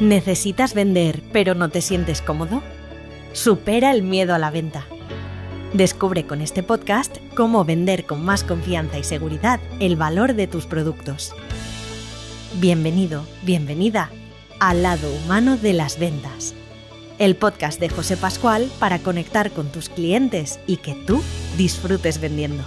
¿Necesitas 0.00 0.74
vender 0.74 1.22
pero 1.32 1.54
no 1.54 1.70
te 1.70 1.80
sientes 1.80 2.20
cómodo? 2.20 2.62
Supera 3.32 3.92
el 3.92 4.02
miedo 4.02 4.34
a 4.34 4.38
la 4.38 4.50
venta. 4.50 4.84
Descubre 5.72 6.26
con 6.26 6.42
este 6.42 6.62
podcast 6.62 7.16
cómo 7.34 7.64
vender 7.64 8.04
con 8.04 8.22
más 8.22 8.44
confianza 8.44 8.98
y 8.98 9.04
seguridad 9.04 9.58
el 9.80 9.96
valor 9.96 10.34
de 10.34 10.48
tus 10.48 10.66
productos. 10.66 11.34
Bienvenido, 12.60 13.24
bienvenida 13.42 14.10
al 14.60 14.82
lado 14.82 15.10
humano 15.24 15.56
de 15.56 15.72
las 15.72 15.98
ventas. 15.98 16.54
El 17.18 17.34
podcast 17.34 17.80
de 17.80 17.88
José 17.88 18.18
Pascual 18.18 18.70
para 18.78 18.98
conectar 18.98 19.50
con 19.50 19.72
tus 19.72 19.88
clientes 19.88 20.60
y 20.66 20.76
que 20.76 20.94
tú 21.06 21.22
disfrutes 21.56 22.20
vendiendo. 22.20 22.64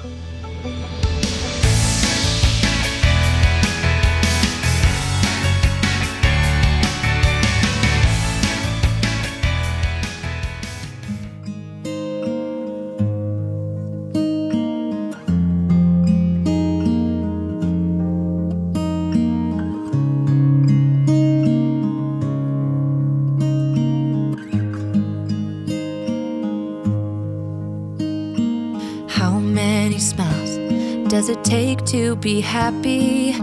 Be 32.22 32.42
happy? 32.44 33.34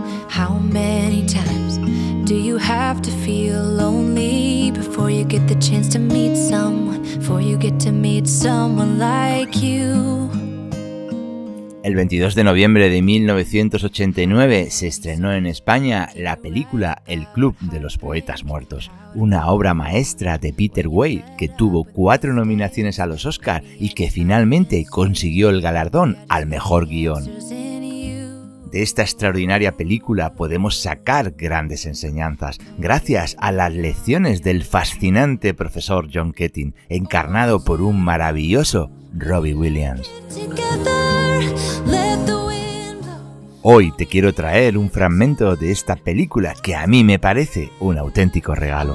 El 11.83 11.95
22 11.95 12.34
de 12.34 12.45
noviembre 12.45 12.91
de 12.91 13.00
1989 13.00 14.70
se 14.70 14.89
estrenó 14.89 15.33
en 15.33 15.47
España 15.47 16.11
la 16.17 16.37
película 16.37 17.03
El 17.06 17.27
Club 17.28 17.56
de 17.61 17.78
los 17.81 17.97
Poetas 17.97 18.45
Muertos, 18.45 18.91
una 19.15 19.47
obra 19.50 19.72
maestra 19.72 20.37
de 20.37 20.53
Peter 20.53 20.89
Way 20.89 21.25
que 21.39 21.48
tuvo 21.48 21.84
cuatro 21.84 22.34
nominaciones 22.34 22.98
a 22.98 23.06
los 23.06 23.25
Oscar 23.25 23.62
y 23.78 23.91
que 23.91 24.11
finalmente 24.11 24.84
consiguió 24.84 25.50
el 25.50 25.62
galardón 25.62 26.19
al 26.28 26.47
mejor 26.47 26.89
guion. 26.89 27.25
De 28.77 28.82
esta 28.82 29.00
extraordinaria 29.00 29.72
película 29.72 30.34
podemos 30.34 30.82
sacar 30.82 31.30
grandes 31.30 31.86
enseñanzas, 31.86 32.58
gracias 32.77 33.34
a 33.41 33.50
las 33.50 33.72
lecciones 33.72 34.42
del 34.42 34.64
fascinante 34.64 35.55
profesor 35.55 36.10
John 36.12 36.34
Ketting, 36.34 36.74
encarnado 36.91 37.64
por 37.64 37.80
un 37.80 38.04
maravilloso 38.04 38.91
Robbie 39.14 39.54
Williams. 39.54 40.10
Hoy 43.62 43.92
te 43.97 44.04
quiero 44.04 44.34
traer 44.34 44.77
un 44.77 44.91
fragmento 44.91 45.56
de 45.56 45.70
esta 45.70 45.97
película 45.97 46.52
que 46.62 46.77
a 46.77 46.86
mí 46.86 47.02
me 47.02 47.19
parece 47.19 47.70
un 47.80 47.97
auténtico 47.97 48.54
regalo. 48.54 48.94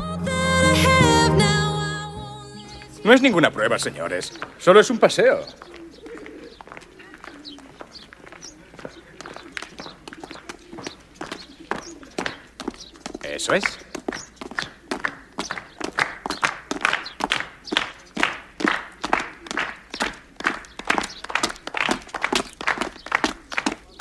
No 3.03 3.13
es 3.13 3.21
ninguna 3.23 3.49
prueba, 3.49 3.79
señores. 3.79 4.39
Solo 4.59 4.79
es 4.79 4.91
un 4.91 4.99
paseo. 4.99 5.39
Eso 13.42 13.56
es. 13.56 13.64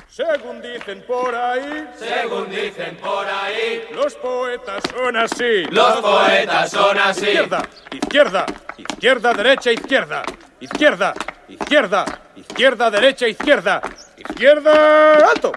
Según 0.08 0.60
dicen 0.60 1.02
por 1.06 1.34
ahí, 1.34 1.88
según 1.98 2.50
dicen 2.50 2.98
por 2.98 3.26
ahí, 3.26 3.84
los 3.94 4.14
poetas 4.16 4.82
son 4.94 5.16
así. 5.16 5.64
Los 5.70 6.02
poetas 6.02 6.70
son 6.70 6.98
así. 6.98 7.28
Izquierda, 7.28 7.62
izquierda, 7.92 8.46
izquierda, 8.76 9.32
derecha, 9.32 9.72
izquierda, 9.72 10.22
izquierda, 10.60 11.14
izquierda, 11.48 12.04
izquierda, 12.36 12.90
derecha, 12.90 13.26
izquierda, 13.26 13.80
izquierda, 14.18 15.14
alto. 15.30 15.52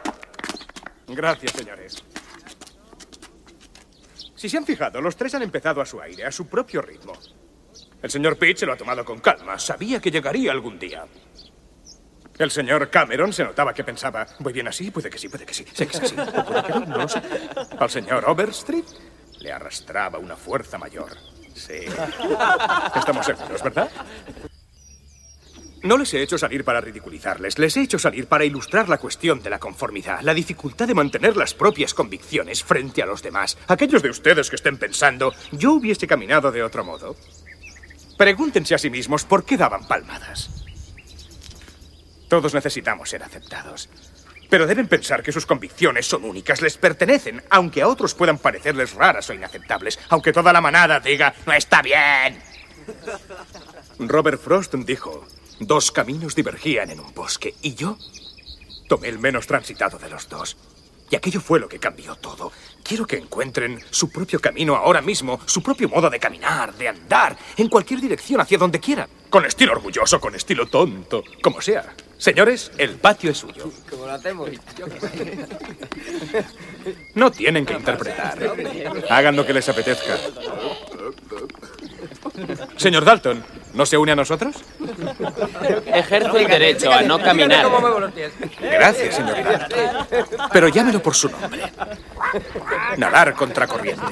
Gracias, 1.09 1.52
señores. 1.52 2.03
Si 4.44 4.50
se 4.50 4.58
han 4.58 4.66
fijado, 4.66 5.00
los 5.00 5.16
tres 5.16 5.34
han 5.36 5.42
empezado 5.42 5.80
a 5.80 5.86
su 5.86 6.02
aire, 6.02 6.26
a 6.26 6.30
su 6.30 6.48
propio 6.48 6.81
ritmo. 6.81 7.14
El 8.02 8.12
señor 8.12 8.38
Pitt 8.38 8.58
se 8.58 8.66
lo 8.66 8.74
ha 8.74 8.76
tomado 8.76 9.06
con 9.06 9.22
calma. 9.22 9.58
Sabía 9.58 10.02
que 10.02 10.12
llegaría 10.12 10.52
algún 10.52 10.78
día. 10.78 11.06
El 12.38 12.52
señor 12.52 12.90
Cameron 12.90 13.31
se 13.31 13.46
notaba 13.46 13.74
que 13.74 13.86
pensaba, 13.86 14.28
¿voy 14.40 14.52
bien 14.52 14.68
así? 14.68 14.92
Puede 14.92 15.09
que 15.09 15.18
sí, 15.18 15.30
puede 15.30 15.46
que 15.46 15.54
sí. 15.54 15.66
Sé 15.72 15.88
que 15.88 15.96
es 15.96 16.04
así. 16.04 16.16
Puede 16.16 16.62
que 16.62 16.74
no. 16.74 17.08
Al 17.80 17.90
señor 17.90 18.26
Overstreet 18.28 18.84
le 19.40 19.54
arrastraba 19.54 20.20
una 20.20 20.36
fuerza 20.36 20.78
mayor. 20.78 21.16
Sí. 21.56 21.86
Estamos 22.98 23.25
seguros, 23.25 23.64
¿verdad? 23.64 23.90
No 25.83 25.97
les 25.97 26.13
he 26.13 26.21
hecho 26.21 26.38
salir 26.38 26.63
para 26.63 26.79
ridiculizarles, 26.79 27.59
les 27.59 27.75
he 27.75 27.81
hecho 27.81 27.99
salir 27.99 28.27
para 28.27 28.45
ilustrar 28.45 28.88
la 28.88 28.97
cuestión 28.97 29.44
de 29.44 29.49
la 29.49 29.59
conformidad, 29.59 30.21
la 30.21 30.33
dificultad 30.33 30.88
de 30.88 30.94
mantener 30.94 31.35
las 31.35 31.53
propias 31.53 31.94
convicciones 31.94 32.63
frente 32.63 33.03
a 33.03 33.05
los 33.05 33.21
demás. 33.21 33.57
Aquellos 33.67 34.01
de 34.01 34.09
ustedes 34.09 34.49
que 34.49 34.55
estén 34.55 34.77
pensando, 34.77 35.33
yo 35.51 35.73
hubiese 35.73 36.07
caminado 36.07 36.53
de 36.53 36.63
otro 36.63 36.85
modo. 36.85 37.17
Pregúntense 38.17 38.73
a 38.75 38.77
sí 38.77 38.89
mismos 38.89 39.25
por 39.25 39.44
qué 39.44 39.57
daban 39.57 39.85
palmadas. 39.85 40.63
Todos 42.29 42.53
necesitamos 42.53 43.09
ser 43.09 43.21
aceptados. 43.21 43.89
Pero 44.50 44.65
deben 44.65 44.88
pensar 44.88 45.21
que 45.21 45.33
sus 45.33 45.45
convicciones 45.45 46.05
son 46.05 46.23
únicas, 46.23 46.61
les 46.61 46.77
pertenecen, 46.77 47.44
aunque 47.50 47.81
a 47.81 47.89
otros 47.89 48.13
puedan 48.15 48.38
parecerles 48.38 48.94
raras 48.94 49.29
o 49.29 49.33
inaceptables, 49.33 50.00
aunque 50.07 50.31
toda 50.31 50.53
la 50.53 50.61
manada 50.61 51.01
diga, 51.01 51.33
no 51.45 51.51
está 51.51 51.81
bien. 51.81 52.41
Robert 54.00 54.41
Frost 54.41 54.75
dijo, 54.75 55.27
Dos 55.66 55.94
caminos 55.94 56.35
divergían 56.35 56.90
en 56.90 57.00
un 57.00 57.13
bosque 57.13 57.56
y 57.62 57.74
yo 57.74 57.97
tomé 58.90 59.07
el 59.07 59.18
menos 59.18 59.47
transitado 59.47 59.97
de 59.97 60.09
los 60.09 60.28
dos. 60.28 60.57
Y 61.09 61.16
aquello 61.16 61.40
fue 61.40 61.57
lo 61.59 61.69
que 61.69 61.79
cambió 61.79 62.16
todo. 62.16 62.51
Quiero 62.84 63.07
que 63.07 63.16
encuentren 63.16 63.79
su 63.90 64.09
propio 64.09 64.41
camino 64.41 64.75
ahora 64.75 65.01
mismo, 65.01 65.40
su 65.46 65.63
propio 65.63 65.88
modo 65.88 66.09
de 66.09 66.19
caminar, 66.19 66.74
de 66.74 66.90
andar, 66.90 67.38
en 67.56 67.69
cualquier 67.69 68.01
dirección, 68.01 68.41
hacia 68.41 68.57
donde 68.57 68.81
quieran. 68.81 69.07
Con 69.29 69.46
estilo 69.46 69.72
orgulloso, 69.72 70.19
con 70.19 70.35
estilo 70.35 70.68
tonto, 70.68 71.24
como 71.41 71.62
sea. 71.62 71.95
Señores, 72.18 72.72
el 72.78 72.97
patio 72.97 73.31
es 73.31 73.38
suyo. 73.38 73.72
Lo 73.91 74.12
hacemos. 74.12 74.50
No 77.16 77.31
tienen 77.31 77.66
que 77.66 77.74
interpretar. 77.74 78.38
Hagan 79.09 79.38
lo 79.38 79.45
que 79.45 79.53
les 79.53 79.69
apetezca. 79.69 80.18
Señor 82.77 83.05
Dalton, 83.05 83.44
¿no 83.73 83.85
se 83.85 83.97
une 83.97 84.11
a 84.11 84.16
nosotros? 84.16 84.55
Ejerce 85.85 86.41
el 86.41 86.47
derecho 86.47 86.91
a 86.91 87.01
no 87.01 87.21
caminar. 87.21 87.66
Gracias, 88.59 89.16
señor 89.16 89.44
Dalton. 89.44 90.07
Pero 90.51 90.67
llámelo 90.67 91.01
por 91.01 91.16
su 91.16 91.29
nombre. 91.29 91.61
Nadar 92.97 93.33
contra 93.33 93.67
corriente. 93.67 94.03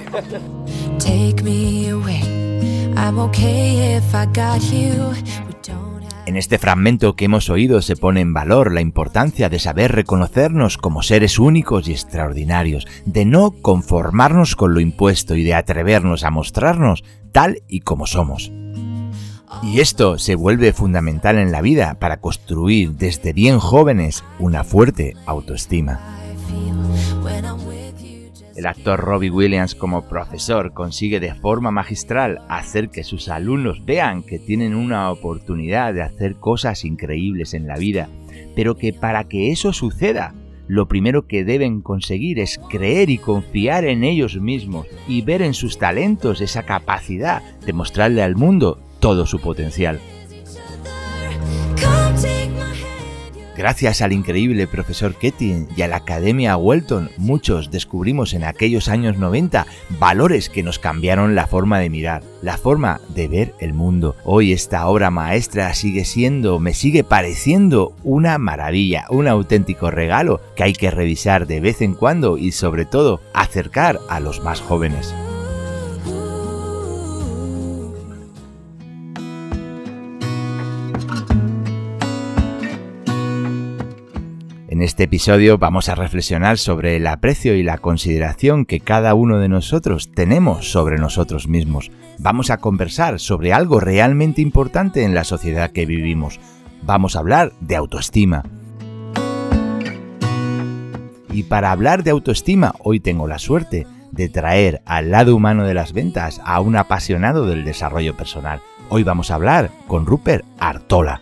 En 6.31 6.37
este 6.37 6.57
fragmento 6.57 7.17
que 7.17 7.25
hemos 7.25 7.49
oído 7.49 7.81
se 7.81 7.97
pone 7.97 8.21
en 8.21 8.33
valor 8.33 8.71
la 8.71 8.79
importancia 8.79 9.49
de 9.49 9.59
saber 9.59 9.91
reconocernos 9.91 10.77
como 10.77 11.03
seres 11.03 11.37
únicos 11.39 11.89
y 11.89 11.91
extraordinarios, 11.91 12.87
de 13.05 13.25
no 13.25 13.51
conformarnos 13.51 14.55
con 14.55 14.73
lo 14.73 14.79
impuesto 14.79 15.35
y 15.35 15.43
de 15.43 15.55
atrevernos 15.55 16.23
a 16.23 16.31
mostrarnos 16.31 17.03
tal 17.33 17.63
y 17.67 17.81
como 17.81 18.07
somos. 18.07 18.49
Y 19.61 19.81
esto 19.81 20.17
se 20.17 20.35
vuelve 20.35 20.71
fundamental 20.71 21.37
en 21.37 21.51
la 21.51 21.59
vida 21.59 21.95
para 21.99 22.21
construir 22.21 22.91
desde 22.91 23.33
bien 23.33 23.59
jóvenes 23.59 24.23
una 24.39 24.63
fuerte 24.63 25.15
autoestima. 25.25 25.99
El 28.61 28.67
actor 28.67 28.99
Robbie 28.99 29.31
Williams 29.31 29.73
como 29.73 30.07
profesor 30.07 30.71
consigue 30.71 31.19
de 31.19 31.33
forma 31.33 31.71
magistral 31.71 32.41
hacer 32.47 32.91
que 32.91 33.03
sus 33.03 33.27
alumnos 33.27 33.83
vean 33.85 34.21
que 34.21 34.37
tienen 34.37 34.75
una 34.75 35.09
oportunidad 35.09 35.95
de 35.95 36.03
hacer 36.03 36.35
cosas 36.35 36.85
increíbles 36.85 37.55
en 37.55 37.65
la 37.65 37.77
vida, 37.77 38.07
pero 38.55 38.77
que 38.77 38.93
para 38.93 39.23
que 39.23 39.51
eso 39.51 39.73
suceda, 39.73 40.35
lo 40.67 40.87
primero 40.87 41.25
que 41.25 41.43
deben 41.43 41.81
conseguir 41.81 42.37
es 42.37 42.59
creer 42.69 43.09
y 43.09 43.17
confiar 43.17 43.83
en 43.83 44.03
ellos 44.03 44.39
mismos 44.39 44.85
y 45.07 45.23
ver 45.23 45.41
en 45.41 45.55
sus 45.55 45.79
talentos 45.79 46.39
esa 46.39 46.61
capacidad 46.61 47.41
de 47.65 47.73
mostrarle 47.73 48.21
al 48.21 48.35
mundo 48.35 48.79
todo 48.99 49.25
su 49.25 49.39
potencial. 49.39 49.99
Gracias 53.61 54.01
al 54.01 54.11
increíble 54.11 54.65
profesor 54.65 55.13
Ketin 55.13 55.67
y 55.77 55.83
a 55.83 55.87
la 55.87 55.97
Academia 55.97 56.57
Welton, 56.57 57.11
muchos 57.17 57.69
descubrimos 57.69 58.33
en 58.33 58.43
aquellos 58.43 58.89
años 58.89 59.17
90 59.17 59.67
valores 59.99 60.49
que 60.49 60.63
nos 60.63 60.79
cambiaron 60.79 61.35
la 61.35 61.45
forma 61.45 61.77
de 61.77 61.91
mirar, 61.91 62.23
la 62.41 62.57
forma 62.57 63.01
de 63.09 63.27
ver 63.27 63.53
el 63.59 63.75
mundo. 63.75 64.15
Hoy 64.23 64.51
esta 64.51 64.87
obra 64.87 65.11
maestra 65.11 65.75
sigue 65.75 66.05
siendo, 66.05 66.57
me 66.57 66.73
sigue 66.73 67.03
pareciendo 67.03 67.93
una 68.03 68.39
maravilla, 68.39 69.05
un 69.11 69.27
auténtico 69.27 69.91
regalo 69.91 70.41
que 70.55 70.63
hay 70.63 70.73
que 70.73 70.89
revisar 70.89 71.45
de 71.45 71.59
vez 71.59 71.83
en 71.83 71.93
cuando 71.93 72.39
y 72.39 72.53
sobre 72.53 72.85
todo 72.85 73.21
acercar 73.31 73.99
a 74.09 74.19
los 74.19 74.43
más 74.43 74.59
jóvenes. 74.59 75.13
En 84.81 84.85
este 84.85 85.03
episodio 85.03 85.59
vamos 85.59 85.89
a 85.89 85.93
reflexionar 85.93 86.57
sobre 86.57 86.95
el 86.95 87.05
aprecio 87.05 87.53
y 87.53 87.61
la 87.61 87.77
consideración 87.77 88.65
que 88.65 88.79
cada 88.79 89.13
uno 89.13 89.37
de 89.37 89.47
nosotros 89.47 90.09
tenemos 90.11 90.71
sobre 90.71 90.97
nosotros 90.97 91.47
mismos. 91.47 91.91
Vamos 92.17 92.49
a 92.49 92.57
conversar 92.57 93.19
sobre 93.19 93.53
algo 93.53 93.79
realmente 93.79 94.41
importante 94.41 95.03
en 95.03 95.13
la 95.13 95.23
sociedad 95.23 95.69
que 95.69 95.85
vivimos. 95.85 96.39
Vamos 96.81 97.15
a 97.15 97.19
hablar 97.19 97.53
de 97.59 97.75
autoestima. 97.75 98.41
Y 101.31 101.43
para 101.43 101.71
hablar 101.71 102.01
de 102.01 102.09
autoestima, 102.09 102.73
hoy 102.79 102.99
tengo 102.99 103.27
la 103.27 103.37
suerte 103.37 103.85
de 104.09 104.29
traer 104.29 104.81
al 104.87 105.11
lado 105.11 105.35
humano 105.35 105.63
de 105.63 105.75
las 105.75 105.93
ventas 105.93 106.41
a 106.43 106.59
un 106.59 106.75
apasionado 106.75 107.45
del 107.45 107.65
desarrollo 107.65 108.17
personal. 108.17 108.63
Hoy 108.89 109.03
vamos 109.03 109.29
a 109.29 109.35
hablar 109.35 109.69
con 109.85 110.07
Rupert 110.07 110.43
Artola. 110.57 111.21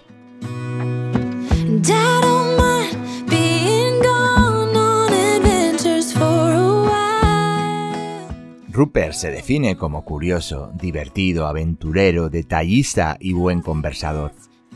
Rupert 8.72 9.14
se 9.14 9.32
define 9.32 9.78
como 9.78 10.06
curioso, 10.06 10.72
divertido, 10.76 11.48
aventurero, 11.48 12.30
detallista 12.30 13.18
y 13.20 13.34
buen 13.34 13.62
conversador. 13.62 14.32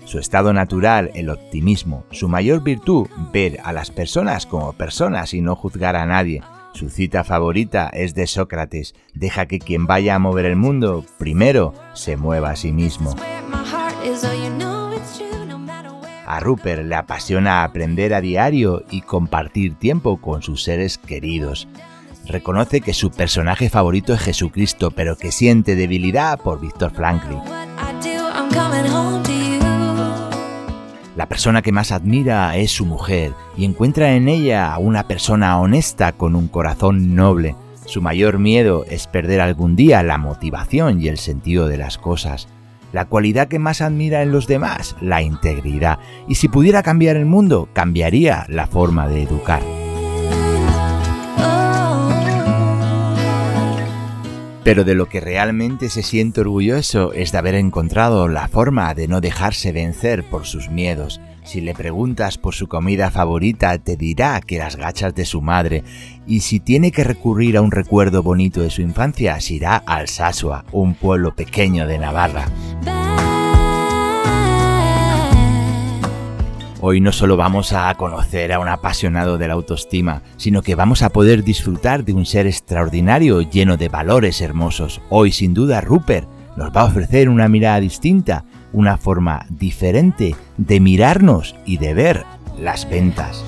Su 0.05 0.17
estado 0.17 0.51
natural, 0.51 1.11
el 1.13 1.29
optimismo. 1.29 2.03
Su 2.09 2.27
mayor 2.27 2.63
virtud, 2.63 3.07
ver 3.31 3.59
a 3.63 3.71
las 3.71 3.91
personas 3.91 4.47
como 4.47 4.73
personas 4.73 5.35
y 5.35 5.41
no 5.41 5.55
juzgar 5.55 5.95
a 5.95 6.07
nadie. 6.07 6.41
Su 6.73 6.89
cita 6.89 7.23
favorita 7.23 7.87
es 7.89 8.15
de 8.15 8.25
Sócrates, 8.25 8.95
deja 9.13 9.45
que 9.45 9.59
quien 9.59 9.85
vaya 9.85 10.15
a 10.15 10.19
mover 10.19 10.45
el 10.45 10.55
mundo, 10.55 11.05
primero, 11.19 11.75
se 11.93 12.17
mueva 12.17 12.49
a 12.49 12.55
sí 12.55 12.71
mismo. 12.71 13.15
A 16.25 16.39
Rupert 16.39 16.83
le 16.83 16.95
apasiona 16.95 17.63
aprender 17.63 18.15
a 18.15 18.21
diario 18.21 18.83
y 18.89 19.01
compartir 19.01 19.75
tiempo 19.75 20.19
con 20.19 20.41
sus 20.41 20.63
seres 20.63 20.97
queridos 20.97 21.67
reconoce 22.25 22.81
que 22.81 22.93
su 22.93 23.11
personaje 23.11 23.69
favorito 23.69 24.13
es 24.13 24.21
Jesucristo, 24.21 24.91
pero 24.91 25.17
que 25.17 25.31
siente 25.31 25.75
debilidad 25.75 26.39
por 26.39 26.59
Víctor 26.59 26.91
Franklin. 26.93 27.39
La 31.15 31.27
persona 31.27 31.61
que 31.61 31.71
más 31.71 31.91
admira 31.91 32.57
es 32.57 32.71
su 32.71 32.85
mujer 32.85 33.33
y 33.55 33.65
encuentra 33.65 34.15
en 34.15 34.27
ella 34.27 34.73
a 34.73 34.79
una 34.79 35.07
persona 35.07 35.59
honesta 35.59 36.11
con 36.11 36.35
un 36.35 36.47
corazón 36.47 37.15
noble. 37.15 37.55
Su 37.85 38.01
mayor 38.01 38.39
miedo 38.39 38.85
es 38.89 39.07
perder 39.07 39.41
algún 39.41 39.75
día 39.75 40.01
la 40.01 40.17
motivación 40.17 41.01
y 41.01 41.09
el 41.09 41.17
sentido 41.17 41.67
de 41.67 41.77
las 41.77 41.97
cosas. 41.97 42.47
La 42.93 43.05
cualidad 43.05 43.47
que 43.47 43.59
más 43.59 43.81
admira 43.81 44.21
en 44.21 44.31
los 44.31 44.47
demás, 44.47 44.95
la 45.01 45.21
integridad. 45.21 45.99
Y 46.27 46.35
si 46.35 46.47
pudiera 46.47 46.83
cambiar 46.83 47.15
el 47.15 47.25
mundo, 47.25 47.67
cambiaría 47.73 48.45
la 48.49 48.67
forma 48.67 49.07
de 49.07 49.23
educar. 49.23 49.61
Pero 54.63 54.85
de 54.85 54.95
lo 54.95 55.09
que 55.09 55.19
realmente 55.19 55.89
se 55.89 56.03
siente 56.03 56.41
orgulloso 56.41 57.11
es 57.11 57.31
de 57.31 57.37
haber 57.37 57.55
encontrado 57.55 58.27
la 58.29 58.47
forma 58.47 58.93
de 58.93 59.07
no 59.09 59.19
dejarse 59.19 59.73
vencer 59.73 60.23
por 60.23 60.45
sus 60.45 60.69
miedos. 60.69 61.19
Si 61.43 61.59
le 61.59 61.73
preguntas 61.73 62.37
por 62.37 62.55
su 62.55 62.67
comida 62.67 63.11
favorita, 63.11 63.77
te 63.77 63.97
dirá 63.97 64.39
que 64.39 64.59
las 64.59 64.77
gachas 64.77 65.13
de 65.13 65.25
su 65.25 65.41
madre. 65.41 65.83
Y 66.25 66.39
si 66.39 66.61
tiene 66.61 66.91
que 66.91 67.03
recurrir 67.03 67.57
a 67.57 67.61
un 67.61 67.71
recuerdo 67.71 68.23
bonito 68.23 68.61
de 68.61 68.69
su 68.69 68.81
infancia, 68.81 69.39
se 69.41 69.55
irá 69.55 69.75
al 69.85 70.07
Sasua, 70.07 70.63
un 70.71 70.95
pueblo 70.95 71.35
pequeño 71.35 71.85
de 71.85 71.97
Navarra. 71.99 72.45
Hoy 76.85 76.99
no 76.99 77.13
solo 77.13 77.37
vamos 77.37 77.71
a 77.71 77.95
conocer 77.95 78.51
a 78.51 78.59
un 78.59 78.67
apasionado 78.67 79.37
de 79.37 79.47
la 79.47 79.53
autoestima, 79.53 80.21
sino 80.35 80.61
que 80.61 80.75
vamos 80.75 81.01
a 81.01 81.11
poder 81.11 81.45
disfrutar 81.45 82.03
de 82.03 82.11
un 82.11 82.25
ser 82.25 82.45
extraordinario 82.45 83.39
lleno 83.39 83.77
de 83.77 83.87
valores 83.87 84.41
hermosos. 84.41 84.99
Hoy 85.07 85.31
sin 85.31 85.53
duda 85.53 85.79
Rupert 85.79 86.27
nos 86.57 86.75
va 86.75 86.81
a 86.81 86.85
ofrecer 86.87 87.29
una 87.29 87.47
mirada 87.47 87.79
distinta, 87.79 88.43
una 88.73 88.97
forma 88.97 89.45
diferente 89.49 90.35
de 90.57 90.79
mirarnos 90.81 91.55
y 91.65 91.77
de 91.77 91.93
ver 91.93 92.25
las 92.59 92.89
ventas. 92.89 93.45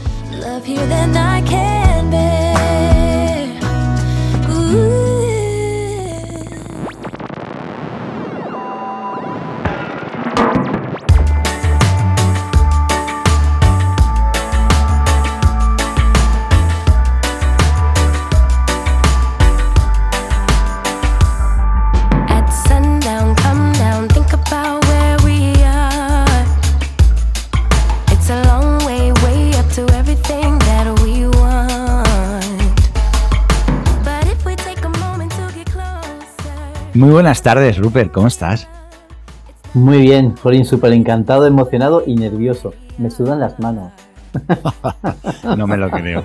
Muy 36.95 37.09
buenas 37.09 37.44
tardes, 37.44 37.77
Rupert, 37.77 38.09
¿cómo 38.13 38.27
estás? 38.27 38.69
Muy 39.74 40.00
bien, 40.00 40.38
Florín, 40.38 40.63
súper 40.63 40.94
encantado, 40.94 41.45
emocionado 41.45 42.03
y 42.07 42.15
nervioso. 42.15 42.74
Me 42.97 43.12
sudan 43.12 43.42
las 43.42 43.59
manos. 43.59 43.92
no 45.57 45.68
me 45.68 45.75
lo 45.75 45.92
creo. 45.92 46.24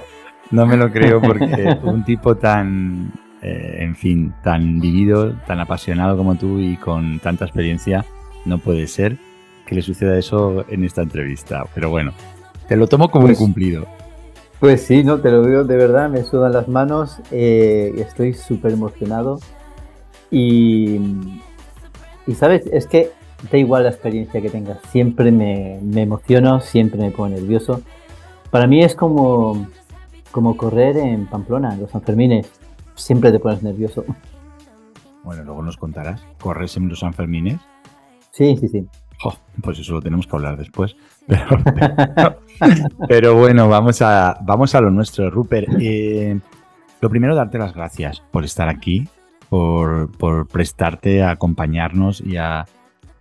No 0.53 0.67
me 0.67 0.77
lo 0.77 0.93
creo 0.93 1.21
porque 1.21 1.77
un 1.83 2.05
tipo 2.05 2.37
tan, 2.37 3.13
eh, 3.43 3.79
en 3.81 3.97
fin, 3.97 4.33
tan 4.45 4.79
vivido, 4.79 5.33
tan 5.45 5.59
apasionado 5.59 6.17
como 6.17 6.37
tú 6.37 6.61
y 6.61 6.77
con 6.77 7.19
tanta 7.19 7.47
experiencia, 7.47 8.05
no 8.45 8.59
puede 8.59 8.87
ser 8.87 9.19
que 9.67 9.75
le 9.75 9.83
suceda 9.83 10.17
eso 10.17 10.65
en 10.69 10.85
esta 10.85 11.03
entrevista. 11.03 11.65
Pero 11.75 11.91
bueno, 11.91 12.13
te 12.69 12.77
lo 12.77 12.87
tomo 12.87 13.11
como 13.11 13.25
un 13.25 13.31
pues 13.31 13.39
cumplido. 13.39 13.87
Pues 14.61 14.83
sí, 14.83 15.03
no, 15.03 15.19
te 15.19 15.33
lo 15.33 15.45
digo 15.45 15.65
de 15.65 15.77
verdad, 15.77 16.09
me 16.09 16.23
sudan 16.23 16.53
las 16.53 16.69
manos, 16.69 17.17
eh, 17.33 17.93
estoy 17.97 18.35
súper 18.35 18.71
emocionado 18.71 19.41
y, 20.31 21.01
y, 22.27 22.35
sabes, 22.35 22.67
es 22.67 22.87
que 22.87 23.11
da 23.51 23.59
igual 23.59 23.85
la 23.85 23.91
experiencia 23.91 24.41
que 24.41 24.51
tengas, 24.51 24.79
siempre 24.91 25.31
me, 25.33 25.79
me 25.83 26.03
emociono, 26.03 26.61
siempre 26.61 27.01
me 27.01 27.11
pongo 27.11 27.31
nervioso. 27.31 27.83
Para 28.51 28.67
mí 28.67 28.83
es 28.83 28.95
como, 28.95 29.69
como 30.31 30.57
correr 30.57 30.97
en 30.97 31.27
Pamplona, 31.27 31.75
en 31.75 31.81
los 31.81 31.91
Sanfermines, 31.91 32.51
siempre 32.95 33.33
te 33.33 33.39
pones 33.39 33.63
nervioso. 33.63 34.05
Bueno, 35.23 35.45
luego 35.45 35.63
nos 35.63 35.77
contarás, 35.77 36.25
¿corres 36.41 36.77
en 36.77 36.89
los 36.89 37.01
Sanfermines? 37.01 37.61
Sí, 38.31 38.57
sí, 38.57 38.69
sí. 38.69 38.87
pues 39.63 39.79
eso 39.79 39.95
lo 39.95 40.03
tenemos 40.03 40.27
que 40.27 40.37
hablar 40.37 40.57
después. 40.57 40.97
Pero, 43.09 43.37
bueno, 43.37 43.69
vamos 43.69 44.03
a, 44.03 44.39
vamos 44.43 44.75
a 44.75 44.81
lo 44.81 44.91
nuestro, 44.91 45.31
Rupert. 45.31 45.69
Eh, 45.81 46.39
lo 47.01 47.11
primero, 47.11 47.35
darte 47.35 47.59
las 47.59 47.75
gracias 47.75 48.23
por 48.31 48.45
estar 48.45 48.69
aquí, 48.69 49.09
por, 49.51 50.47
prestarte 50.47 51.23
a 51.23 51.33
acompañarnos 51.33 52.23
y 52.25 52.37
a 52.37 52.67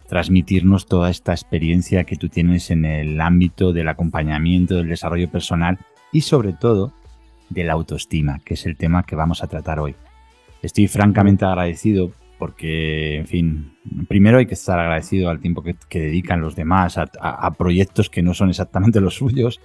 transmitirnos 0.08 0.86
toda 0.86 1.10
esta 1.10 1.34
experiencia 1.34 2.04
que 2.04 2.16
tú 2.16 2.30
tienes 2.30 2.72
en 2.72 2.86
el 2.86 3.20
ámbito 3.20 3.74
del 3.74 3.90
acompañamiento, 3.90 4.76
del 4.76 4.90
desarrollo 4.90 5.30
personal 5.30 5.80
y 6.12 6.22
sobre 6.22 6.54
todo 6.54 6.94
de 7.50 7.64
la 7.64 7.74
autoestima, 7.74 8.40
que 8.46 8.54
es 8.54 8.66
el 8.66 8.78
tema 8.78 9.04
que 9.04 9.16
vamos 9.16 9.44
a 9.44 9.48
tratar 9.48 9.80
hoy. 9.80 9.96
Estoy 10.62 10.88
francamente 10.88 11.46
agradecido 11.46 12.12
porque, 12.38 13.18
en 13.18 13.28
fin, 13.28 13.74
primero 14.08 14.38
hay 14.38 14.46
que 14.46 14.54
estar 14.54 14.80
agradecido 14.80 15.30
al 15.30 15.40
tiempo 15.40 15.64
que, 15.64 15.76
dedican 16.00 16.42
los 16.42 16.56
demás 16.56 16.98
a, 16.98 17.52
proyectos 17.58 18.10
que 18.10 18.22
no 18.22 18.34
son 18.34 18.50
exactamente 18.50 19.02
los 19.02 19.16
suyos 19.16 19.60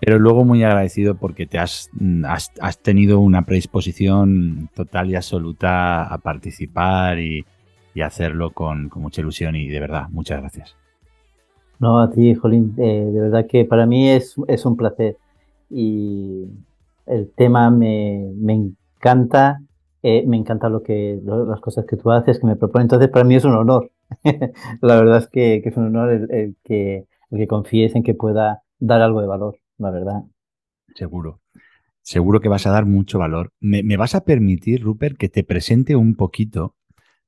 pero 0.00 0.18
luego 0.18 0.44
muy 0.44 0.62
agradecido 0.62 1.14
porque 1.14 1.46
te 1.46 1.58
has, 1.58 1.90
has, 2.24 2.78
tenido 2.82 3.20
una 3.20 3.42
predisposición 3.42 4.70
total 4.74 5.10
y 5.10 5.16
absoluta 5.16 6.02
a 6.02 6.18
participar 6.18 7.18
y, 7.18 7.44
hacerlo 8.04 8.52
con, 8.52 8.92
mucha 8.94 9.22
ilusión 9.22 9.56
y 9.56 9.66
de 9.68 9.80
verdad, 9.80 10.06
muchas 10.10 10.38
gracias. 10.38 10.76
No, 11.80 12.00
a 12.00 12.08
ti, 12.12 12.32
Jolín, 12.32 12.74
eh, 12.78 13.10
de 13.12 13.20
verdad 13.20 13.46
que 13.48 13.64
para 13.64 13.86
mí 13.86 14.08
es, 14.08 14.36
un 14.36 14.76
placer 14.76 15.16
y 15.68 16.44
el 17.06 17.28
tema 17.32 17.70
me, 17.70 18.30
encanta, 18.46 19.60
eh, 20.04 20.24
me 20.28 20.36
encanta 20.36 20.68
lo 20.68 20.84
que, 20.84 21.20
las 21.24 21.58
cosas 21.60 21.86
que 21.86 21.96
tú 21.96 22.12
haces, 22.12 22.38
que 22.38 22.46
me 22.46 22.54
propones, 22.54 22.84
entonces 22.84 23.08
para 23.08 23.24
mí 23.24 23.34
es 23.34 23.44
un 23.44 23.54
honor, 23.54 23.90
la 24.80 24.94
verdad 24.94 25.18
es 25.18 25.28
que, 25.28 25.60
que 25.60 25.68
es 25.68 25.76
un 25.76 25.86
honor 25.86 26.10
el, 26.30 26.56
que, 26.62 27.06
el 27.32 27.38
que 27.38 27.46
confíes 27.48 27.96
en 27.96 28.04
que 28.04 28.14
pueda 28.14 28.62
dar 28.78 29.00
algo 29.02 29.20
de 29.20 29.26
valor, 29.26 29.56
la 29.78 29.90
verdad. 29.90 30.22
Seguro. 30.94 31.40
Seguro 32.02 32.40
que 32.40 32.48
vas 32.48 32.66
a 32.66 32.70
dar 32.70 32.86
mucho 32.86 33.18
valor. 33.18 33.52
¿Me, 33.60 33.82
me 33.82 33.96
vas 33.96 34.14
a 34.14 34.24
permitir, 34.24 34.82
Rupert, 34.82 35.16
que 35.16 35.28
te 35.28 35.44
presente 35.44 35.96
un 35.96 36.14
poquito 36.14 36.76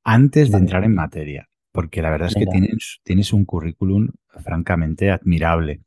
antes 0.03 0.51
de 0.51 0.59
entrar 0.59 0.85
en 0.85 0.95
materia? 0.95 1.49
Porque 1.73 2.03
la 2.03 2.11
verdad 2.11 2.29
es 2.29 2.35
que 2.35 2.47
tienes, 2.47 3.01
tienes 3.05 3.33
un 3.33 3.45
currículum 3.45 4.09
francamente 4.39 5.11
admirable. 5.11 5.83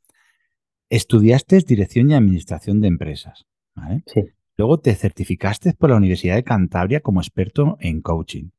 Estudiaste 0.88 1.58
Dirección 1.60 2.10
y 2.10 2.14
Administración 2.14 2.80
de 2.80 2.88
Empresas. 2.88 3.46
¿vale? 3.74 4.02
Sí. 4.06 4.22
Luego 4.56 4.78
te 4.78 4.94
certificaste 4.94 5.74
por 5.74 5.90
la 5.90 5.96
Universidad 5.96 6.36
de 6.36 6.44
Cantabria 6.44 7.00
como 7.00 7.20
experto 7.20 7.76
en 7.80 8.00
coaching. 8.00 8.50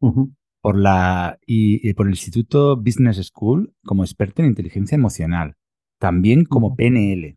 por, 0.00 0.76
la, 0.76 1.38
y, 1.46 1.92
por 1.94 2.06
el 2.06 2.12
Instituto 2.12 2.76
Business 2.76 3.18
School 3.26 3.74
como 3.84 4.04
experto 4.04 4.42
en 4.42 4.48
inteligencia 4.48 4.96
emocional. 4.96 5.56
También 5.98 6.44
como 6.44 6.74
PNL. 6.76 7.36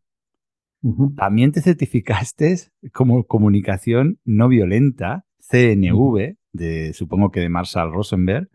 También 1.15 1.51
te 1.51 1.61
certificaste 1.61 2.55
como 2.93 3.23
comunicación 3.25 4.19
no 4.25 4.47
violenta, 4.47 5.25
CNV, 5.39 6.37
de, 6.53 6.93
supongo 6.93 7.29
que 7.29 7.39
de 7.39 7.49
Marshall 7.49 7.93
Rosenberg. 7.93 8.49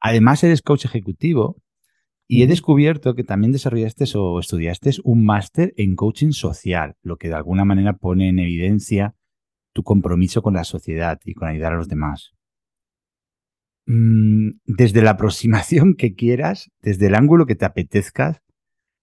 Además, 0.00 0.44
eres 0.44 0.62
coach 0.62 0.84
ejecutivo 0.84 1.56
y 2.28 2.42
he 2.42 2.46
descubierto 2.46 3.14
que 3.14 3.24
también 3.24 3.52
desarrollaste 3.52 4.04
o 4.16 4.40
estudiaste 4.40 4.90
un 5.04 5.24
máster 5.24 5.72
en 5.76 5.94
coaching 5.94 6.32
social, 6.32 6.96
lo 7.02 7.16
que 7.16 7.28
de 7.28 7.34
alguna 7.34 7.64
manera 7.64 7.94
pone 7.94 8.28
en 8.28 8.38
evidencia 8.38 9.14
tu 9.72 9.82
compromiso 9.84 10.42
con 10.42 10.54
la 10.54 10.64
sociedad 10.64 11.20
y 11.24 11.34
con 11.34 11.48
ayudar 11.48 11.74
a 11.74 11.76
los 11.76 11.88
demás. 11.88 12.32
Mm, 13.86 14.58
desde 14.64 15.02
la 15.02 15.10
aproximación 15.10 15.94
que 15.94 16.14
quieras, 16.14 16.70
desde 16.80 17.06
el 17.06 17.14
ángulo 17.14 17.46
que 17.46 17.54
te 17.54 17.64
apetezcas, 17.64 18.42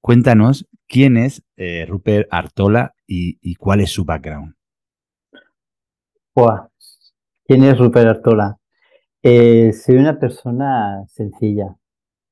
Cuéntanos 0.04 0.68
quién 0.86 1.16
es 1.16 1.46
eh, 1.56 1.86
Rupert 1.88 2.28
Artola 2.30 2.94
y, 3.08 3.56
cuál 3.56 3.80
es 3.80 3.92
su 3.92 4.04
background. 4.04 4.54
¿Quién 7.46 7.64
es 7.64 7.80
Rupert 7.80 8.08
Artola? 8.08 8.58
Eh, 9.22 9.72
soy 9.72 9.96
una 9.96 10.20
persona 10.20 11.06
sencilla, 11.08 11.78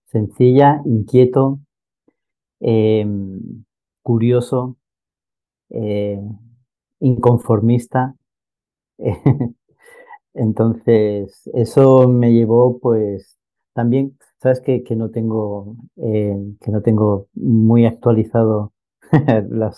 sencilla, 0.07 0.81
inquieto, 0.83 1.61
em, 2.59 3.63
curioso, 4.01 4.75
eh, 5.69 6.19
inconformista. 6.99 8.15
Entonces, 10.33 11.49
eso 11.53 12.09
me 12.09 12.33
llevó 12.33 12.79
pues 12.79 13.39
también 13.71 14.17
Sabes 14.41 14.59
que, 14.59 14.81
que 14.81 14.95
no 14.95 15.11
tengo 15.11 15.75
eh, 15.97 16.35
que 16.61 16.71
no 16.71 16.81
tengo 16.81 17.27
muy 17.35 17.85
actualizado 17.85 18.73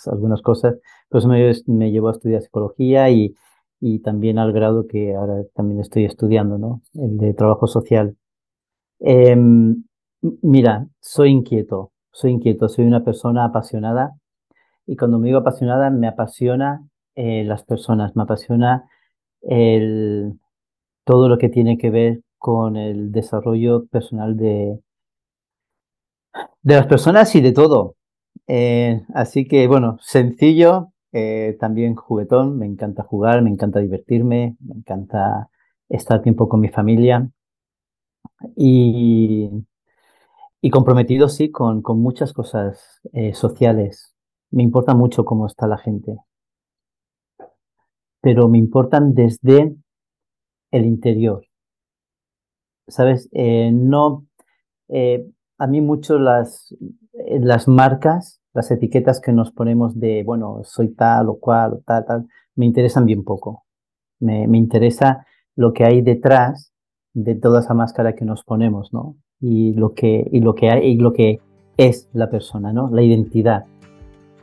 algunas 0.06 0.42
cosas, 0.42 0.78
pues 1.10 1.26
me, 1.26 1.52
me 1.68 1.92
llevó 1.92 2.08
a 2.08 2.12
estudiar 2.14 2.42
psicología 2.42 3.10
y, 3.10 3.36
y 3.82 4.00
también 4.00 4.40
al 4.40 4.54
grado 4.54 4.88
que 4.88 5.16
ahora 5.16 5.44
también 5.54 5.82
estoy 5.82 6.06
estudiando, 6.06 6.58
¿no? 6.58 6.82
El 6.94 7.18
de 7.18 7.34
trabajo 7.34 7.68
social. 7.68 8.16
Em, 9.02 9.84
mira, 10.42 10.88
soy 11.02 11.32
inquieto, 11.32 11.92
soy 12.12 12.32
inquieto, 12.32 12.70
soy 12.70 12.86
una 12.86 13.04
persona 13.04 13.44
apasionada 13.44 14.14
y 14.86 14.96
cuando 14.96 15.20
me 15.20 15.28
digo 15.28 15.40
apasionada 15.40 15.90
me 15.90 16.08
apasiona 16.08 16.88
eh, 17.16 17.44
las 17.44 17.66
personas, 17.66 18.16
me 18.16 18.24
apasiona 18.24 18.86
el, 19.42 20.40
todo 21.04 21.28
lo 21.28 21.38
que 21.38 21.50
tiene 21.50 21.78
que 21.78 21.90
ver 21.90 22.23
con 22.44 22.76
el 22.76 23.14
desarrollo 23.14 23.86
personal 23.86 24.36
de, 24.36 24.78
de 26.62 26.76
las 26.76 26.88
personas 26.88 27.34
y 27.36 27.42
de 27.42 27.54
todo. 27.54 27.96
Eh, 28.48 29.02
así 29.14 29.48
que, 29.48 29.66
bueno, 29.68 29.98
sencillo, 30.02 30.92
eh, 31.14 31.56
también 31.58 31.96
juguetón, 31.96 32.58
me 32.58 32.66
encanta 32.66 33.04
jugar, 33.04 33.42
me 33.44 33.50
encanta 33.50 33.80
divertirme, 33.80 34.58
me 34.60 34.76
encanta 34.76 35.50
estar 35.88 36.22
tiempo 36.22 36.50
con 36.50 36.60
mi 36.60 36.68
familia 36.68 37.30
y, 38.58 39.50
y 40.60 40.70
comprometido, 40.70 41.30
sí, 41.30 41.50
con, 41.50 41.82
con 41.82 42.02
muchas 42.02 42.34
cosas 42.34 43.00
eh, 43.14 43.34
sociales. 43.34 44.14
Me 44.52 44.64
importa 44.64 44.94
mucho 44.94 45.24
cómo 45.24 45.48
está 45.48 45.66
la 45.66 45.78
gente, 45.78 46.18
pero 48.22 48.50
me 48.50 48.58
importan 48.58 49.14
desde 49.14 49.74
el 50.72 50.86
interior. 50.86 51.46
¿Sabes? 52.88 53.30
Eh, 53.32 53.72
no, 53.74 54.26
eh, 54.90 55.26
a 55.58 55.68
mí 55.68 55.82
mucho 55.82 56.18
las, 56.18 56.76
eh, 57.14 57.40
las 57.40 57.68
marcas, 57.68 58.42
las 58.54 58.70
etiquetas 58.72 59.20
que 59.20 59.32
nos 59.32 59.52
ponemos 59.52 60.00
de, 60.00 60.24
bueno, 60.24 60.62
soy 60.64 60.90
tal 60.90 61.30
o 61.30 61.40
cual 61.40 61.74
o 61.74 61.82
tal, 61.86 62.06
tal, 62.06 62.28
me 62.56 62.66
interesan 62.66 63.06
bien 63.06 63.24
poco. 63.24 63.66
Me, 64.20 64.48
me 64.48 64.58
interesa 64.58 65.26
lo 65.56 65.74
que 65.74 65.86
hay 65.86 66.02
detrás 66.02 66.72
de 67.14 67.36
toda 67.36 67.62
esa 67.62 67.74
máscara 67.74 68.14
que 68.16 68.26
nos 68.26 68.44
ponemos, 68.44 68.94
¿no? 68.94 69.16
Y 69.40 69.74
lo 69.74 69.94
que, 69.94 70.28
y 70.32 70.40
lo 70.40 70.56
que 70.56 70.86
y 70.86 70.96
lo 70.98 71.14
que 71.14 71.40
es 71.78 72.10
la 72.14 72.30
persona, 72.30 72.74
¿no? 72.74 72.90
La 72.90 73.02
identidad. 73.02 73.66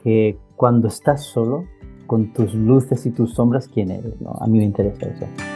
Que 0.02 0.38
cuando 0.56 0.88
estás 0.88 1.24
solo, 1.24 1.64
con 2.06 2.32
tus 2.32 2.54
luces 2.54 3.06
y 3.06 3.10
tus 3.10 3.34
sombras, 3.34 3.68
¿quién 3.68 3.90
eres? 3.90 4.14
A 4.40 4.46
mí 4.46 4.58
me 4.58 4.64
interesa 4.64 5.06
eso. 5.06 5.49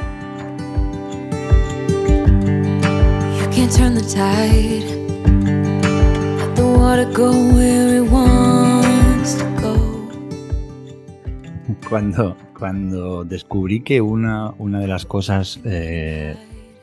Cuando, 11.88 12.36
cuando 12.58 13.24
descubrí 13.24 13.82
que 13.82 14.00
una, 14.00 14.50
una 14.58 14.80
de 14.80 14.88
las 14.88 15.06
cosas 15.06 15.60
eh, 15.64 16.34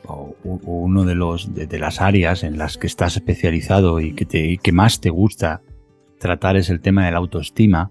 o, 0.06 0.34
uno 0.44 1.04
de 1.04 1.14
los 1.14 1.54
de, 1.54 1.78
las 1.78 2.00
áreas 2.00 2.42
en 2.42 2.56
las 2.56 2.78
que 2.78 2.86
estás 2.86 3.16
especializado 3.16 4.00
y 4.00 4.14
que, 4.14 4.24
te, 4.24 4.56
que 4.56 4.72
más 4.72 4.98
te 4.98 5.10
gusta 5.10 5.60
tratar 6.18 6.56
es 6.56 6.70
el 6.70 6.80
tema 6.80 7.04
de 7.04 7.12
la 7.12 7.18
autoestima, 7.18 7.90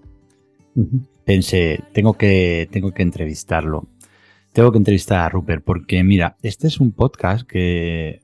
pensé, 1.24 1.84
tengo 1.92 2.14
que, 2.14 2.68
tengo 2.72 2.90
que 2.90 3.02
entrevistarlo. 3.02 3.86
Tengo 4.52 4.72
que 4.72 4.78
entrevistar 4.78 5.20
a 5.20 5.28
Rupert 5.28 5.62
porque, 5.64 6.02
mira, 6.02 6.36
este 6.42 6.66
es 6.66 6.80
un 6.80 6.90
podcast 6.90 7.46
que 7.46 8.21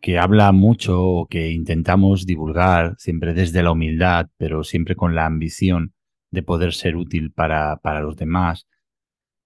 que 0.00 0.18
habla 0.18 0.50
mucho 0.52 1.02
o 1.02 1.26
que 1.26 1.50
intentamos 1.50 2.26
divulgar 2.26 2.94
siempre 2.98 3.34
desde 3.34 3.62
la 3.62 3.72
humildad, 3.72 4.28
pero 4.38 4.64
siempre 4.64 4.96
con 4.96 5.14
la 5.14 5.26
ambición 5.26 5.94
de 6.30 6.42
poder 6.42 6.72
ser 6.72 6.96
útil 6.96 7.32
para, 7.32 7.76
para 7.76 8.00
los 8.00 8.16
demás. 8.16 8.66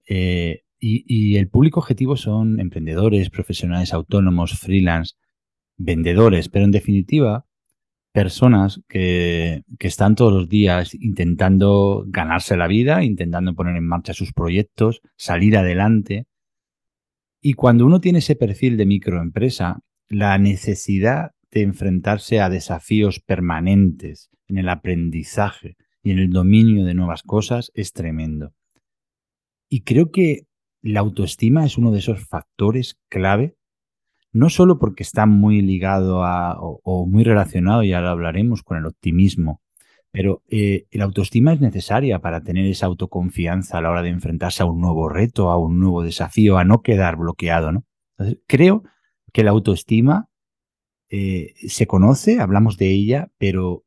Eh, 0.07 0.61
y, 0.79 1.37
el 1.37 1.49
público 1.49 1.79
objetivo 1.79 2.15
son 2.15 2.59
emprendedores, 2.59 3.31
profesionales 3.31 3.91
autónomos, 3.91 4.59
freelance, 4.59 5.15
vendedores, 5.77 6.47
pero 6.47 6.65
en 6.65 6.71
definitiva, 6.71 7.47
personas 8.11 8.81
que, 8.87 9.63
que 9.79 9.87
están 9.87 10.15
todos 10.15 10.31
los 10.31 10.47
días 10.47 10.93
intentando 10.93 12.03
ganarse 12.07 12.55
la 12.55 12.67
vida, 12.67 13.03
intentando 13.03 13.55
poner 13.55 13.75
en 13.77 13.87
marcha 13.87 14.13
sus 14.13 14.31
proyectos, 14.31 15.01
salir 15.17 15.57
adelante. 15.57 16.27
Y 17.41 17.53
cuando 17.53 17.85
uno 17.85 17.99
tiene 17.99 18.19
ese 18.19 18.35
perfil 18.35 18.77
de 18.77 18.85
microempresa, 18.85 19.79
la 20.09 20.37
necesidad 20.37 21.31
de 21.51 21.61
enfrentarse 21.61 22.41
a 22.41 22.49
desafíos 22.49 23.19
permanentes 23.19 24.29
en 24.47 24.57
el 24.57 24.69
aprendizaje 24.69 25.77
y 26.03 26.11
en 26.11 26.19
el 26.19 26.29
dominio 26.29 26.85
de 26.85 26.93
nuevas 26.93 27.23
cosas 27.23 27.71
es 27.73 27.93
tremendo. 27.93 28.53
Y 29.69 29.81
creo 29.81 30.11
que 30.11 30.47
la 30.81 30.99
autoestima 30.99 31.65
es 31.65 31.77
uno 31.77 31.91
de 31.91 31.99
esos 31.99 32.27
factores 32.27 32.99
clave, 33.09 33.55
no 34.31 34.49
solo 34.49 34.77
porque 34.77 35.03
está 35.03 35.25
muy 35.25 35.61
ligado 35.61 36.23
a, 36.23 36.57
o, 36.59 37.07
muy 37.07 37.23
relacionado, 37.23 37.83
ya 37.83 38.01
lo 38.01 38.09
hablaremos, 38.09 38.61
con 38.61 38.77
el 38.77 38.85
optimismo, 38.85 39.61
pero 40.11 40.43
eh, 40.49 40.85
la 40.91 41.05
autoestima 41.05 41.53
es 41.53 41.61
necesaria 41.61 42.19
para 42.19 42.41
tener 42.41 42.65
esa 42.67 42.85
autoconfianza 42.85 43.77
a 43.77 43.81
la 43.81 43.89
hora 43.89 44.03
de 44.03 44.09
enfrentarse 44.09 44.61
a 44.61 44.65
un 44.65 44.79
nuevo 44.79 45.09
reto, 45.09 45.49
a 45.49 45.57
un 45.57 45.79
nuevo 45.79 46.03
desafío, 46.03 46.57
a 46.57 46.63
no 46.63 46.81
quedar 46.81 47.15
bloqueado. 47.17 47.71
¿no? 47.71 47.83
creo 48.47 48.83
que 49.35 49.43
la 49.43 49.51
autoestima 49.51 50.29
eh, 51.09 51.55
se 51.67 51.87
conoce, 51.87 52.39
hablamos 52.39 52.77
de 52.77 52.91
ella, 52.91 53.27
pero, 53.37 53.83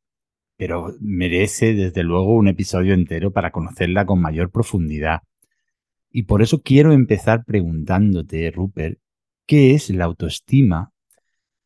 pero 0.58 0.94
merece 1.00 1.72
desde 1.72 2.02
luego 2.02 2.34
un 2.34 2.48
episodio 2.48 2.92
entero 2.92 3.32
para 3.32 3.50
conocerla 3.50 4.04
con 4.04 4.20
mayor 4.20 4.50
profundidad. 4.50 5.22
Y 6.10 6.24
por 6.24 6.42
eso 6.42 6.60
quiero 6.60 6.92
empezar 6.92 7.46
preguntándote, 7.46 8.50
Rupert, 8.50 8.98
¿qué 9.46 9.72
es 9.72 9.88
la 9.88 10.04
autoestima 10.04 10.92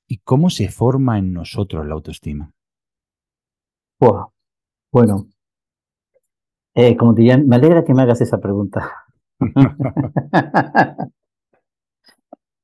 y 0.06 0.18
cómo 0.18 0.48
se 0.48 0.68
forma 0.68 1.18
en 1.18 1.32
nosotros 1.32 1.84
la 1.84 1.94
autoestima? 1.94 2.52
Bueno, 4.92 5.26
eh, 6.74 6.96
como 6.96 7.14
diría, 7.14 7.36
me 7.36 7.56
alegra 7.56 7.82
que 7.84 7.94
me 7.94 8.02
hagas 8.02 8.20
esa 8.20 8.38
pregunta. 8.40 8.92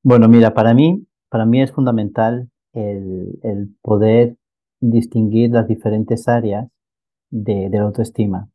bueno, 0.05 0.29
mira, 0.29 0.55
para 0.55 0.75
mí, 0.75 1.08
para 1.29 1.47
mí 1.47 1.61
es 1.63 1.73
fundamental 1.73 2.49
el, 2.73 3.75
poder 3.83 4.37
distinguir 4.81 5.51
las 5.51 5.67
diferentes 5.67 6.29
áreas 6.29 6.69
de, 7.31 7.69
la 7.71 7.83
autoestima. 7.83 8.49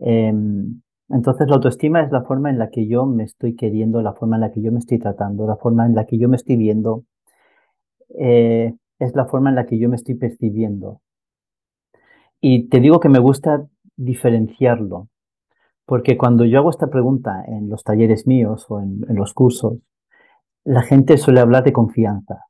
Em, 0.00 0.80
entonces, 1.08 1.48
la 1.48 1.54
autoestima 1.54 2.02
es 2.02 2.10
la 2.10 2.22
forma 2.22 2.50
en 2.50 2.58
la 2.58 2.70
que 2.70 2.88
yo 2.88 3.06
me 3.06 3.24
estoy 3.24 3.54
queriendo, 3.54 4.02
la 4.02 4.12
forma 4.12 4.36
en 4.36 4.40
la 4.40 4.50
que 4.50 4.60
yo 4.60 4.72
me 4.72 4.78
estoy 4.78 4.98
tratando, 4.98 5.46
la 5.46 5.56
forma 5.56 5.86
en 5.86 5.94
la 5.94 6.04
que 6.04 6.18
yo 6.18 6.28
me 6.28 6.36
estoy 6.36 6.56
viendo, 6.56 7.04
eh, 8.18 8.74
es 8.98 9.14
la 9.14 9.26
forma 9.26 9.50
en 9.50 9.56
la 9.56 9.66
que 9.66 9.78
yo 9.78 9.88
me 9.88 9.96
estoy 9.96 10.16
percibiendo. 10.16 11.00
Y 12.40 12.68
te 12.68 12.80
digo 12.80 13.00
que 13.00 13.08
me 13.08 13.18
gusta 13.18 13.66
diferenciarlo, 13.96 15.08
porque 15.86 16.16
cuando 16.16 16.44
yo 16.44 16.58
hago 16.58 16.70
esta 16.70 16.88
pregunta 16.88 17.44
en 17.46 17.68
los 17.68 17.84
talleres 17.84 18.26
míos 18.26 18.66
o 18.68 18.80
en, 18.80 19.04
los 19.08 19.32
cursos, 19.32 19.78
la 20.66 20.82
gente 20.82 21.16
suele 21.16 21.40
hablar 21.40 21.64
de 21.64 21.72
confianza. 21.72 22.44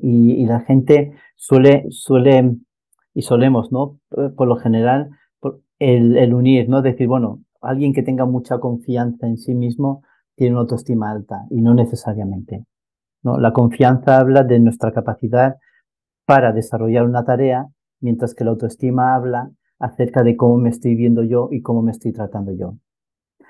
Y, 0.00 0.44
la 0.46 0.60
gente 0.60 1.12
suele, 1.34 1.86
suele, 1.90 2.56
y 3.14 3.22
solemos, 3.22 3.72
¿no? 3.72 3.98
Por 4.36 4.46
lo 4.46 4.56
general, 4.56 5.10
el, 5.78 6.16
el, 6.16 6.34
unir, 6.34 6.68
¿no? 6.68 6.82
Decir, 6.82 7.08
bueno, 7.08 7.40
alguien 7.60 7.92
que 7.92 8.02
tenga 8.02 8.26
mucha 8.26 8.58
confianza 8.58 9.26
en 9.26 9.38
sí 9.38 9.54
mismo 9.54 10.02
tiene 10.36 10.52
una 10.52 10.62
autoestima 10.62 11.10
alta, 11.10 11.46
y 11.50 11.62
no 11.62 11.74
necesariamente. 11.74 12.64
¿no? 13.22 13.38
La 13.38 13.52
confianza 13.52 14.18
habla 14.18 14.44
de 14.44 14.60
nuestra 14.60 14.92
capacidad 14.92 15.56
para 16.26 16.52
desarrollar 16.52 17.04
una 17.04 17.24
tarea, 17.24 17.66
mientras 18.00 18.34
que 18.34 18.44
la 18.44 18.50
autoestima 18.50 19.14
habla 19.14 19.50
acerca 19.78 20.22
de 20.22 20.36
cómo 20.36 20.58
me 20.58 20.70
estoy 20.70 20.94
viendo 20.94 21.24
yo 21.24 21.48
y 21.50 21.60
cómo 21.60 21.82
me 21.82 21.90
estoy 21.90 22.12
tratando 22.12 22.52
yo. 22.52 22.76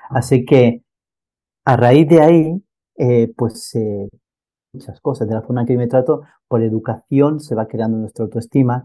Así 0.09 0.45
que 0.47 0.83
a 1.64 1.76
raíz 1.76 2.09
de 2.09 2.21
ahí, 2.21 2.62
eh, 3.04 3.32
pues 3.37 3.75
eh, 3.75 4.09
muchas 4.73 5.00
cosas, 5.00 5.26
de 5.26 5.35
la 5.35 5.42
forma 5.42 5.62
en 5.62 5.66
que 5.66 5.76
me 5.76 5.88
trato, 5.88 6.23
por 6.47 6.62
educación 6.62 7.40
se 7.40 7.56
va 7.56 7.66
creando 7.66 7.99
nuestra 7.99 8.23
autoestima, 8.23 8.85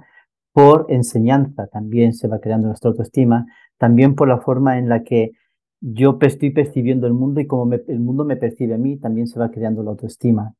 por 0.53 0.87
enseñanza 0.89 1.67
también 1.67 2.13
se 2.15 2.27
va 2.27 2.39
creando 2.39 2.67
nuestra 2.67 2.89
autoestima, 2.89 3.45
también 3.77 4.15
por 4.15 4.27
la 4.27 4.39
forma 4.39 4.79
en 4.79 4.89
la 4.89 5.03
que 5.03 5.33
yo 5.81 6.17
estoy 6.21 6.49
percibiendo 6.49 7.05
el 7.05 7.13
mundo 7.13 7.41
y 7.41 7.45
cómo 7.45 7.71
el 7.71 7.99
mundo 7.99 8.25
me 8.25 8.37
percibe 8.37 8.73
a 8.73 8.79
mí, 8.79 8.97
también 8.97 9.27
se 9.27 9.39
va 9.39 9.51
creando 9.51 9.83
la 9.83 9.91
autoestima. 9.91 10.55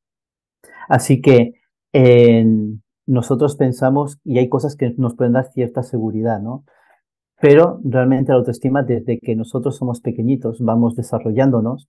Así 0.87 1.19
que 1.19 1.53
nosotros 3.07 3.55
pensamos, 3.55 4.19
y 4.23 4.37
hay 4.37 4.49
cosas 4.49 4.75
que 4.75 4.93
nos 4.97 5.15
pueden 5.15 5.33
dar 5.33 5.51
cierta 5.51 5.81
seguridad, 5.81 6.39
¿no? 6.39 6.63
Pero 7.41 7.79
realmente 7.83 8.31
la 8.31 8.37
autoestima, 8.37 8.83
desde 8.83 9.17
que 9.17 9.35
nosotros 9.35 9.77
somos 9.77 9.99
pequeñitos, 10.01 10.59
vamos 10.59 10.95
desarrollándonos, 10.95 11.87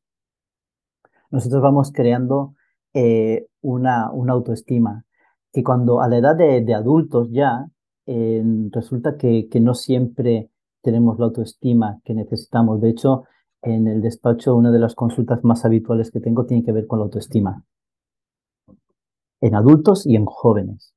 nosotros 1.30 1.62
vamos 1.62 1.92
creando 1.92 2.54
eh, 2.94 3.46
una, 3.60 4.10
una, 4.12 4.32
autoestima 4.32 5.04
que 5.52 5.62
cuando 5.62 6.00
a 6.00 6.08
la 6.08 6.18
edad 6.18 6.36
de, 6.36 6.74
adultos 6.74 7.28
ya, 7.30 7.66
resulta 8.06 9.16
que, 9.18 9.48
no 9.60 9.74
siempre 9.74 10.50
tenemos 10.82 11.18
la 11.18 11.26
autoestima 11.26 12.00
que 12.04 12.14
necesitamos. 12.14 12.80
De 12.80 12.90
hecho, 12.90 13.24
en 13.62 13.86
el 13.86 14.00
despacho, 14.00 14.56
una 14.56 14.70
de 14.70 14.78
las 14.78 14.94
consultas 14.94 15.44
más 15.44 15.64
habituales 15.64 16.10
que 16.10 16.20
tengo 16.20 16.46
tiene 16.46 16.64
que 16.64 16.72
ver 16.72 16.86
con 16.86 17.00
la 17.00 17.04
autoestima. 17.04 17.64
En 19.40 19.54
adultos 19.54 20.06
y 20.06 20.16
en 20.16 20.24
jóvenes. 20.24 20.94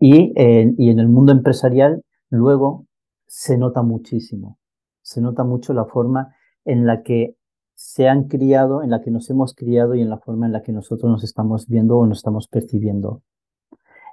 y 0.00 0.32
en 0.36 0.98
el 0.98 1.08
mundo 1.08 1.32
empresarial 1.32 2.02
luego 2.30 2.86
se 3.26 3.58
nota 3.58 3.82
muchísimo, 3.82 4.58
se 5.02 5.20
nota 5.20 5.44
mucho 5.44 5.72
la 5.72 5.84
forma 5.84 6.34
en 6.64 6.86
la 6.86 7.02
que 7.02 7.37
se 7.78 8.08
han 8.08 8.24
criado, 8.24 8.82
en 8.82 8.90
la 8.90 9.00
que 9.00 9.12
nos 9.12 9.30
hemos 9.30 9.54
criado 9.54 9.94
y 9.94 10.00
en 10.00 10.10
la 10.10 10.18
forma 10.18 10.46
en 10.46 10.52
la 10.52 10.64
que 10.64 10.72
nosotros 10.72 11.08
nos 11.08 11.22
estamos 11.22 11.68
viendo 11.68 11.96
o 11.96 12.06
nos 12.06 12.18
estamos 12.18 12.48
percibiendo. 12.48 13.22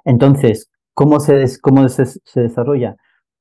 Entonces, 0.04 0.70
¿cómo 0.94 1.18
se, 1.18 1.44
cómo 1.60 1.88
se, 1.88 2.06
desarrolla? 2.40 2.94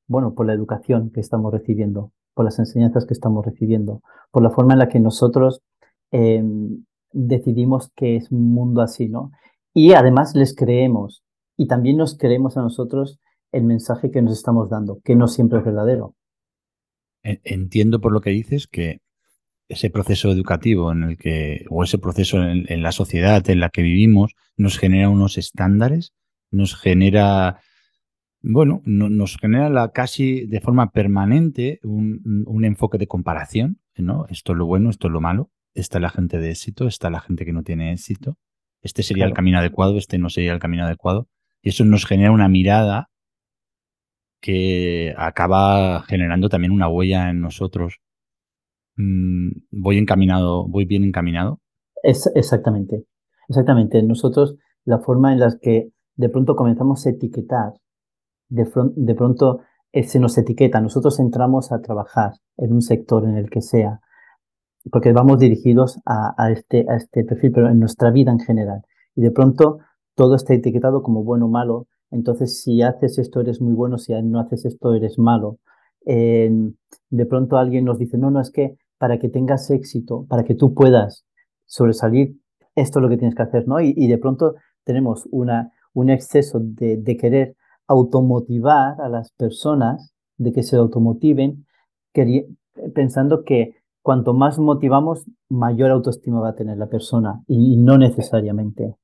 Bueno, 0.07 0.33
por 0.33 0.47
la 0.47 0.53
educación 0.53 1.11
que 1.11 1.19
estamos 1.19 1.53
recibiendo, 1.53 2.11
por 2.33 2.43
las 2.43 2.57
enseñanzas 2.57 3.05
que 3.05 3.13
estamos 3.13 3.45
recibiendo, 3.45 4.01
por 4.31 4.41
la 4.41 4.49
forma 4.49 4.73
en 4.73 4.79
la 4.79 4.89
que 4.89 4.99
nosotros 4.99 5.61
em, 6.09 6.85
decidimos 7.11 7.91
que 7.95 8.15
es 8.15 8.31
un 8.31 8.51
mundo 8.51 8.81
así, 8.81 9.07
¿no? 9.07 9.29
Y 9.75 9.93
además 9.93 10.33
les 10.33 10.55
creemos 10.55 11.23
y 11.55 11.67
también 11.67 11.97
nos 11.97 12.17
creemos 12.17 12.57
a 12.57 12.63
nosotros 12.63 13.19
el 13.51 13.63
mensaje 13.63 14.09
que 14.09 14.23
nos 14.23 14.33
estamos 14.33 14.71
dando, 14.71 14.97
que 15.03 15.15
no 15.15 15.27
siempre 15.27 15.59
es 15.59 15.65
verdadero. 15.65 16.15
Entiendo 17.21 18.01
por 18.01 18.11
lo 18.11 18.21
que 18.21 18.31
dices 18.31 18.65
que 18.65 19.01
ese 19.67 19.89
proceso 19.89 20.31
educativo 20.31 20.91
en 20.91 21.03
el 21.03 21.17
que, 21.17 21.65
o 21.69 21.83
ese 21.83 21.97
proceso 21.97 22.41
en, 22.43 22.83
la 22.83 22.91
sociedad 22.91 23.47
en 23.49 23.59
la 23.59 23.69
que 23.69 23.81
vivimos, 23.81 24.35
nos 24.57 24.77
genera 24.77 25.09
unos 25.09 25.37
estándares, 25.37 26.13
nos 26.51 26.75
genera, 26.75 27.59
bueno, 28.41 28.81
nos 28.85 29.37
genera 29.37 29.69
la, 29.69 29.91
casi 29.91 30.45
de 30.45 30.61
forma 30.61 30.91
permanente 30.91 31.79
un, 31.83 32.63
enfoque 32.63 32.97
de 32.97 33.07
comparación, 33.07 33.79
¿no? 33.97 34.25
Esto 34.29 34.53
es 34.53 34.57
lo 34.57 34.65
bueno, 34.65 34.89
esto 34.89 35.07
es 35.07 35.13
lo 35.13 35.21
malo, 35.21 35.51
está 35.73 35.99
la 35.99 36.09
gente 36.09 36.37
de 36.37 36.51
éxito, 36.51 36.87
está 36.87 37.09
la 37.09 37.21
gente 37.21 37.45
que 37.45 37.53
no 37.53 37.63
tiene 37.63 37.91
éxito, 37.91 38.37
este 38.81 39.01
sería 39.01 39.25
el 39.25 39.33
camino 39.33 39.57
adecuado, 39.57 39.97
este 39.97 40.19
no 40.19 40.29
sería 40.29 40.53
el 40.53 40.59
camino 40.59 40.85
adecuado, 40.85 41.27
y 41.61 41.69
eso 41.69 41.83
nos 41.85 42.05
genera 42.05 42.31
una 42.31 42.47
mirada 42.47 43.09
que 44.45 45.15
acaba 45.17 46.03
generando 46.03 46.49
también 46.49 46.71
una 46.71 46.87
huella 46.87 47.31
en 47.31 47.41
nosotros. 47.41 47.99
Mm, 48.97 49.49
¿Voy 49.71 49.97
encaminado, 49.97 50.67
voy 50.67 50.85
bien 50.85 51.03
encaminado? 51.03 51.59
Es, 52.03 52.31
exactamente, 52.35 53.05
exactamente. 53.49 54.01
Nosotros, 54.03 54.57
la 54.83 54.99
forma 54.99 55.33
en 55.33 55.39
la 55.39 55.57
que 55.61 55.89
de 56.15 56.29
pronto 56.29 56.55
comenzamos 56.55 57.05
a 57.05 57.09
etiquetar, 57.09 57.73
de, 58.47 59.15
pronto 59.15 59.61
eh, 59.91 60.03
se 60.03 60.19
nos 60.19 60.37
etiqueta, 60.37 60.79
nosotros 60.79 61.19
entramos 61.19 61.71
a 61.71 61.81
trabajar 61.81 62.33
en 62.57 62.73
un 62.73 62.81
sector 62.81 63.25
en 63.25 63.37
el 63.37 63.49
que 63.49 63.61
sea, 63.61 63.99
porque 64.91 65.11
vamos 65.13 65.39
dirigidos 65.39 65.99
este, 66.51 66.85
a 66.87 66.95
este 66.95 67.23
perfil, 67.23 67.51
pero 67.51 67.69
en 67.69 67.79
nuestra 67.79 68.11
vida 68.11 68.31
en 68.31 68.39
general. 68.39 68.83
Y 69.15 69.21
de 69.21 69.31
pronto 69.31 69.79
todo 70.13 70.35
está 70.35 70.53
etiquetado 70.53 71.01
como 71.01 71.23
bueno 71.23 71.47
o 71.47 71.49
malo, 71.49 71.87
entonces, 72.11 72.61
si 72.61 72.81
haces 72.81 73.17
esto 73.17 73.41
eres 73.41 73.61
muy 73.61 73.73
bueno, 73.73 73.97
si 73.97 74.13
no 74.23 74.39
haces 74.39 74.65
esto 74.65 74.93
eres 74.93 75.17
malo. 75.19 75.59
de 76.05 77.25
pronto 77.27 77.57
alguien 77.57 77.85
nos 77.85 77.99
dice, 77.99 78.17
no, 78.17 78.31
no, 78.31 78.39
es 78.39 78.51
que 78.51 78.77
para 78.97 79.19
que 79.19 79.29
tengas 79.29 79.69
éxito, 79.71 80.25
para 80.29 80.43
que 80.43 80.55
tú 80.55 80.73
puedas 80.73 81.25
sobresalir, 81.65 82.35
esto 82.75 82.99
es 82.99 83.03
lo 83.03 83.09
que 83.09 83.17
tienes 83.17 83.35
que 83.35 83.43
hacer, 83.43 83.67
¿no? 83.67 83.79
Y, 83.79 84.07
de 84.07 84.17
pronto 84.17 84.55
tenemos 84.83 85.27
una, 85.31 85.71
un 85.93 86.09
exceso 86.09 86.59
de, 86.61 87.17
querer 87.19 87.55
automotivar 87.87 88.99
a 88.99 89.09
las 89.09 89.31
personas, 89.31 90.13
de 90.37 90.51
que 90.51 90.63
se 90.63 90.75
automotiven, 90.75 91.65
pensando 92.93 93.43
que 93.43 93.75
cuanto 94.01 94.33
más 94.33 94.59
motivamos, 94.59 95.25
mayor 95.49 95.91
autoestima 95.91 96.39
va 96.39 96.49
a 96.49 96.55
tener 96.55 96.77
la 96.77 96.87
persona, 96.87 97.41
y 97.47 97.77
no 97.77 97.97
necesariamente. 97.97 98.95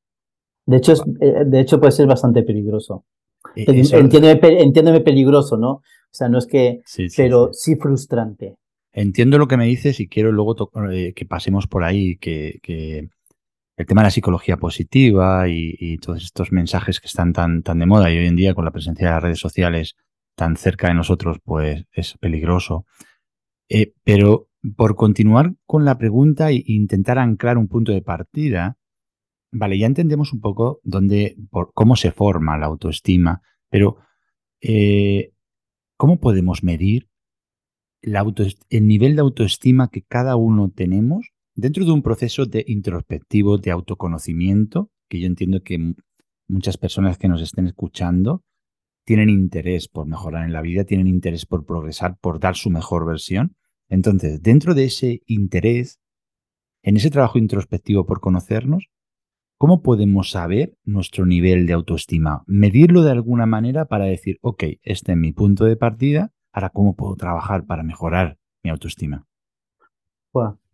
De 0.65 0.77
hecho, 0.77 0.93
eh, 1.19 1.45
de 1.45 1.59
hecho 1.59 1.79
puede 1.79 1.91
ser 1.91 2.07
bastante 2.07 2.43
peligroso. 2.43 3.05
Entiéndeme, 3.55 5.01
peligroso, 5.01 5.57
¿no? 5.57 5.71
O 5.71 6.13
sea, 6.13 6.29
no 6.29 6.37
es 6.37 6.45
que, 6.45 6.81
pero 7.15 7.49
sí, 7.53 7.75
frustrante. 7.75 8.57
Entiendo 8.93 9.37
lo 9.37 9.47
que 9.47 9.57
me 9.57 9.65
dices 9.65 9.99
y 9.99 10.07
quiero 10.07 10.31
luego 10.31 10.71
eh, 10.91 11.13
que 11.13 11.25
pasemos 11.25 11.67
por 11.67 11.83
ahí, 11.83 12.17
que, 12.17 12.59
el 13.77 13.85
tema 13.87 14.01
de 14.01 14.07
la 14.07 14.11
psicología 14.11 14.57
positiva 14.57 15.47
y, 15.47 15.97
todos 15.97 16.23
estos 16.23 16.51
mensajes 16.51 16.99
que 16.99 17.07
están 17.07 17.33
tan, 17.33 17.63
tan 17.63 17.79
de 17.79 17.85
moda 17.85 18.11
y 18.11 18.17
hoy 18.17 18.27
en 18.27 18.35
día 18.35 18.53
con 18.53 18.65
la 18.65 18.71
presencia 18.71 19.07
de 19.07 19.13
las 19.13 19.23
redes 19.23 19.39
sociales 19.39 19.95
tan 20.35 20.55
cerca 20.55 20.87
de 20.87 20.93
nosotros, 20.93 21.37
pues 21.43 21.85
es 21.91 22.17
peligroso. 22.19 22.85
Eh, 23.69 23.93
pero 24.03 24.49
por 24.75 24.95
continuar 24.95 25.53
con 25.65 25.85
la 25.85 25.97
pregunta 25.97 26.51
e 26.51 26.63
intentar 26.65 27.17
anclar 27.17 27.57
un 27.57 27.67
punto 27.67 27.91
de 27.91 28.01
partida, 28.01 28.77
Vale, 29.51 29.77
ya 29.77 29.85
entendemos 29.85 30.31
un 30.31 30.39
poco 30.39 30.79
dónde, 30.83 31.35
por, 31.49 31.73
cómo 31.73 31.97
se 31.97 32.11
forma 32.11 32.57
la 32.57 32.67
autoestima, 32.67 33.41
pero 33.69 33.97
eh, 34.61 35.33
¿cómo 35.97 36.21
podemos 36.21 36.63
medir 36.63 37.09
el 38.01 38.87
nivel 38.87 39.15
de 39.15 39.21
autoestima 39.21 39.89
que 39.89 40.01
cada 40.01 40.35
uno 40.35 40.69
tenemos 40.69 41.31
dentro 41.55 41.85
de 41.85 41.91
un 41.91 42.01
proceso 42.01 42.45
de 42.45 42.63
introspectivo, 42.67 43.57
de 43.57 43.71
autoconocimiento, 43.71 44.89
que 45.09 45.19
yo 45.19 45.27
entiendo 45.27 45.61
que 45.61 45.93
muchas 46.47 46.77
personas 46.77 47.17
que 47.17 47.27
nos 47.27 47.41
estén 47.41 47.67
escuchando 47.67 48.43
tienen 49.05 49.29
interés 49.29 49.87
por 49.87 50.07
mejorar 50.07 50.45
en 50.45 50.53
la 50.53 50.61
vida, 50.61 50.83
tienen 50.83 51.07
interés 51.07 51.45
por 51.45 51.65
progresar, 51.65 52.17
por 52.19 52.39
dar 52.39 52.55
su 52.55 52.69
mejor 52.69 53.05
versión. 53.05 53.55
Entonces, 53.89 54.41
dentro 54.41 54.73
de 54.73 54.85
ese 54.85 55.21
interés, 55.25 55.99
en 56.83 56.97
ese 56.97 57.09
trabajo 57.09 57.37
introspectivo 57.37 58.05
por 58.05 58.21
conocernos, 58.21 58.89
¿cómo 59.57 59.81
podemos 59.81 60.31
saber 60.31 60.77
nuestro 60.83 61.25
nivel 61.25 61.67
de 61.67 61.73
autoestima? 61.73 62.43
Medirlo 62.47 63.03
de 63.03 63.11
alguna 63.11 63.45
manera 63.45 63.85
para 63.85 64.05
decir, 64.05 64.37
ok, 64.41 64.63
este 64.83 65.11
es 65.11 65.17
mi 65.17 65.33
punto 65.33 65.65
de 65.65 65.75
partida, 65.75 66.31
ahora 66.51 66.69
cómo 66.69 66.95
puedo 66.95 67.15
trabajar 67.15 67.65
para 67.65 67.83
mejorar 67.83 68.37
mi 68.63 68.69
autoestima. 68.69 69.25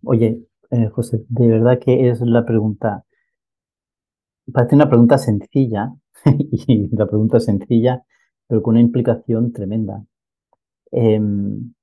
oye, 0.04 0.44
eh, 0.72 0.90
José, 0.90 1.26
de 1.30 1.48
verdad 1.48 1.80
que 1.80 2.10
es 2.10 2.22
la 2.22 2.46
pregunta, 2.46 3.04
parece 4.52 4.76
una 4.76 4.90
pregunta 4.90 5.18
sencilla, 5.18 5.94
y 6.26 6.96
la 6.96 7.08
pregunta 7.08 7.40
sencilla, 7.40 8.04
pero 8.48 8.62
con 8.62 8.74
una 8.74 8.82
implicación 8.82 9.52
tremenda. 9.52 10.04
Em, 10.92 11.74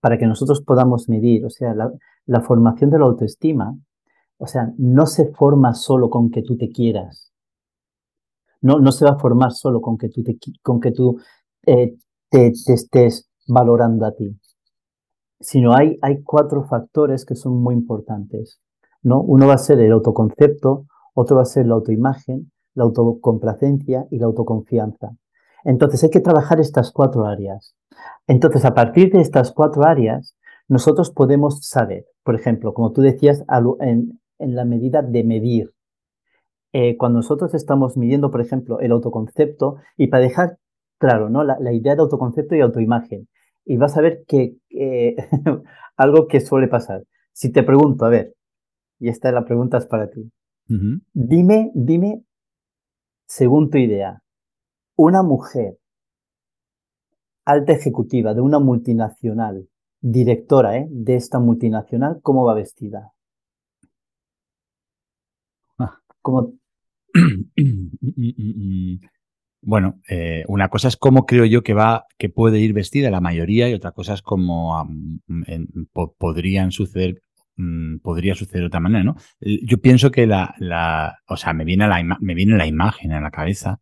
para 0.00 0.18
que 0.18 0.26
nosotros 0.26 0.62
podamos 0.62 1.08
medir, 1.08 1.44
o 1.46 1.50
sea, 1.50 1.74
la, 1.74 2.40
formación 2.40 2.90
de 2.90 2.98
la 2.98 3.04
autoestima, 3.04 3.76
o 4.38 4.46
sea, 4.48 4.72
no 4.76 5.06
se 5.06 5.32
forma 5.32 5.74
solo 5.74 6.10
con 6.10 6.30
que 6.30 6.42
tú 6.42 6.56
te 6.56 6.70
quieras. 6.70 7.32
No, 8.60 8.80
no 8.80 8.90
se 8.90 9.04
va 9.04 9.12
a 9.12 9.18
formar 9.18 9.52
solo 9.52 9.80
con 9.80 9.96
que 9.96 10.08
tú 10.08 10.24
te, 10.24 10.36
con 10.60 10.80
que 10.80 10.90
tú, 10.90 11.20
eh, 11.66 11.96
te, 12.32 12.48
estés 12.48 13.28
valorando 13.46 14.06
a 14.06 14.12
ti, 14.12 14.36
sino 15.38 15.74
hay, 15.74 15.98
hay 16.02 16.22
cuatro 16.22 16.64
factores 16.64 17.24
que 17.24 17.36
son 17.36 17.62
muy 17.62 17.74
importantes. 17.74 18.60
¿no? 19.02 19.20
Uno 19.20 19.46
va 19.46 19.54
a 19.54 19.58
ser 19.58 19.78
el 19.80 19.92
autoconcepto, 19.92 20.86
otro 21.14 21.36
va 21.36 21.42
a 21.42 21.46
ser 21.46 21.66
la 21.66 21.74
autoimagen, 21.74 22.50
la 22.74 22.84
autocomplacencia 22.84 24.06
y 24.10 24.18
la 24.18 24.26
autoconfianza. 24.26 25.10
Entonces 25.64 26.02
hay 26.02 26.10
que 26.10 26.20
trabajar 26.20 26.58
estas 26.58 26.90
cuatro 26.90 27.26
áreas. 27.26 27.76
Entonces, 28.26 28.64
a 28.64 28.74
partir 28.74 29.12
de 29.12 29.20
estas 29.20 29.52
cuatro 29.52 29.84
áreas, 29.84 30.36
nosotros 30.68 31.10
podemos 31.10 31.66
saber, 31.66 32.06
por 32.24 32.34
ejemplo, 32.34 32.72
como 32.72 32.92
tú 32.92 33.02
decías, 33.02 33.44
en, 33.80 34.18
la 34.38 34.64
medida 34.64 35.02
de 35.02 35.22
medir. 35.22 35.72
Eh, 36.72 36.96
cuando 36.96 37.18
nosotros 37.18 37.54
estamos 37.54 37.96
midiendo, 37.96 38.30
por 38.30 38.40
ejemplo, 38.40 38.80
el 38.80 38.92
autoconcepto, 38.92 39.76
y 39.96 40.06
para 40.06 40.22
dejar 40.22 40.58
claro, 41.02 41.28
¿no? 41.28 41.42
La, 41.42 41.72
idea 41.72 41.96
de 41.96 42.02
autoconcepto 42.02 42.54
y 42.54 42.60
autoimagen. 42.60 43.26
Y 43.64 43.76
vas 43.76 43.96
a 43.96 44.02
ver 44.02 44.22
que 44.28 44.54
algo 45.96 46.28
que 46.28 46.38
suele 46.38 46.68
pasar. 46.68 47.02
Si 47.32 47.50
te 47.50 47.64
pregunto, 47.64 48.04
a 48.04 48.08
ver, 48.08 48.34
y 49.00 49.08
esta 49.08 49.28
es 49.28 49.34
la 49.34 49.44
pregunta 49.44 49.78
es 49.78 49.86
para 49.86 50.08
ti. 50.08 50.30
Dime, 51.12 51.72
dime, 51.74 52.22
según 53.26 53.68
tu 53.68 53.78
idea, 53.78 54.22
una 54.96 55.24
mujer 55.24 55.76
alta 57.44 57.72
ejecutiva 57.72 58.32
de 58.32 58.42
una 58.42 58.60
multinacional, 58.60 59.68
directora 60.00 60.78
¿eh? 60.78 60.86
de 60.88 61.16
esta 61.16 61.40
multinacional, 61.40 62.20
¿cómo 62.22 62.44
va 62.44 62.54
vestida? 62.54 63.10
Ah. 65.78 65.98
Bueno, 69.64 70.00
eh, 70.08 70.44
una 70.48 70.68
cosa 70.68 70.88
es 70.88 70.96
cómo 70.96 71.24
creo 71.24 71.44
yo 71.44 71.62
que 71.62 71.72
va, 71.72 72.06
que 72.18 72.28
puede 72.28 72.58
ir 72.58 72.72
vestida 72.72 73.10
la 73.10 73.20
mayoría, 73.20 73.68
y 73.68 73.74
otra 73.74 73.92
cosa 73.92 74.14
es 74.14 74.22
cómo 74.22 74.86
podrían 76.18 76.72
suceder, 76.72 77.22
mm, 77.56 77.98
podría 77.98 78.34
suceder 78.34 78.62
de 78.62 78.66
otra 78.66 78.80
manera, 78.80 79.04
¿no? 79.04 79.16
Yo 79.40 79.78
pienso 79.80 80.10
que 80.10 80.26
la, 80.26 80.54
la 80.58 81.18
o 81.28 81.36
sea, 81.36 81.52
me 81.52 81.64
viene 81.64 81.86
la, 81.86 82.02
me 82.20 82.34
viene 82.34 82.56
la 82.56 82.66
imagen 82.66 83.12
en 83.12 83.22
la 83.22 83.30
cabeza 83.30 83.80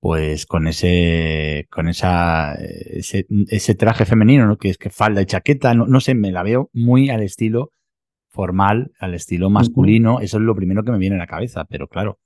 pues 0.00 0.44
con 0.44 0.66
ese, 0.66 1.66
con 1.70 1.88
esa, 1.88 2.54
ese, 2.56 3.26
ese 3.48 3.74
traje 3.74 4.04
femenino, 4.04 4.46
¿no? 4.46 4.58
Que 4.58 4.68
es 4.68 4.76
que 4.76 4.90
falda 4.90 5.22
y 5.22 5.24
chaqueta, 5.24 5.72
no, 5.72 5.86
no, 5.86 5.98
sé, 6.00 6.14
me 6.14 6.30
la 6.30 6.42
veo 6.42 6.68
muy 6.74 7.08
al 7.08 7.22
estilo 7.22 7.70
formal, 8.28 8.92
al 8.98 9.14
estilo 9.14 9.48
masculino, 9.48 10.20
eso 10.20 10.36
es 10.36 10.42
lo 10.42 10.54
primero 10.54 10.84
que 10.84 10.92
me 10.92 10.98
viene 10.98 11.16
a 11.16 11.20
la 11.20 11.26
cabeza, 11.26 11.64
pero 11.64 11.88
claro, 11.88 12.18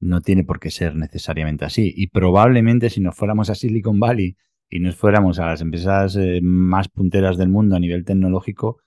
no 0.00 0.20
tiene 0.20 0.44
por 0.44 0.58
qué 0.58 0.70
ser 0.70 0.96
necesariamente 0.96 1.64
así. 1.64 1.92
Y 1.94 2.08
probablemente 2.08 2.90
si 2.90 3.00
nos 3.00 3.16
fuéramos 3.16 3.50
a 3.50 3.54
Silicon 3.54 4.00
Valley 4.00 4.36
y 4.68 4.80
nos 4.80 4.96
fuéramos 4.96 5.38
a 5.38 5.46
las 5.46 5.60
empresas 5.60 6.16
eh, 6.16 6.40
más 6.42 6.88
punteras 6.88 7.36
del 7.36 7.48
mundo 7.48 7.76
a 7.76 7.80
nivel 7.80 8.04
tecnológico, 8.04 8.78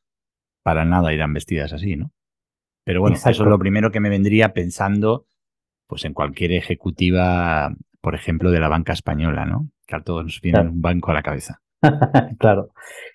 para 0.64 0.86
nada 0.86 1.14
irán 1.14 1.34
vestidas 1.34 1.74
así, 1.74 1.96
¿no? 1.96 2.12
Pero 2.86 3.02
bueno, 3.02 3.16
eso 3.16 3.30
es 3.30 3.40
lo 3.40 3.60
primero 3.60 3.92
que 3.92 4.00
me 4.00 4.10
vendría 4.10 4.54
pensando 4.54 5.26
pues 5.88 6.06
en 6.06 6.14
cualquier 6.14 6.54
ejecutiva 6.54 7.74
por 8.04 8.16
ejemplo, 8.16 8.52
de 8.52 8.60
la 8.60 8.68
banca 8.68 8.92
española, 8.92 9.46
¿no? 9.46 9.70
Que 9.88 9.96
a 9.96 10.04
todos 10.04 10.26
nos 10.26 10.42
viene 10.42 10.60
un 10.60 10.82
banco 10.82 11.12
a 11.12 11.14
la 11.14 11.24
cabeza. 11.24 11.62
claro. 12.38 12.74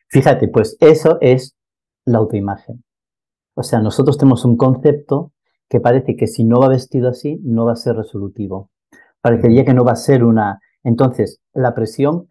Fíjate, 0.08 0.48
pues 0.48 0.78
eso 0.80 1.18
es 1.20 1.58
la 2.06 2.18
autoimagen. 2.18 2.82
O 3.54 3.62
sea, 3.62 3.80
nosotros 3.80 4.16
tenemos 4.16 4.46
un 4.46 4.56
concepto 4.56 5.34
que 5.68 5.80
parece 5.80 6.16
que 6.16 6.26
si 6.26 6.44
no 6.44 6.60
va 6.60 6.68
vestido 6.68 7.08
así, 7.08 7.40
no 7.42 7.66
va 7.66 7.72
a 7.72 7.76
ser 7.76 7.96
resolutivo. 7.96 8.70
Parecería 9.20 9.64
que 9.64 9.74
no 9.74 9.84
va 9.84 9.92
a 9.92 9.96
ser 9.96 10.24
una... 10.24 10.60
Entonces, 10.82 11.40
la 11.52 11.74
presión 11.74 12.28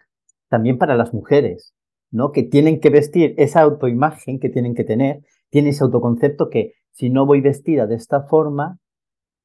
también 0.49 0.77
para 0.77 0.95
las 0.95 1.13
mujeres, 1.13 1.73
¿no? 2.11 2.31
Que 2.31 2.43
tienen 2.43 2.79
que 2.79 2.89
vestir 2.89 3.35
esa 3.37 3.61
autoimagen 3.61 4.39
que 4.39 4.49
tienen 4.49 4.73
que 4.73 4.83
tener, 4.83 5.21
tiene 5.49 5.69
ese 5.69 5.83
autoconcepto 5.83 6.49
que 6.49 6.73
si 6.91 7.09
no 7.09 7.25
voy 7.25 7.41
vestida 7.41 7.85
de 7.85 7.95
esta 7.95 8.23
forma, 8.23 8.79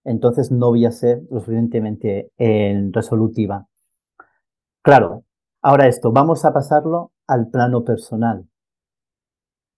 entonces 0.04 0.50
no 0.50 0.68
voy 0.68 0.86
a 0.86 0.90
ser 0.90 1.22
lo 1.30 1.40
suficientemente 1.40 2.30
eh, 2.38 2.88
resolutiva. 2.92 3.66
Claro, 4.82 5.24
ahora 5.60 5.86
esto, 5.86 6.12
vamos 6.12 6.44
a 6.44 6.52
pasarlo 6.52 7.12
al 7.26 7.48
plano 7.50 7.84
personal. 7.84 8.48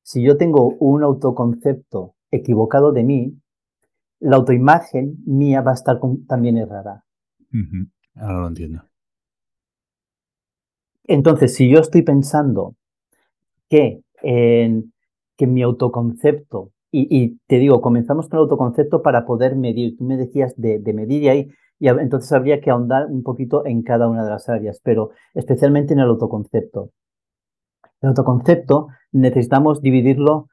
Si 0.02 0.22
yo 0.22 0.36
tengo 0.36 0.76
un 0.78 1.02
autoconcepto 1.02 2.14
equivocado 2.30 2.92
de 2.92 3.04
mí, 3.04 3.40
la 4.20 4.36
autoimagen 4.36 5.16
mía 5.26 5.60
va 5.60 5.72
a 5.72 5.74
estar 5.74 6.00
también 6.26 6.56
errada. 6.56 7.04
Ahora 8.14 8.40
lo 8.40 8.48
entiendo. 8.48 8.82
Entonces, 11.04 11.54
si 11.54 11.68
yo 11.68 11.80
estoy 11.80 12.02
pensando 12.02 12.76
que, 13.68 14.00
en, 14.22 14.92
que 15.36 15.46
mi 15.46 15.62
autoconcepto 15.62 16.72
y, 16.96 17.38
te 17.48 17.58
digo, 17.58 17.80
comenzamos 17.80 18.28
con 18.28 18.38
el 18.38 18.42
autoconcepto 18.42 19.02
para 19.02 19.26
poder 19.26 19.56
medir. 19.56 19.96
Tú 19.96 20.04
me 20.04 20.16
decías 20.16 20.54
de, 20.56 20.80
medir 20.94 21.22
y 21.24 21.28
ahí, 21.28 21.48
y 21.80 21.88
entonces 21.88 22.30
habría 22.32 22.60
que 22.60 22.70
ahondar 22.70 23.06
un 23.06 23.24
poquito 23.24 23.66
en 23.66 23.82
cada 23.82 24.08
una 24.08 24.22
de 24.22 24.30
las 24.30 24.48
áreas, 24.48 24.80
pero 24.84 25.10
especialmente 25.34 25.92
en 25.92 25.98
el 25.98 26.08
autoconcepto. 26.08 26.90
El 28.00 28.10
autoconcepto 28.10 28.88
necesitamos 29.10 29.82
dividirlo, 29.82 30.46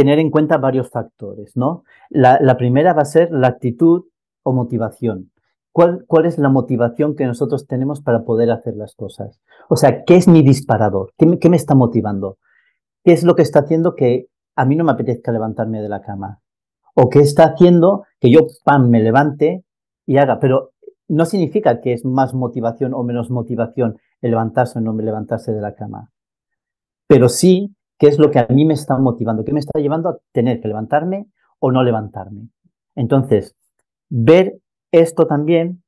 tener 0.00 0.18
en 0.18 0.30
cuenta 0.30 0.56
varios 0.56 0.88
factores, 0.88 1.58
¿no? 1.58 1.84
La, 2.08 2.56
primera 2.56 2.94
va 2.94 3.02
a 3.02 3.04
ser 3.04 3.30
la 3.32 3.48
actitud 3.48 4.04
o 4.42 4.52
motivación. 4.54 5.30
¿Cuál, 5.72 6.04
¿Cuál, 6.06 6.24
es 6.24 6.38
la 6.38 6.48
motivación 6.48 7.14
que 7.14 7.26
nosotros 7.26 7.66
tenemos 7.66 8.00
para 8.00 8.24
poder 8.24 8.50
hacer 8.50 8.76
las 8.76 8.94
cosas? 8.94 9.42
O 9.68 9.76
sea, 9.76 10.04
¿qué 10.06 10.16
es 10.16 10.26
mi 10.26 10.40
disparador? 10.40 11.12
¿Qué 11.18 11.38
qué 11.38 11.50
me 11.50 11.56
está 11.56 11.74
motivando? 11.74 12.38
¿Qué 13.04 13.12
es 13.12 13.24
lo 13.24 13.34
que 13.34 13.42
está 13.42 13.60
haciendo 13.60 13.94
que 13.94 14.28
a 14.56 14.64
mí 14.64 14.74
no 14.74 14.84
me 14.84 14.92
apetezca 14.92 15.32
levantarme 15.32 15.82
de 15.82 15.90
la 15.90 16.00
cama. 16.00 16.40
O 16.94 17.10
que 17.10 17.20
está 17.20 17.44
haciendo 17.44 18.04
que 18.20 18.30
yo, 18.30 18.46
pam, 18.64 18.88
me 18.88 19.02
levante 19.02 19.64
y 20.06 20.16
haga. 20.16 20.40
Pero 20.40 20.70
no 21.08 21.26
significa 21.26 21.82
que 21.82 21.92
es 21.92 22.06
más 22.06 22.32
motivación 22.32 22.94
o 22.94 23.02
menos 23.02 23.30
motivación 23.30 23.98
el 24.22 24.30
levantarse 24.30 24.78
o 24.78 24.82
no 24.82 24.96
levantarse 24.96 25.52
de 25.52 25.60
la 25.60 25.74
cama. 25.74 26.10
Pero 27.06 27.28
sí 27.28 27.74
qué 28.00 28.08
es 28.08 28.18
lo 28.18 28.30
que 28.30 28.38
a 28.38 28.46
mí 28.48 28.64
me 28.64 28.72
está 28.72 28.96
motivando, 28.98 29.44
qué 29.44 29.52
me 29.52 29.60
está 29.60 29.78
llevando 29.78 30.08
a 30.08 30.18
tener 30.32 30.60
que 30.60 30.68
levantarme 30.68 31.26
o 31.58 31.70
no 31.70 31.84
levantarme. 31.84 32.48
Entonces, 32.96 33.54
ver 34.08 34.58
esto 34.90 35.26
también, 35.26 35.84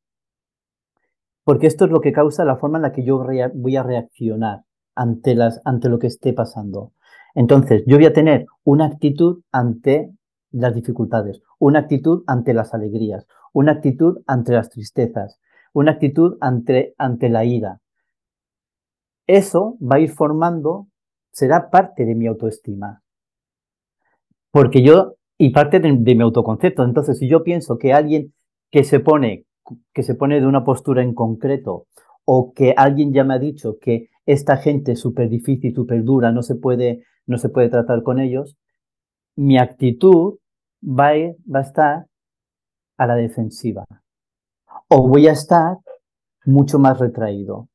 porque 1.42 1.66
esto 1.66 1.86
es 1.86 1.90
lo 1.90 2.02
que 2.02 2.12
causa 2.12 2.44
la 2.44 2.56
forma 2.56 2.76
en 2.76 2.82
la 2.82 2.92
que 2.92 3.02
yo 3.02 3.24
voy 3.54 3.76
a 3.76 3.82
reaccionar 3.82 4.60
ante, 4.94 5.34
las, 5.34 5.62
ante 5.64 5.88
lo 5.88 5.98
que 5.98 6.06
esté 6.06 6.34
pasando. 6.34 6.92
Entonces, 7.34 7.82
yo 7.86 7.96
voy 7.96 8.06
a 8.06 8.12
tener 8.12 8.44
una 8.62 8.84
actitud 8.84 9.40
ante 9.50 10.12
las 10.50 10.74
dificultades, 10.74 11.40
una 11.58 11.78
actitud 11.78 12.24
ante 12.26 12.52
las 12.52 12.74
alegrías, 12.74 13.26
una 13.54 13.72
actitud 13.72 14.18
ante 14.26 14.52
las 14.52 14.68
tristezas, 14.68 15.40
una 15.72 15.92
actitud 15.92 16.36
ante, 16.42 16.94
ante 16.98 17.30
la 17.30 17.46
ira. 17.46 17.80
Eso 19.26 19.78
va 19.80 19.96
a 19.96 20.00
ir 20.00 20.10
formando, 20.10 20.88
será 21.32 21.70
parte 21.70 22.04
de 22.04 22.14
mi 22.14 22.26
autoestima. 22.26 23.02
Porque 24.50 24.82
yo, 24.82 25.14
y 25.38 25.50
parte 25.50 25.80
de, 25.80 25.92
mi 25.92 26.22
autoconcepto. 26.22 26.84
Entonces, 26.84 27.18
si 27.18 27.28
yo 27.28 27.42
pienso 27.42 27.78
que 27.78 27.92
alguien 27.92 28.32
que 28.70 28.84
se 28.84 29.00
pone, 29.00 29.46
que 29.92 30.02
se 30.02 30.14
pone 30.14 30.40
de 30.40 30.46
una 30.46 30.64
postura 30.64 31.02
en 31.02 31.14
concreto, 31.14 31.86
o 32.24 32.52
que 32.52 32.74
alguien 32.76 33.12
ya 33.12 33.24
me 33.24 33.34
ha 33.34 33.38
dicho 33.38 33.78
que 33.80 34.10
esta 34.26 34.56
gente 34.56 34.92
es 34.92 35.00
súper 35.00 35.28
difícil, 35.28 35.74
súper 35.74 36.04
dura, 36.04 36.30
no 36.30 36.42
se 36.42 36.54
puede 36.54 37.02
no 37.26 37.38
se 37.38 37.48
puede 37.48 37.68
tratar 37.68 38.02
con 38.02 38.18
ellos, 38.18 38.56
mi 39.36 39.58
actitud 39.58 40.38
va 40.82 41.12
va 41.52 41.60
a 41.60 41.62
estar 41.62 42.06
a 42.98 43.06
la 43.06 43.14
defensiva. 43.16 43.84
O 44.88 45.08
voy 45.08 45.28
a 45.28 45.32
estar 45.32 45.78
mucho 46.44 46.78
más 46.78 46.98
retraído. 46.98 47.68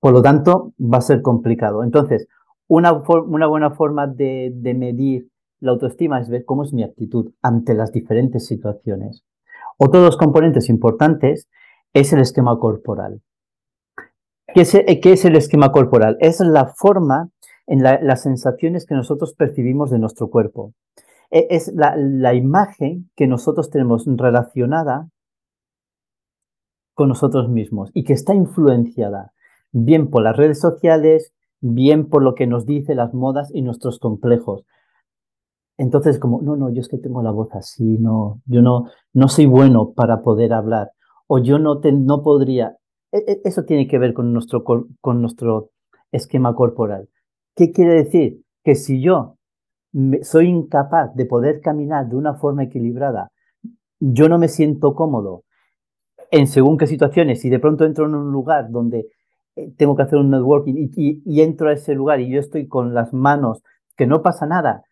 Por 0.00 0.12
lo 0.12 0.22
tanto, 0.22 0.72
va 0.80 0.98
a 0.98 1.02
ser 1.02 1.22
complicado. 1.22 1.82
Entonces, 1.82 2.28
una, 2.68 2.92
una 2.92 3.46
buena 3.46 3.70
forma 3.70 4.06
de, 4.06 4.52
de, 4.54 4.74
medir 4.74 5.28
La 5.60 5.72
autoestima 5.72 6.20
es 6.20 6.28
ver 6.28 6.44
cómo 6.44 6.62
es 6.62 6.72
mi 6.72 6.84
actitud 6.84 7.32
ante 7.42 7.74
las 7.74 7.90
diferentes 7.90 8.46
situaciones. 8.46 9.24
Otro 9.76 10.00
de 10.00 10.06
los 10.06 10.16
componentes 10.16 10.68
importantes 10.68 11.48
es 11.92 12.12
el 12.12 12.20
esquema 12.20 12.58
corporal. 12.58 13.22
¿Qué 14.54 14.62
es, 14.62 15.24
el 15.24 15.36
esquema 15.36 15.72
corporal? 15.72 16.16
Es 16.20 16.40
la 16.40 16.66
forma 16.74 17.30
en 17.66 17.82
las 17.82 18.22
sensaciones 18.22 18.86
que 18.86 18.94
nosotros 18.94 19.34
percibimos 19.34 19.90
de 19.90 19.98
nuestro 19.98 20.30
cuerpo. 20.30 20.72
E, 21.30 21.46
es 21.50 21.72
la, 21.74 22.34
imagen 22.34 23.10
que 23.14 23.26
nosotros 23.26 23.70
tenemos 23.70 24.06
relacionada 24.06 25.10
con 26.94 27.08
nosotros 27.08 27.48
mismos 27.50 27.90
y 27.92 28.04
que 28.04 28.14
está 28.14 28.34
influenciada 28.34 29.32
bien 29.70 30.08
por 30.08 30.22
las 30.22 30.36
redes 30.36 30.58
sociales, 30.58 31.32
bien 31.60 32.08
por 32.08 32.22
lo 32.22 32.34
que 32.34 32.46
nos 32.46 32.66
dice 32.66 32.94
las 32.94 33.14
modas 33.14 33.50
y 33.54 33.62
nuestros 33.62 33.98
complejos. 33.98 34.64
Entonces, 35.76 36.18
como, 36.18 36.42
no, 36.42 36.56
no, 36.56 36.70
yo 36.70 36.80
es 36.80 36.88
que 36.88 36.98
tengo 36.98 37.22
la 37.22 37.30
voz 37.30 37.54
así, 37.54 37.98
no, 37.98 38.40
yo 38.46 38.62
no, 38.62 38.86
no 39.12 39.28
soy 39.28 39.46
bueno 39.46 39.92
para 39.92 40.22
poder 40.22 40.52
hablar, 40.52 40.90
o 41.28 41.38
yo 41.38 41.58
no, 41.58 41.80
no 41.82 42.22
podría. 42.22 42.76
E, 43.12 43.18
e, 43.18 43.40
eso 43.44 43.64
tiene 43.64 43.86
que 43.86 43.98
ver 43.98 44.12
con 44.12 44.32
nuestro, 44.32 44.64
con 44.64 45.20
nuestro 45.20 45.70
esquema 46.10 46.54
corporal. 46.54 47.08
¿Qué 47.54 47.70
quiere 47.70 47.94
decir? 47.94 48.42
Que 48.64 48.74
si 48.74 49.00
yo 49.00 49.36
soy 50.22 50.48
incapaz 50.48 51.14
de 51.14 51.26
poder 51.26 51.60
caminar 51.60 52.08
de 52.08 52.16
una 52.16 52.34
forma 52.34 52.64
equilibrada, 52.64 53.30
yo 54.00 54.28
no 54.28 54.38
me 54.38 54.48
siento 54.48 54.94
cómodo 54.94 55.44
en 56.30 56.46
según 56.46 56.76
qué 56.76 56.86
situaciones, 56.86 57.40
si 57.40 57.48
de 57.48 57.58
pronto 57.58 57.84
entro 57.84 58.06
en 58.06 58.14
un 58.14 58.32
lugar 58.32 58.70
donde 58.70 59.06
tengo 59.76 59.96
que 59.96 60.02
hacer 60.02 60.18
un 60.18 60.30
networking 60.30 60.90
y, 60.94 61.40
entro 61.40 61.68
a 61.68 61.72
ese 61.72 61.94
lugar 61.94 62.20
y 62.20 62.30
yo 62.30 62.40
estoy 62.40 62.68
con 62.68 62.94
las 62.94 63.12
manos, 63.12 63.62
que 63.96 64.06
no 64.06 64.22
pasa 64.22 64.46
nada, 64.46 64.84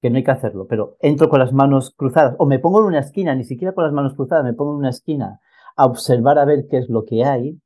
que 0.00 0.10
no 0.10 0.16
hay 0.16 0.24
que 0.24 0.30
hacerlo, 0.30 0.66
pero 0.68 0.96
entro 1.00 1.28
con 1.28 1.40
las 1.40 1.52
manos 1.52 1.94
cruzadas 1.96 2.34
o 2.38 2.46
me 2.46 2.58
pongo 2.58 2.80
en 2.80 2.86
una 2.86 3.00
esquina, 3.00 3.34
ni 3.34 3.44
siquiera 3.44 3.74
con 3.74 3.84
las 3.84 3.92
manos 3.92 4.14
cruzadas, 4.14 4.44
me 4.44 4.54
pongo 4.54 4.72
en 4.72 4.78
una 4.78 4.90
esquina 4.90 5.40
a 5.76 5.86
observar 5.86 6.38
a 6.38 6.44
ver 6.44 6.66
qué 6.68 6.78
es 6.78 6.88
lo 6.88 7.04
que 7.04 7.24
hay 7.24 7.58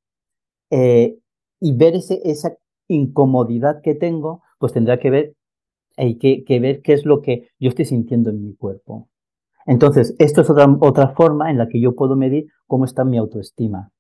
eh, 0.71 1.19
y 1.61 1.77
ver 1.77 1.95
ese, 1.95 2.21
esa 2.25 2.57
incomodidad 2.89 3.81
que 3.83 3.95
tengo, 3.95 4.43
pues 4.59 4.73
tendrá 4.73 4.99
que 4.99 5.11
ver 5.11 5.35
hay 5.97 6.17
que, 6.19 6.45
ver 6.61 6.83
qué 6.83 6.93
es 6.93 7.05
lo 7.05 7.21
que 7.23 7.49
yo 7.59 7.69
estoy 7.69 7.85
sintiendo 7.85 8.31
en 8.31 8.43
mi 8.43 8.55
cuerpo. 8.55 9.09
Entonces, 9.67 10.15
esto 10.19 10.43
es 10.43 10.51
otra, 10.51 10.67
otra 10.81 11.09
forma 11.11 11.51
en 11.51 11.59
la 11.59 11.69
que 11.69 11.81
yo 11.81 11.95
puedo 11.95 12.17
medir 12.17 12.47
cómo 12.67 12.85
está 12.85 13.05
mi 13.05 13.17
autoestima, 13.17 13.91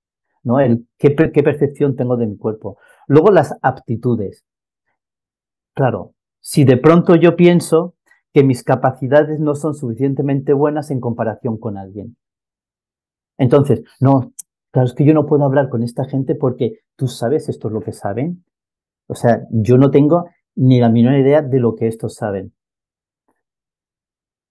¿no? 0.45 0.61
El, 0.61 0.87
qué, 0.99 1.15
qué 1.15 1.43
percepción 1.43 1.97
tengo 1.97 2.17
de 2.17 2.27
mi 2.27 2.37
cuerpo. 2.37 2.79
Luego, 3.09 3.31
las 3.31 3.55
aptitudes. 3.63 4.45
Claro, 5.75 6.15
si 6.41 6.65
de 6.65 6.77
pronto 6.77 7.17
yo 7.17 7.37
pienso 7.37 7.95
que 8.33 8.45
mis 8.45 8.63
capacidades 8.63 9.41
no 9.41 9.55
son 9.55 9.75
suficientemente 9.75 10.53
buenas 10.53 10.91
en 10.91 11.01
comparación 11.01 11.59
con 11.59 11.79
alguien. 11.79 12.17
Entonces, 13.39 13.83
no, 14.01 14.33
claro, 14.71 14.87
es 14.87 14.95
que 14.95 15.05
yo 15.05 15.15
no 15.15 15.27
puedo 15.27 15.45
hablar 15.45 15.69
con 15.69 15.83
esta 15.83 16.05
gente 16.05 16.35
porque 16.35 16.81
tú 16.97 17.09
sabes 17.09 17.49
esto 17.49 17.69
es 17.69 17.75
lo 17.75 17.81
que 17.81 17.93
saben. 17.93 18.45
O 19.07 19.15
sea, 19.15 19.47
yo 19.51 19.79
no 19.79 19.91
tengo 19.91 20.27
ni 20.55 20.81
la 20.81 20.89
menor 20.89 21.15
idea 21.15 21.43
de 21.43 21.59
lo 21.61 21.75
que 21.75 21.87
estos 21.87 22.15
saben. 22.15 22.53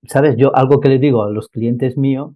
¿Sabes? 0.03 0.35
Yo 0.37 0.55
algo 0.55 0.79
que 0.79 0.89
les 0.89 0.99
digo 0.99 1.23
a 1.23 1.31
los 1.31 1.47
clientes 1.47 1.97
míos 1.97 2.33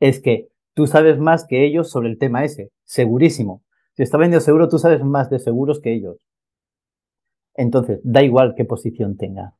es 0.00 0.20
que 0.20 0.48
tú 0.74 0.86
sabes 0.86 1.18
más 1.18 1.46
que 1.46 1.64
ellos 1.64 1.90
sobre 1.90 2.08
el 2.08 2.18
tema 2.18 2.44
ese, 2.44 2.70
segurísimo. 2.84 3.62
Si 3.96 4.02
está 4.02 4.18
vendiendo 4.18 4.44
seguro, 4.44 4.68
tú 4.68 4.78
sabes 4.78 5.02
más 5.02 5.30
de 5.30 5.38
seguros 5.38 5.80
que 5.80 5.94
ellos. 5.94 6.16
Entonces, 7.54 8.00
da 8.02 8.22
igual 8.22 8.54
qué 8.56 8.64
posición 8.64 9.16
tenga. 9.16 9.54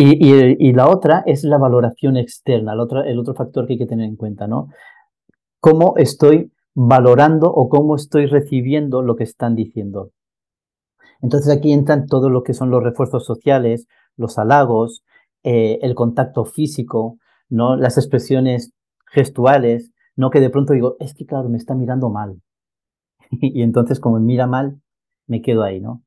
Y, 0.00 0.72
la 0.74 0.88
otra 0.88 1.24
es 1.26 1.42
la 1.42 1.58
valoración 1.58 2.16
externa, 2.16 2.74
el 2.74 2.78
otro, 3.18 3.34
factor 3.34 3.66
que 3.66 3.72
hay 3.72 3.78
que 3.78 3.86
tener 3.86 4.06
en 4.06 4.14
cuenta, 4.14 4.46
¿no? 4.46 4.68
Cómo 5.58 5.94
estoy 5.96 6.52
valorando 6.74 7.50
o 7.52 7.68
cómo 7.68 7.96
estoy 7.96 8.26
recibiendo 8.26 9.02
lo 9.02 9.16
que 9.16 9.24
están 9.24 9.56
diciendo. 9.56 10.12
Entonces 11.20 11.52
aquí 11.52 11.72
entran 11.72 12.06
todo 12.06 12.30
lo 12.30 12.44
que 12.44 12.54
son 12.54 12.70
los 12.70 12.84
refuerzos 12.84 13.26
sociales, 13.26 13.88
los 14.16 14.38
halagos, 14.38 15.02
eh, 15.42 15.80
el 15.82 15.96
contacto 15.96 16.44
físico, 16.44 17.16
¿no? 17.48 17.74
las 17.74 17.98
expresiones 17.98 18.72
gestuales, 19.10 19.92
no 20.16 20.30
que 20.30 20.40
de 20.40 20.50
pronto 20.50 20.72
digo, 20.72 20.96
es 21.00 21.14
que 21.14 21.26
claro, 21.26 21.48
me 21.48 21.58
está 21.58 21.74
mirando 21.74 22.10
mal. 22.10 22.40
y 23.30 23.62
entonces 23.62 24.00
como 24.00 24.18
mira 24.20 24.46
mal, 24.46 24.80
me 25.26 25.42
quedo 25.42 25.62
ahí, 25.62 25.80
¿no? 25.80 26.02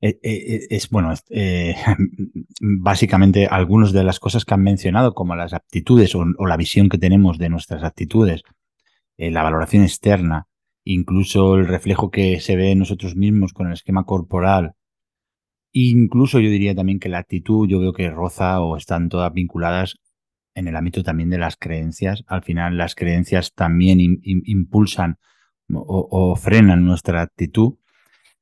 Eh, 0.00 0.18
eh, 0.24 0.66
es 0.70 0.90
bueno, 0.90 1.14
básicamente 2.60 3.46
algunas 3.46 3.92
de 3.92 4.02
las 4.02 4.18
cosas 4.18 4.44
que 4.44 4.54
han 4.54 4.62
mencionado, 4.62 5.14
como 5.14 5.36
las 5.36 5.52
aptitudes 5.52 6.14
o, 6.16 6.24
la 6.24 6.56
visión 6.56 6.88
que 6.88 6.98
tenemos 6.98 7.38
de 7.38 7.48
nuestras 7.48 7.84
actitudes, 7.84 8.42
la 9.16 9.44
valoración 9.44 9.84
externa, 9.84 10.48
incluso 10.84 11.54
el 11.54 11.68
reflejo 11.68 12.10
que 12.10 12.40
se 12.40 12.56
ve 12.56 12.72
en 12.72 12.80
nosotros 12.80 13.14
mismos 13.14 13.52
con 13.52 13.68
el 13.68 13.74
esquema 13.74 14.04
corporal, 14.04 14.74
incluso 15.72 16.40
yo 16.40 16.50
diría 16.50 16.74
también 16.74 16.98
que 16.98 17.08
la 17.08 17.18
actitud, 17.18 17.68
yo 17.68 17.78
veo 17.78 17.92
que 17.92 18.10
roza 18.10 18.60
o 18.60 18.76
están 18.76 19.08
todas 19.08 19.32
vinculadas 19.32 20.00
en 20.54 20.68
el 20.68 20.76
ámbito 20.76 21.02
también 21.02 21.30
de 21.30 21.38
las 21.38 21.56
creencias. 21.56 22.24
Al 22.26 22.42
final 22.42 22.76
las 22.76 22.94
creencias 22.94 23.52
también 23.54 24.00
impulsan 24.00 25.18
o, 25.74 26.36
frenan 26.36 26.84
nuestra 26.84 27.22
actitud, 27.22 27.74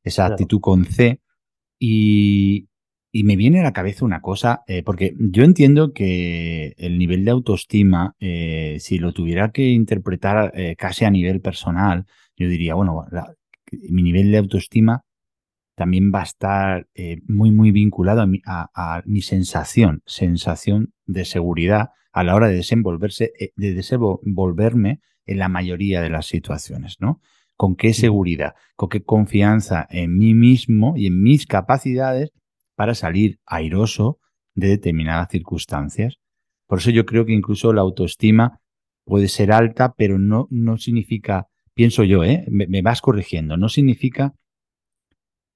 esa 0.02 0.26
actitud 0.26 0.60
con 0.60 0.84
C. 0.84 1.20
Y, 1.78 2.68
y 3.12 3.24
me 3.24 3.36
viene 3.36 3.60
a 3.60 3.62
la 3.62 3.72
cabeza 3.72 4.04
una 4.04 4.20
cosa, 4.20 4.62
eh, 4.66 4.82
porque 4.82 5.14
yo 5.18 5.42
entiendo 5.42 5.92
que 5.92 6.74
el 6.78 6.98
nivel 6.98 7.24
de 7.24 7.32
autoestima, 7.32 8.14
eh, 8.20 8.76
si 8.80 8.98
lo 8.98 9.12
tuviera 9.12 9.50
que 9.50 9.68
interpretar 9.68 10.52
eh, 10.54 10.76
casi 10.76 11.04
a 11.04 11.10
nivel 11.10 11.40
personal, 11.40 12.06
yo 12.36 12.48
diría, 12.48 12.74
bueno, 12.74 13.04
mi 13.88 14.02
nivel 14.02 14.30
de 14.30 14.38
autoestima 14.38 15.02
también 15.80 16.12
va 16.14 16.20
a 16.20 16.24
estar 16.24 16.86
muy, 17.26 17.50
muy 17.52 17.70
vinculado 17.70 18.20
a 18.20 18.26
mi, 18.26 18.42
a 18.44 19.02
mi, 19.06 19.22
sensación, 19.22 20.02
sensación 20.04 20.92
de 21.06 21.24
seguridad 21.24 21.88
a 22.12 22.22
la 22.22 22.34
hora 22.34 22.48
de 22.48 22.56
desenvolverse, 22.56 23.32
de 23.56 23.72
desenvolverme 23.72 25.00
en 25.24 25.38
la 25.38 25.48
mayoría 25.48 26.02
de 26.02 26.10
las 26.10 26.26
situaciones, 26.26 26.98
¿no? 27.00 27.22
¿Con 27.56 27.76
qué 27.76 27.94
seguridad? 27.94 28.56
¿Con 28.76 28.90
qué 28.90 29.02
confianza 29.02 29.86
en 29.88 30.18
mí 30.18 30.34
mismo 30.34 30.98
y 30.98 31.06
en 31.06 31.22
mis 31.22 31.46
capacidades 31.46 32.30
para 32.74 32.94
salir 32.94 33.38
airoso 33.46 34.18
de 34.54 34.68
determinadas 34.68 35.28
circunstancias. 35.30 36.18
Por 36.66 36.80
eso 36.80 36.90
yo 36.90 37.06
creo 37.06 37.24
que 37.24 37.32
incluso 37.32 37.72
la 37.72 37.80
autoestima 37.80 38.60
puede 39.06 39.28
ser 39.28 39.50
alta, 39.50 39.94
pero 39.96 40.18
no, 40.18 40.46
no 40.50 40.76
significa, 40.76 41.48
pienso 41.72 42.04
yo, 42.04 42.22
¿eh? 42.22 42.44
me, 42.50 42.82
vas 42.82 43.00
corrigiendo, 43.00 43.56
no 43.56 43.70
significa 43.70 44.34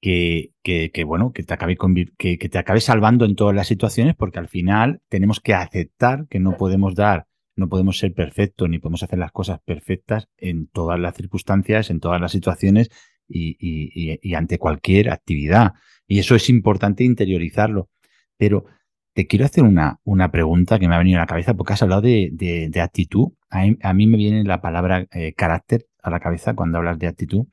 que, 0.05 0.91
que, 0.93 1.05
bueno, 1.05 1.33
que 1.33 1.45
te, 1.45 1.55
acabe 1.55 1.79
que, 2.19 2.37
que 2.37 2.49
te 2.51 2.59
acabe 2.59 2.83
salvando 2.83 3.25
en 3.25 3.37
todas 3.37 3.55
las 3.55 3.69
situaciones, 3.69 4.15
porque 4.15 4.39
al 4.39 4.49
final 4.49 5.01
tenemos 5.09 5.41
que 5.41 5.55
aceptar 5.55 6.27
que 6.29 6.41
no 6.41 6.59
podemos 6.59 6.95
dar, 6.95 7.27
no 7.57 7.71
podemos 7.71 7.97
ser 7.97 8.13
perfectos, 8.13 8.69
ni 8.69 8.79
podemos 8.79 9.03
hacer 9.03 9.19
las 9.19 9.33
cosas 9.33 9.61
perfectas 9.65 10.29
en 10.37 10.67
todas 10.67 11.01
las 11.01 11.17
circunstancias, 11.17 11.89
en 11.89 12.01
todas 12.01 12.21
las 12.21 12.33
situaciones 12.33 12.91
y, 13.27 13.57
y 13.59 14.35
ante 14.35 14.59
cualquier 14.59 15.09
actividad. 15.09 15.73
Y 16.07 16.19
eso 16.19 16.35
es 16.35 16.51
importante 16.51 17.05
interiorizarlo. 17.05 17.89
Pero 18.37 18.67
te 19.15 19.27
quiero 19.27 19.47
hacer 19.47 19.65
una, 19.65 20.01
una 20.05 20.31
pregunta 20.31 20.79
que 20.79 20.87
me 20.87 20.97
ha 20.97 20.99
venido 20.99 21.19
a 21.19 21.23
la 21.23 21.27
cabeza 21.27 21.55
porque 21.55 21.73
has 21.73 21.83
hablado 21.83 22.03
de, 22.03 22.29
de, 22.31 22.81
actitud. 22.83 23.29
A 23.49 23.95
mí, 23.95 24.07
me 24.07 24.19
viene 24.19 24.45
la 24.45 24.61
palabra 24.61 25.07
eh, 25.13 25.33
carácter 25.33 25.87
a 26.03 26.11
la 26.11 26.21
cabeza 26.21 26.55
cuando 26.55 26.77
hablas 26.77 26.99
de 26.99 27.07
actitud. 27.07 27.47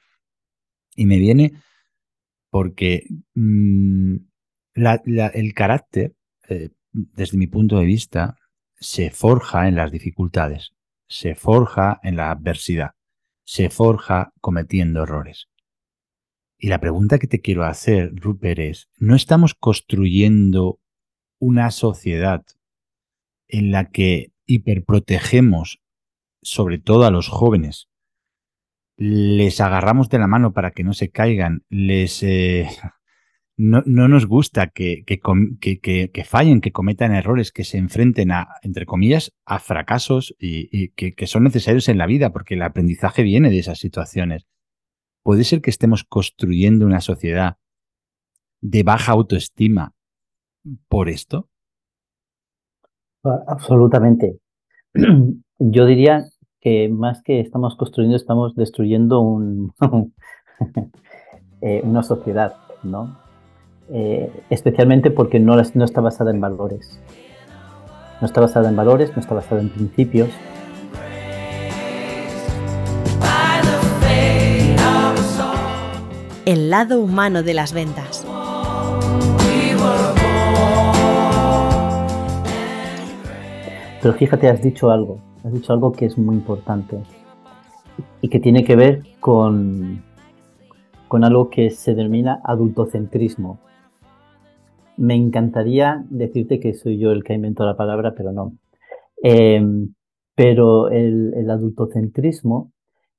Y 0.98 1.06
me 1.06 1.18
viene 1.18 1.54
porque 2.52 3.08
mm, 3.34 4.18
el 4.76 5.54
carácter, 5.56 6.16
eh, 6.48 6.70
desde 6.92 7.38
mi 7.38 7.48
punto 7.48 7.80
de 7.80 7.86
vista, 7.86 8.38
se 8.76 9.10
forja 9.10 9.68
en 9.68 9.76
las 9.76 9.92
dificultades, 9.92 10.74
se 11.08 11.34
forja 11.34 12.00
en 12.04 12.18
la 12.18 12.30
adversidad, 12.30 12.92
se 13.44 13.70
forja 13.70 14.34
cometiendo 14.42 15.04
errores. 15.04 15.48
Y 16.58 16.68
la 16.68 16.80
pregunta 16.80 17.18
que 17.18 17.28
te 17.28 17.42
quiero 17.42 17.64
hacer, 17.64 18.12
Rupert, 18.14 18.60
es, 18.60 18.90
¿no 18.98 19.16
estamos 19.16 19.56
construyendo 19.56 20.80
una 21.40 21.72
sociedad 21.72 22.44
en 23.48 23.72
la 23.72 23.90
que 23.90 24.32
hiperprotegemos 24.46 25.80
sobre 26.44 26.80
todo 26.80 27.06
a 27.06 27.12
los 27.12 27.30
jóvenes? 27.30 27.91
Les 29.04 29.60
agarramos 29.60 30.10
de 30.10 30.20
la 30.20 30.28
mano 30.28 30.54
para 30.54 30.70
que 30.70 30.84
no 30.84 30.94
se 30.94 31.10
caigan, 31.10 31.64
les... 31.70 32.22
Eh, 32.22 32.68
no, 33.58 33.82
nos 33.84 34.28
gusta 34.28 34.68
que, 34.68 35.04
que, 35.06 36.24
fallen, 36.24 36.62
que 36.62 36.72
cometan 36.72 37.16
errores, 37.16 37.52
que 37.52 37.64
se 37.64 37.80
enfrenten 37.80 38.32
a, 38.32 38.48
entre 38.62 38.86
comillas, 38.86 39.34
a 39.44 39.58
fracasos 39.58 40.36
y, 40.38 40.90
que, 40.90 41.26
son 41.26 41.46
necesarios 41.46 41.90
en 41.90 41.98
la 41.98 42.06
vida, 42.06 42.32
porque 42.32 42.54
el 42.54 42.62
aprendizaje 42.62 43.24
viene 43.24 43.50
de 43.50 43.58
esas 43.58 43.80
situaciones. 43.80 44.46
¿Puede 45.24 45.46
ser 45.46 45.62
que 45.62 45.72
estemos 45.72 46.04
construyendo 46.04 46.86
una 46.86 47.02
sociedad 47.02 47.58
de 48.62 48.84
baja 48.84 49.14
autoestima 49.14 49.96
por 50.88 51.10
esto? 51.10 51.50
Ah, 53.24 53.40
Absolutamente. 53.48 54.38
Yo 55.58 55.88
diría 55.88 56.24
que 56.62 56.90
más 56.90 57.24
que 57.24 57.40
estamos 57.40 57.76
construyendo, 57.76 58.16
estamos 58.16 58.56
destruyendo 58.56 59.20
un, 59.20 59.74
eh, 61.62 61.82
una 61.84 62.04
sociedad, 62.04 62.56
¿no? 62.84 63.18
Eh, 63.90 64.32
especialmente 64.50 65.12
porque 65.12 65.40
no, 65.40 65.60
está 65.60 66.00
basada 66.02 66.32
en 66.32 66.40
valores. 66.40 67.02
No 68.22 68.28
está 68.28 68.40
basada 68.40 68.70
en 68.70 68.76
valores, 68.76 69.12
no 69.16 69.22
está 69.22 69.34
basada 69.34 69.60
en 69.60 69.70
principios. 69.70 70.30
El 76.46 76.70
lado 76.70 77.02
humano 77.02 77.44
de 77.44 77.54
las 77.54 77.74
ventas. 77.74 78.26
Pero 84.02 84.14
fíjate, 84.16 84.50
has 84.50 84.62
dicho 84.62 84.90
algo, 84.90 85.20
has 85.44 85.54
dicho 85.54 85.74
algo 85.74 85.92
que 85.92 86.06
es 86.06 86.18
muy 86.18 86.36
importante 86.36 87.02
y 88.22 88.30
que 88.30 88.40
tiene 88.40 88.64
que 88.64 88.76
ver 88.76 89.04
con, 89.20 90.04
con 91.08 91.24
algo 91.24 91.50
que 91.50 91.70
se 91.70 91.96
denomina 91.96 92.42
adultocentrismo. 92.44 93.60
Me 94.98 95.16
encantaría 95.16 96.06
decirte 96.10 96.60
que 96.60 96.74
soy 96.74 97.00
yo 97.00 97.12
el 97.12 97.24
que 97.24 97.34
inventó 97.34 97.66
la 97.66 97.76
palabra, 97.76 98.14
pero 98.16 98.32
no. 98.32 98.54
Em, 99.24 99.94
pero 100.36 100.90
el, 100.90 101.34
el 101.36 101.50
adultocentrismo 101.50 102.72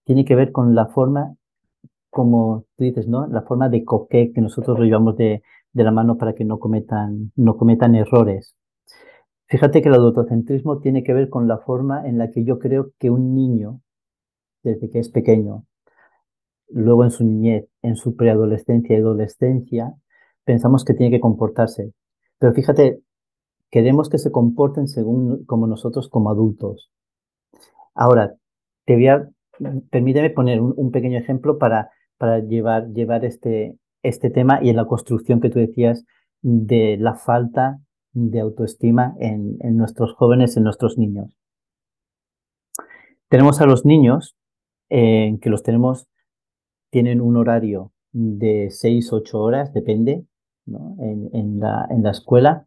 tiene 0.04 0.24
que 0.24 0.34
ver 0.34 0.52
con 0.52 0.74
la 0.74 0.86
forma, 0.86 1.34
como 2.10 2.64
tú 2.76 2.84
dices, 2.84 3.08
¿no? 3.08 3.26
La 3.26 3.42
forma 3.42 3.68
de 3.68 3.84
coquet 3.84 4.32
que 4.32 4.40
nosotros 4.40 4.78
lo 4.78 4.84
llevamos 4.84 5.16
de, 5.16 5.42
de 5.72 5.84
la 5.84 5.90
mano 5.90 6.18
para 6.18 6.34
que 6.34 6.44
no 6.44 6.58
cometan, 6.58 7.32
no 7.36 7.56
cometan 7.56 7.94
errores. 7.94 8.54
Fíjate 9.52 9.82
que 9.82 9.90
el 9.90 9.96
adultocentrismo 9.96 10.78
tiene 10.78 11.04
que 11.04 11.12
ver 11.12 11.28
con 11.28 11.46
la 11.46 11.58
forma 11.58 12.08
en 12.08 12.16
la 12.16 12.30
que 12.30 12.42
yo 12.42 12.58
creo 12.58 12.92
que 12.98 13.10
un 13.10 13.34
niño, 13.34 13.82
desde 14.62 14.88
que 14.88 14.98
es 14.98 15.10
pequeño, 15.10 15.66
luego 16.68 17.04
en 17.04 17.10
su 17.10 17.22
niñez, 17.22 17.68
en 17.82 17.96
su 17.96 18.16
preadolescencia 18.16 18.96
y 18.96 19.00
adolescencia, 19.00 19.92
pensamos 20.44 20.86
que 20.86 20.94
tiene 20.94 21.14
que 21.14 21.20
comportarse. 21.20 21.92
Pero 22.38 22.54
fíjate, 22.54 23.00
queremos 23.70 24.08
que 24.08 24.16
se 24.16 24.32
comporten 24.32 24.88
según 24.88 25.44
como 25.44 25.66
nosotros 25.66 26.08
como 26.08 26.30
adultos. 26.30 26.90
Ahora, 27.94 28.32
te 28.86 28.94
voy 28.94 29.08
a, 29.08 29.28
permíteme 29.90 30.30
poner 30.30 30.62
un, 30.62 30.90
pequeño 30.92 31.18
ejemplo 31.18 31.58
para, 31.58 31.90
para 32.16 32.38
llevar, 32.38 32.88
llevar 32.94 33.26
este, 33.26 33.76
este 34.02 34.30
tema 34.30 34.60
y 34.62 34.70
en 34.70 34.76
la 34.76 34.86
construcción 34.86 35.42
que 35.42 35.50
tú 35.50 35.58
decías 35.58 36.06
de 36.40 36.96
la 36.98 37.16
falta 37.16 37.80
de 38.12 38.40
autoestima 38.40 39.14
en, 39.18 39.56
en 39.60 39.76
nuestros 39.76 40.14
jóvenes, 40.14 40.56
en 40.56 40.64
nuestros 40.64 40.98
niños. 40.98 41.30
Tenemos 43.28 43.60
a 43.60 43.66
los 43.66 43.84
niños 43.84 44.36
eh, 44.90 45.38
que 45.40 45.48
los 45.48 45.62
tenemos, 45.62 46.06
tienen 46.90 47.20
un 47.20 47.36
horario 47.38 47.92
de 48.12 48.68
6, 48.70 49.12
8 49.12 49.40
horas, 49.40 49.72
depende, 49.72 50.26
¿no? 50.66 50.96
en, 51.00 51.30
en, 51.32 51.58
la, 51.58 51.86
en 51.88 52.02
la 52.02 52.10
escuela. 52.10 52.66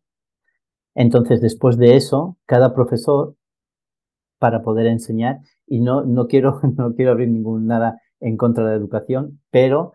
Entonces, 0.96 1.42
después 1.42 1.78
de 1.78 1.96
eso, 1.96 2.38
cada 2.48 2.74
profesor, 2.74 3.36
para 4.40 4.64
poder 4.64 4.88
enseñar, 4.88 5.42
y 5.68 5.82
no, 5.82 6.04
no, 6.04 6.28
quiero, 6.28 6.60
no 6.78 6.96
quiero 6.96 7.12
abrir 7.12 7.30
ningún 7.30 7.68
nada 7.68 8.02
en 8.20 8.38
contra 8.38 8.64
de 8.64 8.72
la 8.72 8.78
educación, 8.78 9.42
pero 9.52 9.94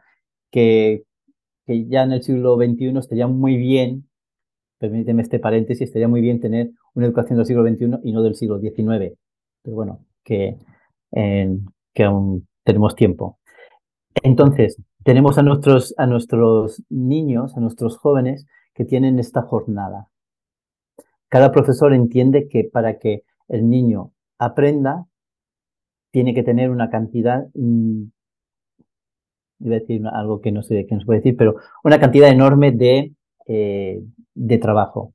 que, 0.52 1.04
que 1.66 1.86
ya 1.88 2.04
en 2.04 2.12
el 2.12 2.22
siglo 2.22 2.56
XXI 2.56 2.96
estaría 2.98 3.26
muy 3.26 3.56
bien 3.56 4.09
permíteme 4.80 5.22
este 5.22 5.38
paréntesis, 5.38 5.82
estaría 5.82 6.08
muy 6.08 6.22
bien 6.22 6.40
tener 6.40 6.70
una 6.94 7.06
educación 7.06 7.36
del 7.36 7.46
siglo 7.46 7.62
XXI 7.62 8.00
y 8.02 8.12
no 8.12 8.22
del 8.22 8.34
siglo 8.34 8.58
XIX. 8.58 9.14
Pero 9.62 9.76
bueno, 9.76 10.06
que, 10.24 10.56
eh, 11.12 11.58
que 11.92 12.02
aún 12.02 12.48
tenemos 12.64 12.94
tiempo. 12.94 13.38
Entonces, 14.22 14.78
tenemos 15.04 15.36
a 15.36 15.42
nuestros, 15.42 15.94
a 15.98 16.06
nuestros 16.06 16.82
niños, 16.88 17.56
a 17.56 17.60
nuestros 17.60 17.98
jóvenes 17.98 18.46
que 18.74 18.86
tienen 18.86 19.18
esta 19.18 19.42
jornada. 19.42 20.08
Cada 21.28 21.52
profesor 21.52 21.92
entiende 21.92 22.48
que 22.48 22.64
para 22.64 22.98
que 22.98 23.22
el 23.48 23.68
niño 23.68 24.12
aprenda, 24.38 25.06
tiene 26.10 26.34
que 26.34 26.42
tener 26.42 26.70
una 26.70 26.88
cantidad, 26.88 27.48
mmm, 27.54 28.04
iba 29.60 29.76
a 29.76 29.78
decir 29.78 30.02
algo 30.10 30.40
que 30.40 30.52
no 30.52 30.62
sé 30.62 30.86
qué 30.88 30.94
nos 30.94 31.04
puede 31.04 31.20
decir, 31.20 31.36
pero 31.36 31.56
una 31.84 32.00
cantidad 32.00 32.30
enorme 32.30 32.72
de 32.72 33.12
eh, 33.52 34.00
de 34.34 34.58
trabajo. 34.58 35.12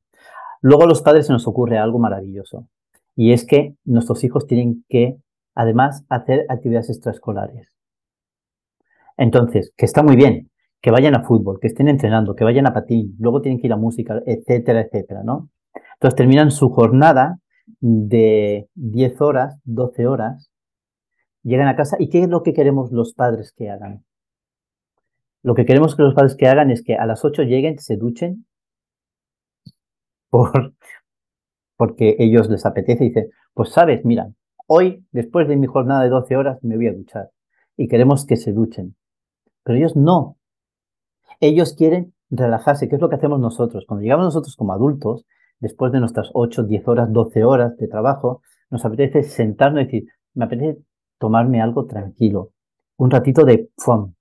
Luego 0.60 0.84
a 0.84 0.88
los 0.88 1.02
padres 1.02 1.28
se 1.28 1.32
nos 1.32 1.48
ocurre 1.48 1.78
algo 1.78 2.00
maravilloso 2.00 2.67
y 3.15 3.32
es 3.32 3.45
que 3.45 3.76
nuestros 3.86 4.26
hijos 4.26 4.45
tienen 4.45 4.84
que 4.89 5.15
además 5.54 6.04
hacer 6.10 6.45
actividades 6.50 6.89
extraescolares. 6.89 7.69
Entonces, 9.15 9.71
que 9.78 9.86
está 9.86 10.04
muy 10.04 10.17
bien, 10.17 10.52
que 10.82 10.91
vayan 10.91 11.15
a 11.15 11.24
fútbol, 11.24 11.60
que 11.62 11.67
estén 11.67 11.88
entrenando, 11.88 12.36
que 12.36 12.43
vayan 12.43 12.67
a 12.67 12.74
patín, 12.74 13.15
luego 13.19 13.41
tienen 13.41 13.62
que 13.62 13.67
ir 13.67 13.74
a 13.74 13.78
música, 13.78 14.21
etcétera, 14.26 14.82
etcétera, 14.82 15.24
¿no? 15.24 15.50
Entonces 15.93 16.17
terminan 16.17 16.52
su 16.52 16.69
jornada 16.69 17.39
de 17.80 18.67
10 18.76 19.21
horas, 19.21 19.58
12 19.63 20.08
horas, 20.08 20.52
llegan 21.41 21.69
a 21.69 21.78
casa 21.78 21.95
y 22.00 22.10
¿qué 22.10 22.24
es 22.24 22.28
lo 22.28 22.43
que 22.43 22.52
queremos 22.52 22.91
los 22.91 23.13
padres 23.13 23.54
que 23.56 23.69
hagan? 23.69 24.04
Lo 25.45 25.53
que 25.53 25.67
queremos 25.67 25.95
que 25.95 26.01
los 26.01 26.15
padres 26.15 26.36
que 26.36 26.47
hagan 26.47 26.71
es 26.71 26.81
que 26.81 26.95
a 26.95 27.05
las 27.05 27.23
8 27.23 27.43
lleguen, 27.43 27.77
se 27.77 27.97
duchen, 27.97 28.47
por, 30.31 30.73
porque 31.77 32.15
ellos 32.17 32.49
les 32.49 32.65
apetece 32.65 33.05
y 33.05 33.08
dicen, 33.10 33.29
pues 33.53 33.69
sabes, 33.69 34.03
mira, 34.05 34.31
hoy, 34.65 35.05
después 35.12 35.47
de 35.47 35.55
mi 35.55 35.67
jornada 35.67 36.01
de 36.01 36.10
12 36.10 36.36
horas, 36.36 36.58
me 36.63 36.77
voy 36.77 36.88
a 36.88 36.93
duchar. 36.93 37.29
Y 37.77 37.88
queremos 37.88 38.25
que 38.25 38.38
se 38.38 38.53
duchen. 38.53 38.95
Pero 39.63 39.77
ellos 39.77 39.95
no. 39.95 40.38
Ellos 41.39 41.75
quieren 41.75 42.15
relajarse, 42.31 42.89
que 42.89 42.95
es 42.95 43.01
lo 43.01 43.10
que 43.10 43.17
hacemos 43.17 43.39
nosotros. 43.39 43.86
Cuando 43.88 44.01
llegamos 44.01 44.25
nosotros 44.25 44.55
como 44.55 44.73
adultos, 44.73 45.27
después 45.60 45.91
de 45.91 45.99
nuestras 45.99 46.31
8, 46.34 46.63
10 46.63 46.88
horas, 46.88 47.13
12 47.13 47.43
horas 47.43 47.77
de 47.77 47.88
trabajo, 47.88 48.41
nos 48.71 48.84
apetece 48.84 49.21
sentarnos 49.21 49.84
y 49.84 49.86
decir, 49.86 50.05
me 50.34 50.45
apetece 50.45 50.79
tomarme 51.19 51.62
algo 51.62 51.86
tranquilo, 51.86 52.49
un 52.97 53.12
ratito 53.12 53.45
de 53.45 53.69
fun. 53.77 54.15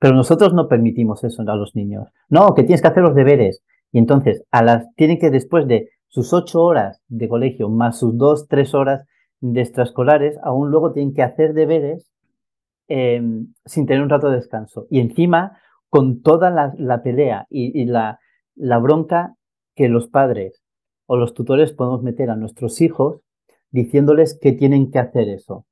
Pero 0.00 0.14
nosotros 0.14 0.54
no 0.54 0.66
permitimos 0.66 1.22
eso 1.22 1.42
a 1.46 1.56
los 1.56 1.76
niños. 1.76 2.08
No, 2.28 2.54
que 2.54 2.62
tienes 2.62 2.82
que 2.82 2.88
hacer 2.88 3.02
los 3.02 3.14
deberes. 3.14 3.62
Y 3.92 3.98
entonces, 3.98 4.42
a 4.50 4.62
las, 4.62 4.92
tienen 4.96 5.18
que 5.18 5.30
después 5.30 5.68
de 5.68 5.90
sus 6.08 6.32
ocho 6.32 6.62
horas 6.62 7.00
de 7.08 7.28
colegio 7.28 7.68
más 7.68 7.98
sus 7.98 8.16
dos, 8.16 8.48
tres 8.48 8.74
horas 8.74 9.06
de 9.40 9.60
extraescolares, 9.60 10.38
aún 10.42 10.70
luego 10.70 10.92
tienen 10.92 11.14
que 11.14 11.22
hacer 11.22 11.52
deberes 11.52 12.10
eh, 12.88 13.22
sin 13.66 13.86
tener 13.86 14.02
un 14.02 14.08
rato 14.08 14.30
de 14.30 14.36
descanso. 14.36 14.86
Y 14.90 15.00
encima, 15.00 15.58
con 15.90 16.22
toda 16.22 16.50
la, 16.50 17.02
pelea 17.02 17.46
y, 17.50 17.84
la 17.84 18.18
bronca 18.80 19.34
que 19.76 19.88
los 19.88 20.08
padres 20.08 20.62
o 21.06 21.16
los 21.16 21.34
tutores 21.34 21.72
podemos 21.72 22.02
meter 22.02 22.30
a 22.30 22.36
nuestros 22.36 22.80
hijos 22.80 23.20
diciéndoles 23.70 24.38
que 24.40 24.52
tienen 24.52 24.90
que 24.90 24.98
hacer 24.98 25.28
eso, 25.28 25.66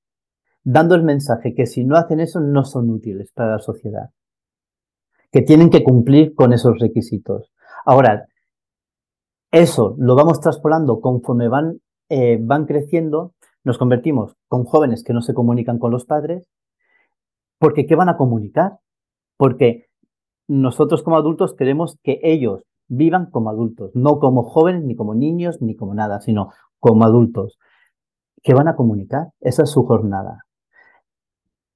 dando 0.64 0.94
el 0.94 1.02
mensaje 1.02 1.54
que 1.54 1.66
si 1.66 1.84
no 1.84 1.96
hacen 1.96 2.20
eso 2.20 2.40
no 2.40 2.64
son 2.64 2.90
útiles 2.90 3.32
para 3.32 3.52
la 3.52 3.58
sociedad, 3.58 4.10
que 5.30 5.42
tienen 5.42 5.70
que 5.70 5.84
cumplir 5.84 6.34
con 6.34 6.52
esos 6.52 6.78
requisitos. 6.78 7.52
Ahora, 7.84 8.26
eso 9.50 9.94
lo 9.98 10.14
vamos 10.14 10.40
traspolando 10.40 11.00
conforme 11.00 11.48
van, 11.48 11.80
eh, 12.08 12.38
van 12.40 12.66
creciendo, 12.66 13.32
nos 13.64 13.78
convertimos 13.78 14.34
con 14.48 14.64
jóvenes 14.64 15.02
que 15.02 15.12
no 15.12 15.22
se 15.22 15.34
comunican 15.34 15.78
con 15.78 15.90
los 15.90 16.04
padres, 16.04 16.48
porque 17.58 17.86
¿qué 17.86 17.94
van 17.94 18.08
a 18.08 18.16
comunicar? 18.16 18.78
Porque 19.36 19.86
nosotros 20.48 21.02
como 21.02 21.16
adultos 21.16 21.54
queremos 21.54 21.98
que 22.02 22.20
ellos 22.22 22.62
vivan 22.88 23.30
como 23.30 23.50
adultos, 23.50 23.90
no 23.94 24.18
como 24.18 24.44
jóvenes, 24.44 24.82
ni 24.84 24.96
como 24.96 25.14
niños, 25.14 25.60
ni 25.60 25.76
como 25.76 25.94
nada, 25.94 26.20
sino 26.20 26.50
como 26.78 27.04
adultos. 27.04 27.58
¿Qué 28.42 28.54
van 28.54 28.68
a 28.68 28.76
comunicar? 28.76 29.28
Esa 29.40 29.64
es 29.64 29.70
su 29.70 29.84
jornada. 29.84 30.44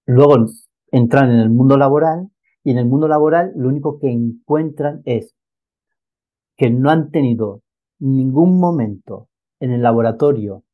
Luego 0.06 0.46
entran 0.90 1.30
en 1.30 1.40
el 1.40 1.50
mundo 1.50 1.76
laboral 1.76 2.31
y 2.64 2.70
en 2.70 2.78
el 2.78 2.86
mundo 2.86 3.08
laboral 3.08 3.52
lo 3.56 3.68
único 3.68 3.98
que 3.98 4.10
encuentran 4.10 5.02
es 5.04 5.34
que 6.56 6.70
no 6.70 6.90
han 6.90 7.10
tenido 7.10 7.62
ningún 7.98 8.58
momento 8.58 9.28
en 9.60 9.72
el 9.72 9.82
laboratorio 9.82 10.64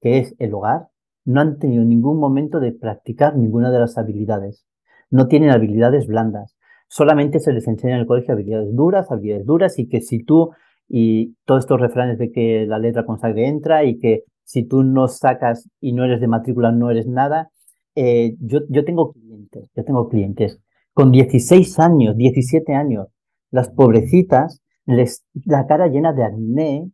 que 0.00 0.18
es 0.18 0.34
el 0.38 0.54
hogar, 0.54 0.88
no 1.24 1.40
han 1.40 1.58
tenido 1.58 1.84
ningún 1.84 2.18
momento 2.18 2.60
de 2.60 2.72
practicar 2.72 3.36
ninguna 3.36 3.70
de 3.70 3.80
las 3.80 3.98
habilidades. 3.98 4.64
No 5.10 5.26
tienen 5.26 5.50
habilidades 5.50 6.06
blandas. 6.06 6.56
Solamente 6.88 7.40
se 7.40 7.52
les 7.52 7.66
enseña 7.66 7.94
en 7.94 8.00
el 8.00 8.06
colegio 8.06 8.34
habilidades 8.34 8.74
duras, 8.74 9.10
habilidades 9.10 9.46
duras 9.46 9.78
y 9.78 9.88
que 9.88 10.00
si 10.00 10.22
tú 10.22 10.50
y 10.88 11.34
todos 11.44 11.64
estos 11.64 11.80
refranes 11.80 12.18
de 12.18 12.30
que 12.30 12.64
la 12.66 12.78
letra 12.78 13.04
con 13.04 13.18
sangre 13.18 13.48
entra 13.48 13.84
y 13.84 13.98
que 13.98 14.22
si 14.44 14.64
tú 14.64 14.84
no 14.84 15.08
sacas 15.08 15.68
y 15.80 15.92
no 15.92 16.04
eres 16.04 16.20
de 16.20 16.28
matrícula 16.28 16.70
no 16.70 16.90
eres 16.90 17.08
nada. 17.08 17.50
Eh, 17.96 18.36
yo, 18.40 18.60
yo 18.68 18.84
tengo 18.84 19.12
clientes, 19.12 19.70
yo 19.74 19.84
tengo 19.84 20.08
clientes 20.08 20.60
con 20.96 21.12
16 21.12 21.78
años, 21.78 22.16
17 22.16 22.74
años, 22.74 23.08
las 23.50 23.68
pobrecitas, 23.68 24.62
les, 24.86 25.26
la 25.44 25.66
cara 25.66 25.88
llena 25.88 26.14
de 26.14 26.24
acné, 26.24 26.90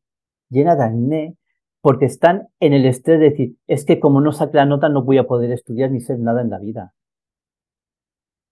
llena 0.50 0.74
de 0.74 0.82
acné, 0.82 1.36
porque 1.80 2.06
están 2.06 2.48
en 2.58 2.72
el 2.72 2.84
estrés 2.84 3.20
de 3.20 3.30
decir, 3.30 3.56
es 3.68 3.84
que 3.84 4.00
como 4.00 4.20
no 4.20 4.32
saque 4.32 4.56
la 4.56 4.66
nota 4.66 4.88
no 4.88 5.04
voy 5.04 5.18
a 5.18 5.28
poder 5.28 5.52
estudiar 5.52 5.92
ni 5.92 6.00
ser 6.00 6.18
nada 6.18 6.42
en 6.42 6.50
la 6.50 6.58
vida. 6.58 6.94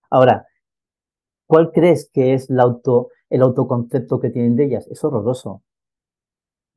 Ahora, 0.09 0.47
¿cuál 1.47 1.73
crees 1.73 2.09
que 2.13 2.33
es 2.33 2.49
el, 2.49 2.57
auto, 2.57 3.09
el 3.29 3.41
autoconcepto 3.41 4.21
que 4.21 4.29
tienen 4.29 4.55
de 4.55 4.67
ellas? 4.67 4.87
Es 4.87 5.03
horroroso. 5.03 5.63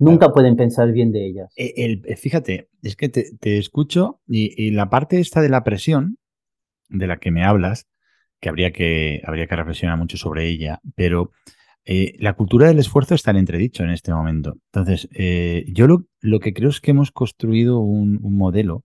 Nunca 0.01 0.33
pueden 0.33 0.57
pensar 0.57 0.91
bien 0.91 1.12
de 1.12 1.25
ellas. 1.25 1.53
El, 1.55 2.03
fíjate, 2.16 2.70
es 2.83 2.97
que 2.97 3.09
te, 3.09 3.57
escucho 3.57 4.20
y, 4.27 4.72
la 4.72 4.91
parte 4.91 5.20
esta 5.20 5.43
de 5.43 5.49
la 5.49 5.62
presión 5.62 6.18
de 6.89 7.07
la 7.07 7.18
que 7.18 7.31
me 7.31 7.45
hablas, 7.45 7.87
que 8.45 8.51
habría 8.51 8.72
que, 8.72 9.22
habría 9.24 9.47
que 9.47 9.57
reflexionar 9.57 9.97
mucho 9.97 10.18
sobre 10.18 10.47
ella, 10.47 10.78
pero 10.95 11.32
eh, 11.86 12.14
la 12.18 12.34
cultura 12.34 12.68
del 12.68 12.78
esfuerzo 12.78 13.14
está 13.14 13.30
en 13.30 13.38
entredicho 13.38 13.84
en 13.84 13.88
este 13.88 14.12
momento. 14.12 14.59
Entonces, 14.66 15.09
eh, 15.14 15.64
yo 15.68 15.86
lo, 15.86 16.05
lo, 16.20 16.40
que 16.40 16.53
creo 16.53 16.68
es 16.68 16.82
que 16.82 16.90
hemos 16.90 17.11
construido 17.11 17.78
un, 17.78 18.20
modelo 18.20 18.84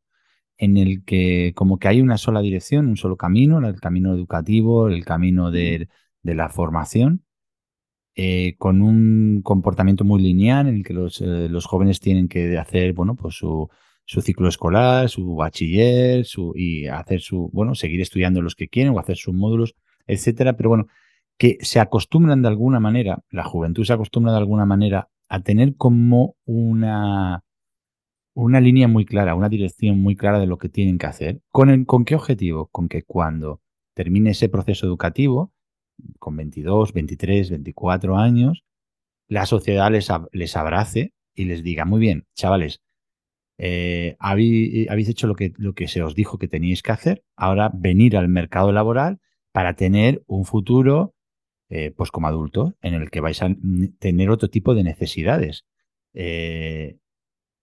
en 0.57 0.77
el 0.77 1.03
que 1.03 1.51
como 1.57 1.77
que 1.77 1.89
hay 1.89 1.99
una 1.99 2.17
sola 2.17 2.39
dirección, 2.39 2.87
un 2.87 2.95
solo 2.95 3.17
camino, 3.17 3.59
el 3.67 3.81
camino 3.81 4.13
educativo, 4.13 4.87
el 4.87 5.03
camino 5.03 5.51
de, 5.51 5.89
la 6.23 6.47
formación, 6.47 7.25
eh, 8.15 8.55
con 8.57 8.81
un 8.81 9.41
comportamiento 9.43 10.05
muy 10.05 10.21
lineal 10.21 10.69
en 10.69 10.75
el 10.75 10.83
que 10.85 10.93
los, 10.93 11.19
los 11.19 11.65
jóvenes 11.65 11.99
tienen 11.99 12.29
que 12.29 12.57
hacer, 12.57 12.93
bueno, 12.93 13.15
pues 13.17 13.35
su, 13.35 13.69
su 14.09 14.21
ciclo 14.21 14.47
escolar, 14.47 15.07
su 15.07 15.35
bachiller, 15.35 16.25
su, 16.25 16.51
y 16.55 16.87
hacer 16.87 17.21
su, 17.21 17.51
bueno, 17.53 17.75
seguir 17.75 18.01
estudiando 18.01 18.41
los 18.41 18.55
que 18.55 18.67
quieren 18.67 18.91
o 18.93 18.99
hacer 18.99 19.17
sus 19.17 19.35
módulos, 19.35 19.75
etcétera. 20.07 20.57
Pero 20.57 20.69
bueno, 20.69 20.87
que 21.37 21.59
se 21.61 21.79
acostumbran 21.79 22.41
de 22.41 22.47
alguna 22.47 22.79
manera, 22.79 23.23
la 23.29 23.43
juventud 23.43 23.85
se 23.85 23.93
acostumbra 23.93 24.31
de 24.31 24.39
alguna 24.39 24.65
manera 24.65 25.09
a 25.27 25.41
tener 25.41 25.75
como 25.75 26.35
una, 26.45 27.43
una 28.33 28.59
línea 28.59 28.87
muy 28.87 29.05
clara, 29.05 29.35
una 29.35 29.47
dirección 29.47 30.01
muy 30.01 30.15
clara 30.15 30.39
de 30.39 30.47
lo 30.47 30.57
que 30.57 30.69
tienen 30.69 30.97
que 30.97 31.05
hacer. 31.05 31.41
¿Con, 31.49 31.85
¿Con 31.85 32.03
qué 32.03 32.15
objetivo? 32.15 32.65
Con 32.71 32.89
que 32.89 33.03
cuando 33.03 33.61
termine 33.93 34.31
ese 34.31 34.49
proceso 34.49 34.87
educativo, 34.87 35.53
con 36.17 36.35
22, 36.35 36.93
23, 36.93 37.51
24 37.51 38.17
años, 38.17 38.63
la 39.27 39.45
sociedad 39.45 39.91
les, 39.91 40.09
les 40.31 40.57
abrace 40.57 41.13
y 41.35 41.45
les 41.45 41.61
diga, 41.61 41.85
muy 41.85 41.99
bien, 41.99 42.25
chavales, 42.33 42.81
eh, 43.59 44.15
habéis, 44.19 44.89
habéis, 44.89 45.09
hecho 45.09 45.27
lo 45.27 45.35
que, 45.35 45.53
lo 45.57 45.73
que 45.73 45.87
se 45.89 46.01
os 46.01 46.15
dijo 46.15 46.37
que 46.37 46.47
teníais 46.47 46.81
que 46.81 46.93
hacer, 46.93 47.23
ahora 47.35 47.69
venir 47.73 48.15
al 48.15 48.29
mercado 48.29 48.71
laboral 48.71 49.19
para 49.51 49.75
tener 49.75 50.23
un 50.27 50.45
futuro 50.45 51.13
eh, 51.69 51.91
pues 51.91 52.09
como 52.09 52.27
adulto, 52.27 52.75
en 52.81 52.93
el 52.93 53.11
que 53.11 53.19
vais 53.19 53.41
a 53.43 53.49
tener 53.99 54.29
otro 54.29 54.49
tipo 54.49 54.73
de 54.73 54.83
necesidades. 54.83 55.65
Eh, 56.13 56.97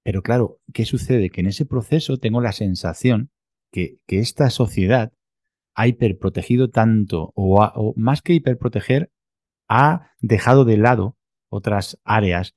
pero 0.04 0.22
claro, 0.22 0.60
¿qué 0.72 0.84
sucede? 0.84 1.30
Que 1.30 1.40
en 1.40 1.48
ese 1.48 1.64
proceso 1.64 2.18
tengo 2.18 2.40
la 2.40 2.52
sensación 2.52 3.30
que, 3.72 3.98
que 4.06 4.20
esta 4.20 4.50
sociedad 4.50 5.12
ha 5.74 5.88
hiperprotegido 5.88 6.68
tanto, 6.70 7.32
o, 7.34 7.94
más 7.96 8.20
que 8.20 8.34
hiperproteger, 8.34 9.10
ha 9.68 10.12
dejado 10.20 10.64
de 10.64 10.76
lado 10.76 11.16
otras 11.48 11.98
áreas 12.04 12.54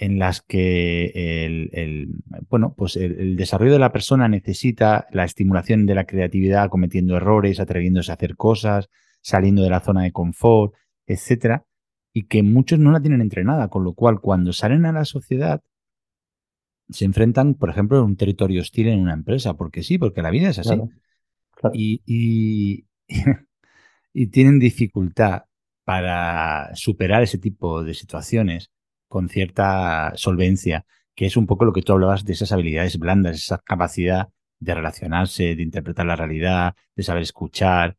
en 0.00 0.18
las 0.18 0.40
que 0.40 1.12
el, 1.44 2.22
bueno, 2.48 2.74
pues 2.74 2.96
el, 2.96 3.36
desarrollo 3.36 3.74
de 3.74 3.78
la 3.78 3.92
persona 3.92 4.28
necesita 4.28 5.06
la 5.12 5.24
estimulación 5.24 5.84
de 5.84 5.94
la 5.94 6.06
creatividad 6.06 6.70
cometiendo 6.70 7.18
errores, 7.18 7.60
atreviéndose 7.60 8.10
a 8.10 8.14
hacer 8.14 8.34
cosas, 8.34 8.88
saliendo 9.20 9.62
de 9.62 9.68
la 9.68 9.80
zona 9.80 10.04
de 10.04 10.12
confort, 10.12 10.72
etcétera, 11.06 11.66
y 12.14 12.24
que 12.28 12.42
muchos 12.42 12.78
no 12.78 12.92
la 12.92 13.02
tienen 13.02 13.20
entrenada, 13.20 13.68
con 13.68 13.84
lo 13.84 13.92
cual 13.92 14.20
cuando 14.22 14.54
salen 14.54 14.86
a 14.86 14.92
la 14.92 15.04
sociedad 15.04 15.60
se 16.88 17.04
enfrentan, 17.04 17.52
por 17.54 17.68
ejemplo, 17.68 17.98
en 17.98 18.04
un 18.04 18.16
territorio 18.16 18.62
hostil 18.62 18.88
en 18.88 19.00
una 19.00 19.12
empresa, 19.12 19.52
porque 19.52 19.82
sí, 19.82 19.98
porque 19.98 20.22
la 20.22 20.30
vida 20.30 20.48
es 20.48 20.60
así. 20.60 20.80
Y, 21.74 22.86
y, 24.14 24.26
tienen 24.28 24.58
dificultad 24.58 25.42
para 25.84 26.74
superar 26.74 27.22
ese 27.22 27.36
tipo 27.36 27.84
de 27.84 27.92
situaciones 27.92 28.70
con 29.10 29.28
cierta 29.28 30.12
solvencia, 30.14 30.86
que 31.16 31.26
es 31.26 31.36
un 31.36 31.48
poco 31.48 31.64
lo 31.64 31.72
que 31.72 31.82
tú 31.82 31.92
hablabas 31.92 32.24
de 32.24 32.32
esas 32.32 32.52
habilidades 32.52 32.96
blandas, 32.96 33.36
esa 33.36 33.58
capacidad 33.58 34.28
de 34.60 34.72
relacionarse, 34.72 35.56
de 35.56 35.62
interpretar 35.64 36.06
la 36.06 36.14
realidad, 36.14 36.76
de 36.94 37.02
saber 37.02 37.24
escuchar, 37.24 37.96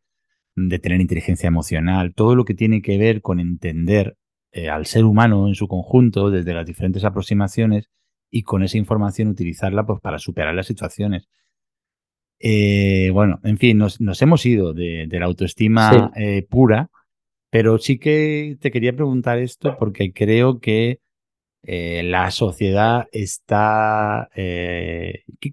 de 0.56 0.80
tener 0.80 1.02
inteligencia 1.02 1.48
emocional, 1.48 2.14
todo 2.16 2.34
lo 2.34 2.46
que 2.46 2.54
tiene 2.54 2.82
que 2.82 2.98
ver 2.98 3.22
con 3.22 3.42
entender 3.42 4.16
eh, 4.54 4.70
al 4.70 4.86
ser 4.86 5.04
humano 5.04 5.50
en 5.50 5.56
su 5.56 5.68
conjunto 5.68 6.30
desde 6.30 6.54
las 6.54 6.66
diferentes 6.66 7.04
aproximaciones 7.04 7.90
y 8.30 8.44
con 8.44 8.64
esa 8.64 8.78
información 8.78 9.28
utilizarla 9.28 9.86
pues, 9.86 10.00
para 10.00 10.18
superar 10.18 10.56
las 10.56 10.68
situaciones. 10.68 11.28
Eh, 12.40 13.10
bueno, 13.12 13.42
en 13.44 13.58
fin, 13.58 13.78
nos, 13.78 14.00
hemos 14.22 14.46
ido 14.46 14.74
de, 14.74 15.10
la 15.12 15.26
autoestima 15.26 16.10
eh, 16.16 16.48
pura, 16.50 16.90
pero 17.52 17.78
sí 17.78 18.00
que 18.00 18.58
te 18.60 18.72
quería 18.72 18.96
preguntar 18.96 19.38
esto 19.38 19.78
porque 19.78 20.14
creo 20.14 20.60
que 20.60 21.00
la 21.64 22.32
sociedad 22.32 23.08
está, 23.12 24.30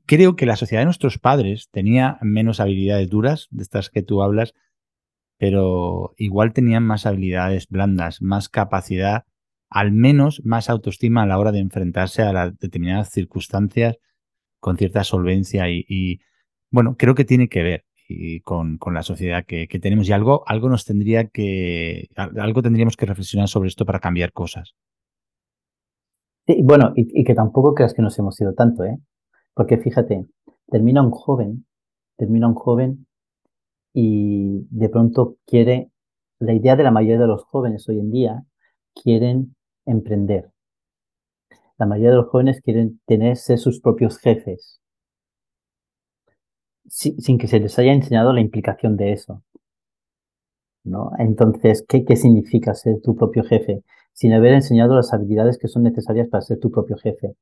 creo 0.07 0.37
que 0.37 0.47
la 0.47 0.57
sociedad 0.57 0.81
de 0.81 0.87
nuestros 0.87 1.19
padres 1.19 1.69
tenía 1.71 2.17
menos 2.23 2.61
habilidades 2.61 3.11
duras, 3.11 3.49
de 3.51 3.63
estas 3.63 3.91
que 3.91 4.03
tú 4.03 4.23
hablas, 4.23 4.55
pero 5.39 6.15
igual 6.17 6.53
tenían 6.53 6.85
más 6.85 7.05
habilidades 7.05 7.69
blandas, 7.69 8.23
más 8.23 8.49
capacidad, 8.49 9.25
al 9.69 9.93
menos 9.93 10.41
más 10.45 10.71
autoestima 10.71 11.25
a 11.25 11.27
la 11.27 11.39
hora 11.39 11.53
de 11.53 11.59
enfrentarse 11.59 12.23
a 12.23 12.33
las 12.33 12.59
determinadas 12.59 13.11
circunstancias 13.11 13.99
con 14.61 14.79
cierta 14.79 15.05
solvencia 15.05 15.69
y, 15.69 16.21
bueno, 16.71 16.97
creo 16.97 17.15
que 17.15 17.25
tiene 17.25 17.49
que 17.49 17.63
ver 17.63 17.85
con, 18.43 18.79
la 18.93 19.03
sociedad 19.03 19.45
que, 19.45 19.67
tenemos 19.81 20.09
y 20.09 20.13
algo, 20.13 20.43
algo 20.47 20.69
nos 20.69 20.85
tendría 20.85 21.29
que, 21.29 22.09
algo 22.17 22.63
tendríamos 22.63 22.97
que 22.97 23.07
reflexionar 23.07 23.49
sobre 23.49 23.69
esto 23.69 23.85
para 23.85 24.01
cambiar 24.01 24.33
cosas. 24.33 24.75
Sí, 26.47 26.63
bueno, 26.63 26.93
y, 26.97 27.21
y 27.21 27.25
que 27.25 27.35
tampoco 27.35 27.75
creas 27.75 27.93
que 27.93 28.03
nos 28.03 28.19
hemos 28.19 28.41
ido 28.41 28.55
tanto, 28.55 28.85
¿eh? 28.85 28.99
Porque 29.53 29.77
fíjate, 29.77 30.27
termina 30.69 31.03
un 31.03 31.11
joven, 31.11 31.67
termina 32.17 32.49
un 32.49 32.55
joven 32.55 33.07
y 33.93 34.67
de 34.71 34.89
pronto 34.89 35.37
quiere, 35.47 35.91
la 36.39 36.55
idea 36.55 36.77
de 36.77 36.85
la 36.85 36.91
mayoría 36.91 37.19
de 37.19 37.27
los 37.27 37.45
jóvenes 37.45 37.89
hoy 37.89 37.99
en 37.99 38.11
día, 38.11 38.45
quieren 38.95 39.57
emprender. 39.85 40.51
La 41.79 41.87
mayoría 41.87 42.11
de 42.11 42.17
los 42.17 42.29
jóvenes 42.29 42.61
quieren 42.63 43.01
tener, 43.07 43.37
ser 43.37 43.59
sus 43.59 43.81
propios 43.81 44.19
jefes, 44.19 44.78
sin, 46.89 47.39
que 47.39 47.47
se 47.47 47.61
les 47.61 47.79
haya 47.79 47.93
enseñado 47.93 48.33
la 48.33 48.41
implicación 48.41 48.97
de 48.97 49.13
eso. 49.13 49.43
¿no? 50.85 51.11
Entonces, 51.19 51.85
¿qué, 51.87 52.05
¿qué 52.05 52.17
significa 52.17 52.75
ser 52.75 53.01
tu 53.03 53.15
propio 53.15 53.45
jefe? 53.45 53.83
Sin 54.13 54.33
haber 54.33 54.55
enseñado 54.55 54.95
las 54.95 55.13
habilidades 55.13 55.59
que 55.59 55.69
son 55.69 55.83
necesarias 55.83 56.29
para 56.29 56.43
ser 56.43 56.59
tu 56.59 56.71
propio 56.71 56.97
jefe. 56.97 57.35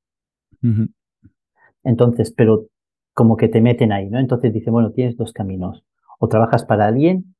Entonces, 1.84 2.32
pero 2.36 2.66
como 3.14 3.36
que 3.36 3.48
te 3.48 3.60
meten 3.60 3.92
ahí, 3.92 4.10
¿no? 4.10 4.18
Entonces 4.18 4.52
dice, 4.52 4.70
bueno, 4.70 4.92
tienes 4.92 5.16
dos 5.16 5.32
caminos 5.32 5.84
o 6.18 6.28
trabajas 6.28 6.64
para 6.64 6.86
alguien 6.86 7.34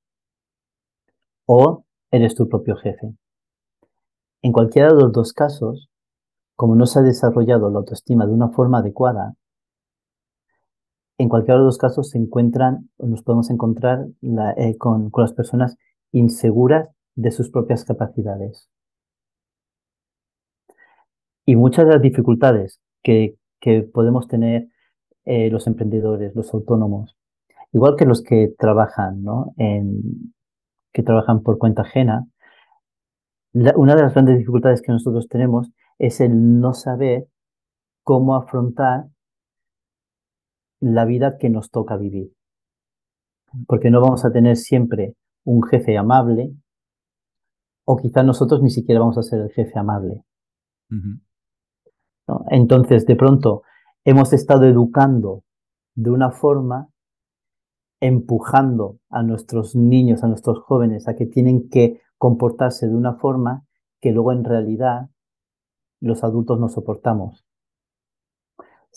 o 1.47 1.85
eres 2.11 2.35
tu 2.35 2.49
propio 2.49 2.77
jefe. 2.77 3.15
En 4.43 4.53
cualquiera 4.53 4.89
de 4.89 4.95
los 4.95 5.13
dos 5.13 5.33
casos, 5.33 5.89
como 6.55 6.75
no 6.77 6.87
se 6.87 7.01
ha 7.01 7.03
desarrollado 7.03 7.71
la 7.71 7.79
autoestima 7.79 8.27
de 8.27 8.33
una 8.33 8.49
forma 8.49 8.79
adecuada, 8.79 9.35
en 11.19 11.29
cualquiera 11.29 11.59
de 11.59 11.65
los 11.65 11.79
casos 11.79 12.11
se 12.11 12.19
encuentran, 12.19 12.91
nos 12.99 13.23
podemos 13.23 13.51
encontrar 13.51 14.07
eh, 14.57 14.77
con, 14.77 15.11
las 15.17 15.33
personas 15.33 15.77
inseguras 16.13 16.89
de 17.15 17.31
sus 17.31 17.51
propias 17.51 17.85
capacidades. 17.85 18.69
Y 21.47 21.57
muchas 21.57 21.87
de 21.87 21.93
las 21.93 22.03
dificultades 22.03 22.81
que, 23.03 23.37
podemos 23.93 24.29
tener 24.29 24.69
eh, 25.25 25.51
los 25.51 25.67
emprendedores, 25.67 26.37
los 26.37 26.55
autónomos, 26.55 27.17
igual 27.73 27.97
que 27.97 28.05
los 28.05 28.23
que 28.23 28.55
trabajan, 28.57 29.25
¿no? 29.25 29.55
Que 30.93 31.03
trabajan 31.03 31.43
por 31.43 31.59
cuenta 31.59 31.83
ajena, 31.83 32.29
una 33.75 33.97
de 33.97 34.03
las 34.03 34.13
grandes 34.13 34.39
dificultades 34.39 34.83
que 34.83 34.93
nosotros 34.93 35.29
tenemos 35.29 35.71
es 35.99 36.21
el 36.21 36.61
no 36.61 36.75
saber 36.75 37.27
cómo 38.05 38.37
afrontar 38.37 39.07
la 40.81 41.05
vida 41.05 41.39
que 41.39 41.51
nos 41.51 41.71
toca 41.71 41.97
vivir. 41.97 42.33
Porque 43.67 43.91
no 43.91 44.01
vamos 44.01 44.25
a 44.25 44.33
tener 44.33 44.57
siempre 44.57 45.15
un 45.45 45.63
jefe 45.63 45.97
amable, 45.97 46.53
o 47.85 47.97
quizá 47.97 48.23
nosotros 48.23 48.63
ni 48.63 48.71
siquiera 48.71 49.01
vamos 49.01 49.17
a 49.17 49.23
ser 49.23 49.41
el 49.41 49.51
jefe 49.51 49.79
amable. 49.79 50.25
Entonces, 52.51 53.07
de 53.07 53.17
pronto, 53.17 53.63
hemos 54.05 54.33
estado 54.33 54.65
educando 54.65 55.45
de 55.95 56.11
una 56.11 56.31
forma 56.33 56.89
empujando 58.01 58.99
a 59.09 59.23
nuestros 59.23 59.75
niños, 59.75 60.23
a 60.23 60.29
nuestros 60.29 60.59
jóvenes, 60.61 61.09
a 61.09 61.15
que 61.15 61.27
tienen 61.27 61.69
que 61.69 62.01
comportarse 62.19 62.89
de 62.89 62.95
una 62.95 63.15
forma 63.15 63.65
que 64.01 64.13
luego 64.13 64.33
en 64.33 64.45
realidad 64.45 65.09
los 66.01 66.25
adultos 66.25 66.61
no 66.61 66.69
soportamos. 66.69 67.46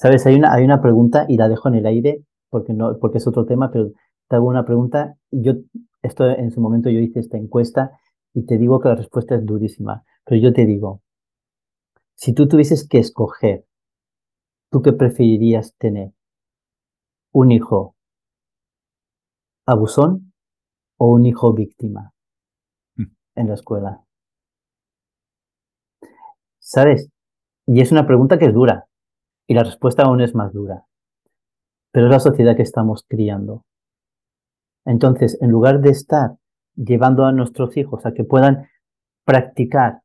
Sabes, 0.02 0.26
hay 0.26 0.36
una, 0.36 0.54
hay 0.54 0.64
una 0.64 0.82
pregunta 0.82 1.26
y 1.28 1.36
la 1.36 1.50
dejo 1.50 1.68
en 1.68 1.76
el 1.76 1.86
aire 1.86 2.24
porque, 2.50 2.72
no, 2.72 2.98
porque 3.00 3.18
es 3.18 3.28
otro 3.28 3.46
tema, 3.46 3.70
pero 3.70 3.92
te 4.30 4.36
hago 4.38 4.48
una 4.48 4.64
pregunta. 4.64 5.18
Yo, 5.30 5.56
esto 6.02 6.26
en 6.26 6.52
su 6.52 6.62
momento 6.62 6.90
yo 6.90 7.00
hice 7.00 7.20
esta 7.20 7.38
encuesta 7.38 7.92
y 8.34 8.46
te 8.46 8.58
digo 8.58 8.80
que 8.80 8.88
la 8.88 8.96
respuesta 8.96 9.36
es 9.36 9.46
durísima, 9.46 10.06
pero 10.24 10.40
yo 10.40 10.54
te 10.54 10.66
digo, 10.66 11.02
si 12.16 12.34
tú 12.34 12.48
tuvieses 12.48 12.88
que 12.88 13.00
escoger, 13.00 13.66
¿tú 14.72 14.82
qué 14.82 14.94
preferirías 14.94 15.76
tener? 15.78 16.14
¿Un 17.34 17.52
hijo 17.52 17.98
abusón 19.66 20.32
o 20.98 21.12
un 21.12 21.26
hijo 21.26 21.52
víctima 21.52 22.14
en 23.36 23.48
la 23.50 23.56
escuela? 23.56 24.06
¿Sabes? 26.60 27.10
Y 27.68 27.82
es 27.82 27.92
una 27.92 28.08
pregunta 28.08 28.40
que 28.40 28.46
es 28.46 28.54
dura 28.54 28.89
y 29.50 29.56
la 29.56 29.64
respuesta 29.64 30.04
aún 30.04 30.22
es 30.22 30.36
más 30.36 30.54
dura. 30.54 30.86
Pero 31.92 32.06
es 32.06 32.12
la 32.12 32.20
sociedad 32.20 32.56
que 32.56 32.62
estamos 32.62 33.04
criando. 33.08 33.66
Entonces, 34.86 35.40
en 35.42 35.50
lugar 35.50 35.82
de 35.82 35.90
estar 35.90 36.36
llevando 36.76 37.26
a 37.26 37.32
nuestros 37.32 37.76
hijos 37.76 38.06
a 38.06 38.14
que 38.14 38.24
puedan 38.24 38.68
practicar, 39.26 40.02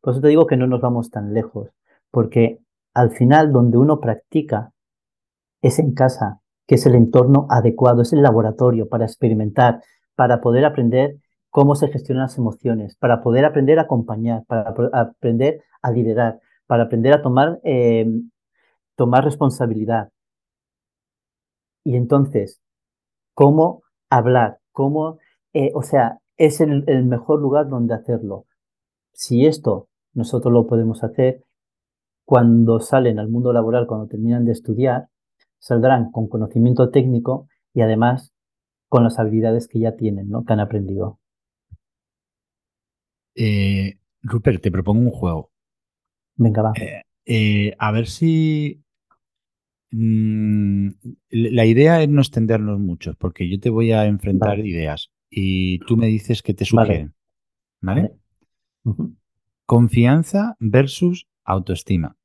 por 0.00 0.12
eso 0.12 0.22
te 0.22 0.28
digo 0.28 0.46
que 0.46 0.56
no 0.56 0.68
nos 0.68 0.80
vamos 0.80 1.10
tan 1.10 1.34
lejos, 1.34 1.70
porque 2.12 2.60
al 2.94 3.10
final 3.10 3.52
donde 3.52 3.76
uno 3.76 3.98
practica 3.98 4.70
es 5.62 5.80
en 5.80 5.92
casa, 5.92 6.38
que 6.68 6.76
es 6.76 6.86
el 6.86 6.94
entorno 6.94 7.48
adecuado, 7.50 8.02
es 8.02 8.12
el 8.12 8.22
laboratorio 8.22 8.88
para 8.88 9.04
experimentar, 9.04 9.82
para 10.14 10.40
poder 10.40 10.64
aprender 10.64 11.16
cómo 11.50 11.74
se 11.74 11.88
gestionan 11.88 12.22
las 12.22 12.38
emociones, 12.38 12.94
para 12.96 13.20
poder 13.20 13.46
aprender 13.46 13.80
a 13.80 13.82
acompañar, 13.82 14.44
para 14.46 14.72
aprender 14.92 15.64
a 15.82 15.90
liderar, 15.90 16.38
para 16.68 16.84
aprender 16.84 17.14
a 17.14 17.22
tomar, 17.22 17.58
eh, 17.64 18.06
tomar 18.96 19.24
responsabilidad. 19.24 20.10
Y 21.84 21.96
entonces, 21.96 22.60
cómo 23.34 23.82
hablar, 24.10 24.58
cómo, 24.72 25.18
eh, 25.52 25.70
o 25.74 25.82
sea, 25.82 26.18
es 26.36 26.60
el, 26.60 26.84
el 26.86 27.04
mejor 27.04 27.40
lugar 27.40 27.68
donde 27.68 27.94
hacerlo. 27.94 28.46
Si 29.12 29.46
esto 29.46 29.88
nosotros 30.12 30.52
lo 30.52 30.66
podemos 30.66 31.04
hacer, 31.04 31.44
cuando 32.24 32.80
salen 32.80 33.18
al 33.18 33.28
mundo 33.28 33.52
laboral, 33.52 33.86
cuando 33.86 34.08
terminan 34.08 34.44
de 34.44 34.52
estudiar, 34.52 35.08
saldrán 35.58 36.10
con 36.10 36.28
conocimiento 36.28 36.90
técnico 36.90 37.48
y 37.72 37.82
además 37.82 38.32
con 38.88 39.04
las 39.04 39.18
habilidades 39.18 39.68
que 39.68 39.78
ya 39.80 39.96
tienen, 39.96 40.28
¿no? 40.28 40.44
Que 40.44 40.52
han 40.52 40.60
aprendido. 40.60 41.18
Eh, 43.34 43.98
Rupert, 44.22 44.62
te 44.62 44.70
propongo 44.70 45.00
un 45.00 45.10
juego. 45.10 45.50
Venga, 46.36 46.62
va. 46.62 46.72
Eh, 46.80 47.02
eh, 47.26 47.76
a 47.78 47.92
ver 47.92 48.06
si. 48.06 48.82
Mm, 49.90 50.88
la 51.30 51.64
idea 51.66 52.02
es 52.02 52.08
no 52.08 52.20
extendernos 52.20 52.78
mucho, 52.80 53.14
porque 53.18 53.48
yo 53.48 53.58
te 53.60 53.70
voy 53.70 53.92
a 53.92 54.06
enfrentar 54.06 54.58
Vale. 54.58 54.68
ideas 54.68 55.10
y 55.30 55.78
tú 55.80 55.96
me 55.96 56.06
dices 56.06 56.42
qué 56.42 56.54
te 56.54 56.64
sugieren. 56.64 57.14
¿Vale? 57.80 58.12
Confianza 59.64 60.56
versus 60.58 61.26
autoestima. 61.44 62.16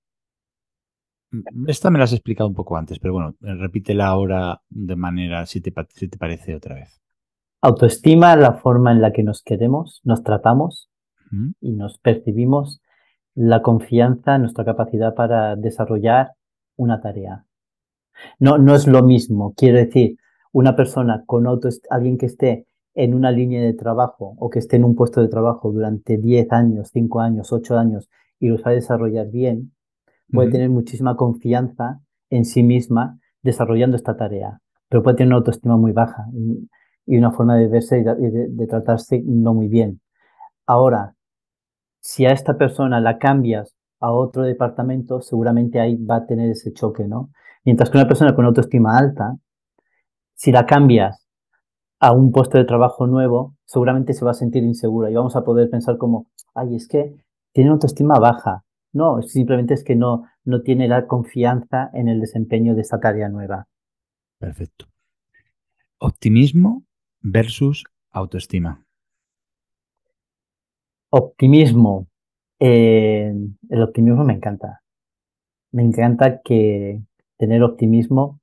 Esta 1.67 1.89
me 1.89 1.97
la 1.97 2.03
has 2.03 2.13
explicado 2.13 2.49
un 2.49 2.55
poco 2.55 2.75
antes, 2.75 2.99
pero 2.99 3.13
bueno, 3.13 3.35
repítela 3.39 4.07
ahora 4.07 4.61
de 4.69 4.95
manera, 4.95 5.45
si 5.45 5.61
te, 5.61 5.73
si 5.89 6.09
te 6.09 6.17
parece 6.17 6.55
otra 6.55 6.75
vez. 6.75 7.01
Autoestima, 7.61 8.35
la 8.35 8.53
forma 8.53 8.91
en 8.91 9.01
la 9.01 9.13
que 9.13 9.23
nos 9.23 9.41
queremos, 9.43 10.01
nos 10.03 10.23
tratamos 10.23 10.89
y 11.61 11.71
nos 11.71 11.99
percibimos. 11.99 12.81
La 13.33 13.61
confianza, 13.61 14.37
nuestra 14.37 14.65
capacidad 14.65 15.15
para 15.15 15.55
desarrollar 15.55 16.31
una 16.75 16.99
tarea. 16.99 17.45
No, 18.39 18.57
no 18.57 18.75
es 18.75 18.87
lo 18.87 19.03
mismo. 19.03 19.53
Quiero 19.55 19.77
decir, 19.77 20.17
una 20.51 20.75
persona 20.75 21.23
con 21.25 21.45
autoest- 21.45 21.85
alguien 21.89 22.17
que 22.17 22.25
esté 22.25 22.67
en 22.93 23.13
una 23.13 23.31
línea 23.31 23.61
de 23.61 23.73
trabajo 23.73 24.35
o 24.37 24.49
que 24.49 24.59
esté 24.59 24.75
en 24.75 24.83
un 24.83 24.95
puesto 24.95 25.21
de 25.21 25.29
trabajo 25.29 25.71
durante 25.71 26.17
10 26.17 26.51
años, 26.51 26.89
5 26.91 27.21
años, 27.21 27.51
8 27.53 27.77
años 27.77 28.09
y 28.39 28.49
lo 28.49 28.57
sabe 28.57 28.75
desarrollar 28.75 29.29
bien, 29.29 29.71
puede 30.31 30.49
tener 30.49 30.69
muchísima 30.69 31.17
confianza 31.17 32.01
en 32.29 32.45
sí 32.45 32.63
misma 32.63 33.19
desarrollando 33.43 33.97
esta 33.97 34.17
tarea, 34.17 34.61
pero 34.89 35.03
puede 35.03 35.17
tener 35.17 35.29
una 35.29 35.37
autoestima 35.37 35.77
muy 35.77 35.93
baja 35.93 36.25
y, 36.33 36.69
y 37.07 37.17
una 37.17 37.31
forma 37.31 37.57
de 37.57 37.67
verse 37.67 37.99
y 37.99 38.03
de, 38.03 38.13
y 38.19 38.31
de- 38.31 38.47
de 38.49 38.67
tratarse 38.67 39.21
no 39.25 39.53
muy 39.53 39.67
bien. 39.69 40.01
Ahora, 40.67 41.15
si 41.99 42.25
a 42.25 42.31
esta 42.31 42.57
persona 42.57 42.99
la 42.99 43.17
cambias 43.17 43.75
a 43.99 44.11
otro 44.11 44.43
departamento, 44.43 45.21
seguramente 45.21 45.79
ahí 45.79 45.95
va 45.95 46.17
a 46.17 46.25
tener 46.25 46.49
ese 46.51 46.73
choque, 46.73 47.05
¿no? 47.07 47.31
Mientras 47.63 47.89
que 47.89 47.97
una 47.97 48.07
persona 48.07 48.35
con 48.35 48.45
autoestima 48.45 48.97
alta, 48.97 49.37
si 50.33 50.51
la 50.51 50.65
cambias 50.65 51.27
a 51.99 52.11
un 52.13 52.31
puesto 52.31 52.57
de 52.57 52.65
trabajo 52.65 53.05
nuevo, 53.05 53.55
seguramente 53.65 54.13
se 54.13 54.25
va 54.25 54.31
a 54.31 54.35
sentir 54.35 54.63
insegura 54.63 55.11
y 55.11 55.13
vamos 55.13 55.35
a 55.35 55.43
poder 55.43 55.69
pensar 55.69 55.97
como, 55.97 56.27
ay, 56.55 56.75
es 56.75 56.87
que 56.87 57.15
tiene 57.53 57.69
autoestima 57.69 58.17
baja. 58.19 58.63
No, 58.91 59.21
simplemente 59.21 59.75
es 59.75 59.83
que 59.83 59.95
no, 59.95 60.25
no 60.43 60.61
tiene 60.61 60.87
la 60.87 61.05
confianza 61.05 61.89
en 61.93 62.07
el 62.07 62.19
desempeño 62.19 62.75
de 62.75 62.81
esta 62.81 62.99
tarea 62.99 63.29
nueva. 63.29 63.67
Perfecto. 64.39 64.87
Optimismo 65.99 66.83
versus 67.21 67.85
autoestima. 68.09 68.83
Optimismo. 71.11 72.07
Eh, 72.59 73.33
el 73.69 73.81
optimismo 73.81 74.23
me 74.23 74.33
encanta. 74.33 74.81
Me 75.71 75.83
encanta 75.83 76.41
que 76.41 77.01
tener 77.41 77.63
optimismo 77.63 78.39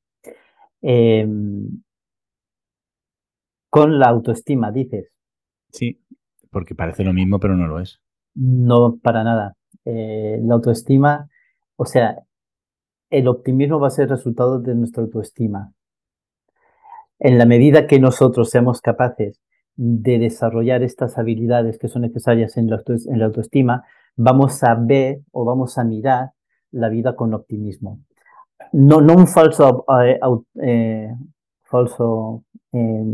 eh, 0.83 1.27
con 3.71 3.99
la 3.99 4.09
autoestima, 4.09 4.73
dices. 4.73 5.13
Sí, 5.71 6.01
porque 6.51 6.75
parece 6.75 7.05
lo 7.05 7.13
mismo, 7.13 7.39
pero 7.39 7.57
no 7.57 7.67
lo 7.69 7.81
es. 7.81 8.01
No, 8.35 8.99
para 9.03 9.23
nada. 9.25 9.55
Eh, 9.85 10.41
la 10.43 10.55
autoestima, 10.55 11.29
o 11.77 11.85
sea, 11.85 12.17
el 13.11 13.29
optimismo 13.29 13.81
va 13.81 13.89
a 13.89 13.91
ser 13.99 14.09
resultado 14.09 14.61
de 14.61 14.75
nuestra 14.75 15.03
autoestima. 15.05 15.73
En 17.21 17.39
la 17.39 17.47
medida 17.47 17.87
que 17.87 18.01
nosotros 18.01 18.51
seamos 18.51 18.81
capaces 18.81 19.41
de 19.77 20.19
desarrollar 20.19 20.83
estas 20.83 21.19
habilidades 21.19 21.79
que 21.79 21.89
son 21.89 22.03
necesarias 22.03 22.57
en 22.57 22.69
la, 22.71 22.77
auto- 22.77 22.95
en 22.95 23.19
la 23.19 23.27
autoestima, 23.27 23.85
vamos 24.17 24.63
a 24.65 24.75
ver 24.75 25.21
o 25.33 25.45
vamos 25.45 25.79
a 25.79 25.85
mirar 25.85 26.31
la 26.71 26.89
vida 26.89 27.17
con 27.17 27.35
optimismo. 27.35 28.01
No, 28.73 29.01
no 29.01 29.15
un 29.15 29.27
falso, 29.27 29.85
eh, 30.03 30.19
eh, 30.63 31.15
falso 31.65 32.45
eh, 32.73 33.05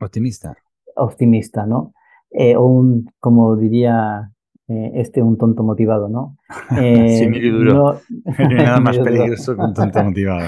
Optimista. 0.00 0.56
optimista, 0.96 1.66
¿no? 1.66 1.92
Eh, 2.30 2.56
o 2.56 2.64
un, 2.66 3.10
como 3.20 3.56
diría 3.56 4.30
este, 4.66 5.22
un 5.22 5.36
tonto 5.38 5.62
motivado, 5.62 6.08
¿no? 6.08 6.36
Sí, 6.76 7.26
duro. 7.50 7.74
no- 7.74 8.00
No 8.38 8.48
hay 8.48 8.64
nada 8.64 8.80
más 8.80 8.98
peligroso 8.98 9.54
que 9.56 9.62
un 9.62 9.74
tonto 9.74 10.02
motivado. 10.04 10.46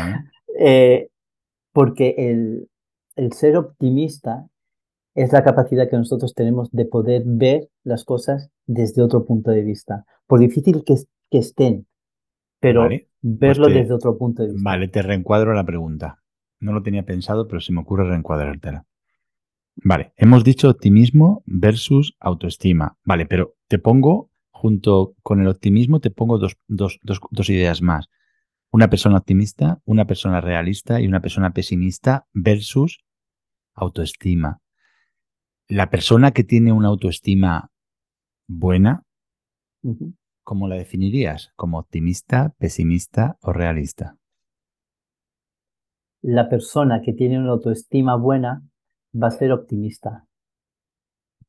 porque 1.72 2.14
el, 2.18 2.68
el 3.16 3.32
ser 3.32 3.56
optimista 3.56 4.46
es 5.14 5.32
la 5.32 5.42
capacidad 5.42 5.88
que 5.88 5.96
nosotros 5.96 6.34
tenemos 6.34 6.70
de 6.72 6.84
poder 6.84 7.22
ver 7.24 7.68
las 7.84 8.04
cosas 8.04 8.50
desde 8.66 9.02
otro 9.02 9.24
punto 9.24 9.50
de 9.50 9.62
vista. 9.62 10.04
Por 10.26 10.40
difícil 10.40 10.84
que, 10.84 10.96
que 11.30 11.38
estén, 11.38 11.86
pero 12.66 12.80
Vale, 12.80 13.08
verlo 13.22 13.68
te- 13.68 13.74
desde 13.74 13.94
otro 13.94 14.18
punto 14.18 14.42
de 14.42 14.48
vista. 14.52 14.68
Vale, 14.68 14.88
te 14.88 15.00
reencuadro 15.00 15.54
la 15.54 15.64
pregunta. 15.64 16.20
No 16.58 16.72
lo 16.72 16.82
tenía 16.82 17.04
pensado, 17.04 17.46
pero 17.46 17.60
se 17.60 17.72
me 17.72 17.80
ocurre 17.80 18.08
reencuadrártela. 18.08 18.86
Vale, 19.76 20.12
hemos 20.16 20.42
dicho 20.42 20.68
optimismo 20.68 21.44
versus 21.46 22.16
autoestima. 22.18 22.96
Vale, 23.04 23.26
pero 23.26 23.54
te 23.68 23.78
pongo, 23.78 24.30
junto 24.50 25.14
con 25.22 25.40
el 25.40 25.46
optimismo, 25.46 26.00
te 26.00 26.10
pongo 26.10 26.38
dos, 26.38 26.56
dos, 26.66 26.98
dos, 27.02 27.20
dos 27.30 27.50
ideas 27.50 27.82
más. 27.82 28.08
Una 28.72 28.90
persona 28.90 29.18
optimista, 29.18 29.80
una 29.84 30.06
persona 30.06 30.40
realista 30.40 31.00
y 31.00 31.06
una 31.06 31.20
persona 31.20 31.52
pesimista 31.52 32.26
versus 32.32 33.04
autoestima. 33.74 34.58
La 35.68 35.88
persona 35.88 36.32
que 36.32 36.42
tiene 36.42 36.72
una 36.72 36.88
autoestima 36.88 37.70
buena. 38.48 39.04
¿Cómo 40.46 40.68
la 40.68 40.76
definirías? 40.76 41.50
¿Como 41.56 41.80
optimista, 41.80 42.54
pesimista 42.56 43.36
o 43.42 43.52
realista? 43.52 44.16
La 46.22 46.48
persona 46.48 47.02
que 47.02 47.12
tiene 47.12 47.40
una 47.40 47.50
autoestima 47.50 48.14
buena 48.14 48.62
va 49.12 49.26
a 49.26 49.32
ser 49.32 49.50
optimista. 49.50 50.24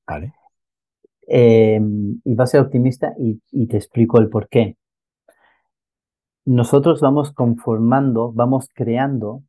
Vale. 0.08 0.34
Eh, 1.28 1.80
y 2.24 2.34
va 2.34 2.46
a 2.46 2.48
ser 2.48 2.62
optimista 2.62 3.14
y, 3.20 3.40
y 3.52 3.68
te 3.68 3.78
explico 3.78 4.18
el 4.18 4.30
por 4.30 4.50
qué. 4.50 4.78
Nosotros 6.46 7.00
vamos 7.00 7.32
conformando, 7.32 8.32
vamos 8.34 8.68
creando 8.74 9.44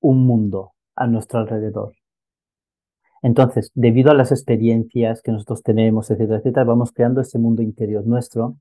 un 0.00 0.26
mundo 0.26 0.72
a 0.96 1.06
nuestro 1.06 1.38
alrededor. 1.38 1.92
Entonces, 3.22 3.70
debido 3.74 4.10
a 4.10 4.14
las 4.14 4.30
experiencias 4.30 5.22
que 5.22 5.32
nosotros 5.32 5.62
tenemos, 5.62 6.10
etcétera, 6.10 6.38
etcétera, 6.38 6.64
vamos 6.64 6.92
creando 6.92 7.20
ese 7.20 7.38
mundo 7.38 7.62
interior 7.62 8.06
nuestro, 8.06 8.56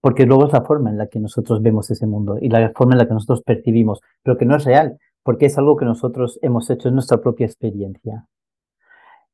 porque 0.00 0.26
luego 0.26 0.46
es 0.46 0.52
la 0.52 0.62
forma 0.62 0.90
en 0.90 0.98
la 0.98 1.08
que 1.08 1.20
nosotros 1.20 1.62
vemos 1.62 1.90
ese 1.90 2.06
mundo 2.06 2.38
y 2.40 2.48
la 2.48 2.72
forma 2.74 2.94
en 2.94 2.98
la 2.98 3.06
que 3.06 3.14
nosotros 3.14 3.42
percibimos, 3.42 4.00
pero 4.22 4.36
que 4.36 4.46
no 4.46 4.56
es 4.56 4.64
real, 4.64 4.98
porque 5.22 5.46
es 5.46 5.58
algo 5.58 5.76
que 5.76 5.84
nosotros 5.84 6.38
hemos 6.42 6.70
hecho, 6.70 6.88
en 6.88 6.94
nuestra 6.94 7.20
propia 7.20 7.46
experiencia. 7.46 8.26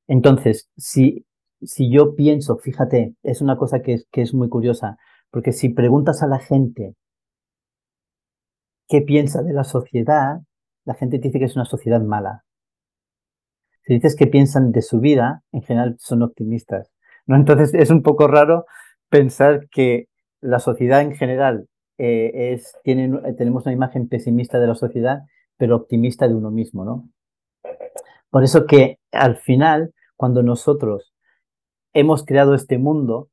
Entonces, 0.08 0.68
si, 0.76 1.24
si 1.62 1.90
yo 1.90 2.14
pienso, 2.14 2.56
fíjate, 2.58 3.14
es 3.22 3.40
una 3.40 3.56
cosa 3.56 3.80
que 3.80 3.94
es, 3.94 4.06
que 4.10 4.22
es 4.22 4.34
muy 4.34 4.48
curiosa, 4.48 4.96
porque 5.30 5.52
si 5.52 5.68
preguntas 5.68 6.22
a 6.22 6.26
la 6.26 6.38
gente 6.38 6.94
qué 8.88 9.02
piensa 9.02 9.42
de 9.42 9.52
la 9.52 9.64
sociedad, 9.64 10.40
la 10.84 10.94
gente 10.94 11.18
dice 11.18 11.38
que 11.38 11.44
es 11.44 11.56
una 11.56 11.64
sociedad 11.64 12.00
mala. 12.00 12.45
Si 13.86 13.94
dices 13.94 14.16
que 14.16 14.26
piensan 14.26 14.72
de 14.72 14.82
su 14.82 15.00
vida, 15.00 15.42
en 15.52 15.62
general 15.62 15.96
son 15.98 16.22
optimistas. 16.22 16.90
¿no? 17.26 17.36
Entonces 17.36 17.72
es 17.74 17.90
un 17.90 18.02
poco 18.02 18.26
raro 18.26 18.66
pensar 19.08 19.68
que 19.70 20.08
la 20.40 20.58
sociedad 20.58 21.00
en 21.02 21.14
general 21.14 21.68
eh, 21.98 22.60
tenemos 22.84 23.64
una 23.64 23.72
imagen 23.72 24.08
pesimista 24.08 24.58
de 24.58 24.66
la 24.66 24.74
sociedad, 24.74 25.20
pero 25.56 25.76
optimista 25.76 26.28
de 26.28 26.34
uno 26.34 26.50
mismo, 26.50 26.84
¿no? 26.84 27.08
Por 28.30 28.44
eso 28.44 28.66
que 28.66 28.98
al 29.12 29.36
final, 29.36 29.94
cuando 30.16 30.42
nosotros 30.42 31.14
hemos 31.94 32.24
creado 32.24 32.54
este 32.54 32.76
mundo, 32.76 33.28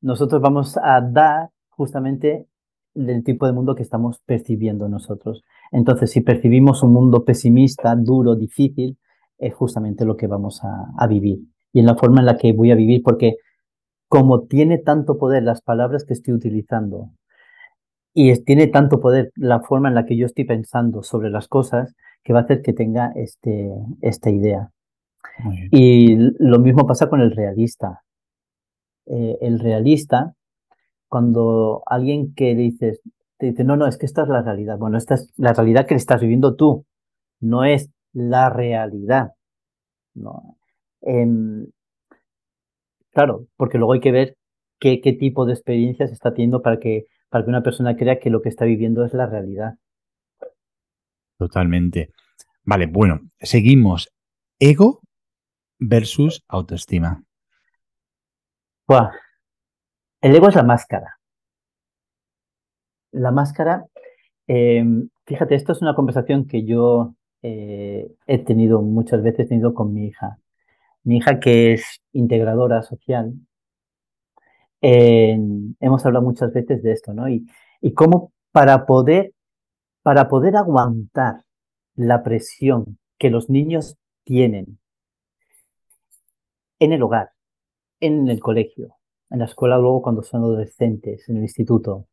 nosotros 0.00 0.40
vamos 0.40 0.78
a 0.78 1.00
dar 1.02 1.50
justamente 1.68 2.46
del 2.94 3.24
tipo 3.24 3.46
de 3.46 3.52
mundo 3.52 3.74
que 3.74 3.82
estamos 3.82 4.20
percibiendo 4.24 4.88
nosotros. 4.88 5.42
Entonces, 5.72 6.12
si 6.12 6.20
percibimos 6.20 6.82
un 6.82 6.92
mundo 6.92 7.24
pesimista, 7.24 7.94
duro, 7.96 8.36
difícil, 8.36 8.96
es 9.38 9.54
justamente 9.54 10.04
lo 10.04 10.16
que 10.16 10.26
vamos 10.26 10.60
a, 10.62 11.06
vivir 11.06 11.40
y 11.72 11.80
en 11.80 11.86
la 11.86 11.96
forma 11.96 12.20
en 12.20 12.26
la 12.26 12.36
que 12.36 12.52
voy 12.52 12.70
a 12.70 12.76
vivir, 12.76 13.02
porque 13.02 13.36
como 14.08 14.42
tiene 14.42 14.78
tanto 14.78 15.18
poder 15.18 15.42
las 15.42 15.60
palabras 15.60 16.04
que 16.04 16.12
estoy 16.14 16.34
utilizando 16.34 17.10
y 18.12 18.32
tiene 18.44 18.68
tanto 18.68 19.00
poder 19.00 19.32
la 19.34 19.60
forma 19.60 19.88
en 19.88 19.96
la 19.96 20.06
que 20.06 20.16
yo 20.16 20.26
estoy 20.26 20.44
pensando 20.44 21.02
sobre 21.02 21.30
las 21.30 21.48
cosas, 21.48 21.94
que 22.22 22.32
va 22.32 22.40
a 22.40 22.42
hacer 22.42 22.62
que 22.62 22.72
tenga 22.72 23.12
este, 23.16 23.70
esta 24.00 24.30
idea. 24.30 24.70
Y 25.72 26.16
lo 26.38 26.60
mismo 26.60 26.86
pasa 26.86 27.08
con 27.08 27.20
el 27.20 27.32
realista. 27.32 28.02
Eh, 29.06 29.36
el 29.40 29.58
realista, 29.58 30.32
cuando 31.08 31.82
alguien 31.86 32.34
que 32.34 32.54
le 32.54 32.62
dices, 32.62 33.00
te 33.36 33.46
dice, 33.46 33.64
no, 33.64 33.76
no, 33.76 33.86
es 33.86 33.98
que 33.98 34.06
esta 34.06 34.22
es 34.22 34.28
la 34.28 34.42
realidad. 34.42 34.78
Bueno, 34.78 34.96
esta 34.96 35.14
es 35.14 35.32
la 35.36 35.52
realidad 35.52 35.86
que 35.86 35.94
estás 35.94 36.20
viviendo 36.20 36.54
tú, 36.54 36.86
no 37.40 37.64
es 37.64 37.90
la 38.14 38.48
realidad. 38.48 39.32
¿no? 40.14 40.56
Em, 41.02 41.66
claro, 43.12 43.46
porque 43.56 43.78
luego 43.78 43.92
hay 43.92 44.00
que 44.00 44.12
ver 44.12 44.36
qué, 44.80 45.00
qué 45.00 45.12
tipo 45.12 45.44
de 45.44 45.52
experiencias 45.52 46.10
está 46.12 46.32
teniendo 46.32 46.62
para 46.62 46.78
que, 46.78 47.06
para 47.28 47.44
que 47.44 47.50
una 47.50 47.62
persona 47.62 47.96
crea 47.96 48.18
que 48.18 48.30
lo 48.30 48.40
que 48.40 48.48
está 48.48 48.64
viviendo 48.64 49.04
es 49.04 49.12
la 49.12 49.26
realidad. 49.26 49.74
Totalmente. 51.38 52.10
Vale, 52.62 52.86
bueno, 52.86 53.20
seguimos. 53.40 54.08
Ego 54.58 55.00
versus 55.78 56.42
autoestima. 56.48 57.22
El 60.20 60.34
ego 60.34 60.48
es 60.48 60.54
la 60.54 60.62
máscara. 60.62 61.18
La 63.12 63.30
máscara, 63.30 63.84
em, 64.46 65.08
fíjate, 65.26 65.54
esto 65.54 65.72
es 65.72 65.82
una 65.82 65.94
conversación 65.94 66.46
que 66.46 66.64
yo 66.64 67.14
eh, 67.46 68.10
he 68.26 68.38
tenido 68.38 68.80
muchas 68.80 69.22
veces, 69.22 69.48
tenido 69.48 69.74
con 69.74 69.92
mi 69.92 70.06
hija. 70.06 70.38
Mi 71.04 71.18
hija 71.18 71.40
que 71.40 71.74
es 71.74 72.00
integradora 72.12 72.82
social. 72.82 73.34
hemos 74.80 76.06
hablado 76.06 76.24
muchas 76.24 76.52
veces 76.52 76.82
de 76.82 76.92
esto, 76.92 77.12
¿no? 77.12 77.28
Y, 77.28 77.46
y 77.80 77.92
cómo 77.92 78.32
para 78.52 78.86
poder, 78.86 79.34
para 80.02 80.28
poder 80.28 80.56
aguantar 80.56 81.44
la 81.96 82.22
presión 82.22 82.98
que 83.18 83.30
los 83.30 83.50
niños 83.50 83.96
tienen 84.24 84.78
en 86.78 86.92
el 86.92 87.02
hogar, 87.02 87.30
en 88.00 88.28
el 88.28 88.40
colegio, 88.40 88.96
en 89.30 89.40
la 89.40 89.44
escuela 89.46 89.78
luego 89.78 90.02
cuando 90.02 90.22
son 90.22 90.44
adolescentes, 90.44 91.28
en 91.28 91.36
el 91.36 91.42
instituto, 91.42 92.06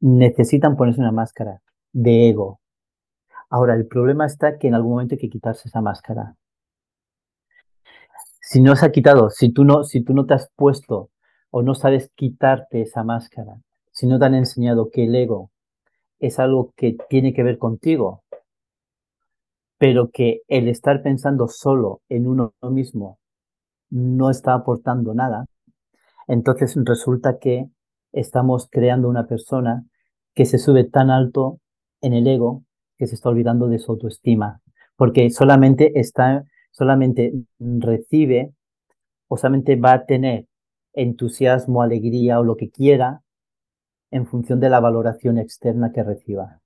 necesitan 0.00 0.76
ponerse 0.76 1.00
una 1.00 1.12
máscara 1.12 1.60
de 1.92 2.30
ego, 2.30 2.60
Ahora, 3.48 3.74
el 3.74 3.86
problema 3.86 4.26
está 4.26 4.58
que 4.58 4.68
en 4.68 4.74
algún 4.74 4.92
momento 4.92 5.14
hay 5.14 5.20
que 5.20 5.30
quitarse 5.30 5.68
esa 5.68 5.80
máscara. 5.80 6.34
Si 8.40 8.60
no 8.60 8.76
se 8.76 8.86
ha 8.86 8.92
quitado, 8.92 9.30
si 9.30 9.52
tú 9.52 9.64
no, 9.64 9.84
si 9.84 10.02
tú 10.02 10.14
no 10.14 10.26
te 10.26 10.34
has 10.34 10.50
puesto 10.56 11.10
o 11.50 11.62
no 11.62 11.74
sabes 11.74 12.10
quitarte 12.14 12.82
esa 12.82 13.02
máscara, 13.02 13.56
si 13.90 14.06
no 14.06 14.18
te 14.18 14.26
han 14.26 14.34
enseñado 14.34 14.90
que 14.90 15.04
el 15.04 15.14
ego 15.14 15.50
es 16.18 16.38
algo 16.38 16.72
que 16.76 16.96
tiene 17.08 17.34
que 17.34 17.42
ver 17.42 17.58
contigo, 17.58 18.22
pero 19.78 20.10
que 20.10 20.42
el 20.48 20.68
estar 20.68 21.02
pensando 21.02 21.48
solo 21.48 22.00
en 22.08 22.26
uno 22.26 22.54
mismo 22.62 23.18
no 23.90 24.30
está 24.30 24.54
aportando 24.54 25.14
nada, 25.14 25.46
entonces 26.26 26.76
resulta 26.84 27.38
que 27.38 27.68
estamos 28.12 28.68
creando 28.70 29.08
una 29.08 29.26
persona 29.26 29.84
que 30.34 30.44
se 30.44 30.58
sube 30.58 30.84
tan 30.84 31.10
alto 31.10 31.60
en 32.00 32.14
el 32.14 32.26
ego 32.26 32.64
que 32.98 33.06
se 33.06 33.14
está 33.14 33.28
olvidando 33.28 33.68
de 33.68 33.78
su 33.78 33.92
autoestima, 33.92 34.60
porque 34.96 35.30
solamente 35.30 35.98
está, 35.98 36.44
solamente 36.70 37.32
recibe 37.58 38.52
o 39.28 39.36
solamente 39.36 39.76
va 39.76 39.92
a 39.92 40.04
tener 40.06 40.46
entusiasmo, 40.92 41.82
alegría 41.82 42.40
o 42.40 42.44
lo 42.44 42.56
que 42.56 42.70
quiera 42.70 43.20
en 44.10 44.26
función 44.26 44.60
de 44.60 44.70
la 44.70 44.80
valoración 44.80 45.38
externa 45.38 45.92
que 45.92 46.02
reciba. 46.02 46.60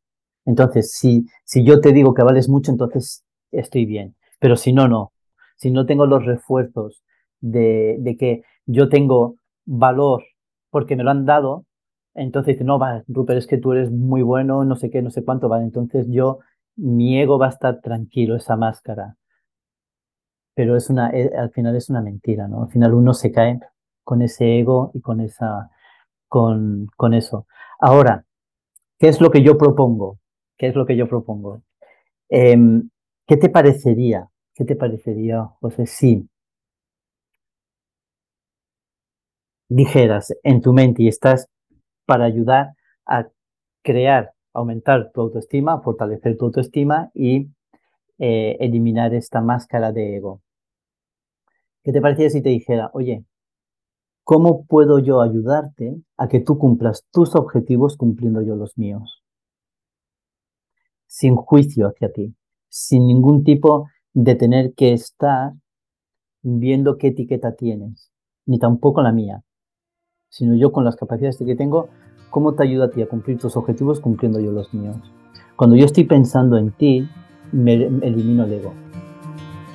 Entonces, 0.45 0.93
si, 0.93 1.27
si 1.45 1.65
yo 1.65 1.81
te 1.81 1.93
digo 1.93 2.15
que 2.15 2.23
vales 2.23 2.49
mucho, 2.49 2.71
entonces 2.71 3.25
estoy 3.51 3.87
bien. 3.87 4.17
Pero 4.39 4.57
si 4.57 4.73
no, 4.73 4.89
no. 4.89 5.13
Si 5.57 5.71
no 5.71 5.85
tengo 5.87 6.07
los 6.07 6.25
refuerzos 6.25 7.03
de, 7.41 7.97
de 8.01 8.17
que 8.17 8.43
yo 8.67 8.89
tengo 8.89 9.37
valor 9.67 10.23
porque 10.71 10.97
me 10.97 11.03
lo 11.03 11.11
han 11.11 11.27
dado, 11.27 11.67
entonces 12.15 12.55
dice, 12.55 12.65
no, 12.65 12.79
va, 12.79 13.05
Rupert, 13.09 13.39
es 13.39 13.47
que 13.47 13.59
tú 13.59 13.73
eres 13.73 13.91
muy 13.91 14.23
bueno, 14.23 14.65
no 14.65 14.77
sé 14.77 14.91
qué, 14.91 15.03
no 15.03 15.11
sé 15.11 15.25
cuánto, 15.25 15.49
vale. 15.49 15.65
Entonces 15.65 16.07
yo, 16.11 16.41
mi 16.77 17.21
ego 17.21 17.39
va 17.39 17.47
a 17.47 17.51
estar 17.51 17.81
tranquilo, 17.81 18.37
esa 18.37 18.57
máscara. 18.57 19.17
Pero 20.55 20.77
es 20.77 20.91
una, 20.91 21.11
eh, 21.11 21.31
al 21.37 21.51
final 21.51 21.77
es 21.77 21.89
una 21.91 22.03
mentira, 22.03 22.49
¿no? 22.49 22.65
Al 22.65 22.71
final 22.71 22.95
uno 22.95 23.15
se 23.15 23.33
cae 23.33 23.61
con 24.05 24.23
ese 24.23 24.59
ego 24.59 24.91
y 24.95 25.01
con 25.01 25.21
esa, 25.21 25.71
con, 26.29 26.89
con 26.97 27.15
eso. 27.15 27.47
Ahora, 27.81 28.25
¿qué 28.99 29.09
es 29.09 29.21
lo 29.21 29.31
que 29.31 29.43
yo 29.43 29.59
propongo? 29.59 30.19
¿Qué 30.59 30.69
es 30.69 30.75
lo 30.77 30.87
que 30.87 30.97
yo 30.97 31.09
propongo? 31.09 31.63
Em, 32.29 32.91
¿Qué 33.27 33.37
te 33.37 33.49
parecería? 33.51 34.29
¿Qué 34.55 34.65
te 34.65 34.77
parecería, 34.77 35.45
José, 35.61 35.87
si 35.87 36.29
dijeras 39.71 40.35
en 40.43 40.61
tu 40.61 40.73
mente 40.73 41.05
y 41.05 41.09
estás 41.09 41.49
para 42.11 42.25
ayudar 42.25 42.73
a 43.07 43.29
crear, 43.85 44.33
aumentar 44.53 45.13
tu 45.13 45.21
autoestima, 45.21 45.81
fortalecer 45.81 46.37
tu 46.37 46.47
autoestima 46.47 47.09
y 47.15 47.53
eh, 48.19 48.57
eliminar 48.59 49.15
esta 49.15 49.41
máscara 49.41 49.93
de 49.93 50.17
ego. 50.17 50.41
¿Qué 51.85 51.93
te 51.93 52.01
parecía 52.01 52.29
si 52.29 52.43
te 52.43 52.49
dijera, 52.49 52.91
oye, 52.95 53.25
¿cómo 54.25 54.67
puedo 54.67 54.99
yo 54.99 55.21
ayudarte 55.21 56.03
a 56.17 56.27
que 56.27 56.41
tú 56.41 56.59
cumplas 56.59 57.07
tus 57.13 57.37
objetivos 57.37 57.97
cumpliendo 57.97 58.43
yo 58.43 58.57
los 58.57 58.77
míos? 58.77 59.23
Sin 61.07 61.37
juicio 61.37 61.87
hacia 61.87 62.11
ti, 62.11 62.35
sin 62.69 63.07
ningún 63.07 63.45
tipo 63.45 63.89
de 64.15 64.35
tener 64.35 64.75
que 64.75 64.95
estar 64.95 65.53
viendo 66.43 66.99
qué 66.99 67.07
etiqueta 67.07 67.55
tienes, 67.55 68.11
ni 68.47 68.59
tampoco 68.59 69.01
la 69.01 69.13
mía, 69.13 69.45
sino 70.31 70.55
yo 70.55 70.73
con 70.73 70.85
las 70.85 70.97
capacidades 70.97 71.37
que 71.37 71.57
tengo, 71.57 71.89
¿cómo 72.31 72.55
te 72.55 72.63
ayuda 72.63 72.87
a 72.87 72.91
ti 72.91 73.03
a 73.03 73.09
cumplir 73.09 73.39
tus 73.39 73.57
objetivos 73.57 74.01
cumpliendo 74.01 74.41
yo 74.41 74.53
los 74.53 74.73
míos? 74.73 74.97
Cuando 75.57 75.77
yo 75.77 75.85
estoy 75.85 76.05
pensando 76.05 76.57
en 76.57 76.71
ti, 76.71 77.07
me, 77.53 77.75
elimino 77.75 78.45
el 78.45 78.53
ego. 78.55 78.73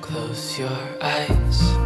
Close 0.00 0.58
your 0.60 0.70
eyes. 1.00 1.76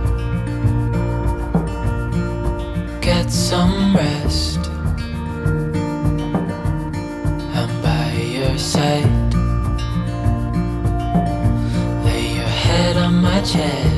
Get 3.02 3.28
some 3.30 3.94
rest. 3.94 4.60
I'm 7.54 7.82
by 7.82 8.12
your 8.22 8.56
side. 8.56 9.34
Lay 12.04 12.36
your 12.36 12.44
head 12.44 12.96
on 12.96 13.20
my 13.20 13.40
chest. 13.42 13.89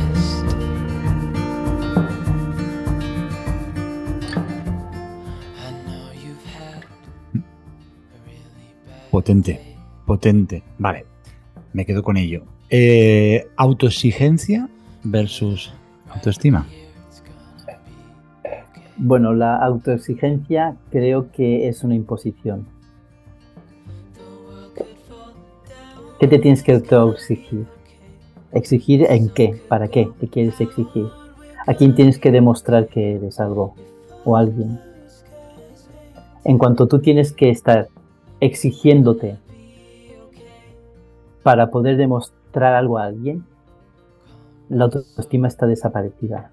Potente, 9.12 9.60
potente. 10.06 10.62
Vale, 10.78 11.04
me 11.74 11.84
quedo 11.84 12.02
con 12.02 12.16
ello. 12.16 12.44
Eh, 12.70 13.46
autoexigencia 13.56 14.70
versus 15.04 15.70
autoestima. 16.08 16.66
Bueno, 18.96 19.34
la 19.34 19.58
autoexigencia 19.58 20.76
creo 20.90 21.30
que 21.30 21.68
es 21.68 21.84
una 21.84 21.94
imposición. 21.94 22.66
¿Qué 26.18 26.26
te 26.26 26.38
tienes 26.38 26.62
que 26.62 26.72
autoexigir? 26.72 27.66
¿Exigir 28.52 29.04
en 29.10 29.28
qué? 29.28 29.60
¿Para 29.68 29.88
qué 29.88 30.08
te 30.20 30.28
quieres 30.28 30.58
exigir? 30.58 31.08
¿A 31.66 31.74
quién 31.74 31.94
tienes 31.94 32.18
que 32.18 32.30
demostrar 32.30 32.88
que 32.88 33.16
eres 33.16 33.40
algo 33.40 33.74
o 34.24 34.38
alguien? 34.38 34.80
En 36.44 36.56
cuanto 36.56 36.88
tú 36.88 36.98
tienes 37.00 37.32
que 37.32 37.50
estar 37.50 37.88
exigiéndote 38.43 39.38
para 41.45 41.70
poder 41.70 41.97
demostrar 41.97 42.74
algo 42.74 42.99
a 42.99 43.05
alguien, 43.05 43.45
la 44.68 44.84
autoestima 44.84 45.47
está 45.47 45.66
desaparecida. 45.66 46.51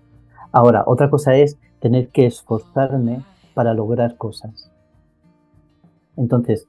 Ahora, 0.52 0.84
otra 0.86 1.10
cosa 1.10 1.36
es 1.36 1.58
tener 1.80 2.10
que 2.10 2.28
esforzarme 2.28 3.24
para 3.56 3.74
lograr 3.74 4.18
cosas. 4.18 4.72
Entonces, 6.16 6.68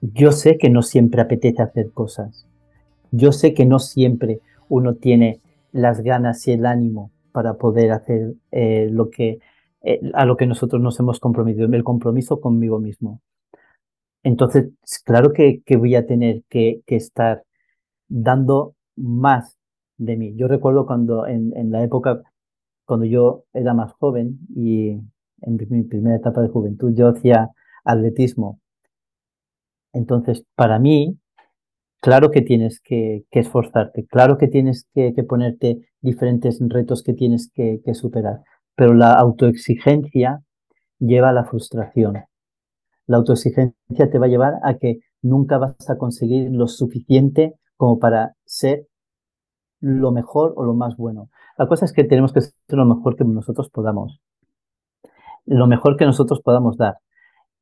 yo 0.00 0.30
sé 0.30 0.58
que 0.58 0.70
no 0.70 0.82
siempre 0.82 1.22
apetece 1.22 1.60
hacer 1.60 1.90
cosas. 1.90 2.46
Yo 3.10 3.32
sé 3.32 3.52
que 3.52 3.66
no 3.66 3.80
siempre 3.80 4.40
uno 4.68 4.94
tiene 4.94 5.40
las 5.72 6.02
ganas 6.02 6.46
y 6.46 6.52
el 6.52 6.66
ánimo 6.66 7.10
para 7.32 7.54
poder 7.54 7.90
hacer 7.90 8.34
eh, 8.52 8.88
lo 8.92 9.10
que 9.10 9.40
eh, 9.82 10.00
a 10.14 10.24
lo 10.24 10.36
que 10.36 10.46
nosotros 10.46 10.80
nos 10.80 11.00
hemos 11.00 11.18
comprometido, 11.18 11.66
el 11.66 11.84
compromiso 11.84 12.40
conmigo 12.40 12.78
mismo. 12.78 13.20
Entonces, 14.22 14.70
claro 15.04 15.32
que, 15.32 15.62
voy 15.76 15.94
a 15.94 16.06
tener 16.06 16.42
que, 16.48 16.82
estar 16.86 17.42
dando 18.08 18.74
más 18.96 19.56
de 19.96 20.16
mí. 20.16 20.34
Yo 20.36 20.48
recuerdo 20.48 20.86
cuando 20.86 21.26
en, 21.26 21.70
la 21.70 21.82
época, 21.82 22.20
cuando 22.84 23.06
yo 23.06 23.44
era 23.52 23.74
más 23.74 23.92
joven 23.94 24.38
y 24.54 24.90
en 25.42 25.56
mi 25.70 25.84
primera 25.84 26.16
etapa 26.16 26.42
de 26.42 26.48
juventud, 26.48 26.92
yo 26.94 27.08
hacía 27.08 27.50
atletismo. 27.84 28.60
Entonces, 29.92 30.44
para 30.54 30.78
mí, 30.78 31.18
claro 32.00 32.30
que 32.30 32.42
tienes 32.42 32.80
que, 32.80 33.24
esforzarte, 33.30 34.06
claro 34.06 34.38
que 34.38 34.48
tienes 34.48 34.86
que, 34.94 35.12
ponerte 35.28 35.88
diferentes 36.00 36.58
retos 36.60 37.02
que 37.02 37.14
tienes 37.14 37.50
que, 37.54 37.80
superar, 37.94 38.42
pero 38.76 38.94
la 38.94 39.12
autoexigencia 39.14 40.40
lleva 40.98 41.30
a 41.30 41.32
la 41.32 41.44
frustración. 41.44 42.18
La 43.10 43.16
autoexigencia 43.16 44.08
te 44.08 44.20
va 44.20 44.26
a 44.26 44.28
llevar 44.28 44.54
a 44.62 44.74
que 44.74 45.00
nunca 45.20 45.58
vas 45.58 45.90
a 45.90 45.98
conseguir 45.98 46.48
lo 46.52 46.68
suficiente 46.68 47.56
como 47.76 47.98
para 47.98 48.36
ser 48.44 48.86
lo 49.80 50.12
mejor 50.12 50.52
o 50.54 50.62
lo 50.62 50.74
más 50.74 50.96
bueno. 50.96 51.28
La 51.58 51.66
cosa 51.66 51.86
es 51.86 51.92
que 51.92 52.04
tenemos 52.04 52.32
que 52.32 52.40
ser 52.40 52.54
lo 52.68 52.84
mejor 52.84 53.16
que 53.16 53.24
nosotros 53.24 53.68
podamos. 53.68 54.20
Lo 55.44 55.66
mejor 55.66 55.96
que 55.96 56.04
nosotros 56.04 56.40
podamos 56.40 56.76
dar. 56.76 56.98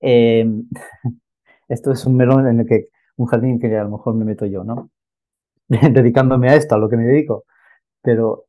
Eh, 0.03 0.45
esto 1.69 1.93
es 1.93 2.05
un 2.05 2.17
melón 2.17 2.47
en 2.47 2.61
el 2.61 2.67
que 2.67 2.89
un 3.17 3.25
jardín 3.25 3.59
que 3.59 3.75
a 3.75 3.85
lo 3.85 3.93
mejor 3.93 4.17
me 4.17 4.27
meto 4.27 4.45
yo, 4.45 4.65
¿no? 4.65 4.91
Dedicándome 5.69 6.51
a 6.51 6.57
esto, 6.57 6.75
a 6.75 6.79
lo 6.79 6.91
que 6.91 6.99
me 6.99 7.05
dedico. 7.05 7.45
Pero 8.03 8.45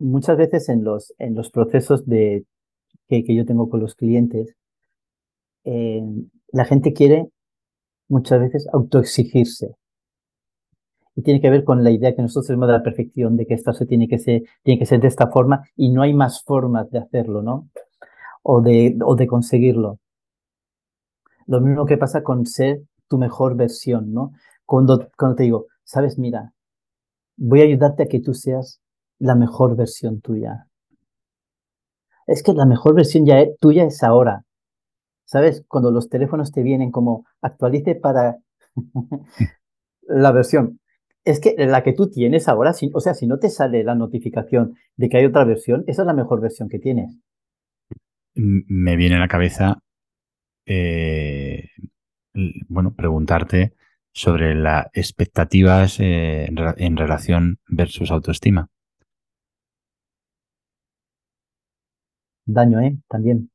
muchas 0.00 0.36
veces 0.36 0.68
en 0.68 0.82
los, 0.82 1.14
en 1.18 1.36
los 1.36 1.52
procesos 1.52 2.04
de, 2.08 2.44
que, 3.10 3.34
yo 3.34 3.44
tengo 3.44 3.68
con 3.68 3.80
los 3.80 3.94
clientes, 3.94 4.56
la 5.64 6.64
gente 6.64 6.92
quiere 6.92 7.28
muchas 8.08 8.40
veces 8.40 8.68
autoexigirse. 8.72 9.76
Y 11.16 11.22
tiene 11.22 11.40
que 11.40 11.50
ver 11.50 11.64
con 11.64 11.82
la 11.84 11.90
idea 11.90 12.14
que 12.14 12.22
nosotros 12.22 12.46
tenemos 12.46 12.68
de 12.68 12.74
la 12.74 12.82
perfección, 12.82 13.36
de 13.36 13.46
que 13.46 13.54
esto 13.54 13.72
se 13.72 13.86
tiene 13.86 14.08
que 14.08 14.18
ser, 14.18 14.42
tiene 14.62 14.78
que 14.78 14.86
ser 14.86 15.00
de 15.00 15.08
esta 15.08 15.28
forma 15.28 15.68
y 15.76 15.90
no 15.90 16.02
hay 16.02 16.14
más 16.14 16.42
formas 16.44 16.90
de 16.90 16.98
hacerlo, 16.98 17.42
¿no? 17.42 17.68
O 18.42 18.62
de, 18.62 18.96
o 19.04 19.16
de 19.16 19.26
conseguirlo. 19.26 19.98
Lo 21.46 21.60
mismo 21.60 21.84
que 21.84 21.98
pasa 21.98 22.22
con 22.22 22.46
ser 22.46 22.82
tu 23.08 23.18
mejor 23.18 23.56
versión, 23.56 24.12
¿no? 24.12 24.32
Cuando, 24.64 25.08
cuando 25.18 25.36
te 25.36 25.42
digo, 25.42 25.66
sabes, 25.84 26.18
mira, 26.18 26.52
voy 27.36 27.60
a 27.60 27.64
ayudarte 27.64 28.04
a 28.04 28.06
que 28.06 28.20
tú 28.20 28.34
seas 28.34 28.80
la 29.18 29.34
mejor 29.34 29.76
versión 29.76 30.20
tuya. 30.20 30.69
Es 32.26 32.42
que 32.42 32.52
la 32.52 32.66
mejor 32.66 32.94
versión 32.94 33.26
ya 33.26 33.40
e, 33.40 33.54
tuya 33.60 33.84
es 33.84 34.02
ahora. 34.02 34.44
¿Sabes? 35.24 35.64
Cuando 35.68 35.90
los 35.90 36.08
teléfonos 36.08 36.50
te 36.50 36.62
vienen 36.62 36.90
como 36.90 37.24
actualice 37.40 37.94
para 37.94 38.38
la 40.02 40.32
versión. 40.32 40.80
Es 41.24 41.38
que 41.38 41.54
la 41.58 41.82
que 41.82 41.92
tú 41.92 42.10
tienes 42.10 42.48
ahora, 42.48 42.72
o 42.94 43.00
sea, 43.00 43.14
si 43.14 43.26
no 43.26 43.38
te 43.38 43.50
sale 43.50 43.84
la 43.84 43.94
notificación 43.94 44.74
de 44.96 45.08
que 45.08 45.18
hay 45.18 45.26
otra 45.26 45.44
versión, 45.44 45.84
esa 45.86 46.02
es 46.02 46.06
la 46.06 46.14
mejor 46.14 46.40
versión 46.40 46.68
que 46.68 46.78
tienes. 46.78 47.16
Me 48.34 48.96
viene 48.96 49.16
a 49.16 49.20
la 49.20 49.28
cabeza 49.28 49.78
eh, 50.66 51.68
bueno, 52.68 52.94
preguntarte 52.94 53.74
sobre 54.12 54.54
las 54.54 54.86
expectativas 54.92 55.98
eh, 56.00 56.48
en 56.76 56.96
relación 56.96 57.58
versus 57.68 58.10
autoestima. 58.10 58.68
Daño, 62.52 62.80
¿eh? 62.80 62.96
También. 63.08 63.50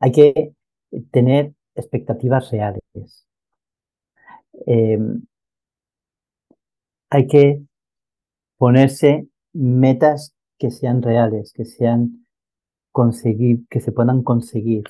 Hay 0.00 0.12
que 0.12 0.54
tener 1.12 1.54
expectativas 1.74 2.50
reales. 2.50 3.26
Em, 4.66 5.22
hay 7.10 7.26
que 7.26 7.62
ponerse 8.58 9.28
metas 9.52 10.34
que 10.58 10.70
sean 10.70 11.02
reales, 11.02 11.52
que 11.52 11.64
sean 11.64 12.26
conseguir, 12.92 13.66
que 13.68 13.80
se 13.80 13.92
puedan 13.92 14.22
conseguir 14.22 14.84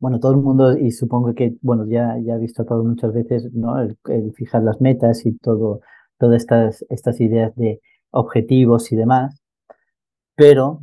bueno, 0.00 0.20
todo 0.20 0.32
el 0.32 0.38
mundo, 0.38 0.76
y 0.76 0.90
supongo 0.90 1.34
que, 1.34 1.56
bueno, 1.60 1.86
ya, 1.86 2.16
ya 2.24 2.34
he 2.34 2.38
visto 2.38 2.64
todo 2.64 2.84
muchas 2.84 3.12
veces, 3.12 3.52
¿no? 3.52 3.80
El, 3.80 3.96
fijar 4.34 4.62
las 4.62 4.80
metas 4.80 5.24
y 5.26 5.36
todo, 5.38 5.80
todas 6.18 6.42
estas, 6.42 6.84
estas 6.88 7.20
ideas 7.20 7.54
de 7.56 7.80
objetivos 8.10 8.92
y 8.92 8.96
demás, 8.96 9.40
pero, 10.36 10.82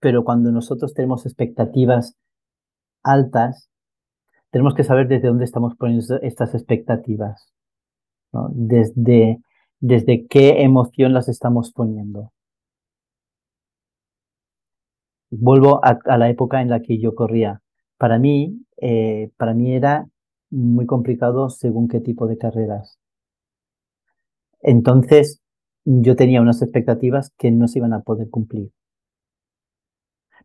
pero 0.00 0.24
cuando 0.24 0.52
nosotros 0.52 0.94
tenemos 0.94 1.26
expectativas 1.26 2.16
altas, 3.02 3.70
tenemos 4.50 4.74
que 4.74 4.84
saber 4.84 5.08
desde 5.08 5.28
dónde 5.28 5.44
estamos 5.44 5.74
poniendo 5.76 6.20
estas 6.22 6.54
expectativas. 6.54 7.52
Desde, 8.50 9.40
desde 9.80 10.26
qué 10.26 10.62
emoción 10.62 11.14
las 11.14 11.28
estamos 11.28 11.72
poniendo 11.72 12.32
vuelvo 15.30 15.80
a, 15.84 15.98
la 16.16 16.28
época 16.30 16.60
en 16.62 16.70
la 16.70 16.80
que 16.80 16.98
yo 16.98 17.14
corría. 17.14 17.60
Para 17.96 18.18
mí, 18.18 18.64
eh, 18.80 19.30
para 19.36 19.54
mí 19.54 19.74
era 19.74 20.06
muy 20.50 20.86
complicado 20.86 21.50
según 21.50 21.88
qué 21.88 22.00
tipo 22.00 22.26
de 22.26 22.38
carreras. 22.38 22.98
Entonces, 24.60 25.40
yo 25.90 26.16
tenía 26.16 26.42
unas 26.42 26.62
expectativas 26.62 27.32
que 27.38 27.50
no 27.50 27.68
se 27.68 27.78
iban 27.78 27.92
a 27.92 28.02
poder 28.02 28.28
cumplir. 28.30 28.70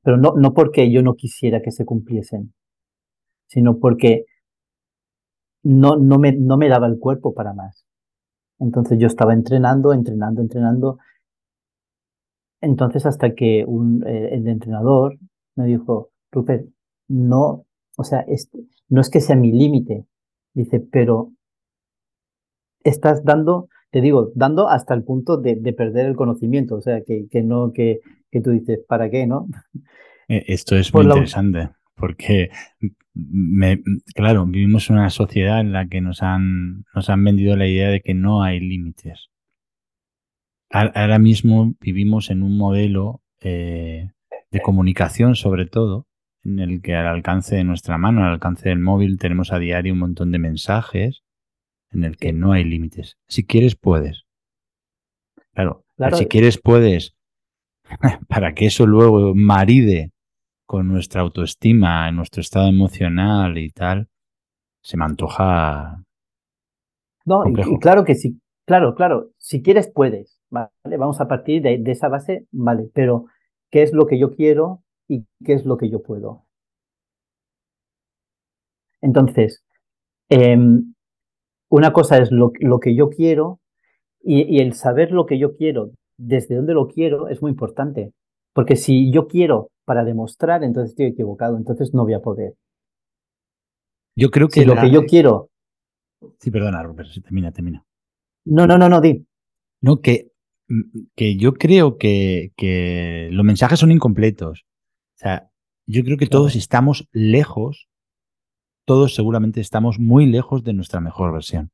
Pero 0.02 0.18
no, 0.18 0.34
no 0.36 0.54
porque 0.54 0.92
yo 0.92 1.02
no 1.02 1.16
quisiera 1.16 1.62
que 1.62 1.72
se 1.72 1.86
cumpliesen, 1.86 2.54
sino 3.48 3.80
porque 3.80 4.26
no, 5.64 5.98
no, 5.98 6.20
me, 6.20 6.34
no 6.34 6.58
me 6.58 6.70
daba 6.70 6.88
el 6.88 7.00
cuerpo 7.00 7.34
para 7.34 7.54
más. 7.54 7.86
Entonces 8.60 8.98
yo 9.00 9.08
estaba 9.08 9.34
entrenando, 9.34 9.94
entrenando, 9.94 10.42
entrenando 10.42 10.98
entonces, 12.64 13.06
hasta 13.06 13.36
que 13.36 13.66
un, 13.68 14.08
eh, 14.08 14.30
el 14.36 14.48
entrenador 14.48 15.18
me 15.56 15.66
dijo, 15.66 16.12
Rupert, 16.32 16.66
no, 17.10 17.66
o 17.98 18.04
sea, 18.06 18.26
no 18.88 19.02
es 19.02 19.10
que 19.10 19.20
sea 19.20 19.36
mi 19.36 19.52
límite, 19.52 20.06
dice, 20.54 20.80
pero 20.80 21.34
estás 22.86 23.26
dando, 23.26 23.68
te 23.94 24.02
digo, 24.02 24.34
dando 24.36 24.68
hasta 24.68 24.94
el 24.94 25.04
punto 25.04 25.38
de, 25.38 25.56
perder 25.72 26.08
el 26.08 26.18
conocimiento, 26.18 26.76
o 26.76 26.82
sea, 26.82 27.02
que, 27.08 27.28
que 27.32 27.44
no, 27.44 27.72
que, 27.72 28.02
que, 28.30 28.42
tú 28.42 28.52
dices, 28.52 28.80
¿para 28.86 29.10
qué, 29.10 29.26
no? 29.26 29.48
Eh, 30.28 30.44
esto 30.48 30.76
es 30.76 30.94
muy 30.94 31.06
interesante, 31.06 31.70
porque, 31.96 32.50
me, 33.14 33.82
claro, 34.14 34.46
vivimos 34.46 34.90
en 34.90 34.98
una 34.98 35.10
sociedad 35.10 35.62
en 35.62 35.72
la 35.72 35.88
que 35.88 36.02
nos 36.02 36.22
han, 36.22 36.84
nos 36.94 37.10
han 37.10 37.24
vendido 37.24 37.56
la 37.56 37.68
idea 37.68 37.90
de 37.90 38.02
que 38.02 38.14
no 38.14 38.44
hay 38.44 38.60
límites 38.60 39.30
ahora 40.74 41.20
mismo 41.20 41.76
vivimos 41.80 42.30
en 42.30 42.44
un 42.44 42.58
modelo 42.58 43.22
eh, 43.42 44.10
de 44.52 44.62
comunicación, 44.62 45.36
sobre 45.36 45.66
todo, 45.66 46.08
en 46.44 46.60
el 46.60 46.82
que 46.82 46.96
al 46.96 47.08
alcance 47.08 47.56
de 47.56 47.64
nuestra 47.64 47.98
mano, 47.98 48.24
al 48.24 48.34
alcance 48.34 48.70
del 48.70 48.80
móvil, 48.80 49.18
tenemos 49.18 49.52
a 49.52 49.60
diario 49.60 49.94
un 49.94 50.00
montón 50.00 50.32
de 50.32 50.40
mensajes 50.40 51.23
en 51.94 52.04
el 52.04 52.18
que 52.18 52.34
no 52.34 52.52
hay 52.52 52.64
límites. 52.64 53.18
Si 53.28 53.46
quieres, 53.46 53.76
puedes. 53.76 54.26
Claro, 55.54 55.84
si 56.14 56.26
quieres, 56.26 56.60
puedes. 56.60 57.16
para 58.28 58.54
que 58.54 58.68
eso 58.68 58.86
luego 58.86 59.34
maride 59.36 60.12
con 60.66 60.88
nuestra 60.88 61.22
autoestima, 61.22 62.12
nuestro 62.12 62.42
estado 62.42 62.68
emocional 62.68 63.58
y 63.58 63.70
tal, 63.70 64.08
se 64.82 64.98
me 64.98 65.06
antoja. 65.06 66.04
No, 67.26 67.44
y, 67.48 67.80
claro 67.80 68.04
que 68.04 68.16
sí, 68.16 68.40
claro, 68.66 68.96
claro, 68.96 69.32
si 69.38 69.62
quieres 69.62 69.92
puedes, 69.94 70.40
¿vale? 70.50 70.70
Vamos 70.98 71.22
a 71.22 71.28
partir 71.28 71.62
de, 71.62 71.82
esa 71.86 72.10
base, 72.10 72.48
vale, 72.52 72.90
pero 72.94 73.26
¿qué 73.70 73.84
es 73.84 73.94
lo 73.94 74.08
que 74.08 74.20
yo 74.20 74.36
quiero 74.36 74.84
y 75.08 75.26
qué 75.46 75.54
es 75.54 75.66
lo 75.66 75.78
que 75.78 75.90
yo 75.90 76.02
puedo? 76.02 76.46
Entonces, 79.02 79.64
em, 80.30 80.93
una 81.74 81.92
cosa 81.92 82.20
es 82.20 82.30
lo, 82.32 82.52
que 82.52 82.96
yo 82.96 83.10
quiero 83.10 83.60
y, 84.22 84.60
el 84.60 84.74
saber 84.74 85.12
lo 85.12 85.26
que 85.26 85.40
yo 85.40 85.56
quiero, 85.56 85.90
desde 86.20 86.56
dónde 86.56 86.76
lo 86.76 86.88
quiero, 86.88 87.30
es 87.30 87.42
muy 87.42 87.50
importante. 87.50 88.12
Porque 88.54 88.76
si 88.76 89.12
yo 89.12 89.28
quiero 89.28 89.72
para 89.84 90.04
demostrar, 90.04 90.64
entonces 90.64 90.92
estoy 90.92 91.08
equivocado, 91.08 91.58
entonces 91.58 91.92
no 91.92 92.04
voy 92.04 92.14
a 92.14 92.20
poder. 92.20 92.54
Yo 94.16 94.30
creo 94.30 94.50
que... 94.50 94.60
Si 94.60 94.66
lo 94.68 94.76
que 94.76 94.92
yo 94.92 95.04
quiero... 95.08 95.50
Sí, 96.40 96.52
perdona, 96.52 96.84
Robert, 96.84 97.10
termina, 97.24 97.52
termina. 97.52 97.84
No, 98.46 98.68
no, 98.68 98.78
no, 98.78 98.88
no, 98.88 99.02
di. 99.02 99.26
No, 99.82 100.00
que, 100.00 100.32
mm, 100.68 101.06
que 101.16 101.38
yo 101.38 101.54
creo 101.54 101.98
que, 101.98 102.52
que 102.56 103.30
los 103.32 103.44
mensajes 103.44 103.80
son 103.80 103.92
incompletos. 103.92 104.62
O 105.16 105.18
sea, 105.18 105.50
yo 105.88 106.04
creo 106.04 106.18
que 106.18 106.28
todos 106.28 106.56
estamos 106.56 107.10
lejos, 107.12 107.88
todos 108.86 109.16
seguramente 109.16 109.62
estamos 109.62 110.00
muy 110.00 110.26
lejos 110.26 110.64
de 110.64 110.74
nuestra 110.74 111.00
mejor 111.00 111.34
versión. 111.34 111.72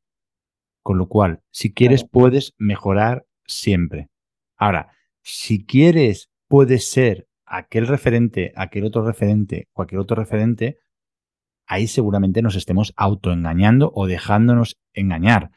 Con 0.84 0.98
lo 0.98 1.08
cual, 1.08 1.42
si 1.52 1.74
quieres, 1.74 2.04
puedes 2.04 2.54
mejorar 2.58 3.26
siempre. 3.46 4.10
Ahora, 4.56 4.92
si 5.22 5.66
quieres, 5.66 6.30
puedes 6.48 6.90
ser 6.90 7.28
aquel 7.46 7.88
referente, 7.88 8.54
aquel 8.56 8.86
otro 8.86 9.06
referente, 9.06 9.68
cualquier 9.74 10.00
otro 10.00 10.16
referente, 10.16 10.78
ahí 11.66 11.88
seguramente 11.88 12.42
nos 12.42 12.56
estemos 12.56 12.94
autoengañando 12.96 13.92
o 13.94 14.08
dejándonos 14.08 14.78
engañar 14.94 15.52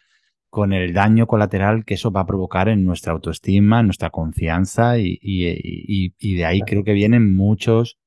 con 0.50 0.74
el 0.74 0.92
daño 0.92 1.26
colateral 1.26 1.86
que 1.86 1.94
eso 1.94 2.12
va 2.12 2.20
a 2.20 2.26
provocar 2.26 2.68
en 2.68 2.84
nuestra 2.84 3.14
autoestima, 3.14 3.80
en 3.80 3.86
nuestra 3.86 4.10
confianza 4.10 4.98
y, 4.98 6.12
de 6.20 6.44
ahí 6.44 6.60
creo 6.60 6.84
que 6.84 6.92
vienen 6.92 7.34
muchos 7.34 7.98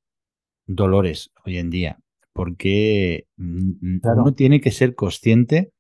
dolores 0.68 1.32
hoy 1.44 1.58
en 1.58 1.72
día, 1.72 2.00
porque 2.36 3.28
uno 3.38 4.34
tiene 4.34 4.60
que 4.60 4.72
ser 4.72 4.94
consciente 4.94 5.72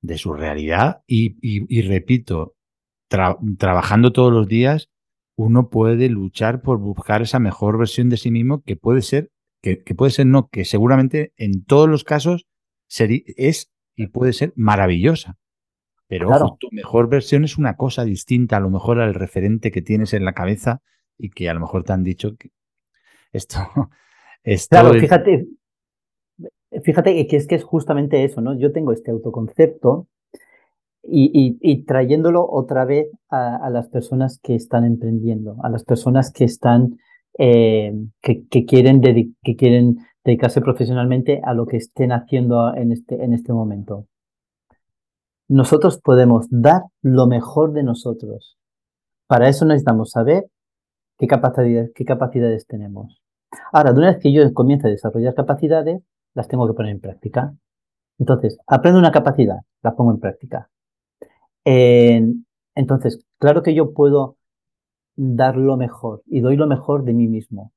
de 0.00 0.18
su 0.18 0.32
realidad 0.32 1.02
y, 1.06 1.80
repito, 1.82 2.56
trabajando 3.08 4.12
todos 4.12 4.32
los 4.32 4.48
días, 4.48 4.90
uno 5.36 5.70
puede 5.70 6.08
luchar 6.08 6.60
por 6.60 6.78
buscar 6.78 7.22
esa 7.22 7.38
mejor 7.38 7.78
versión 7.78 8.08
de 8.08 8.16
sí 8.16 8.32
mismo 8.32 8.62
que 8.62 8.74
puede 8.74 9.02
ser, 9.02 9.30
que, 9.62 9.76
puede 9.96 10.10
ser 10.10 10.26
no, 10.26 10.48
que 10.48 10.64
seguramente 10.64 11.32
en 11.36 11.64
todos 11.64 11.88
los 11.88 12.02
casos 12.02 12.48
es 12.88 13.70
y 13.94 14.08
puede 14.08 14.32
ser 14.32 14.52
maravillosa. 14.56 15.38
Pero 16.08 16.30
ojo, 16.30 16.56
tu 16.58 16.68
mejor 16.72 17.08
versión 17.08 17.44
es 17.44 17.58
una 17.58 17.76
cosa 17.76 18.04
distinta 18.04 18.56
a 18.56 18.60
lo 18.60 18.70
mejor 18.70 18.98
al 18.98 19.14
referente 19.14 19.70
que 19.70 19.82
tienes 19.82 20.14
en 20.14 20.24
la 20.24 20.32
cabeza 20.32 20.82
y 21.16 21.30
que 21.30 21.48
a 21.48 21.54
lo 21.54 21.60
mejor 21.60 21.84
te 21.84 21.92
han 21.92 22.02
dicho 22.02 22.34
que 22.36 22.50
esto... 23.32 23.58
esto 24.42 24.68
claro, 24.68 24.94
fíjate, 24.94 25.46
fíjate 26.82 27.26
que 27.26 27.36
es 27.36 27.46
que 27.46 27.54
es 27.54 27.64
justamente 27.64 28.24
eso, 28.24 28.40
¿no? 28.40 28.54
Yo 28.58 28.72
tengo 28.72 28.92
este 28.92 29.10
autoconcepto 29.10 30.06
y, 31.04 31.84
trayéndolo 31.84 32.48
otra 32.48 32.84
vez 32.84 33.08
a, 33.28 33.68
las 33.70 33.88
personas 33.88 34.38
que 34.42 34.54
están 34.54 34.84
emprendiendo, 34.84 35.56
a 35.62 35.68
las 35.68 35.84
personas 35.84 36.32
que 36.32 36.44
están, 36.44 36.98
eh, 37.38 37.92
que, 38.20 38.64
quieren 38.66 39.00
que 39.42 39.56
quieren 39.56 39.98
dedicarse 40.24 40.60
profesionalmente 40.60 41.40
a 41.44 41.54
lo 41.54 41.66
que 41.66 41.76
estén 41.76 42.12
haciendo 42.12 42.74
en 42.74 42.92
este, 42.92 43.22
en 43.22 43.32
este 43.32 43.52
momento. 43.52 44.06
Nosotros 45.48 46.00
podemos 46.00 46.46
dar 46.50 46.82
lo 47.02 47.26
mejor 47.26 47.72
de 47.72 47.82
nosotros. 47.82 48.56
Para 49.26 49.48
eso 49.48 49.64
necesitamos 49.64 50.10
saber 50.10 50.46
qué 51.18 51.26
capacidades, 51.26 51.90
qué 51.94 52.04
capacidades 52.04 52.66
tenemos. 52.66 53.20
Ahora, 53.72 53.92
de 53.92 53.98
una 53.98 54.12
vez 54.12 54.18
que 54.18 54.32
yo 54.32 54.50
comience 54.54 54.86
a 54.86 54.90
desarrollar 54.90 55.34
capacidades, 55.34 56.00
las 56.34 56.48
tengo 56.48 56.66
que 56.66 56.74
poner 56.74 56.92
en 56.92 57.00
práctica. 57.00 57.54
Entonces, 58.18 58.58
aprendo 58.66 58.98
una 58.98 59.12
capacidad, 59.12 59.58
la 59.82 59.94
pongo 59.94 60.12
en 60.12 60.20
práctica 60.20 60.68
entonces, 62.74 63.24
claro 63.38 63.62
que 63.62 63.74
yo 63.74 63.92
puedo 63.92 64.36
dar 65.16 65.56
lo 65.56 65.76
mejor 65.76 66.22
y 66.26 66.40
doy 66.40 66.56
lo 66.56 66.66
mejor 66.66 67.04
de 67.04 67.14
mí 67.14 67.28
mismo. 67.28 67.72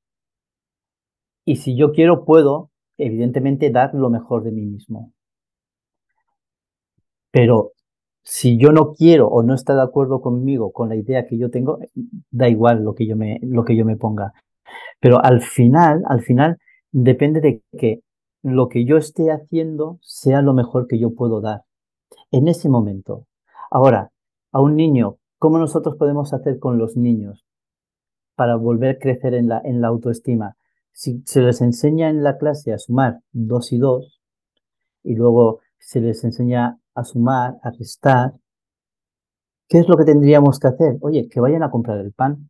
Y 1.44 1.56
si 1.56 1.76
yo 1.76 1.92
quiero, 1.92 2.24
puedo, 2.24 2.70
evidentemente, 2.98 3.70
dar 3.70 3.94
lo 3.94 4.10
mejor 4.10 4.42
de 4.42 4.52
mí 4.52 4.66
mismo. 4.66 5.12
Pero 7.30 7.72
si 8.24 8.58
yo 8.58 8.72
no 8.72 8.92
quiero 8.94 9.28
o 9.28 9.42
no 9.42 9.54
está 9.54 9.76
de 9.76 9.82
acuerdo 9.82 10.20
conmigo, 10.20 10.72
con 10.72 10.88
la 10.88 10.96
idea 10.96 11.26
que 11.26 11.38
yo 11.38 11.50
tengo, 11.50 11.78
da 12.30 12.48
igual 12.48 12.82
lo 12.82 12.94
que 12.94 13.06
yo 13.06 13.16
me, 13.16 13.38
lo 13.42 13.64
que 13.64 13.76
yo 13.76 13.84
me 13.84 13.96
ponga. 13.96 14.32
Pero 14.98 15.22
al 15.22 15.42
final, 15.42 16.02
al 16.08 16.22
final, 16.22 16.56
depende 16.90 17.40
de 17.40 17.62
que 17.78 18.00
lo 18.54 18.68
que 18.68 18.84
yo 18.84 18.96
esté 18.96 19.32
haciendo 19.32 19.98
sea 20.02 20.40
lo 20.40 20.54
mejor 20.54 20.86
que 20.86 20.98
yo 20.98 21.14
puedo 21.14 21.40
dar 21.40 21.62
en 22.30 22.48
ese 22.48 22.68
momento. 22.68 23.26
Ahora, 23.70 24.12
a 24.52 24.60
un 24.60 24.76
niño, 24.76 25.16
¿cómo 25.38 25.58
nosotros 25.58 25.96
podemos 25.96 26.32
hacer 26.32 26.58
con 26.58 26.78
los 26.78 26.96
niños 26.96 27.44
para 28.36 28.56
volver 28.56 28.96
a 28.96 28.98
crecer 28.98 29.34
en 29.34 29.48
la, 29.48 29.60
en 29.64 29.80
la 29.80 29.88
autoestima? 29.88 30.56
Si 30.92 31.22
se 31.26 31.40
les 31.40 31.60
enseña 31.60 32.08
en 32.08 32.22
la 32.22 32.38
clase 32.38 32.72
a 32.72 32.78
sumar 32.78 33.20
dos 33.32 33.72
y 33.72 33.78
dos, 33.78 34.20
y 35.02 35.14
luego 35.14 35.60
se 35.78 36.00
les 36.00 36.22
enseña 36.24 36.78
a 36.94 37.04
sumar, 37.04 37.58
a 37.62 37.70
restar, 37.70 38.32
¿qué 39.68 39.78
es 39.78 39.88
lo 39.88 39.96
que 39.96 40.04
tendríamos 40.04 40.58
que 40.58 40.68
hacer? 40.68 40.98
Oye, 41.00 41.28
que 41.28 41.40
vayan 41.40 41.62
a 41.62 41.70
comprar 41.70 41.98
el 41.98 42.12
pan, 42.12 42.48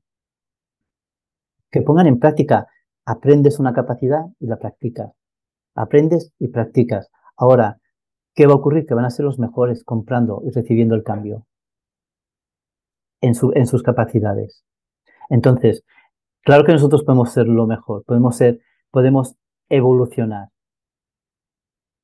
que 1.71 1.81
pongan 1.81 2.07
en 2.07 2.19
práctica, 2.19 2.67
aprendes 3.05 3.59
una 3.59 3.73
capacidad 3.73 4.27
y 4.39 4.47
la 4.47 4.59
practicas, 4.59 5.13
aprendes 5.77 6.33
y 6.39 6.49
practicas. 6.49 7.09
Ahora, 7.37 7.79
¿qué 8.35 8.47
va 8.47 8.55
a 8.55 8.57
ocurrir? 8.57 8.87
Que 8.87 8.95
van 8.95 9.05
a 9.05 9.11
ser 9.11 9.25
los 9.25 9.39
mejores 9.39 9.85
comprando 9.85 10.43
y 10.45 10.51
recibiendo 10.51 10.95
el 10.95 11.03
cambio 11.03 11.47
en, 13.21 13.35
su, 13.35 13.53
en 13.55 13.67
sus 13.67 13.83
capacidades. 13.83 14.65
Entonces, 15.29 15.85
claro 16.43 16.65
que 16.65 16.73
nosotros 16.73 17.05
podemos 17.05 17.33
ser 17.33 17.47
lo 17.47 17.67
mejor, 17.67 18.05
podemos 18.05 18.37
ser, 18.37 18.61
podemos 18.91 19.37
evolucionar. 19.69 20.49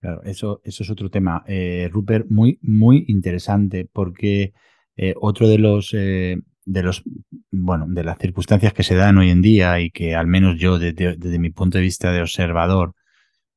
Claro, 0.00 0.22
eso, 0.24 0.60
eso 0.64 0.82
es 0.82 0.90
otro 0.90 1.10
tema, 1.10 1.44
eh, 1.46 1.88
Rupert, 1.92 2.26
muy, 2.28 2.58
muy 2.60 3.04
interesante, 3.06 3.88
porque 3.90 4.52
eh, 4.96 5.14
otro 5.20 5.48
de 5.48 5.58
los, 5.58 5.94
eh, 5.94 6.38
de 6.64 6.82
los, 6.82 7.04
bueno, 7.52 7.86
de 7.88 8.02
las 8.02 8.18
circunstancias 8.18 8.72
que 8.72 8.82
se 8.82 8.96
dan 8.96 9.18
hoy 9.18 9.30
en 9.30 9.42
día 9.42 9.78
y 9.78 9.90
que 9.90 10.16
al 10.16 10.26
menos 10.26 10.58
yo 10.58 10.80
desde 10.80 11.38
mi 11.38 11.50
punto 11.50 11.78
de 11.78 11.84
vista 11.84 12.10
de 12.10 12.20
observador 12.20 12.94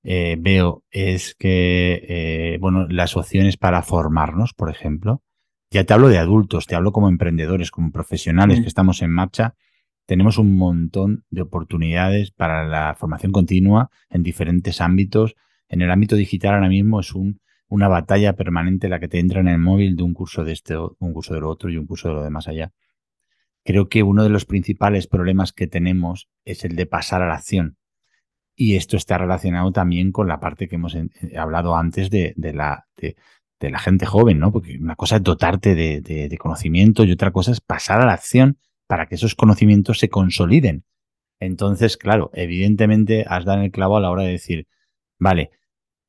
eh, 0.08 0.38
veo 0.39 0.84
es 0.91 1.34
que, 1.34 2.06
eh, 2.08 2.58
bueno, 2.62 2.88
las 2.88 3.18
opciones 3.18 3.58
para 3.58 3.82
formarnos, 3.82 4.53
por 4.53 4.70
ejemplo, 4.70 5.24
ya 5.72 5.84
te 5.84 5.93
hablo 5.93 6.10
de 6.10 6.20
adultos, 6.20 6.68
te 6.68 6.76
hablo 6.76 6.91
como 6.91 7.10
emprendedores, 7.10 7.72
como 7.72 7.91
profesionales 7.91 8.62
que 8.62 8.68
estamos 8.68 9.01
en 9.01 9.10
marcha, 9.10 9.56
tenemos 10.06 10.38
un 10.38 10.56
montón 10.56 11.26
de 11.32 11.41
oportunidades 11.41 12.30
para 12.30 12.68
la 12.68 12.93
formación 12.93 13.32
continua 13.32 13.89
en 14.12 14.22
diferentes 14.22 14.80
ámbitos. 14.80 15.36
En 15.68 15.82
el 15.82 15.89
ámbito 15.89 16.16
digital 16.16 16.53
ahora 16.53 16.70
mismo 16.70 16.99
es 16.99 17.16
un, 17.16 17.41
una 17.68 17.88
batalla 17.88 18.34
permanente 18.34 18.88
la 18.88 18.99
que 18.99 19.08
te 19.08 19.18
entra 19.18 19.39
en 19.39 19.47
el 19.47 19.58
móvil 19.58 19.95
de 19.95 20.03
un 20.03 20.14
curso 20.14 20.43
de 20.43 20.53
este, 20.53 20.78
un 20.78 21.14
curso 21.14 21.34
de 21.34 21.41
lo 21.41 21.49
otro 21.49 21.72
y 21.72 21.78
un 21.78 21.88
curso 21.88 22.10
de 22.10 22.14
lo 22.14 22.24
demás 22.24 22.47
allá. 22.47 22.72
Creo 23.64 23.89
que 23.89 24.03
uno 24.03 24.24
de 24.24 24.30
los 24.30 24.45
principales 24.45 25.08
problemas 25.08 25.51
que 25.51 25.66
tenemos 25.66 26.30
es 26.45 26.64
el 26.64 26.76
de 26.76 26.86
pasar 26.86 27.24
a 27.24 27.28
la 27.28 27.34
acción. 27.34 27.78
Y 28.56 28.76
esto 28.76 28.95
está 28.95 29.18
relacionado 29.18 29.72
también 29.72 30.12
con 30.12 30.28
la 30.28 30.39
parte 30.39 30.68
que 30.68 30.76
hemos 30.76 30.97
hablado 31.38 31.76
antes 31.76 32.10
de, 32.10 32.34
la, 32.53 32.86
gente 33.80 34.06
joven, 34.06 34.39
¿no? 34.39 34.51
Porque 34.51 34.78
una 34.80 34.95
cosa 34.95 35.18
es 35.18 35.24
dotarte 35.24 35.76
de, 35.76 36.38
conocimiento 36.39 37.03
y 37.03 37.12
otra 37.12 37.32
cosa 37.32 37.51
es 37.51 37.60
pasar 37.60 38.01
a 38.01 38.06
la 38.06 38.14
acción 38.14 38.58
para 38.88 39.08
que 39.08 39.16
esos 39.16 39.36
conocimientos 39.36 39.99
se 39.99 40.10
consoliden. 40.10 40.86
Entonces, 41.39 41.97
claro, 41.97 42.32
evidentemente 42.34 43.26
has 43.28 43.43
dado 43.43 43.62
el 43.62 43.72
clavo 43.72 43.97
a 43.97 44.01
la 44.01 44.10
hora 44.10 44.24
de 44.24 44.32
decir, 44.32 44.68
vale, 45.20 45.51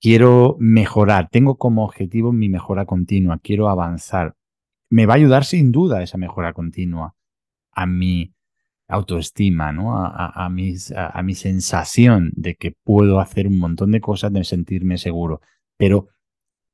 quiero 0.01 0.57
mejorar, 0.61 1.28
tengo 1.30 1.57
como 1.57 1.84
objetivo 1.84 2.32
mi 2.32 2.49
mejora 2.49 2.86
continua, 2.86 3.40
quiero 3.42 3.68
avanzar. 3.68 4.36
Me 4.88 5.07
va 5.07 5.14
a 5.14 5.16
ayudar 5.16 5.44
sin 5.44 5.72
duda 5.72 6.03
esa 6.03 6.16
mejora 6.16 6.53
continua 6.53 7.16
a 7.72 7.86
mi 7.86 8.36
autoestima, 8.89 9.72
¿no? 9.72 9.97
A, 9.97 10.49
mis, 10.49 10.93
a, 10.93 11.20
mi 11.22 11.34
sensación 11.34 12.30
de 12.34 12.55
que 12.55 12.72
puedo 12.72 13.20
hacer 13.20 13.49
un 13.49 13.59
montón 13.59 13.91
de 13.91 14.01
cosas, 14.01 14.32
de 14.32 14.45
sentirme 14.45 14.97
seguro. 14.99 15.41
Pero 15.76 16.09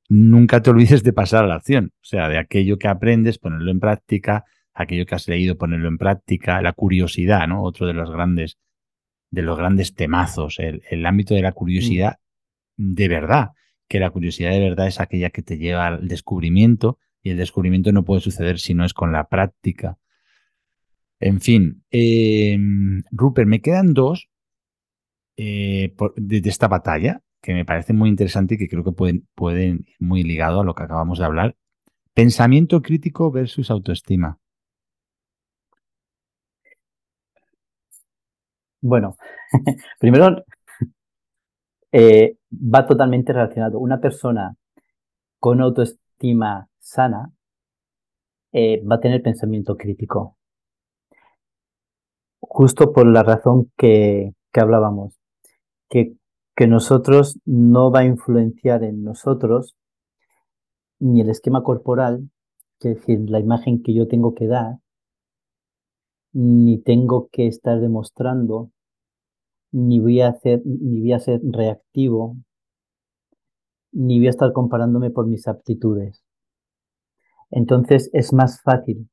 nunca 0.09 0.61
te 0.61 0.71
olvides 0.71 1.03
de 1.03 1.13
pasar 1.13 1.45
a 1.45 1.47
la 1.47 1.55
acción, 1.57 1.93
o 1.95 2.05
sea, 2.05 2.29
de 2.29 2.39
aquello 2.39 2.79
que 2.79 2.89
aprendes, 2.89 3.39
ponerlo 3.39 3.71
en 3.71 3.81
práctica, 3.81 4.45
aquello 4.75 5.07
que 5.07 5.15
has 5.15 5.27
leído, 5.29 5.57
ponerlo 5.57 5.89
en 5.89 5.99
práctica, 5.99 6.61
la 6.61 6.75
curiosidad, 6.75 7.49
¿no? 7.49 7.63
Otro 7.63 7.87
de 7.87 7.95
los 7.95 8.11
grandes 8.11 8.59
de 9.31 9.41
los 9.41 9.57
grandes 9.57 9.95
temazos, 9.95 10.59
el, 10.59 10.83
el 10.91 11.07
ámbito 11.07 11.35
de 11.35 11.41
la 11.41 11.53
curiosidad 11.53 12.17
de 12.77 13.09
verdad, 13.09 13.53
que 13.89 14.01
la 14.01 14.11
curiosidad 14.11 14.51
de 14.51 14.61
verdad 14.61 14.87
es 14.87 15.01
aquella 15.01 15.31
que 15.31 15.43
te 15.43 15.59
lleva 15.59 15.87
al 15.87 16.09
descubrimiento 16.09 16.99
y 17.23 17.31
el 17.31 17.37
descubrimiento 17.37 17.93
no 17.93 18.05
puede 18.05 18.21
suceder 18.21 18.59
si 18.59 18.75
no 18.75 18.85
es 18.85 18.95
con 18.95 19.13
la 19.13 19.29
práctica. 19.29 19.99
En 21.23 21.41
fin, 21.41 21.85
eh, 21.93 22.59
Rupert, 23.13 23.49
me 23.49 23.61
quedan 23.61 23.95
dos 23.95 24.29
eh, 25.37 25.95
de, 26.17 26.49
esta 26.49 26.67
batalla 26.69 27.23
que 27.41 27.55
me 27.55 27.65
parece 27.65 27.93
muy 27.93 28.09
interesante 28.09 28.55
y 28.55 28.59
que 28.59 28.69
creo 28.69 28.83
que 28.83 28.91
pueden, 28.93 29.29
pueden 29.37 29.85
ir 29.87 29.97
muy 30.01 30.25
ligado 30.25 30.61
a 30.61 30.65
lo 30.65 30.75
que 30.75 30.83
acabamos 30.83 31.21
de 31.21 31.25
hablar. 31.25 31.57
Pensamiento 32.15 32.83
crítico 32.83 33.31
versus 33.31 33.71
autoestima. 33.71 34.39
Bueno, 38.81 39.17
primero 40.01 40.45
eh, 41.93 42.37
va 42.53 42.87
totalmente 42.87 43.33
relacionado. 43.33 43.79
Una 43.79 44.01
persona 44.01 44.57
con 45.39 45.61
autoestima 45.61 46.69
sana 46.81 47.31
eh, 48.53 48.83
va 48.85 48.97
a 48.97 49.01
tener 49.01 49.23
pensamiento 49.23 49.77
crítico. 49.77 50.37
Justo 52.55 52.93
por 52.93 53.07
la 53.07 53.23
razón 53.23 53.73
que, 53.79 54.35
que 54.53 54.61
hablábamos, 54.61 55.19
que, 55.89 56.13
que 56.55 56.67
nosotros 56.67 57.39
no 57.47 57.91
va 57.91 58.01
a 58.01 58.05
influenciar 58.05 58.85
en 58.85 59.03
nosotros 59.03 59.75
ni 60.99 61.23
el 61.23 61.31
esquema 61.31 61.63
corporal, 61.63 62.29
es 62.81 62.97
decir, 62.97 63.21
la 63.31 63.41
imagen 63.41 63.83
que 63.83 63.95
yo 63.95 64.07
tengo 64.07 64.35
que 64.35 64.49
dar, 64.49 64.77
ni 66.35 66.77
tengo 66.77 67.31
que 67.33 67.47
estar 67.47 67.81
demostrando, 67.81 68.71
ni 69.71 69.99
voy 69.99 70.21
a 70.21 70.29
hacer, 70.29 70.61
ni 70.67 71.01
voy 71.01 71.13
a 71.15 71.21
ser 71.21 71.41
reactivo, 71.43 72.37
ni 73.93 74.19
voy 74.19 74.27
a 74.27 74.31
estar 74.31 74.53
comparándome 74.53 75.09
por 75.09 75.27
mis 75.27 75.49
aptitudes. 75.49 76.23
Entonces 77.51 78.11
es 78.13 78.35
más 78.35 78.61
fácil. 78.61 79.09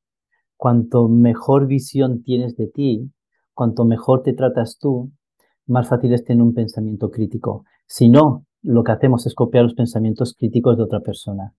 Cuanto 0.58 1.08
mejor 1.08 1.66
visión 1.66 2.22
tienes 2.22 2.54
de 2.54 2.66
ti, 2.66 3.10
cuanto 3.60 3.84
mejor 3.84 4.22
te 4.22 4.32
tratas 4.32 4.78
tú, 4.78 5.12
más 5.66 5.86
fácil 5.86 6.14
es 6.14 6.24
tener 6.24 6.42
un 6.42 6.54
pensamiento 6.54 7.10
crítico. 7.10 7.66
Si 7.86 8.08
no, 8.08 8.46
lo 8.62 8.82
que 8.82 8.92
hacemos 8.92 9.26
es 9.26 9.34
copiar 9.34 9.64
los 9.64 9.74
pensamientos 9.74 10.34
críticos 10.34 10.78
de 10.78 10.84
otra 10.84 11.00
persona 11.00 11.52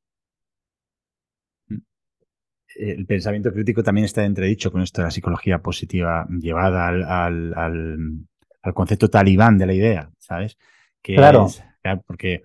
el 2.75 3.05
pensamiento 3.05 3.51
crítico 3.53 3.83
también 3.83 4.05
está 4.05 4.23
entredicho 4.23 4.71
con 4.71 4.81
esto 4.81 5.01
de 5.01 5.05
la 5.07 5.11
psicología 5.11 5.59
positiva 5.59 6.27
llevada 6.29 6.87
al, 6.87 7.53
al, 7.53 8.73
concepto 8.73 9.07
talibán 9.09 9.57
de 9.59 9.65
la 9.67 9.73
idea, 9.73 10.09
¿sabes? 10.17 10.57
Que 11.01 11.15
claro. 11.15 11.47
porque 12.07 12.41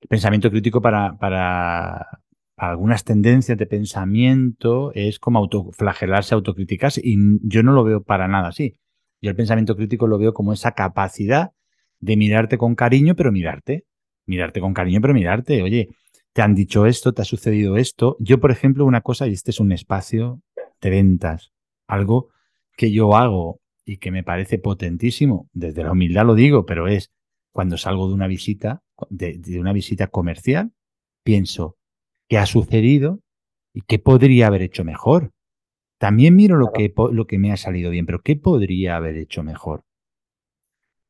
el 0.00 0.08
pensamiento 0.08 0.50
crítico 0.50 0.80
para, 0.80 1.16
para, 1.18 2.20
algunas 2.56 3.04
tendencias 3.04 3.58
de 3.58 3.66
pensamiento 3.66 4.92
es 4.94 5.18
como 5.18 5.40
autoflagelarse, 5.40 6.34
autocriticarse, 6.34 7.00
y 7.04 7.16
yo 7.42 7.62
no 7.62 7.72
lo 7.72 7.84
veo 7.84 8.02
para 8.02 8.28
nada 8.28 8.48
así. 8.48 8.78
Yo 9.20 9.30
el 9.30 9.36
pensamiento 9.36 9.76
crítico 9.76 10.06
lo 10.06 10.18
veo 10.18 10.34
como 10.34 10.52
esa 10.52 10.72
capacidad 10.72 11.52
de 12.00 12.16
mirarte 12.16 12.58
con 12.58 12.74
cariño, 12.74 13.14
pero 13.14 13.32
mirarte. 13.32 13.84
Mirarte 14.26 14.60
con 14.60 14.74
cariño, 14.74 15.00
pero 15.00 15.14
mirarte. 15.14 15.62
Oye, 15.62 15.88
te 16.32 16.42
han 16.42 16.54
dicho 16.54 16.86
esto, 16.86 17.12
te 17.12 17.22
ha 17.22 17.24
sucedido 17.24 17.76
esto. 17.76 18.16
Yo, 18.18 18.40
por 18.40 18.50
ejemplo, 18.50 18.84
una 18.84 19.00
cosa, 19.00 19.26
y 19.26 19.32
este 19.32 19.50
es 19.50 19.60
un 19.60 19.72
espacio 19.72 20.42
de 20.80 20.90
ventas, 20.90 21.52
algo 21.86 22.28
que 22.76 22.90
yo 22.90 23.16
hago 23.16 23.60
y 23.84 23.98
que 23.98 24.10
me 24.10 24.24
parece 24.24 24.58
potentísimo, 24.58 25.48
desde 25.52 25.84
la 25.84 25.92
humildad 25.92 26.26
lo 26.26 26.34
digo, 26.34 26.66
pero 26.66 26.88
es 26.88 27.12
cuando 27.52 27.78
salgo 27.78 28.08
de 28.08 28.14
una 28.14 28.26
visita, 28.26 28.82
de, 29.10 29.40
una 29.60 29.72
visita 29.72 30.08
comercial, 30.08 30.72
pienso, 31.22 31.76
¿qué 32.28 32.38
ha 32.38 32.46
sucedido 32.46 33.20
y 33.72 33.82
qué 33.82 33.98
podría 33.98 34.48
haber 34.48 34.62
hecho 34.62 34.84
mejor? 34.84 35.32
También 36.04 36.36
miro 36.36 36.58
lo 36.58 36.70
que, 36.70 36.92
lo 37.12 37.26
que 37.26 37.38
me 37.38 37.50
ha 37.50 37.56
salido 37.56 37.90
bien, 37.90 38.04
pero 38.04 38.20
¿qué 38.20 38.36
podría 38.36 38.96
haber 38.96 39.16
hecho 39.16 39.42
mejor? 39.42 39.84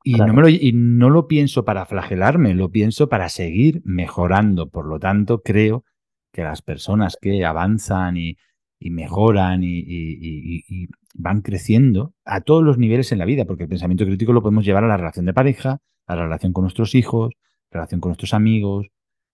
Y, 0.04 0.14
no 0.14 0.32
me 0.32 0.40
lo, 0.40 0.48
y 0.48 0.70
no 0.72 1.10
lo 1.10 1.26
pienso 1.26 1.64
para 1.64 1.84
flagelarme, 1.84 2.54
lo 2.54 2.70
pienso 2.70 3.08
para 3.08 3.28
seguir 3.28 3.82
mejorando. 3.84 4.68
Por 4.68 4.86
lo 4.86 5.00
tanto, 5.00 5.42
creo 5.42 5.84
que 6.32 6.44
las 6.44 6.62
personas 6.62 7.18
que 7.20 7.44
avanzan 7.44 8.16
y, 8.16 8.36
mejoran 8.78 9.62
y, 9.64 10.86
van 11.12 11.42
creciendo 11.42 12.14
a 12.24 12.42
todos 12.42 12.62
los 12.62 12.78
niveles 12.78 13.10
en 13.10 13.18
la 13.18 13.24
vida, 13.24 13.46
porque 13.46 13.64
el 13.64 13.68
pensamiento 13.68 14.06
crítico 14.06 14.32
lo 14.32 14.42
podemos 14.42 14.64
llevar 14.64 14.84
a 14.84 14.88
la 14.88 14.96
relación 14.96 15.26
de 15.26 15.34
pareja, 15.34 15.80
a 16.06 16.14
la 16.14 16.22
relación 16.22 16.52
con 16.52 16.62
nuestros 16.62 16.94
hijos, 16.94 17.32
a 17.32 17.78
la 17.78 17.80
relación 17.80 18.00
con 18.00 18.10
nuestros 18.10 18.32
amigos, 18.32 18.86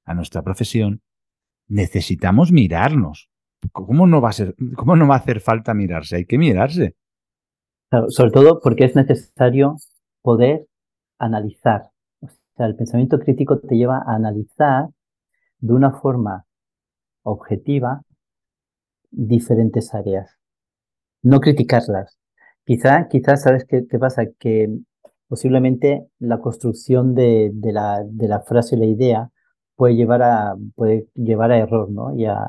a 0.07 0.15
nuestra 0.15 0.41
profesión. 0.41 1.03
Necesitamos 1.69 2.51
mirarnos. 2.51 3.30
¿Cómo 3.73 4.07
no 4.07 4.21
va 4.21 4.31
a 4.31 4.33
ser, 4.33 4.55
cómo 4.77 4.97
no 4.97 5.07
va 5.07 5.17
hacer 5.17 5.41
falta 5.41 5.75
mirarse? 5.75 6.17
Hay 6.17 6.25
que 6.25 6.39
mirarse. 6.39 6.97
sobre 8.09 8.31
todo 8.31 8.61
porque 8.61 8.85
es 8.85 8.97
necesario 8.97 9.77
poder 10.23 10.67
analizar. 11.19 11.91
O 12.21 12.29
sea, 12.57 12.67
el 12.67 12.77
pensamiento 12.77 13.19
crítico 13.19 13.59
te 13.61 13.77
lleva 13.77 13.99
a 13.99 14.15
analizar 14.15 14.89
de 15.59 15.73
una 15.73 15.93
forma 15.93 16.47
objetiva 17.23 18.03
diferentes 19.11 19.95
áreas. 19.95 20.37
No 21.23 21.41
criticarlas. 21.41 22.19
Quizá, 22.65 23.09
quizás, 23.09 23.43
¿sabes 23.43 23.65
qué, 23.67 23.83
pasa? 23.99 24.25
Que 24.39 24.69
posiblemente 25.29 26.07
la 26.19 26.39
construcción 26.39 27.15
de, 27.15 27.53
la, 27.63 28.03
de, 28.05 28.29
la, 28.29 28.41
frase 28.41 28.77
o 28.77 28.79
la 28.79 28.87
idea 28.87 29.31
puede 29.77 29.97
llevar 29.97 30.23
a, 30.23 30.55
puede 30.75 31.09
llevar 31.15 31.53
a 31.53 31.59
error, 31.59 31.91
¿no? 31.91 32.15
Y, 32.17 32.27
a, 32.27 32.47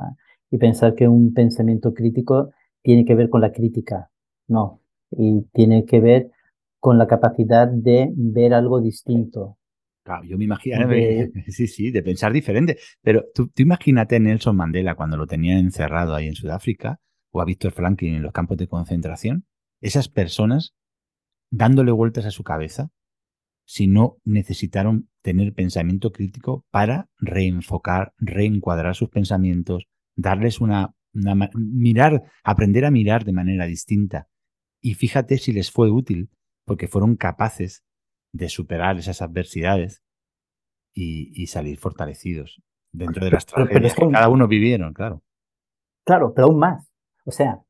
y 0.52 0.58
pensar 0.58 0.94
que 0.96 1.08
un 1.08 1.34
pensamiento 1.34 1.94
crítico 1.94 2.52
tiene 2.84 3.06
que 3.06 3.16
ver 3.16 3.30
con 3.30 3.42
la 3.42 3.52
crítica. 3.52 4.12
No. 4.48 4.82
Y 5.12 5.44
tiene 5.54 5.86
que 5.86 6.00
ver 6.00 6.32
con 6.80 6.98
la 6.98 7.08
capacidad 7.08 7.68
de 7.68 8.12
ver 8.16 8.54
algo 8.54 8.82
distinto. 8.82 9.58
Claro, 10.04 10.24
yo 10.26 10.38
me 10.38 10.46
imagino, 10.46 10.78
sí, 11.48 11.68
sí, 11.68 11.92
de 11.92 12.04
pensar 12.04 12.34
diferente. 12.34 12.78
Pero 13.02 13.26
tú, 13.34 13.50
imagínate 13.58 14.18
a 14.18 14.20
Nelson 14.20 14.56
Mandela 14.56 14.96
cuando 14.96 15.16
lo 15.16 15.28
tenían 15.28 15.60
encerrado 15.60 16.16
ahí 16.16 16.28
en 16.28 16.36
Sudáfrica, 16.36 17.00
o 17.32 17.40
a 17.40 17.46
Víctor 17.46 17.72
Franklin 17.72 18.16
en 18.16 18.24
los 18.24 18.34
campos 18.34 18.58
de 18.58 18.68
concentración, 18.68 19.46
esas 19.80 20.10
personas 20.10 20.74
dándole 21.50 21.92
vueltas 21.92 22.26
a 22.26 22.32
su 22.32 22.44
cabeza, 22.44 22.90
si 23.66 23.88
no 23.88 24.18
necesitaron 24.26 25.10
tener 25.22 25.54
pensamiento 25.54 26.12
crítico 26.12 26.66
para 26.72 27.10
reenfocar, 27.20 28.14
reencuadrar 28.18 28.96
sus 28.96 29.10
pensamientos, 29.10 29.88
darles 30.16 30.62
una, 30.62 30.94
una 31.14 31.50
mirar, 31.54 32.24
aprender 32.44 32.86
a 32.86 32.92
mirar 32.92 33.26
de 33.26 33.34
manera 33.34 33.66
distinta. 33.66 34.28
Y 34.82 34.96
fíjate 34.96 35.38
si 35.38 35.54
les 35.54 35.72
fue 35.72 35.92
útil 35.92 36.30
porque 36.66 36.88
fueron 36.88 37.16
capaces 37.16 37.84
de 38.34 38.50
superar 38.50 38.98
esas 38.98 39.22
adversidades 39.22 40.02
y, 40.94 41.48
salir 41.48 41.78
fortalecidos 41.78 42.62
dentro 42.92 43.24
de 43.24 43.32
las 43.32 43.46
tragedias 43.46 43.96
que 43.96 44.10
cada 44.10 44.30
uno 44.30 44.48
vivieron, 44.48 44.94
claro. 44.94 45.22
Claro, 46.06 46.34
pero 46.34 46.48
aún 46.48 46.60
más. 46.60 46.92
O 47.26 47.32
sea, 47.32 47.62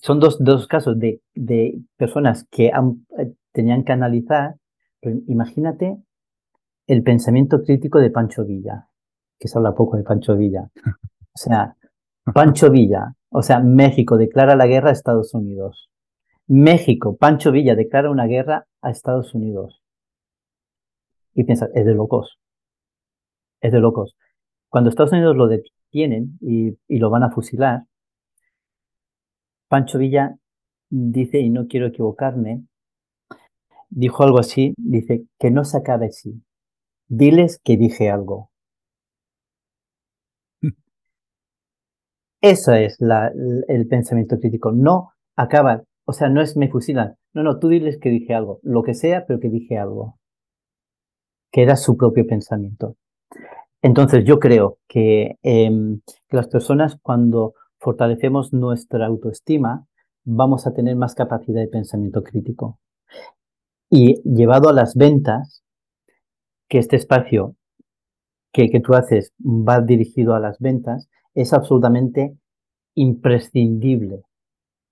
son 0.00 0.20
dos, 0.20 0.38
dos 0.42 0.66
casos 0.66 0.98
de, 0.98 1.22
de 1.34 1.80
personas 1.96 2.46
que 2.50 2.66
eh, 2.66 3.34
tenían 3.52 3.84
que 3.84 3.92
analizar, 3.92 4.56
pero 5.00 5.16
imagínate 5.26 5.96
el 6.86 7.02
pensamiento 7.02 7.62
crítico 7.62 7.98
de 7.98 8.10
Pancho 8.10 8.44
Villa, 8.44 8.88
que 9.40 9.48
se 9.48 9.58
habla 9.58 9.74
poco 9.74 9.96
de 9.96 10.04
Pancho 10.04 10.36
Villa. 10.36 10.70
O 11.32 11.38
sea, 11.38 11.74
Pancho 12.34 12.70
Villa, 12.70 13.14
o 13.30 13.42
sea, 13.42 13.60
México 13.60 14.18
declara 14.18 14.54
la 14.54 14.66
guerra 14.66 14.90
a 14.90 14.92
Estados 14.92 15.32
Unidos. 15.32 15.88
México, 16.46 17.16
Pancho 17.16 17.50
Villa 17.50 17.74
declara 17.74 18.10
una 18.10 18.26
guerra 18.26 18.66
a 18.82 18.90
Estados 18.90 19.34
Unidos. 19.34 19.80
Y 21.34 21.44
piensa, 21.44 21.68
es 21.74 21.86
de 21.86 21.94
locos. 21.94 22.38
Es 23.60 23.72
de 23.72 23.80
locos. 23.80 24.16
Cuando 24.68 24.90
Estados 24.90 25.12
Unidos 25.12 25.36
lo 25.36 25.48
detienen 25.48 26.38
y, 26.40 26.76
lo 26.98 27.08
van 27.08 27.22
a 27.22 27.30
fusilar, 27.30 27.84
Pancho 29.68 29.98
Villa 29.98 30.36
dice, 30.90 31.38
y 31.38 31.50
no 31.50 31.66
quiero 31.66 31.86
equivocarme, 31.86 32.64
dijo 33.88 34.22
algo 34.24 34.38
así, 34.38 34.74
dice, 34.76 35.24
que 35.38 35.50
no 35.50 35.64
se 35.64 35.78
acabe 35.78 36.06
así. 36.06 36.42
Diles 37.08 37.58
que 37.62 37.76
dije 37.76 38.10
algo. 38.10 38.50
Eso 42.40 42.72
es 42.72 42.98
el 43.00 43.86
pensamiento 43.88 44.38
crítico. 44.38 44.72
No 44.72 45.12
acaba 45.36 45.82
o 46.10 46.12
sea, 46.12 46.28
no 46.28 46.40
es 46.40 46.56
me 46.56 46.68
fusilan. 46.68 47.14
No, 47.34 47.44
no, 47.44 47.60
tú 47.60 47.68
diles 47.68 47.96
que 47.96 48.10
dije 48.10 48.34
algo, 48.34 48.58
lo 48.64 48.82
que 48.82 48.94
sea, 48.94 49.26
pero 49.26 49.38
que 49.38 49.48
dije 49.48 49.78
algo. 49.78 50.18
Que 51.52 51.62
era 51.62 51.76
su 51.76 51.96
propio 51.96 52.26
pensamiento. 52.26 52.96
Entonces 53.80 54.24
yo 54.24 54.40
creo 54.40 54.78
que, 54.88 55.36
em, 55.42 56.00
que 56.28 56.36
las 56.36 56.48
personas 56.48 56.96
cuando 57.00 57.54
fortalecemos 57.78 58.52
nuestra 58.52 59.06
autoestima, 59.06 59.86
vamos 60.24 60.66
a 60.66 60.74
tener 60.74 60.96
más 60.96 61.14
capacidad 61.14 61.60
de 61.60 61.68
pensamiento 61.68 62.24
crítico. 62.24 62.80
Y 63.88 64.20
llevado 64.28 64.68
a 64.68 64.72
las 64.72 64.96
ventas, 64.96 65.62
que 66.68 66.78
este 66.78 66.96
espacio 66.96 67.54
que, 68.52 68.68
que 68.68 68.80
tú 68.80 68.94
haces 68.94 69.32
va 69.38 69.80
dirigido 69.80 70.34
a 70.34 70.40
las 70.40 70.58
ventas, 70.58 71.08
es 71.40 71.52
absolutamente 71.52 72.36
imprescindible 72.94 74.22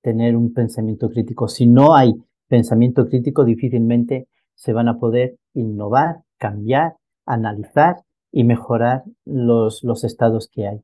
tener 0.03 0.37
un 0.37 0.53
pensamiento 0.53 1.11
crítico. 1.11 1.49
Si 1.49 1.67
no 1.67 1.95
hay 1.95 2.15
pensamiento 2.49 3.09
crítico, 3.09 3.45
difícilmente 3.45 4.29
se 4.55 4.73
van 4.73 4.89
a 4.89 4.99
poder 4.99 5.37
innovar, 5.55 6.23
cambiar, 6.39 6.97
analizar 7.27 8.03
y 8.33 8.45
mejorar 8.45 9.05
los, 9.25 9.83
los 9.85 10.05
estados 10.05 10.49
que 10.51 10.67
hay, 10.69 10.81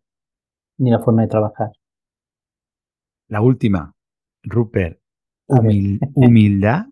ni 0.79 0.91
la 0.91 1.01
forma 1.01 1.23
de 1.23 1.29
trabajar. 1.29 1.71
La 3.29 3.41
última, 3.41 3.95
Rupert, 4.43 5.01
humil- 5.49 5.99
humildad 6.15 6.87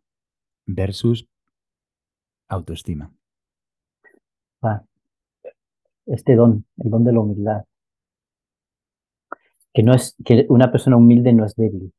versus 0.66 1.29
autoestima. 2.49 3.12
Va. 4.64 4.85
Este 6.07 6.35
don, 6.35 6.64
el 6.79 6.91
don 6.91 7.05
de 7.05 7.12
la 7.12 7.20
humildad. 7.20 7.64
Que 9.73 9.83
no 9.83 9.95
es, 9.95 10.16
que 10.25 10.47
una 10.49 10.70
persona 10.70 10.97
humilde 10.97 11.33
no 11.33 11.45
es 11.45 11.55
débil. 11.57 11.93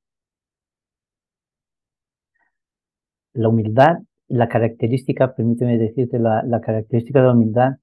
La 3.34 3.50
humildad, 3.50 3.98
la 4.28 4.48
característica, 4.48 5.36
permíteme 5.36 5.78
decirte, 5.78 6.20
la, 6.20 6.44
la 6.44 6.62
característica 6.62 7.20
de 7.20 7.26
la 7.28 7.34
humildad 7.34 7.74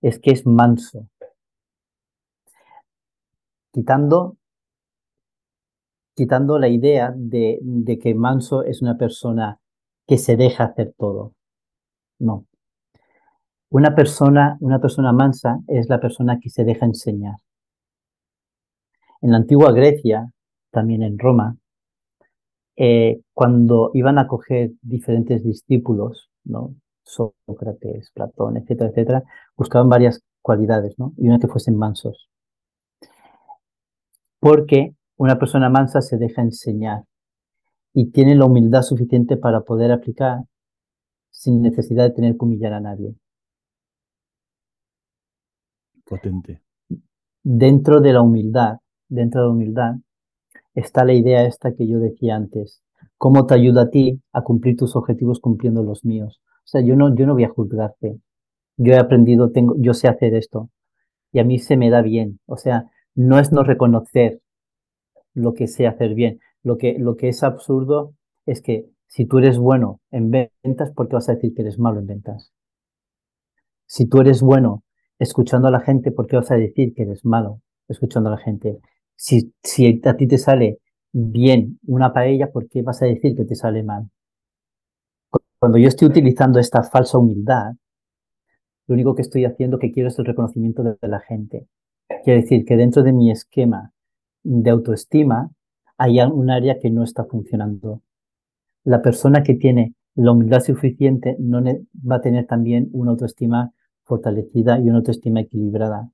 es 0.00 0.18
que 0.18 0.30
es 0.30 0.46
manso. 0.46 1.08
Quitando, 3.72 4.36
quitando 6.14 6.58
la 6.58 6.68
idea 6.68 7.12
de, 7.14 7.58
de 7.62 7.98
que 7.98 8.14
manso 8.14 8.62
es 8.62 8.82
una 8.82 8.96
persona 8.96 9.58
que 10.06 10.18
se 10.18 10.36
deja 10.36 10.64
hacer 10.64 10.94
todo. 10.96 11.32
No. 12.18 12.46
Una 13.70 13.94
persona, 13.94 14.56
una 14.60 14.78
persona 14.78 15.12
mansa 15.12 15.58
es 15.66 15.88
la 15.88 16.00
persona 16.00 16.38
que 16.38 16.50
se 16.50 16.64
deja 16.64 16.86
enseñar. 16.86 17.36
En 19.24 19.30
la 19.30 19.38
antigua 19.38 19.72
Grecia, 19.72 20.30
también 20.70 21.02
en 21.02 21.18
Roma, 21.18 21.56
eh, 22.76 23.22
cuando 23.32 23.90
iban 23.94 24.18
a 24.18 24.26
coger 24.26 24.72
diferentes 24.82 25.42
discípulos, 25.42 26.28
¿no? 26.44 26.74
Sócrates, 27.04 28.10
Platón, 28.12 28.58
etcétera, 28.58 28.90
etcétera, 28.90 29.22
buscaban 29.56 29.88
varias 29.88 30.20
cualidades, 30.42 30.98
¿no? 30.98 31.14
Y 31.16 31.28
una 31.28 31.38
que 31.38 31.48
fuesen 31.48 31.74
mansos. 31.74 32.28
Porque 34.40 34.94
una 35.16 35.38
persona 35.38 35.70
mansa 35.70 36.02
se 36.02 36.18
deja 36.18 36.42
enseñar 36.42 37.04
y 37.94 38.10
tiene 38.10 38.34
la 38.34 38.44
humildad 38.44 38.82
suficiente 38.82 39.38
para 39.38 39.62
poder 39.62 39.90
aplicar 39.90 40.40
sin 41.30 41.62
necesidad 41.62 42.04
de 42.04 42.14
tener 42.14 42.32
que 42.32 42.44
humillar 42.44 42.74
a 42.74 42.80
nadie. 42.80 43.14
Potente. 46.04 46.60
dentro 47.42 48.02
de 48.02 48.12
la 48.12 48.20
humildad, 48.20 48.80
dentro 49.08 49.42
de 49.42 49.50
humildad, 49.50 49.94
está 50.74 51.04
la 51.04 51.14
idea 51.14 51.46
esta 51.46 51.74
que 51.74 51.86
yo 51.86 51.98
decía 51.98 52.36
antes. 52.36 52.82
¿Cómo 53.18 53.46
te 53.46 53.54
ayuda 53.54 53.82
a 53.82 53.90
ti 53.90 54.20
a 54.32 54.42
cumplir 54.42 54.76
tus 54.76 54.96
objetivos 54.96 55.40
cumpliendo 55.40 55.82
los 55.82 56.04
míos? 56.04 56.40
O 56.58 56.66
sea, 56.66 56.80
yo 56.80 56.96
no, 56.96 57.14
yo 57.14 57.26
no 57.26 57.34
voy 57.34 57.44
a 57.44 57.50
juzgarte. 57.50 58.18
Yo 58.76 58.92
he 58.92 58.98
aprendido, 58.98 59.50
tengo, 59.50 59.74
yo 59.78 59.94
sé 59.94 60.08
hacer 60.08 60.34
esto. 60.34 60.70
Y 61.32 61.38
a 61.38 61.44
mí 61.44 61.58
se 61.58 61.76
me 61.76 61.90
da 61.90 62.02
bien. 62.02 62.40
O 62.46 62.56
sea, 62.56 62.90
no 63.14 63.38
es 63.38 63.52
no 63.52 63.62
reconocer 63.62 64.40
lo 65.34 65.54
que 65.54 65.66
sé 65.66 65.86
hacer 65.86 66.14
bien. 66.14 66.40
Lo 66.62 66.78
que, 66.78 66.98
lo 66.98 67.16
que 67.16 67.28
es 67.28 67.42
absurdo 67.42 68.14
es 68.46 68.62
que 68.62 68.86
si 69.06 69.26
tú 69.26 69.38
eres 69.38 69.58
bueno 69.58 70.00
en 70.10 70.30
ventas, 70.30 70.92
¿por 70.92 71.08
qué 71.08 71.14
vas 71.14 71.28
a 71.28 71.34
decir 71.34 71.54
que 71.54 71.62
eres 71.62 71.78
malo 71.78 72.00
en 72.00 72.06
ventas? 72.06 72.52
Si 73.86 74.08
tú 74.08 74.20
eres 74.20 74.42
bueno 74.42 74.82
escuchando 75.18 75.68
a 75.68 75.70
la 75.70 75.80
gente, 75.80 76.10
¿por 76.10 76.26
qué 76.26 76.36
vas 76.36 76.50
a 76.50 76.56
decir 76.56 76.94
que 76.94 77.02
eres 77.02 77.24
malo 77.24 77.60
escuchando 77.88 78.28
a 78.28 78.32
la 78.32 78.38
gente? 78.38 78.80
Si, 79.16 79.52
si 79.62 80.00
a 80.04 80.16
ti 80.16 80.26
te 80.26 80.38
sale 80.38 80.78
bien 81.12 81.78
una 81.86 82.12
paella, 82.12 82.50
¿por 82.50 82.68
qué 82.68 82.82
vas 82.82 83.02
a 83.02 83.06
decir 83.06 83.36
que 83.36 83.44
te 83.44 83.54
sale 83.54 83.82
mal? 83.82 84.10
Cuando 85.58 85.78
yo 85.78 85.88
estoy 85.88 86.08
utilizando 86.08 86.58
esta 86.58 86.82
falsa 86.82 87.18
humildad, 87.18 87.72
lo 88.86 88.94
único 88.94 89.14
que 89.14 89.22
estoy 89.22 89.44
haciendo 89.44 89.78
que 89.78 89.92
quiero 89.92 90.08
es 90.08 90.18
el 90.18 90.26
reconocimiento 90.26 90.82
de, 90.82 90.96
la 91.08 91.20
gente. 91.20 91.66
Quiere 92.22 92.42
decir 92.42 92.64
que 92.64 92.76
dentro 92.76 93.02
de 93.02 93.12
mi 93.12 93.30
esquema 93.30 93.92
de 94.42 94.70
autoestima 94.70 95.50
hay 95.96 96.20
un 96.20 96.50
área 96.50 96.78
que 96.78 96.90
no 96.90 97.02
está 97.02 97.24
funcionando. 97.24 98.02
La 98.82 99.00
persona 99.00 99.42
que 99.42 99.54
tiene 99.54 99.94
la 100.14 100.32
humildad 100.32 100.60
suficiente 100.60 101.36
no 101.38 101.62
va 101.62 102.16
a 102.16 102.20
tener 102.20 102.46
también 102.46 102.90
una 102.92 103.12
autoestima 103.12 103.72
fortalecida 104.02 104.78
y 104.78 104.88
una 104.88 104.98
autoestima 104.98 105.40
equilibrada, 105.40 106.10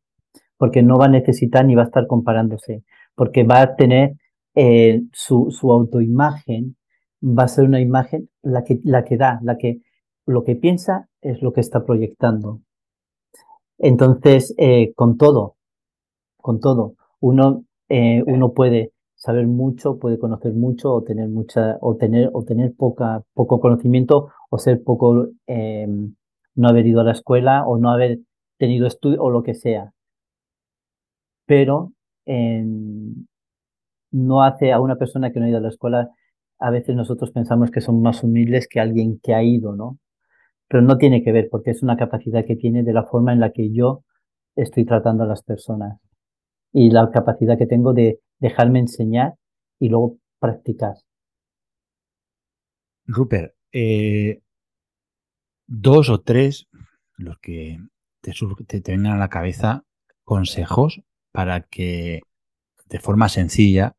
porque 0.61 0.83
no 0.83 0.99
va 0.99 1.07
a 1.07 1.09
necesitar 1.09 1.65
ni 1.65 1.75
va 1.75 1.85
a 1.85 1.87
estar 1.87 2.07
comparándose, 2.07 2.85
porque 3.15 3.45
va 3.45 3.63
a 3.63 3.77
tener 3.77 4.17
eh, 4.55 5.01
su, 5.11 5.49
autoimagen, 5.63 6.77
va 7.23 7.45
a 7.45 7.49
ser 7.49 7.65
una 7.65 7.81
imagen 7.81 8.29
la 8.43 8.63
que, 8.63 8.79
da, 9.17 9.41
la 9.43 9.57
que 9.57 9.81
lo 10.27 10.45
que 10.45 10.57
piensa 10.57 11.09
es 11.23 11.41
lo 11.41 11.55
que 11.55 11.63
está 11.63 11.87
proyectando. 11.87 12.61
Entonces, 13.79 14.55
eh, 14.59 14.93
con 14.95 15.17
todo, 15.17 15.57
con 16.37 16.61
todo, 16.61 16.93
uno, 17.21 17.65
eh, 17.89 18.23
uno 18.27 18.53
puede 18.53 18.93
saber 19.15 19.47
mucho, 19.47 19.99
puede 19.99 20.19
conocer 20.19 20.53
mucho 20.53 20.93
o 20.93 21.03
tener 21.03 21.31
mucha, 21.31 21.79
o 21.81 21.97
tener, 21.97 22.29
o 22.35 22.45
tener 22.45 22.75
poca, 22.77 23.23
poco 23.33 23.61
conocimiento 23.61 24.29
o 24.51 24.59
ser 24.59 24.83
poco, 24.85 25.29
no 25.47 26.69
haber 26.69 26.87
ido 26.87 27.01
a 27.01 27.05
la 27.05 27.13
escuela 27.13 27.65
o 27.67 27.79
no 27.79 27.91
haber 27.91 28.19
tenido 28.59 28.87
estudio 28.87 29.23
o 29.23 29.31
lo 29.31 29.43
que 29.43 29.55
sea. 29.55 29.95
Pero 31.51 31.93
eh, 32.27 32.65
no 34.13 34.43
hace 34.43 34.73
a 34.73 34.81
una 34.81 34.97
persona 34.97 35.33
que 35.33 35.41
no 35.41 35.47
ha 35.47 35.49
ido 35.49 35.59
a 35.59 35.63
la 35.63 35.69
escuela, 35.69 36.11
a 36.59 36.71
veces 36.71 36.97
nosotros 36.97 37.31
pensamos 37.31 37.71
que 37.71 37.81
son 37.81 38.03
más 38.03 38.23
humildes 38.23 38.69
que 38.69 38.81
alguien 38.81 39.19
que 39.23 39.35
ha 39.35 39.43
ido, 39.43 39.75
¿no? 39.75 39.99
Pero 40.69 40.83
no 40.83 40.99
tiene 40.99 41.23
que 41.25 41.33
ver, 41.33 41.49
porque 41.51 41.71
es 41.73 41.83
una 41.83 41.97
capacidad 41.97 42.45
que 42.47 42.57
tiene 42.57 42.83
de 42.83 42.93
la 42.93 43.05
forma 43.05 43.33
en 43.33 43.41
la 43.41 43.53
que 43.53 43.73
yo 43.73 44.05
estoy 44.57 44.85
tratando 44.85 45.25
a 45.25 45.27
las 45.27 45.43
personas 45.43 45.99
y 46.73 46.91
la 46.91 47.11
capacidad 47.11 47.59
que 47.59 47.67
tengo 47.67 47.95
de 47.95 48.21
dejarme 48.41 48.81
enseñar 48.81 49.35
y 49.81 49.89
luego 49.91 50.19
practicar. 50.41 50.95
Rupert, 53.07 53.55
eh, 53.73 54.41
dos 55.67 56.09
o 56.11 56.21
tres, 56.21 56.69
los 57.17 57.39
que 57.39 57.79
te, 58.21 58.33
te- 58.67 58.81
te 58.81 58.93
vengan 58.93 59.15
a 59.15 59.19
la 59.19 59.29
cabeza, 59.29 59.85
consejos 60.25 61.03
para 61.33 61.63
que 61.63 62.21
de 62.89 63.01
forma 63.01 63.29
sencilla 63.29 63.97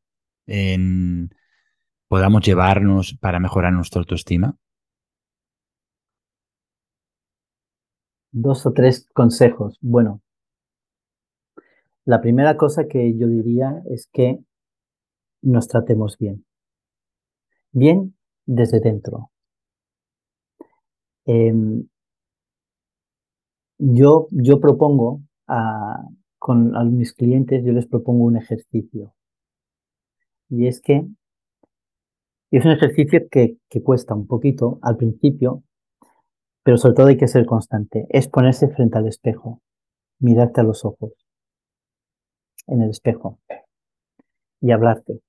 en- 0.47 1.31
podamos 2.09 2.43
llevarnos 2.43 3.15
para 3.21 3.39
mejorar 3.41 3.73
nuestra 3.73 3.99
autoestima. 4.01 4.57
Dos 8.33 8.65
o 8.65 8.73
tres 8.73 9.07
consejos. 9.13 9.77
Bueno, 9.79 10.21
la 12.05 12.21
primera 12.21 12.57
cosa 12.57 12.87
que 12.87 13.17
yo 13.17 13.25
diría 13.27 13.81
es 13.89 14.07
que 14.13 14.37
nos 15.43 15.67
tratemos 15.67 16.17
bien. 16.17 16.45
Bien 17.73 18.15
desde 18.45 18.79
dentro. 18.79 19.29
Em, 21.25 21.87
yo, 23.77 24.27
yo 24.31 24.59
propongo 24.59 25.21
a, 25.47 25.97
con 26.41 26.73
mis 26.97 27.13
clientes, 27.13 27.63
yo 27.63 27.71
les 27.71 27.85
propongo 27.85 28.23
un 28.23 28.35
ejercicio. 28.35 29.13
Y 30.49 30.65
es 30.65 30.81
que 30.81 31.05
es 32.49 32.65
un 32.65 32.71
ejercicio 32.71 33.29
que, 33.29 33.57
que 33.69 33.83
cuesta 33.83 34.15
un 34.15 34.25
poquito 34.25 34.79
al 34.81 34.97
principio, 34.97 35.61
pero 36.63 36.77
sobre 36.77 36.95
todo 36.95 37.07
hay 37.07 37.17
que 37.17 37.27
ser 37.27 37.45
constante. 37.45 38.07
Es 38.09 38.27
ponerse 38.27 38.69
frente 38.69 38.97
al 38.97 39.07
espejo, 39.07 39.61
mirarte 40.17 40.61
a 40.61 40.63
los 40.63 40.83
ojos, 40.83 41.13
en 42.65 42.81
el 42.81 42.89
espejo, 42.89 43.37
y 44.61 44.71
hablarte. 44.71 45.21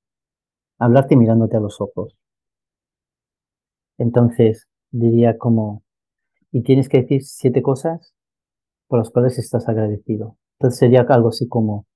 Hablarte 0.79 1.15
mirándote 1.15 1.59
a 1.59 1.61
los 1.61 1.79
ojos. 1.83 2.17
Entonces, 3.99 4.67
diría 4.91 5.37
como, 5.37 5.83
y 6.51 6.63
tienes 6.63 6.89
que 6.89 7.03
decir 7.03 7.23
siete 7.23 7.61
cosas 7.61 8.15
por 8.89 8.99
las 8.99 9.11
cuales 9.11 9.39
estás 9.39 9.69
agradecido. 9.69 10.39
Entonces 10.63 10.79
sería 10.79 11.01
algo 11.09 11.31
así 11.31 11.49
como, 11.49 11.89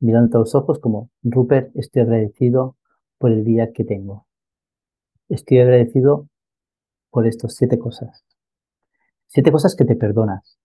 mirándote 0.00 0.38
a 0.38 0.40
los 0.40 0.54
ojos, 0.54 0.78
como, 0.78 1.10
Rupert, 1.22 1.76
estoy 1.76 2.00
agradecido 2.00 2.74
por 3.18 3.32
el 3.32 3.44
día 3.44 3.70
que 3.74 3.84
tengo. 3.84 4.26
Estoy 5.28 5.58
agradecido 5.58 6.26
por 7.10 7.26
estos 7.26 7.54
siete 7.54 7.78
cosas. 7.78 8.24
Siete 9.26 9.52
cosas 9.52 9.76
que 9.76 9.84
te 9.84 9.94
perdonas. 9.94 10.58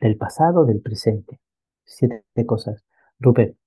Del 0.00 0.16
pasado, 0.16 0.64
del 0.64 0.80
presente. 0.80 1.38
Siete 1.84 2.24
cosas. 2.46 2.82
Rupert, 3.18 3.58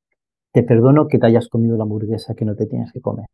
te 0.52 0.64
perdono 0.64 1.08
que 1.08 1.20
te 1.20 1.28
hayas 1.28 1.50
comido 1.50 1.78
la 1.78 1.84
hamburguesa 1.84 2.34
que 2.34 2.46
no 2.46 2.56
te 2.56 2.66
tienes 2.66 2.92
que 2.92 3.02
comer. 3.02 3.28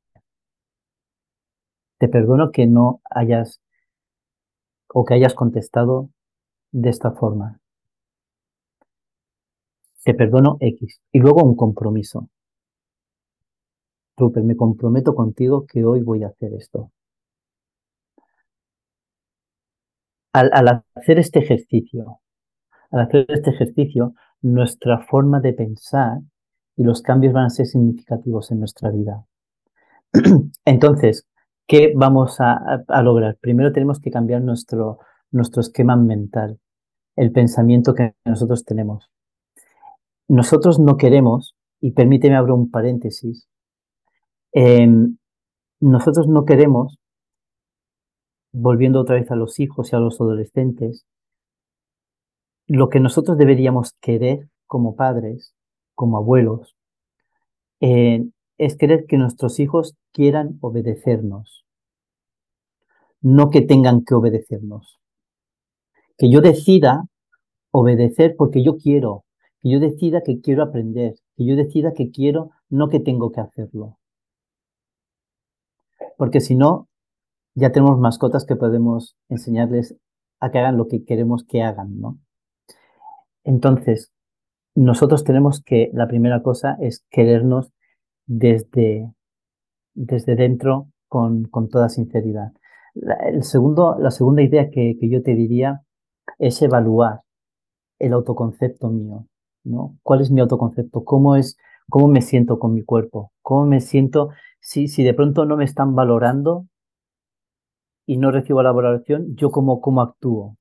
Te 2.00 2.10
perdono 2.10 2.52
que 2.52 2.68
no 2.68 3.00
hayas 3.10 3.62
o 4.90 5.06
que 5.06 5.14
hayas 5.14 5.36
contestado 5.36 6.10
de 6.74 6.90
esta 6.90 7.14
forma. 7.14 7.62
Te 10.04 10.14
perdono 10.14 10.58
X. 10.60 11.02
Y 11.12 11.20
luego 11.20 11.44
un 11.44 11.56
compromiso. 11.56 12.30
Rupert, 14.18 14.46
me 14.46 14.56
comprometo 14.56 15.16
contigo 15.16 15.66
que 15.66 15.84
hoy 15.86 16.02
voy 16.02 16.24
a 16.24 16.28
hacer 16.28 16.54
esto. 16.54 16.92
Al, 20.34 20.84
hacer 20.96 21.20
este 21.20 21.40
ejercicio, 21.40 22.20
al 22.92 23.02
hacer 23.02 23.26
este 23.30 23.52
ejercicio, 23.52 24.16
nuestra 24.42 25.06
forma 25.06 25.40
de 25.40 25.54
pensar 25.54 26.20
y 26.76 26.84
los 26.84 27.02
cambios 27.04 27.34
van 27.34 27.46
a 27.46 27.50
ser 27.50 27.68
significativos 27.68 28.52
en 28.52 28.60
nuestra 28.60 28.90
vida. 28.90 29.26
Entonces, 30.66 31.28
¿qué 31.68 31.94
vamos 31.96 32.42
a, 32.42 32.84
a, 32.88 33.02
lograr? 33.04 33.38
Primero 33.42 33.72
tenemos 33.72 34.00
que 34.00 34.10
cambiar 34.10 34.42
nuestro, 34.42 35.00
nuestro 35.32 35.62
esquema 35.62 35.96
mental, 35.96 36.60
el 37.16 37.32
pensamiento 37.32 37.94
que 37.94 38.16
nosotros 38.26 38.66
tenemos. 38.66 39.13
Nosotros 40.28 40.80
no 40.80 40.98
queremos, 40.98 41.56
y 41.80 41.92
permíteme 41.92 42.36
abrir 42.36 42.54
un 42.54 42.72
paréntesis, 42.72 43.48
eh, 44.54 44.88
nosotros 45.80 46.28
no 46.28 46.46
queremos, 46.46 46.98
volviendo 48.54 49.02
otra 49.02 49.16
vez 49.16 49.30
a 49.32 49.36
los 49.36 49.60
hijos 49.60 49.92
y 49.92 49.96
a 49.96 50.00
los 50.00 50.22
adolescentes, 50.22 51.06
lo 52.68 52.90
que 52.90 53.00
nosotros 53.00 53.38
deberíamos 53.38 53.94
querer 54.00 54.48
como 54.66 54.96
padres, 54.96 55.54
como 55.96 56.18
abuelos, 56.18 56.76
eh, 57.82 58.24
es 58.58 58.78
querer 58.78 59.06
que 59.08 59.18
nuestros 59.18 59.60
hijos 59.60 59.96
quieran 60.14 60.58
obedecernos, 60.62 61.66
no 63.22 63.50
que 63.50 63.62
tengan 63.62 64.04
que 64.06 64.16
obedecernos. 64.16 65.00
Que 66.18 66.30
yo 66.30 66.42
decida 66.42 67.04
obedecer 67.72 68.36
porque 68.38 68.64
yo 68.64 68.78
quiero, 68.78 69.26
que 69.64 69.72
yo 69.72 69.80
decida 69.80 70.22
que 70.22 70.42
quiero 70.42 70.62
aprender, 70.62 71.16
que 71.38 71.46
yo 71.46 71.56
decida 71.56 71.94
que 71.94 72.12
quiero, 72.12 72.52
no 72.70 72.90
que 72.90 73.00
tengo 73.00 73.32
que 73.32 73.40
hacerlo. 73.40 73.98
Porque 76.18 76.42
si 76.42 76.56
no, 76.56 76.90
ya 77.56 77.72
tenemos 77.72 77.98
mascotas 77.98 78.46
que 78.46 78.58
podemos 78.58 79.16
enseñarles 79.30 79.96
a 80.42 80.52
que 80.52 80.60
hagan 80.60 80.76
lo 80.76 80.88
que 80.88 81.06
queremos 81.06 81.46
que 81.46 81.64
hagan, 81.64 82.00
¿no? 82.00 82.20
Entonces, 83.46 84.12
nosotros 84.76 85.24
tenemos 85.24 85.62
que, 85.64 85.90
la 85.94 86.08
primera 86.08 86.44
cosa 86.44 86.76
es 86.82 87.06
querernos 87.10 87.72
desde, 88.26 89.14
desde 89.94 90.36
dentro 90.36 90.90
con, 91.08 91.46
con 91.46 91.70
toda 91.70 91.88
sinceridad. 91.88 92.52
La, 92.96 93.16
el 93.30 93.44
segundo, 93.44 93.98
la 93.98 94.12
segunda 94.12 94.42
idea 94.42 94.70
que, 94.70 94.98
que 95.00 95.10
yo 95.10 95.22
te 95.24 95.36
diría 95.36 95.84
es 96.38 96.62
evaluar 96.62 97.22
el 98.00 98.14
autoconcepto 98.14 98.90
mío, 98.90 99.28
¿no? 99.64 99.98
¿Cuál 100.04 100.22
es 100.22 100.32
mi 100.32 100.42
autoconcepto? 100.42 101.04
¿Cómo 101.04 101.36
es, 101.36 101.58
cómo 101.90 102.08
me 102.08 102.22
siento 102.22 102.60
con 102.60 102.74
mi 102.74 102.84
cuerpo? 102.84 103.32
¿Cómo 103.42 103.66
me 103.66 103.82
siento 103.82 104.30
si, 104.60 104.88
si 104.88 105.04
de 105.04 105.14
pronto 105.14 105.46
no 105.46 105.58
me 105.58 105.66
están 105.66 105.96
valorando 105.96 106.68
y 108.06 108.18
no 108.18 108.32
recibo 108.32 108.62
la 108.64 108.72
valoración, 108.72 109.36
yo 109.36 109.50
cómo, 109.52 109.82
cómo 109.82 110.02
actúo? 110.02 110.58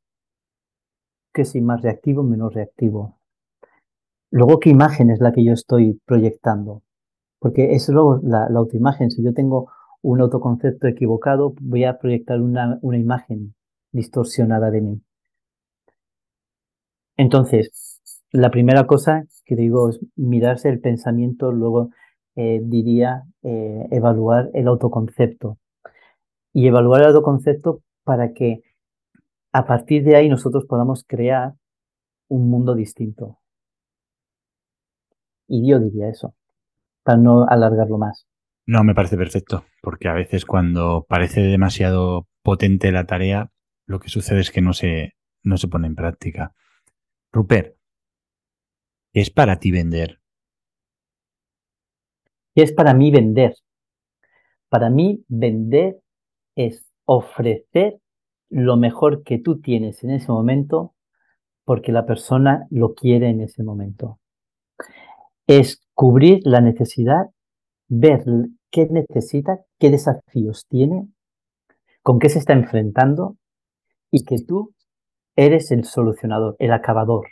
¿Que 1.32 1.44
soy 1.44 1.60
más 1.60 1.82
reactivo 1.82 2.22
menos 2.22 2.54
reactivo? 2.54 3.18
Luego, 4.30 4.60
¿qué 4.60 4.70
imagen 4.70 5.10
es 5.10 5.20
la 5.20 5.32
que 5.32 5.44
yo 5.44 5.52
estoy 5.52 6.00
proyectando? 6.06 6.82
Porque 7.38 7.74
es 7.74 7.88
luego 7.88 8.20
la, 8.22 8.48
la 8.48 8.58
autoimagen. 8.60 9.10
Si 9.10 9.22
yo 9.22 9.34
tengo 9.34 9.70
un 10.00 10.20
autoconcepto 10.20 10.86
equivocado, 10.86 11.54
voy 11.60 11.84
a 11.84 11.98
proyectar 11.98 12.40
una, 12.40 12.78
una 12.82 12.98
imagen 12.98 13.54
distorsionada 13.92 14.70
de 14.70 14.80
mí. 14.80 15.02
Entonces, 17.16 17.91
la 18.32 18.50
primera 18.50 18.86
cosa 18.86 19.24
que 19.44 19.56
digo 19.56 19.90
es 19.90 20.00
mirarse 20.16 20.68
el 20.70 20.80
pensamiento, 20.80 21.52
luego 21.52 21.90
eh, 22.34 22.60
diría 22.62 23.24
eh, 23.42 23.86
evaluar 23.90 24.50
el 24.54 24.68
autoconcepto. 24.68 25.58
Y 26.54 26.66
evaluar 26.66 27.02
el 27.02 27.08
autoconcepto 27.08 27.82
para 28.04 28.32
que 28.32 28.62
a 29.52 29.66
partir 29.66 30.04
de 30.04 30.16
ahí 30.16 30.28
nosotros 30.28 30.64
podamos 30.66 31.04
crear 31.06 31.52
un 32.28 32.48
mundo 32.48 32.74
distinto. 32.74 33.38
Y 35.46 35.68
yo 35.68 35.78
diría 35.78 36.08
eso, 36.08 36.34
para 37.02 37.18
no 37.18 37.46
alargarlo 37.46 37.98
más. 37.98 38.26
No, 38.64 38.84
me 38.84 38.94
parece 38.94 39.16
perfecto, 39.18 39.64
porque 39.82 40.08
a 40.08 40.14
veces 40.14 40.46
cuando 40.46 41.04
parece 41.08 41.42
demasiado 41.42 42.28
potente 42.42 42.92
la 42.92 43.04
tarea, 43.04 43.50
lo 43.86 44.00
que 44.00 44.08
sucede 44.08 44.40
es 44.40 44.50
que 44.50 44.62
no 44.62 44.72
se, 44.72 45.12
no 45.42 45.58
se 45.58 45.68
pone 45.68 45.88
en 45.88 45.94
práctica. 45.94 46.54
Rupert, 47.32 47.74
¿qué 47.74 47.81
es 49.12 49.30
para 49.30 49.58
ti 49.58 49.70
vender? 49.70 50.20
¿Qué 52.54 52.62
es 52.62 52.72
para 52.72 52.94
mí 52.94 53.10
vender? 53.10 53.54
Para 54.68 54.90
mí 54.90 55.24
vender 55.28 56.00
es 56.54 56.86
ofrecer 57.04 57.98
lo 58.48 58.76
mejor 58.76 59.22
que 59.22 59.38
tú 59.38 59.60
tienes 59.60 60.02
en 60.04 60.10
ese 60.10 60.30
momento 60.30 60.94
porque 61.64 61.92
la 61.92 62.06
persona 62.06 62.66
lo 62.70 62.94
quiere 62.94 63.28
en 63.28 63.40
ese 63.40 63.62
momento. 63.62 64.18
Es 65.46 65.82
cubrir 65.94 66.40
la 66.44 66.60
necesidad, 66.60 67.30
ver 67.88 68.24
qué 68.70 68.86
necesita, 68.90 69.60
qué 69.78 69.90
desafíos 69.90 70.66
tiene, 70.68 71.08
con 72.02 72.18
qué 72.18 72.28
se 72.28 72.38
está 72.38 72.52
enfrentando 72.52 73.36
y 74.10 74.24
que 74.24 74.36
tú 74.38 74.74
eres 75.36 75.70
el 75.70 75.84
solucionador, 75.84 76.56
el 76.58 76.72
acabador 76.72 77.31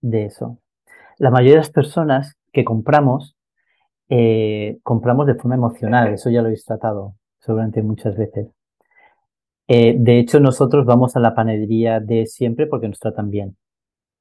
de 0.00 0.26
eso. 0.26 0.58
La 1.18 1.30
mayoría 1.30 1.52
de 1.52 1.58
las 1.58 1.70
personas 1.70 2.36
que 2.52 2.64
compramos, 2.64 3.36
eh, 4.08 4.78
compramos 4.82 5.26
de 5.26 5.34
forma 5.34 5.54
emocional, 5.54 6.12
eso 6.14 6.30
ya 6.30 6.40
lo 6.40 6.46
habéis 6.46 6.64
tratado 6.64 7.14
seguramente 7.38 7.82
muchas 7.82 8.16
veces. 8.16 8.48
Eh, 9.68 9.94
de 9.98 10.18
hecho, 10.18 10.40
nosotros 10.40 10.84
vamos 10.84 11.16
a 11.16 11.20
la 11.20 11.34
panadería 11.34 12.00
de 12.00 12.26
siempre 12.26 12.66
porque 12.66 12.88
nos 12.88 12.98
tratan 12.98 13.30
bien, 13.30 13.56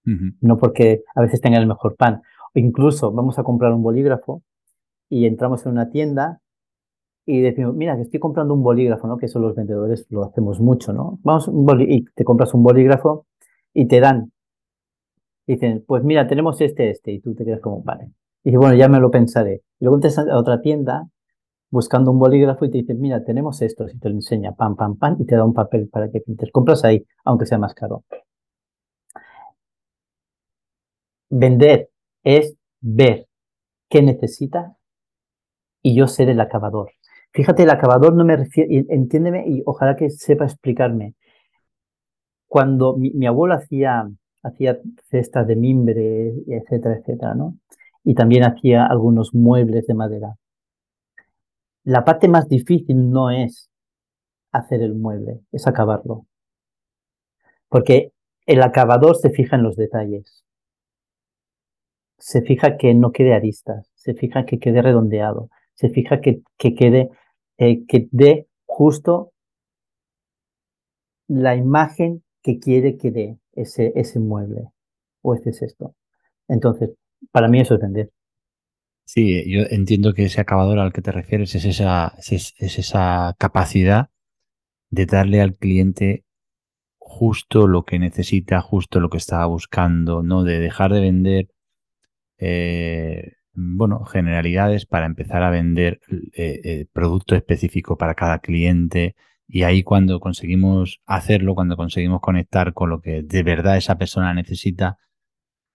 uh 0.05 0.09
-huh. 0.11 0.35
no 0.41 0.57
porque 0.57 1.03
a 1.15 1.21
veces 1.21 1.41
tengan 1.41 1.61
el 1.61 1.67
mejor 1.67 1.95
pan. 1.95 2.21
O 2.53 2.59
incluso 2.59 3.11
vamos 3.11 3.39
a 3.39 3.43
comprar 3.43 3.73
un 3.73 3.81
bolígrafo 3.81 4.43
y 5.09 5.25
entramos 5.25 5.65
en 5.65 5.71
una 5.71 5.89
tienda 5.89 6.39
y 7.25 7.41
decimos, 7.41 7.75
mira, 7.75 7.95
que 7.95 8.03
estoy 8.03 8.19
comprando 8.19 8.53
un 8.53 8.63
bolígrafo, 8.63 9.07
¿no? 9.07 9.17
Que 9.17 9.27
eso 9.27 9.39
los 9.39 9.55
vendedores 9.55 10.05
lo 10.09 10.23
hacemos 10.23 10.59
mucho, 10.59 10.93
¿no? 10.93 11.19
Vamos, 11.23 11.49
y 11.87 12.05
te 12.15 12.23
compras 12.23 12.53
un 12.53 12.63
bolígrafo 12.63 13.25
y 13.73 13.87
te 13.87 13.99
dan. 13.99 14.31
Dicen, 15.49 15.83
pues 15.87 16.03
mira, 16.03 16.27
tenemos 16.27 16.61
este, 16.61 16.91
este, 16.91 17.11
y 17.11 17.21
tú 17.21 17.33
te 17.33 17.43
quedas 17.43 17.59
como, 17.59 17.81
vale. 17.81 18.11
Y 18.43 18.55
bueno, 18.55 18.75
ya 18.75 18.87
me 18.87 18.99
lo 18.99 19.09
pensaré. 19.09 19.63
Y 19.79 19.85
luego 19.85 19.97
entras 19.97 20.19
a 20.19 20.37
otra 20.37 20.61
tienda 20.61 21.09
buscando 21.71 22.11
un 22.11 22.19
bolígrafo 22.19 22.65
y 22.65 22.69
te 22.69 22.77
dicen, 22.77 23.01
mira, 23.01 23.23
tenemos 23.23 23.59
esto, 23.63 23.87
y 23.91 23.97
te 23.97 24.09
lo 24.09 24.15
enseña, 24.15 24.51
pam, 24.51 24.75
pam, 24.75 24.97
pam, 24.97 25.17
y 25.19 25.25
te 25.25 25.35
da 25.35 25.43
un 25.43 25.55
papel 25.55 25.89
para 25.89 26.11
que 26.11 26.21
pintes. 26.21 26.51
Compras 26.51 26.83
ahí, 26.85 27.03
aunque 27.25 27.47
sea 27.47 27.57
más 27.57 27.73
caro. 27.73 28.03
Vender 31.31 31.89
es 32.23 32.55
ver 32.79 33.25
qué 33.89 34.03
necesita 34.03 34.77
y 35.81 35.95
yo 35.95 36.05
ser 36.05 36.29
el 36.29 36.41
acabador. 36.41 36.91
Fíjate, 37.33 37.63
el 37.63 37.71
acabador 37.71 38.13
no 38.13 38.23
me 38.23 38.37
refiere, 38.37 38.85
entiéndeme 38.89 39.45
y 39.47 39.63
ojalá 39.65 39.95
que 39.95 40.11
sepa 40.11 40.45
explicarme. 40.45 41.15
Cuando 42.47 42.95
mi, 42.97 43.09
mi 43.13 43.25
abuelo 43.25 43.55
hacía, 43.55 44.07
hacía 44.43 44.79
cestas 45.09 45.47
de 45.47 45.55
mimbre, 45.55 46.33
etcétera, 46.47 46.97
etcétera, 46.97 47.35
¿no? 47.35 47.55
Y 48.03 48.15
también 48.15 48.43
hacía 48.43 48.85
algunos 48.85 49.33
muebles 49.33 49.85
de 49.87 49.93
madera. 49.93 50.35
La 51.83 52.05
parte 52.05 52.27
más 52.27 52.47
difícil 52.47 53.09
no 53.09 53.29
es 53.31 53.69
hacer 54.51 54.81
el 54.81 54.95
mueble, 54.95 55.41
es 55.51 55.67
acabarlo. 55.67 56.25
Porque 57.67 58.11
el 58.45 58.61
acabador 58.63 59.15
se 59.15 59.29
fija 59.29 59.55
en 59.55 59.63
los 59.63 59.75
detalles. 59.75 60.43
Se 62.17 62.41
fija 62.41 62.77
que 62.77 62.93
no 62.93 63.11
quede 63.11 63.33
aristas, 63.33 63.89
se 63.95 64.13
fija 64.13 64.45
que 64.45 64.59
quede 64.59 64.81
redondeado, 64.81 65.49
se 65.73 65.89
fija 65.89 66.19
que, 66.19 66.41
que 66.57 66.75
quede, 66.75 67.09
eh, 67.57 67.85
que 67.87 68.07
dé 68.11 68.47
justo 68.65 69.31
la 71.27 71.55
imagen 71.55 72.23
que 72.41 72.59
quiere 72.59 72.97
que 72.97 73.11
dé 73.11 73.37
ese, 73.61 73.91
ese 73.95 74.19
mueble 74.19 74.69
o 75.21 75.35
este 75.35 75.53
cesto. 75.53 75.95
Entonces, 76.47 76.91
para 77.31 77.47
mí 77.47 77.59
eso 77.59 77.75
es 77.75 77.81
vender. 77.81 78.09
Sí, 79.05 79.43
yo 79.51 79.63
entiendo 79.69 80.13
que 80.13 80.25
ese 80.25 80.39
acabador 80.39 80.79
al 80.79 80.93
que 80.93 81.01
te 81.01 81.11
refieres 81.11 81.55
es 81.55 81.65
esa, 81.65 82.13
es, 82.19 82.53
es 82.57 82.77
esa 82.77 83.35
capacidad 83.39 84.09
de 84.91 85.05
darle 85.05 85.41
al 85.41 85.55
cliente 85.55 86.25
justo 86.99 87.67
lo 87.67 87.85
que 87.85 87.97
necesita, 87.99 88.61
justo 88.61 88.99
lo 88.99 89.09
que 89.09 89.17
estaba 89.17 89.45
buscando, 89.47 90.21
¿no? 90.21 90.43
De 90.43 90.59
dejar 90.59 90.93
de 90.93 91.01
vender, 91.01 91.47
eh, 92.37 93.33
bueno, 93.53 94.05
generalidades 94.05 94.85
para 94.85 95.07
empezar 95.07 95.43
a 95.43 95.49
vender 95.49 95.99
eh, 96.33 96.61
eh, 96.63 96.85
producto 96.93 97.35
específico 97.35 97.97
para 97.97 98.15
cada 98.15 98.39
cliente 98.39 99.15
Y 99.51 99.63
ahí 99.63 99.81
cuando 99.81 100.19
conseguimos 100.19 101.01
hacerlo, 101.07 101.55
cuando 101.55 101.75
conseguimos 101.75 102.21
conectar 102.21 102.73
con 102.75 102.91
lo 102.91 103.01
que 103.01 103.23
de 103.23 103.41
verdad 103.41 103.77
esa 103.77 103.97
persona 103.97 104.31
necesita, 104.31 104.99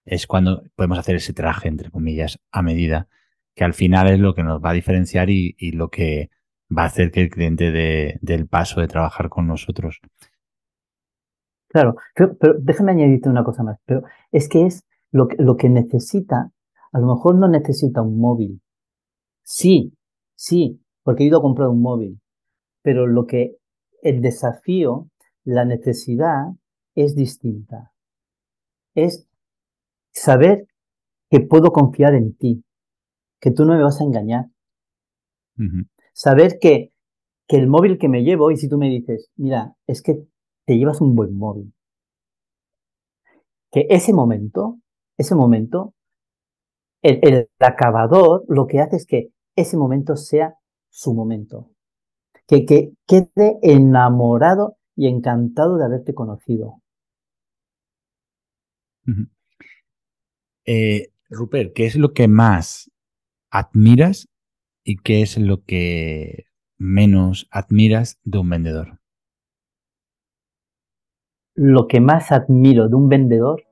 es 0.05 0.27
cuando 0.27 0.63
podemos 0.75 0.97
hacer 0.97 1.17
ese 1.17 1.33
traje, 1.33 1.67
entre 1.67 1.91
comillas, 1.91 2.39
a 2.51 2.61
medida, 2.61 3.09
que 3.53 3.65
al 3.65 3.73
final 3.73 4.09
es 4.09 4.19
lo 4.19 4.33
que 4.33 4.43
nos 4.43 4.63
va 4.63 4.69
a 4.69 4.73
diferenciar 4.73 5.29
y, 5.29 5.55
lo 5.73 5.89
que 5.89 6.29
va 6.75 6.83
a 6.83 6.85
hacer 6.85 7.11
que 7.11 7.21
el 7.21 7.29
cliente 7.29 7.71
dé 7.71 8.17
del 8.21 8.47
paso 8.47 8.79
de 8.79 8.87
trabajar 8.87 9.27
con 9.27 9.45
nosotros. 9.45 9.99
Claro, 11.67 11.97
pero, 12.15 12.55
déjame 12.57 12.93
añadirte 12.93 13.27
una 13.27 13.43
cosa 13.43 13.61
más, 13.61 13.77
pero 13.85 14.03
es 14.31 14.47
que 14.47 14.65
es 14.65 14.85
lo 15.11 15.27
que, 15.27 15.35
lo 15.37 15.57
que 15.57 15.67
necesita, 15.67 16.53
a 16.93 16.99
lo 16.99 17.07
mejor 17.07 17.35
no 17.35 17.49
necesita 17.49 18.01
un 18.01 18.21
móvil. 18.21 18.61
Sí, 19.43 19.97
sí, 20.33 20.81
porque 21.03 21.23
he 21.23 21.27
ido 21.27 21.39
a 21.39 21.41
comprar 21.41 21.67
un 21.67 21.81
móvil, 21.81 22.21
pero 22.81 23.05
lo 23.05 23.25
que 23.25 23.57
el 24.01 24.21
desafío, 24.21 25.09
la 25.43 25.65
necesidad 25.65 26.47
es 26.95 27.15
distinta. 27.15 27.91
Es 28.95 29.27
saber 30.11 30.67
que 31.29 31.41
puedo 31.41 31.71
confiar 31.71 32.15
en 32.15 32.35
ti, 32.35 32.63
que 33.39 33.51
tú 33.51 33.65
no 33.65 33.75
me 33.75 33.83
vas 33.83 33.99
a 34.01 34.05
engañar. 34.05 34.45
Saber 36.13 36.59
que, 36.59 36.91
que 37.47 37.57
el 37.57 37.67
móvil 37.67 37.97
que 37.97 38.09
me 38.09 38.23
llevo, 38.23 38.51
y 38.51 38.57
si 38.57 38.69
tú 38.69 38.77
me 38.77 38.89
dices, 38.89 39.29
mira, 39.35 39.75
es 39.87 40.01
que 40.01 40.25
te 40.65 40.77
llevas 40.77 41.01
un 41.01 41.15
buen 41.15 41.37
móvil, 41.37 41.73
que 43.71 43.87
ese 43.89 44.13
momento, 44.13 44.79
ese 45.17 45.35
momento, 45.35 45.93
el, 47.01 47.19
el 47.21 47.49
acabador 47.59 48.45
lo 48.47 48.67
que 48.67 48.79
hace 48.79 48.95
es 48.95 49.05
que 49.05 49.29
ese 49.55 49.77
momento 49.77 50.15
sea 50.15 50.55
su 50.89 51.13
momento. 51.13 51.74
Que, 52.47 52.65
que 52.65 52.93
quede 53.07 53.57
enamorado 53.61 54.77
y 54.95 55.07
encantado 55.07 55.77
de 55.77 55.85
haberte 55.85 56.13
conocido. 56.13 56.81
Eh, 60.65 61.07
Rupert, 61.29 61.73
¿qué 61.73 61.85
es 61.85 61.95
lo 61.95 62.13
que 62.13 62.27
más 62.27 62.91
admiras 63.51 64.27
y 64.83 64.97
qué 64.97 65.21
es 65.21 65.37
lo 65.37 65.63
que 65.63 66.45
menos 66.77 67.47
admiras 67.51 68.19
de 68.23 68.39
un 68.39 68.49
vendedor? 68.49 68.99
Lo 71.55 71.87
que 71.87 72.01
más 72.01 72.31
admiro 72.31 72.89
de 72.89 72.95
un 72.95 73.07
vendedor 73.07 73.63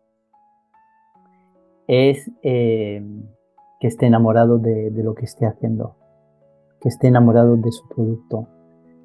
es 1.88 2.32
eh, 2.44 3.04
que 3.80 3.88
esté 3.88 4.06
enamorado 4.06 4.58
de, 4.58 4.90
lo 4.92 5.14
que 5.16 5.26
esté 5.26 5.46
haciendo, 5.46 5.98
que 6.80 6.90
esté 6.90 7.08
enamorado 7.08 7.58
de 7.58 7.72
su 7.72 7.88
producto, 7.90 8.48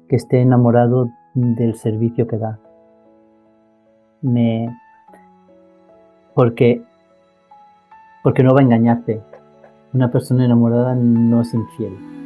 que 0.09 0.17
esté 0.17 0.41
enamorado 0.41 1.09
del 1.33 1.75
servicio 1.75 2.27
que 2.27 2.37
da. 2.37 2.59
Me... 4.21 4.75
Porque 6.33 6.83
porque 8.23 8.43
no 8.43 8.53
va 8.53 8.59
a 8.59 8.63
engañarte. 8.63 9.21
Una 9.93 10.11
persona 10.11 10.45
enamorada 10.45 10.93
no 10.95 11.41
es 11.41 11.53
infiel. 11.53 12.18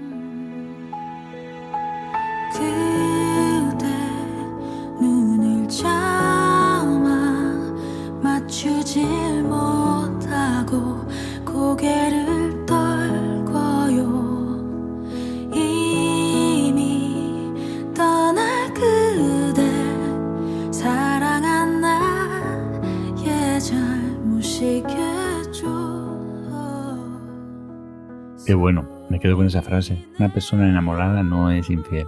Quedo 29.23 29.37
con 29.37 29.45
esa 29.45 29.61
frase. 29.61 29.97
Una 30.19 30.27
persona 30.27 30.67
enamorada 30.67 31.23
no 31.23 31.49
es 31.49 31.69
infiel. 31.69 32.05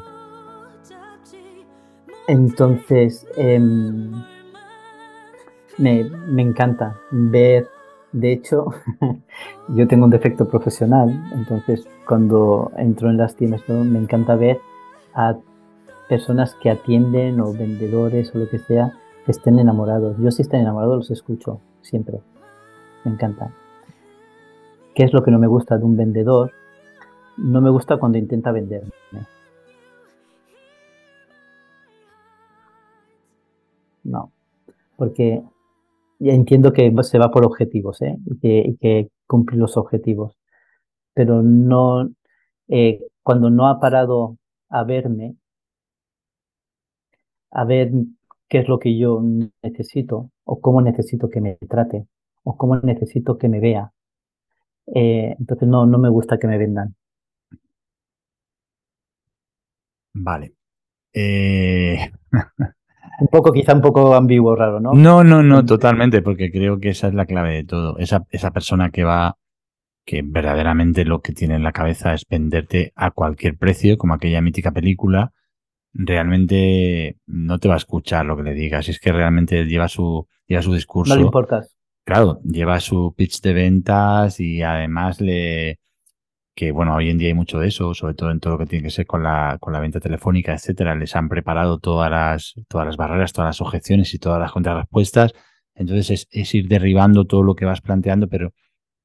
Entonces, 2.27 3.25
em, 3.37 4.11
me, 5.77 6.41
encanta 6.41 6.97
ver, 7.11 7.69
de 8.11 8.33
hecho, 8.33 8.65
yo 9.69 9.87
tengo 9.87 10.03
un 10.03 10.11
defecto 10.11 10.45
profesional, 10.45 11.31
entonces 11.31 11.87
cuando 12.05 12.73
entro 12.75 13.09
en 13.09 13.15
las 13.15 13.37
tiendas 13.37 13.61
me 13.69 13.99
encanta 13.99 14.35
ver 14.35 14.59
a 15.13 15.37
personas 16.09 16.53
que 16.55 16.69
atienden 16.69 17.39
o 17.39 17.53
vendedores 17.53 18.35
o 18.35 18.39
lo 18.39 18.49
que 18.49 18.59
sea 18.59 18.91
que 19.25 19.31
estén 19.31 19.57
enamorados. 19.57 20.17
Yo 20.19 20.31
si 20.31 20.41
están 20.41 20.59
enamorados 20.59 20.97
los 20.97 21.11
escucho 21.11 21.61
siempre. 21.81 22.19
Me 23.05 23.11
encanta. 23.13 23.51
¿Qué 24.93 25.03
es 25.03 25.13
lo 25.13 25.23
que 25.23 25.31
no 25.31 25.39
me 25.39 25.47
gusta 25.47 25.77
de 25.77 25.85
un 25.85 25.95
vendedor? 25.95 26.51
No 27.37 27.61
me 27.61 27.69
gusta 27.69 27.97
cuando 27.97 28.17
intenta 28.17 28.51
venderme. 28.51 28.91
No, 34.03 34.31
porque 34.97 35.41
ya 36.19 36.33
entiendo 36.33 36.71
que 36.73 36.93
se 37.01 37.17
va 37.19 37.31
por 37.31 37.45
objetivos 37.45 38.01
¿eh? 38.01 38.17
y, 38.25 38.37
que, 38.39 38.75
que 38.79 39.09
cumplir 39.27 39.59
los 39.59 39.77
objetivos, 39.77 40.37
pero 41.13 41.41
no, 41.41 42.09
eh, 42.67 43.01
cuando 43.23 43.49
no 43.49 43.67
ha 43.67 43.79
parado 43.79 44.37
a 44.69 44.83
verme, 44.83 45.35
a 47.51 47.65
ver 47.65 47.91
qué 48.47 48.59
es 48.59 48.67
lo 48.67 48.79
que 48.79 48.97
yo 48.97 49.21
necesito 49.63 50.29
o 50.43 50.61
cómo 50.61 50.81
necesito 50.81 51.29
que 51.29 51.41
me 51.41 51.55
trate 51.55 52.07
o 52.43 52.55
cómo 52.57 52.77
necesito 52.77 53.37
que 53.37 53.49
me 53.49 53.59
vea 53.59 53.91
eh, 54.93 55.35
entonces 55.39 55.67
no, 55.67 55.85
no 55.85 55.97
me 55.97 56.09
gusta 56.09 56.37
que 56.37 56.47
me 56.47 56.57
vendan. 56.57 56.95
Vale. 60.15 60.53
Eh, 61.13 62.11
un 63.19 63.27
poco, 63.27 63.51
quizá 63.51 63.73
un 63.73 63.81
poco 63.81 64.15
ambiguo, 64.15 64.55
raro, 64.55 64.79
¿no? 64.79 64.93
No, 64.93 65.23
no, 65.23 65.43
no, 65.43 65.65
totalmente, 65.65 66.21
porque 66.21 66.51
creo 66.51 66.79
que 66.79 66.89
esa 66.89 67.07
es 67.07 67.13
la 67.13 67.25
clave 67.25 67.53
de 67.53 67.63
todo. 67.63 67.97
Esa, 67.99 68.25
esa 68.31 68.51
persona 68.51 68.89
que 68.89 69.03
va, 69.03 69.37
que 70.05 70.23
verdaderamente 70.23 71.05
lo 71.05 71.21
que 71.21 71.33
tiene 71.33 71.55
en 71.55 71.63
la 71.63 71.71
cabeza 71.71 72.13
es 72.13 72.25
venderte 72.29 72.91
a 72.95 73.11
cualquier 73.11 73.57
precio, 73.57 73.97
como 73.97 74.15
aquella 74.15 74.41
mítica 74.41 74.71
película, 74.71 75.31
realmente 75.93 77.17
no 77.27 77.59
te 77.59 77.67
va 77.67 77.75
a 77.75 77.77
escuchar 77.77 78.25
lo 78.25 78.35
que 78.35 78.43
le 78.43 78.53
digas. 78.53 78.89
Es 78.89 78.99
que 78.99 79.11
realmente 79.11 79.65
lleva 79.65 79.87
su, 79.87 80.27
lleva 80.47 80.61
su 80.61 80.73
discurso. 80.73 81.13
No 81.13 81.19
le 81.19 81.25
importas 81.25 81.75
claro, 82.05 82.39
lleva 82.43 82.79
su 82.79 83.13
pitch 83.17 83.41
de 83.41 83.53
ventas 83.53 84.39
y 84.39 84.61
además 84.61 85.19
le 85.19 85.79
que 86.55 86.71
bueno, 86.71 86.95
hoy 86.95 87.09
en 87.09 87.17
día 87.17 87.27
hay 87.27 87.33
mucho 87.33 87.59
de 87.59 87.67
eso, 87.67 87.93
sobre 87.93 88.13
todo 88.13 88.31
en 88.31 88.39
todo 88.39 88.53
lo 88.53 88.59
que 88.59 88.65
tiene 88.65 88.83
que 88.83 88.89
ser 88.89 89.05
con 89.05 89.23
la, 89.23 89.57
con 89.59 89.73
la 89.73 89.79
venta 89.79 89.99
telefónica, 89.99 90.53
etcétera, 90.53 90.95
les 90.95 91.15
han 91.15 91.29
preparado 91.29 91.79
todas 91.79 92.09
las, 92.09 92.55
todas 92.69 92.87
las 92.87 92.97
barreras, 92.97 93.33
todas 93.33 93.49
las 93.49 93.61
objeciones 93.61 94.13
y 94.13 94.19
todas 94.19 94.39
las 94.39 94.51
contrarrespuestas. 94.51 95.33
Entonces 95.75 96.09
es, 96.11 96.27
es 96.31 96.55
ir 96.55 96.67
derribando 96.67 97.25
todo 97.25 97.43
lo 97.43 97.55
que 97.55 97.65
vas 97.65 97.81
planteando, 97.81 98.29
pero 98.29 98.53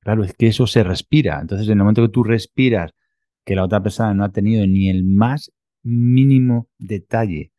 claro, 0.01 0.24
es 0.24 0.32
que 0.35 0.47
eso 0.47 0.66
se 0.66 0.85
respira. 0.85 1.40
Entonces, 1.40 1.66
en 1.66 1.72
el 1.72 1.78
momento 1.78 2.02
que 2.02 2.09
tú 2.09 2.22
respiras 2.22 2.93
que 3.44 3.56
la 3.56 3.64
otra 3.64 3.82
persona 3.82 4.14
no 4.14 4.24
ha 4.24 4.32
tenido 4.32 4.66
ni 4.66 4.89
el 4.89 5.05
más 5.05 5.52
mínimo 5.82 6.68
detalle 6.78 7.52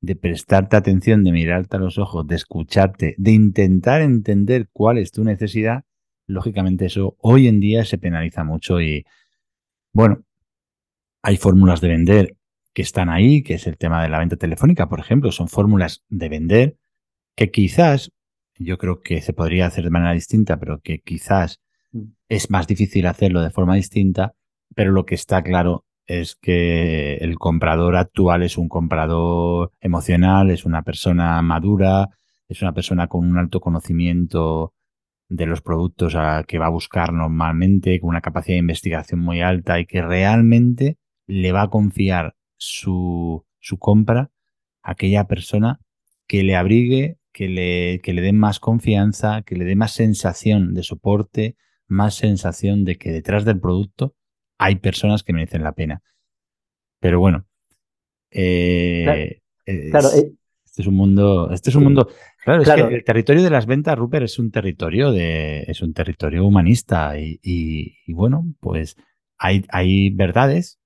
de 0.00 0.14
prestarte 0.14 0.76
atención, 0.76 1.24
de 1.24 1.32
mirarte 1.32 1.76
a 1.76 1.80
los 1.80 1.98
ojos, 1.98 2.26
de 2.26 2.36
escucharte, 2.36 3.14
de 3.18 3.32
intentar 3.32 4.02
entender 4.02 4.68
cuál 4.72 4.98
es 4.98 5.10
tu 5.10 5.24
necesidad, 5.24 5.84
lógicamente 6.26 6.86
eso 6.86 7.16
hoy 7.20 7.48
en 7.48 7.60
día 7.60 7.84
se 7.84 7.98
penaliza 7.98 8.44
mucho 8.44 8.80
y 8.80 9.04
bueno, 9.92 10.22
hay 11.22 11.36
fórmulas 11.36 11.80
de 11.80 11.88
vender 11.88 12.36
que 12.72 12.82
están 12.82 13.08
ahí, 13.08 13.42
que 13.42 13.54
es 13.54 13.66
el 13.66 13.78
tema 13.78 14.02
de 14.02 14.10
la 14.10 14.18
venta 14.18 14.36
telefónica, 14.36 14.88
por 14.88 15.00
ejemplo, 15.00 15.32
son 15.32 15.48
fórmulas 15.48 16.04
de 16.08 16.28
vender 16.28 16.76
que 17.34 17.50
quizás, 17.50 18.12
yo 18.58 18.78
creo 18.78 19.00
que 19.00 19.22
se 19.22 19.32
podría 19.32 19.66
hacer 19.66 19.84
de 19.84 19.90
manera 19.90 20.12
distinta, 20.12 20.58
pero 20.58 20.80
que 20.80 21.00
quizás 21.00 21.60
mm. 21.92 22.02
es 22.28 22.50
más 22.50 22.66
difícil 22.66 23.06
hacerlo 23.06 23.40
de 23.40 23.50
forma 23.50 23.76
distinta, 23.76 24.34
pero 24.74 24.92
lo 24.92 25.06
que 25.06 25.14
está 25.14 25.42
claro 25.42 25.86
es 26.06 26.36
que 26.36 27.14
el 27.16 27.38
comprador 27.38 27.96
actual 27.96 28.42
es 28.42 28.58
un 28.58 28.68
comprador 28.68 29.72
emocional, 29.80 30.50
es 30.50 30.64
una 30.64 30.82
persona 30.82 31.40
madura, 31.42 32.10
es 32.48 32.62
una 32.62 32.72
persona 32.72 33.08
con 33.08 33.28
un 33.28 33.38
alto 33.38 33.60
conocimiento 33.60 34.74
de 35.28 35.46
los 35.46 35.60
productos 35.62 36.14
a 36.16 36.44
que 36.46 36.58
va 36.58 36.66
a 36.66 36.70
buscar 36.70 37.12
normalmente, 37.12 38.00
con 38.00 38.10
una 38.10 38.20
capacidad 38.20 38.54
de 38.56 38.60
investigación 38.60 39.20
muy 39.20 39.40
alta 39.40 39.80
y 39.80 39.86
que 39.86 40.02
realmente 40.02 40.98
le 41.26 41.52
va 41.52 41.62
a 41.62 41.70
confiar 41.70 42.36
su, 42.56 43.44
su 43.60 43.78
compra 43.78 44.30
a 44.82 44.92
aquella 44.92 45.24
persona 45.26 45.80
que 46.26 46.42
le 46.42 46.56
abrigue, 46.56 47.18
que 47.32 47.48
le, 47.48 48.00
que 48.02 48.12
le 48.12 48.22
dé 48.22 48.32
más 48.32 48.60
confianza, 48.60 49.42
que 49.42 49.56
le 49.56 49.64
dé 49.64 49.76
más 49.76 49.92
sensación 49.92 50.74
de 50.74 50.82
soporte, 50.82 51.56
más 51.88 52.14
sensación 52.14 52.84
de 52.84 52.96
que 52.96 53.12
detrás 53.12 53.44
del 53.44 53.60
producto 53.60 54.14
hay 54.58 54.76
personas 54.76 55.22
que 55.22 55.32
merecen 55.32 55.62
la 55.64 55.72
pena. 55.72 56.02
Pero 57.00 57.20
bueno, 57.20 57.46
Eh, 58.30 59.40
Claro, 59.90 60.08
es- 60.08 60.14
eh, 60.24 60.32
este 60.76 60.82
es 60.82 60.88
un 60.88 60.94
mundo, 60.96 61.50
este 61.52 61.70
es 61.70 61.76
un 61.76 61.84
mundo. 61.84 62.08
Claro, 62.44 62.62
es 62.62 62.70
que 62.70 62.80
el 62.80 63.02
territorio 63.04 63.42
de 63.42 63.50
las 63.50 63.64
ventas, 63.66 63.96
Rupert, 63.98 64.24
es 64.24 64.38
un 64.38 64.50
territorio 64.50 65.10
de, 65.10 65.64
es 65.66 65.80
un 65.82 65.94
territorio 65.94 66.44
humanista 66.46 67.18
y, 67.18 67.40
y- 67.42 67.96
y 68.06 68.12
bueno, 68.12 68.44
pues 68.60 68.96
hay, 69.38 69.64
hay 69.70 70.10
verdades 70.10 70.78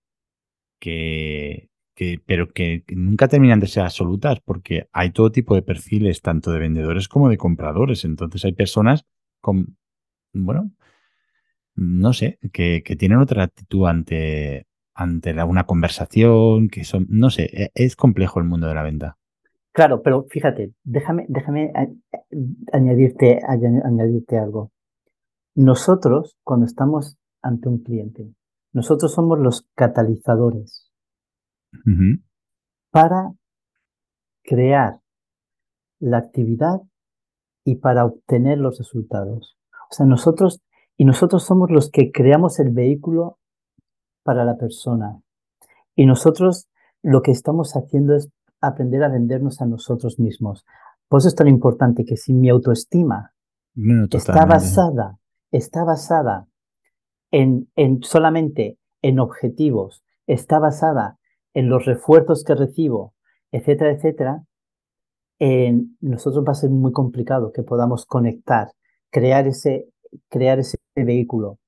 que, 0.80 1.70
que, 1.94 2.20
pero 2.26 2.48
que 2.52 2.84
nunca 2.90 3.28
terminan 3.28 3.60
de 3.60 3.66
ser 3.68 3.84
absolutas 3.84 4.40
porque 4.44 4.88
hay 4.92 5.10
todo 5.12 5.32
tipo 5.32 5.54
de 5.54 5.62
perfiles, 5.62 6.22
tanto 6.22 6.52
de 6.52 6.60
vendedores 6.60 7.08
como 7.08 7.28
de 7.28 7.38
compradores. 7.38 8.04
Entonces 8.04 8.44
hay 8.44 8.52
personas 8.52 9.06
con, 9.40 9.76
bueno, 10.34 10.72
no 11.74 12.12
sé, 12.12 12.38
que, 12.52 12.82
que 12.84 12.96
tienen 12.96 13.18
otra 13.18 13.44
actitud 13.44 13.86
ante, 13.86 14.66
ante 14.94 15.32
la- 15.34 15.44
una 15.44 15.64
conversación, 15.64 16.68
que 16.68 16.84
son, 16.84 17.06
no 17.08 17.30
sé, 17.30 17.44
e- 17.52 17.70
es 17.74 17.96
complejo 17.96 18.38
el 18.40 18.46
mundo 18.46 18.68
de 18.68 18.74
la 18.74 18.82
venta. 18.82 19.18
Claro, 19.72 20.02
pero 20.02 20.24
fíjate, 20.28 20.74
déjame, 20.84 21.26
déjame 21.28 21.72
a- 21.74 21.82
a- 21.82 22.76
añadirte, 22.76 23.38
añ- 23.42 23.82
añadirte 23.84 24.38
algo. 24.38 24.70
Nosotros, 25.54 26.36
cuando 26.44 26.66
estamos 26.66 27.16
ante 27.42 27.68
un 27.68 27.78
cliente, 27.82 28.34
nosotros 28.72 29.12
somos 29.12 29.38
los 29.38 29.66
catalizadores 29.74 30.90
para 32.90 33.32
crear 34.42 35.00
la 36.00 36.18
actividad 36.18 36.80
y 37.64 37.76
para 37.76 38.04
obtener 38.04 38.58
los 38.58 38.78
resultados. 38.78 39.56
O 39.90 39.94
sea, 39.94 40.06
nosotros, 40.06 40.60
y 40.96 41.04
nosotros 41.04 41.44
somos 41.44 41.70
los 41.70 41.90
que 41.90 42.10
creamos 42.10 42.58
el 42.58 42.70
vehículo 42.70 43.38
para 44.24 44.44
la 44.44 44.56
persona. 44.56 45.20
Y 45.94 46.06
nosotros 46.06 46.68
lo 47.02 47.22
que 47.22 47.30
estamos 47.30 47.74
haciendo 47.76 48.14
es 48.14 48.28
aprender 48.60 49.02
a 49.04 49.08
vendernos 49.08 49.60
a 49.60 49.66
nosotros 49.66 50.18
mismos. 50.18 50.64
Por 51.08 51.18
eso 51.20 51.28
es 51.28 51.34
tan 51.34 51.48
importante 51.48 52.04
que 52.04 52.16
si 52.16 52.32
mi 52.34 52.48
autoestima 52.48 53.32
No, 53.74 54.06
está 54.06 54.44
basada, 54.46 55.18
está 55.50 55.84
basada 55.84 56.46
en, 57.30 57.68
en 57.76 58.02
solamente 58.02 58.78
en 59.02 59.18
objetivos, 59.20 60.02
está 60.26 60.58
basada 60.58 61.18
en 61.54 61.68
los 61.68 61.84
refuerzos 61.86 62.44
que 62.44 62.54
recibo, 62.54 63.14
etcétera, 63.52 63.92
etcétera, 63.92 64.44
en 65.38 65.96
nosotros 66.00 66.44
va 66.46 66.52
a 66.52 66.54
ser 66.54 66.70
muy 66.70 66.92
complicado 66.92 67.52
que 67.52 67.62
podamos 67.62 68.04
conectar, 68.06 68.68
crear 69.10 69.46
ese, 69.46 69.86
crear 70.28 70.58
ese 70.58 70.76
vehículo 70.94 71.58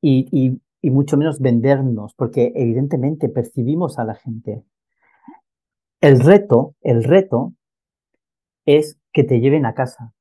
y, 0.00 0.28
y- 0.32 0.60
y 0.82 0.90
mucho 0.90 1.16
menos 1.16 1.40
vendernos, 1.40 2.14
porque 2.14 2.52
evidentemente 2.56 3.28
percibimos 3.28 3.98
a 3.98 4.04
la 4.04 4.14
gente. 4.14 4.64
El 6.00 6.20
reto, 6.20 6.74
el 6.82 7.04
reto 7.04 7.54
es 8.66 8.98
que 9.12 9.24
te 9.24 9.40
lleven 9.40 9.66
a 9.66 9.74
casa. 9.74 10.14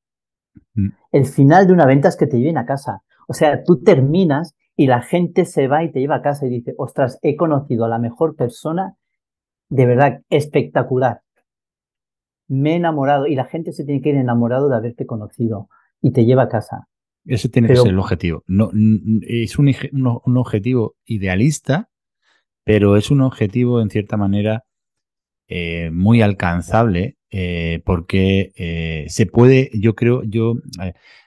Mm. 0.73 0.89
El 1.11 1.25
final 1.25 1.67
de 1.67 1.73
una 1.73 1.85
venta 1.85 2.09
es 2.09 2.17
que 2.17 2.27
te 2.27 2.37
lleven 2.37 2.57
a 2.57 2.65
casa. 2.65 3.03
O 3.27 3.33
sea, 3.33 3.63
tú 3.63 3.81
terminas 3.83 4.55
y 4.75 4.87
la 4.87 5.01
gente 5.01 5.45
se 5.45 5.67
va 5.67 5.83
y 5.83 5.91
te 5.91 5.99
lleva 5.99 6.15
a 6.15 6.21
casa 6.21 6.45
y 6.47 6.49
dice, 6.49 6.73
ostras, 6.77 7.19
he 7.21 7.35
conocido 7.35 7.85
a 7.85 7.89
la 7.89 7.99
mejor 7.99 8.35
persona, 8.35 8.95
de 9.69 9.85
verdad, 9.85 10.21
espectacular. 10.29 11.21
Me 12.47 12.73
he 12.73 12.75
enamorado 12.75 13.27
y 13.27 13.35
la 13.35 13.45
gente 13.45 13.71
se 13.71 13.85
tiene 13.85 14.01
que 14.01 14.09
ir 14.09 14.15
enamorado 14.15 14.69
de 14.69 14.75
haberte 14.75 15.05
conocido 15.05 15.69
y 16.01 16.11
te 16.11 16.25
lleva 16.25 16.43
a 16.43 16.49
casa. 16.49 16.87
Ese 17.25 17.49
tiene 17.49 17.67
Pero- 17.67 17.83
que 17.83 17.89
ser 17.89 17.93
el 17.93 17.99
objetivo. 17.99 18.43
No, 18.47 18.71
es 19.21 19.59
un 19.59 20.37
objetivo 20.37 20.95
idealista, 21.05 21.89
pero 22.63 22.97
es 22.97 23.11
un 23.11 23.21
objetivo, 23.21 23.81
en 23.81 23.89
cierta 23.89 24.17
manera, 24.17 24.63
eh, 25.49 25.89
muy 25.91 26.21
alcanzable, 26.21 27.17
eh, 27.31 27.81
porque 27.85 28.53
eh, 28.55 29.05
se 29.09 29.25
puede, 29.25 29.71
yo 29.73 29.95
creo, 29.95 30.23
yo 30.23 30.55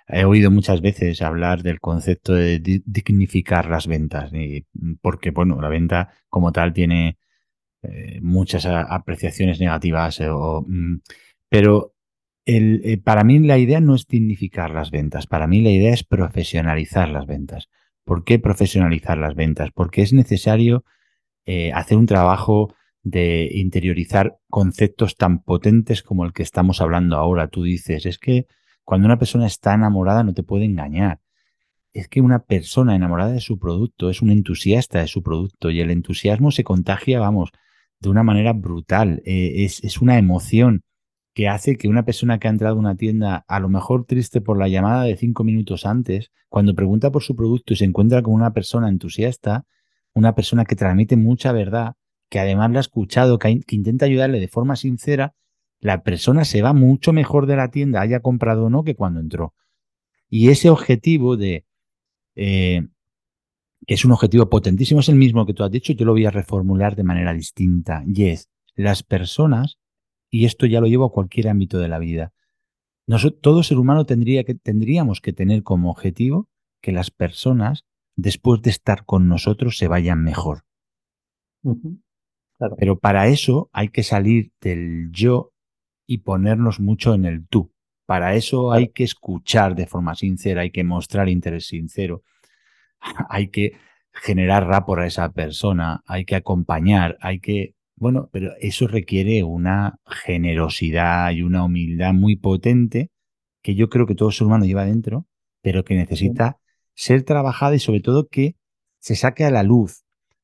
he 0.09 0.25
oído 0.25 0.51
muchas 0.51 0.81
veces 0.81 1.23
hablar 1.23 1.63
del 1.63 1.81
concepto 1.81 2.33
de 2.35 2.59
di- 2.61 2.83
dignificar 2.87 3.69
las 3.69 3.87
ventas, 3.87 4.33
y- 4.33 4.65
porque, 5.01 5.31
bueno, 5.33 5.61
la 5.61 5.69
venta 5.69 6.15
como 6.29 6.53
tal 6.53 6.73
tiene 6.73 7.19
muchas 8.21 8.65
apreciaciones 8.67 9.59
negativas, 9.59 10.21
mm, 10.21 10.97
pero 11.49 11.95
para 13.05 13.25
mí 13.25 13.41
la 13.41 13.59
idea 13.59 13.81
no 13.81 13.95
es 13.97 14.07
dignificar 14.07 14.71
las 14.71 14.91
ventas, 14.93 15.27
para 15.27 15.47
mí 15.49 15.61
la 15.63 15.71
idea 15.71 15.93
es 15.93 16.05
profesionalizar 16.05 17.09
las 17.09 17.27
ventas. 17.27 17.69
¿Por 18.05 18.25
qué 18.25 18.39
profesionalizar 18.39 19.19
las 19.19 19.35
ventas? 19.35 19.71
Porque 19.75 20.03
es 20.03 20.13
necesario 20.13 20.85
hacer 21.75 21.99
un 21.99 22.07
trabajo 22.07 22.73
de 23.03 23.49
interiorizar 23.53 24.39
conceptos 24.49 25.17
tan 25.17 25.43
potentes 25.43 26.03
como 26.03 26.25
el 26.25 26.33
que 26.33 26.43
estamos 26.43 26.81
hablando 26.81 27.17
ahora. 27.17 27.49
Tú 27.49 27.65
dices, 27.65 28.07
es 28.07 28.19
que 28.19 28.47
cuando 28.85 29.07
una 29.07 29.19
persona 29.19 29.47
está 29.47 29.75
enamorada 29.75 30.23
no 30.25 30.35
te 30.35 30.43
puede 30.43 30.65
engañar. 30.65 31.21
Es 31.93 32.09
que 32.09 32.21
una 32.21 32.45
persona 32.45 32.97
enamorada 32.97 33.33
de 33.33 33.41
su 33.41 33.59
producto 33.59 34.09
es 34.09 34.23
un 34.23 34.31
entusiasta 34.31 35.01
de 35.01 35.09
su 35.09 35.23
producto 35.23 35.71
y 35.71 35.81
el 35.81 35.91
entusiasmo 35.91 36.51
se 36.51 36.65
contagia, 36.65 37.21
vamos, 37.21 37.51
de 38.01 38.09
una 38.09 38.23
manera 38.23 38.53
brutal. 38.53 39.23
Eh, 39.25 39.65
es, 39.65 39.83
es 39.85 40.01
una 40.01 40.19
emoción 40.19 40.83
que 41.35 41.49
hace 41.49 41.77
que 41.77 41.89
una 41.89 42.05
persona 42.05 42.39
que 42.39 42.49
ha 42.49 42.51
entrado 42.51 42.77
a 42.77 42.79
una 42.79 42.97
tienda, 42.97 43.45
a 43.49 43.61
lo 43.61 43.69
mejor 43.69 44.05
triste 44.05 44.41
por 44.41 44.59
la 44.59 44.69
llamada 44.69 45.05
de 45.05 45.17
cinco 45.17 45.45
minutos 45.45 45.87
antes, 45.87 46.31
cuando 46.49 46.75
pregunta 46.75 47.11
por 47.11 47.23
su 47.23 47.35
producto 47.35 47.73
y 47.73 47.77
se 47.77 47.85
encuentra 47.85 48.23
con 48.23 48.35
una 48.35 48.53
persona 48.53 48.89
entusiasta, 48.89 49.65
una 50.15 50.35
persona 50.35 50.65
que 50.65 50.77
transmite 50.77 51.17
mucha 51.17 51.53
verdad, 51.53 51.95
que 52.33 52.41
además 52.41 52.71
la 52.71 52.79
ha 52.79 52.81
escuchado, 52.81 53.39
que, 53.39 53.51
intenta 53.51 54.07
ayudarle 54.07 54.41
de 54.41 54.49
forma 54.49 54.75
sincera, 54.75 55.35
la 55.81 56.03
persona 56.03 56.47
se 56.47 56.63
va 56.63 56.73
mucho 56.73 57.13
mejor 57.13 57.45
de 57.45 57.57
la 57.57 57.71
tienda, 57.71 58.01
haya 58.01 58.21
comprado 58.21 58.65
o 58.65 58.71
no, 58.71 58.85
que 58.85 58.95
cuando 58.95 59.21
entró. 59.21 59.53
Y 60.31 60.49
ese 60.49 60.71
objetivo 60.71 61.37
de, 61.37 61.67
eh, 62.35 62.89
que 63.87 63.93
es 63.93 64.07
un 64.07 64.13
objetivo 64.13 64.49
potentísimo, 64.49 65.01
es 65.01 65.11
el 65.11 65.17
mismo 65.17 65.45
que 65.45 65.53
tú 65.53 65.63
has 65.63 65.71
dicho, 65.71 65.93
yo 65.93 66.07
lo 66.07 66.13
voy 66.13 66.25
a 66.25 66.31
reformular 66.31 66.97
de 66.97 67.03
manera 67.03 67.35
distinta. 67.35 68.03
Y 68.07 68.25
es, 68.25 68.49
las 68.77 69.03
personas, 69.03 69.77
y 70.31 70.47
esto 70.47 70.65
ya 70.65 70.81
lo 70.81 70.87
llevo 70.87 71.05
a 71.05 71.13
cualquier 71.13 71.49
ámbito 71.49 71.79
de 71.81 71.89
la 71.89 71.99
vida, 71.99 72.33
noso- 73.07 73.39
todo 73.39 73.63
ser 73.63 73.77
humano 73.77 74.07
tendría 74.07 74.45
que, 74.45 74.55
tendríamos 74.55 75.21
que 75.21 75.35
tener 75.35 75.63
como 75.63 75.91
objetivo 75.91 76.49
que 76.81 76.93
las 76.93 77.11
personas, 77.11 77.85
después 78.17 78.63
de 78.63 78.71
estar 78.71 79.05
con 79.05 79.29
nosotros, 79.29 79.77
se 79.77 79.87
vayan 79.87 80.25
mejor. 80.25 80.63
Claro. 82.63 82.77
Pero 82.79 82.99
para 83.01 83.27
eso 83.27 83.69
hay 83.73 83.89
que 83.89 84.05
salir 84.05 84.53
del 84.61 85.11
yo 85.11 85.53
y 86.07 86.19
ponernos 86.19 86.79
mucho 86.79 87.13
en 87.13 87.25
el 87.25 87.49
tú. 87.49 87.73
Para 88.07 88.37
eso 88.37 88.71
hay 88.71 88.91
que 88.91 89.03
escuchar 89.03 89.75
de 89.75 89.89
forma 89.89 90.15
sincera, 90.15 90.63
hay 90.63 90.71
que 90.71 90.85
mostrar 90.85 91.29
interés 91.29 91.67
sincero, 91.67 92.23
hay 93.29 93.49
que 93.49 93.73
generar 94.13 94.69
rapport 94.69 95.03
a 95.03 95.07
esa 95.07 95.33
persona, 95.33 96.03
hay 96.07 96.25
que 96.25 96.37
acompañar, 96.37 97.19
hay 97.21 97.41
que... 97.41 97.75
Bueno, 97.97 98.31
pero 98.33 98.53
eso 98.61 98.87
requiere 98.87 99.43
una 99.43 99.99
generosidad 100.07 101.33
y 101.33 101.43
una 101.43 101.65
humildad 101.65 102.13
muy 102.15 102.37
potente 102.37 103.11
que 103.61 103.75
yo 103.75 103.89
creo 103.89 104.07
que 104.07 104.15
todo 104.15 104.31
ser 104.31 104.47
humano 104.47 104.67
lleva 104.67 104.85
dentro, 104.85 105.27
pero 105.63 105.85
que 105.85 105.97
necesita 105.97 106.59
ser 106.95 107.25
trabajada 107.25 107.75
y 107.75 107.81
sobre 107.81 108.01
todo 108.01 108.29
que 108.29 108.55
se 109.01 109.17
saque 109.17 109.45
a 109.45 109.51
la 109.51 109.65
luz, 109.65 110.02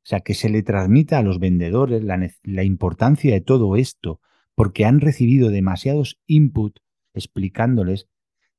sea, 0.08 0.20
que 0.20 0.32
se 0.32 0.48
le 0.48 0.62
transmita 0.62 1.18
a 1.18 1.22
los 1.22 1.38
vendedores 1.38 2.02
la, 2.02 2.64
importancia 2.64 3.34
de 3.34 3.42
todo 3.42 3.76
esto, 3.76 4.20
porque 4.54 4.86
han 4.86 5.00
recibido 5.00 5.50
demasiados 5.50 6.18
input 6.26 6.78
explicándoles 7.12 8.08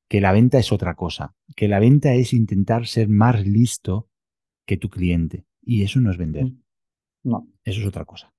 que 0.08 0.22
la 0.22 0.32
venta 0.32 0.60
es 0.60 0.72
otra 0.72 0.94
cosa, 0.94 1.34
que 1.56 1.68
la 1.68 1.80
venta 1.80 2.14
es 2.14 2.34
intentar 2.34 2.86
ser 2.86 3.10
más 3.10 3.48
listo 3.48 4.10
que 4.68 4.78
tu 4.78 4.90
cliente. 4.90 5.46
Y 5.64 5.82
eso 5.82 6.00
no 6.00 6.12
es 6.12 6.18
vender, 6.18 6.46
Mm. 6.46 6.62
No. 7.24 7.48
eso 7.64 7.82
es 7.82 7.88
otra 7.88 8.06
cosa. 8.06 8.32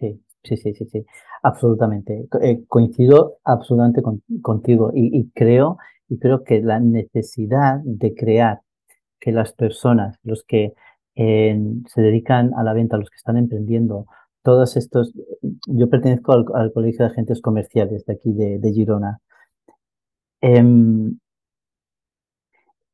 Sí, 0.00 0.20
sí, 0.42 0.56
sí, 0.56 0.74
sí, 0.74 0.84
sí, 0.86 1.06
absolutamente. 1.44 2.26
Eh, 2.42 2.64
coincido 2.66 3.38
absolutamente 3.44 4.02
con- 4.02 4.22
contigo 4.42 4.90
y, 4.92 5.16
y 5.16 5.30
creo, 5.30 5.78
y 6.08 6.18
creo 6.18 6.42
que 6.42 6.60
la 6.60 6.80
necesidad 6.80 7.78
de 7.84 8.14
crear 8.14 8.62
que 9.20 9.30
las 9.30 9.52
personas, 9.52 10.18
los 10.24 10.42
que 10.42 10.74
se 11.16 12.00
dedican 12.02 12.52
a 12.54 12.62
la 12.62 12.74
venta, 12.74 12.98
los 12.98 13.08
que 13.08 13.16
están 13.16 13.36
emprendiendo, 13.38 14.06
todos 14.42 14.76
estos, 14.76 15.12
yo 15.66 15.88
pertenezco 15.88 16.32
al, 16.32 16.72
Colegio 16.72 17.04
de 17.04 17.10
Agentes 17.10 17.40
Comerciales 17.40 18.04
de 18.04 18.12
aquí 18.12 18.32
de, 18.32 18.58
de 18.58 18.72
Girona. 18.72 19.18
Em, 20.40 21.18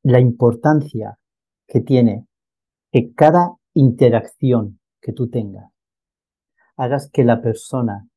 la 0.02 0.20
importancia 0.20 1.18
que 1.66 1.80
tiene 1.80 2.26
que 2.90 3.12
cada 3.12 3.56
interacción 3.74 4.80
que 5.00 5.12
tú 5.12 5.28
tengas 5.28 5.70
hagas 6.76 7.10
que 7.10 7.24
la 7.24 7.42
persona 7.42 8.08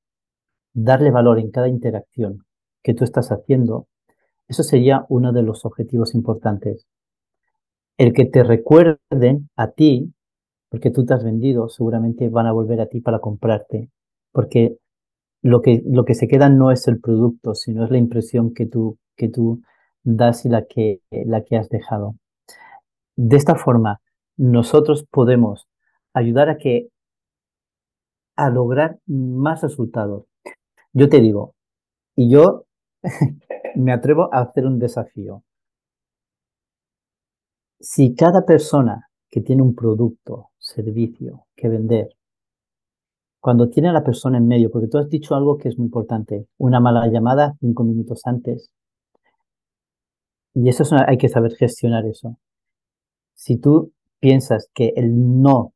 darle 0.74 1.12
valor 1.12 1.40
en 1.40 1.52
cada 1.52 1.68
interacción 1.68 2.46
que 2.84 2.94
tú 2.94 3.04
estás 3.04 3.32
haciendo, 3.32 3.88
eso 4.48 4.64
sería 4.64 5.06
uno 5.10 5.34
de 5.34 5.42
los 5.42 5.66
objetivos 5.66 6.14
importantes. 6.14 6.86
El 7.98 8.14
que 8.14 8.26
te 8.26 8.44
recuerden 8.44 9.50
a 9.56 9.72
ti, 9.72 10.14
porque 10.70 10.92
tú 10.92 11.06
te 11.06 11.14
has 11.14 11.24
vendido, 11.24 11.70
seguramente 11.70 12.30
van 12.30 12.48
a 12.48 12.54
volver 12.54 12.82
a 12.82 12.88
ti 12.88 13.02
para 13.02 13.20
comprarte. 13.20 13.90
porque 14.32 14.78
lo 15.44 15.62
que, 15.62 15.84
lo 15.86 16.06
que 16.06 16.16
se 16.16 16.28
queda 16.28 16.50
no 16.50 16.72
es 16.72 16.88
el 16.88 17.00
producto, 17.02 17.56
sino 17.56 17.86
es 17.86 17.92
la 17.92 17.98
impresión 18.00 18.54
que 18.54 18.66
tú, 18.68 18.98
que 19.18 19.30
tú 19.30 19.62
das 20.04 20.46
y 20.46 20.50
la 20.50 20.66
que, 20.66 21.02
la 21.12 21.44
que 21.44 21.58
has 21.58 21.70
dejado. 21.70 22.16
De 23.18 23.36
esta 23.38 23.56
forma, 23.56 24.00
nosotros 24.38 25.06
podemos 25.12 25.68
ayudar 26.14 26.50
a 26.50 26.58
que 26.58 26.90
a 28.38 28.50
lograr 28.50 28.98
más 29.08 29.62
resultados. 29.62 30.26
Yo 30.94 31.10
te 31.10 31.22
digo, 31.22 31.56
y 32.16 32.30
yo 32.30 32.66
me 33.76 33.94
atrevo 33.94 34.34
a 34.34 34.42
hacer 34.42 34.68
un 34.68 34.80
desafío. 34.80 35.44
Si 37.80 38.16
cada 38.16 38.46
persona 38.46 39.10
que 39.30 39.42
tiene 39.42 39.62
un 39.62 39.76
producto, 39.76 40.50
servicio 40.58 41.46
que 41.56 41.70
vender, 41.70 42.10
cuando 43.40 43.70
tiene 43.70 43.90
a 43.90 43.94
la 43.94 44.04
persona 44.04 44.38
en 44.38 44.48
medio, 44.48 44.72
porque 44.72 44.88
tú 44.88 44.98
has 44.98 45.10
dicho 45.10 45.36
algo 45.36 45.58
que 45.58 45.70
es 45.70 45.78
muy 45.78 45.86
importante, 45.86 46.48
una 46.58 46.80
mala 46.80 47.08
llamada 47.08 47.54
cinco 47.60 47.84
minutos 47.84 48.22
antes, 48.26 48.72
y 50.56 50.70
eso 50.70 50.84
es 50.84 50.92
hay 50.94 51.18
que 51.18 51.30
saber 51.30 51.54
gestionar 51.56 52.06
eso. 52.06 52.38
Si 53.36 53.58
tú 53.58 53.92
piensas 54.20 54.70
que 54.74 54.94
el 54.96 55.42
no 55.42 55.74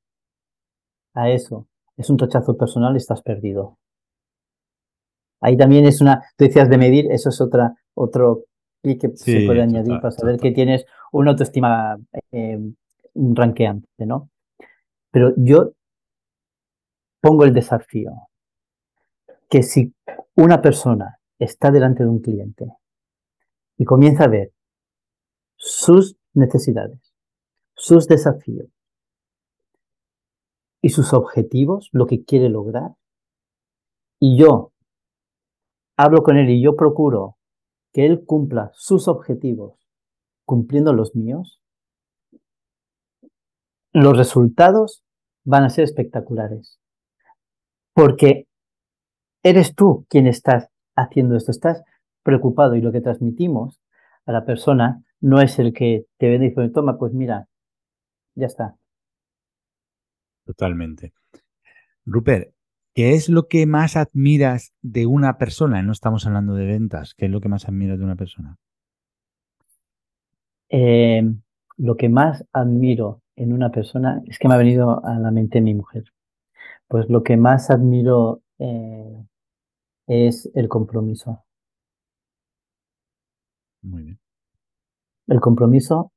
a 1.13 1.29
eso 1.29 1.67
es 1.97 2.09
un 2.09 2.17
rechazo 2.17 2.55
personal, 2.57 2.95
estás 2.95 3.21
perdido. 3.21 3.77
Ahí 5.41 5.57
también 5.57 5.85
es 5.85 6.01
una, 6.01 6.23
tú 6.37 6.45
decías 6.45 6.69
de 6.69 6.77
medir, 6.77 7.11
eso 7.11 7.29
es 7.29 7.39
otra, 7.41 7.75
otro 7.93 8.45
clic 8.81 9.01
que 9.01 9.17
se 9.17 9.45
puede 9.45 9.61
añadir 9.61 9.99
para 9.99 10.11
saber 10.11 10.39
que 10.39 10.51
tienes 10.51 10.85
una 11.11 11.31
autoestima 11.31 11.97
eh, 12.31 12.59
ranqueante, 13.13 14.05
¿no? 14.05 14.29
Pero 15.11 15.33
yo 15.37 15.73
pongo 17.21 17.45
el 17.45 17.53
desafío 17.53 18.11
que 19.49 19.63
si 19.63 19.93
una 20.35 20.61
persona 20.61 21.19
está 21.39 21.71
delante 21.71 22.03
de 22.03 22.09
un 22.09 22.19
cliente 22.19 22.65
y 23.77 23.85
comienza 23.85 24.25
a 24.25 24.27
ver 24.27 24.51
sus 25.55 26.17
necesidades, 26.33 27.13
sus 27.75 28.07
desafíos 28.07 28.67
y 30.81 30.89
sus 30.89 31.13
objetivos, 31.13 31.89
lo 31.91 32.05
que 32.05 32.23
quiere 32.23 32.49
lograr, 32.49 32.91
y 34.19 34.37
yo 34.37 34.71
hablo 35.97 36.23
con 36.23 36.37
él 36.37 36.49
y 36.49 36.61
yo 36.61 36.75
procuro 36.75 37.38
que 37.93 38.05
él 38.05 38.23
cumpla 38.25 38.71
sus 38.73 39.07
objetivos 39.07 39.73
cumpliendo 40.45 40.93
los 40.93 41.15
míos, 41.15 41.61
los 43.93 44.17
resultados 44.17 45.03
van 45.43 45.63
a 45.63 45.69
ser 45.69 45.83
espectaculares. 45.83 46.79
Porque 47.93 48.47
eres 49.43 49.75
tú 49.75 50.05
quien 50.09 50.27
estás 50.27 50.69
haciendo 50.95 51.35
esto, 51.35 51.51
estás 51.51 51.83
preocupado 52.23 52.75
y 52.75 52.81
lo 52.81 52.91
que 52.91 53.01
transmitimos 53.01 53.79
a 54.25 54.31
la 54.31 54.45
persona 54.45 55.03
no 55.21 55.41
es 55.41 55.59
el 55.59 55.73
que 55.73 56.05
te 56.17 56.29
vende 56.29 56.47
y 56.47 56.49
dice, 56.49 56.69
toma, 56.69 56.97
pues 56.97 57.13
mira, 57.13 57.47
ya 58.35 58.47
está. 58.47 58.75
Totalmente. 60.45 61.13
Rupert, 62.05 62.53
¿qué 62.93 63.13
es 63.13 63.29
lo 63.29 63.47
que 63.47 63.65
más 63.65 63.95
admiras 63.95 64.73
de 64.81 65.05
una 65.05 65.37
persona? 65.37 65.81
No 65.81 65.91
estamos 65.91 66.25
hablando 66.25 66.55
de 66.55 66.65
ventas. 66.65 67.13
¿Qué 67.15 67.25
es 67.25 67.31
lo 67.31 67.41
que 67.41 67.49
más 67.49 67.67
admiras 67.67 67.99
de 67.99 68.05
una 68.05 68.15
persona? 68.15 68.57
Eh, 70.69 71.23
lo 71.77 71.97
que 71.97 72.09
más 72.09 72.45
admiro 72.53 73.21
en 73.35 73.53
una 73.53 73.71
persona 73.71 74.21
es 74.27 74.37
que 74.37 74.47
me 74.47 74.53
ha 74.53 74.57
venido 74.57 75.03
a 75.05 75.17
la 75.17 75.31
mente 75.31 75.61
mi 75.61 75.73
mujer. 75.73 76.03
Pues 76.87 77.09
lo 77.09 77.23
que 77.23 77.37
más 77.37 77.69
admiro 77.69 78.41
eh, 78.59 79.25
es 80.07 80.49
el 80.55 80.67
compromiso. 80.67 81.43
Muy 83.81 84.03
bien. 84.03 84.19
El 85.27 85.39
compromiso, 85.39 86.11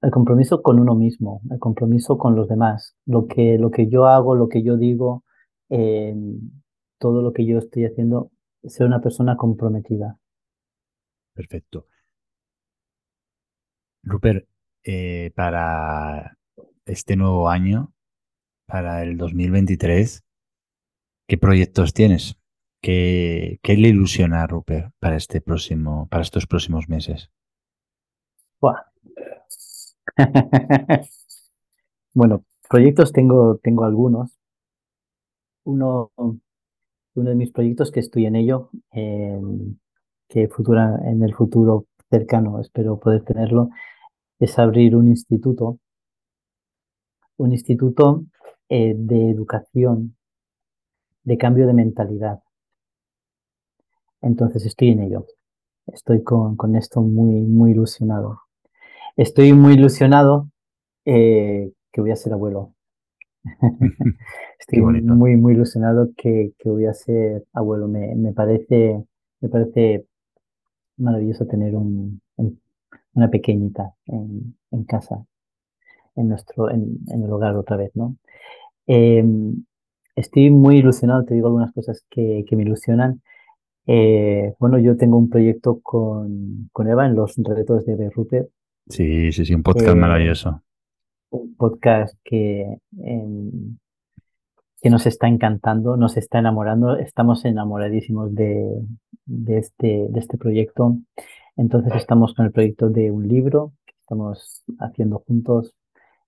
el 0.00 0.10
compromiso 0.10 0.62
con 0.62 0.78
uno 0.78 0.94
mismo, 0.94 1.40
el 1.50 1.58
compromiso 1.58 2.18
con 2.18 2.36
los 2.36 2.48
demás. 2.48 2.96
Lo 3.04 3.26
que, 3.26 3.58
lo 3.58 3.70
que 3.70 3.88
yo 3.88 4.06
hago, 4.06 4.34
lo 4.34 4.48
que 4.48 4.62
yo 4.62 4.76
digo, 4.76 5.24
eh, 5.70 6.14
todo 6.98 7.22
lo 7.22 7.32
que 7.32 7.46
yo 7.46 7.58
estoy 7.58 7.84
haciendo, 7.84 8.30
ser 8.64 8.86
una 8.86 9.00
persona 9.00 9.36
comprometida. 9.36 10.18
Perfecto. 11.34 11.86
Rupert, 14.02 14.48
eh, 14.84 15.32
para 15.34 16.36
este 16.84 17.16
nuevo 17.16 17.48
año, 17.48 17.92
para 18.66 19.02
el 19.02 19.16
2023, 19.16 20.24
¿qué 21.26 21.38
proyectos 21.38 21.92
tienes? 21.92 22.38
¿Qué, 22.80 23.58
le 23.64 23.88
ilusiona 23.88 24.42
a 24.42 24.46
Rupert 24.46 24.92
para 24.98 25.16
este 25.16 25.40
próximo, 25.40 26.08
para 26.08 26.22
estos 26.22 26.46
próximos 26.46 26.88
meses? 26.88 27.30
bueno, 32.14 32.44
proyectos 32.68 33.12
tengo, 33.12 33.58
tengo 33.62 33.84
algunos. 33.84 34.36
Uno, 35.64 36.10
uno 36.16 37.30
de 37.30 37.34
mis 37.34 37.50
proyectos 37.52 37.90
que 37.90 38.00
estoy 38.00 38.26
en 38.26 38.36
ello, 38.36 38.70
que 38.92 40.48
futura, 40.48 40.98
en 41.04 41.22
el 41.22 41.34
futuro 41.34 41.86
cercano 42.10 42.60
espero 42.60 42.98
poder 42.98 43.22
tenerlo, 43.24 43.70
es 44.38 44.58
abrir 44.58 44.96
un 44.96 45.08
instituto, 45.08 45.78
un 47.36 47.52
instituto 47.52 48.24
eh, 48.68 48.94
de 48.96 49.30
educación, 49.30 50.16
de 51.24 51.38
cambio 51.38 51.66
de 51.66 51.74
mentalidad. 51.74 52.40
Entonces 54.20 54.64
estoy 54.66 54.90
en 54.90 55.00
ello. 55.00 55.26
Estoy 55.86 56.22
con, 56.22 56.76
esto 56.76 57.00
muy, 57.00 57.40
muy 57.42 57.72
ilusionado. 57.72 58.47
Estoy 59.18 59.52
muy 59.52 59.74
ilusionado 59.74 60.48
eh, 61.04 61.72
que 61.92 62.00
voy 62.00 62.12
a 62.12 62.16
ser 62.16 62.32
abuelo. 62.32 62.72
estoy 64.60 64.80
muy, 64.80 65.36
muy 65.36 65.52
ilusionado 65.54 66.10
que, 66.16 66.52
voy 66.64 66.86
a 66.86 66.94
ser 66.94 67.44
abuelo. 67.52 67.88
Me, 67.88 68.32
parece, 68.32 69.04
me 69.40 69.48
parece 69.48 70.06
maravilloso 70.98 71.46
tener 71.46 71.74
una 71.74 73.28
pequeñita 73.28 73.92
en, 74.06 74.56
en 74.70 74.84
casa 74.84 75.24
en 76.14 76.28
nuestro, 76.28 76.70
en, 76.70 77.00
el 77.08 77.32
hogar 77.32 77.56
otra 77.56 77.76
vez, 77.76 77.90
¿no? 77.96 78.14
Em, 78.86 79.64
estoy 80.14 80.50
muy 80.50 80.78
ilusionado, 80.78 81.24
te 81.24 81.34
digo 81.34 81.48
algunas 81.48 81.72
cosas 81.72 82.04
que, 82.08 82.44
me 82.52 82.62
ilusionan. 82.62 83.20
Eh, 83.88 84.54
bueno, 84.60 84.78
yo 84.78 84.96
tengo 84.96 85.18
un 85.18 85.28
proyecto 85.28 85.80
con, 85.82 86.70
Eva 86.86 87.06
en 87.06 87.16
los 87.16 87.36
retos 87.36 87.84
de 87.84 87.96
Berrute. 87.96 88.48
Sí, 88.88 89.32
sí, 89.32 89.44
sí, 89.44 89.54
un 89.54 89.62
podcast 89.62 89.96
maravilloso. 89.96 90.62
Un 91.30 91.54
podcast 91.56 92.16
que, 92.24 92.78
em, 93.02 93.76
que 94.80 94.90
nos 94.90 95.06
está 95.06 95.28
encantando, 95.28 95.96
nos 95.96 96.16
está 96.16 96.38
enamorando, 96.38 96.96
estamos 96.96 97.44
enamoradísimos 97.44 98.34
de, 98.34 98.82
de, 99.26 99.58
este, 99.58 100.06
de 100.08 100.20
este 100.20 100.38
proyecto. 100.38 100.98
Entonces 101.56 101.94
estamos 101.96 102.34
con 102.34 102.46
el 102.46 102.52
proyecto 102.52 102.88
de 102.88 103.10
un 103.10 103.28
libro 103.28 103.72
que 103.84 103.94
estamos 104.00 104.64
haciendo 104.78 105.18
juntos 105.26 105.74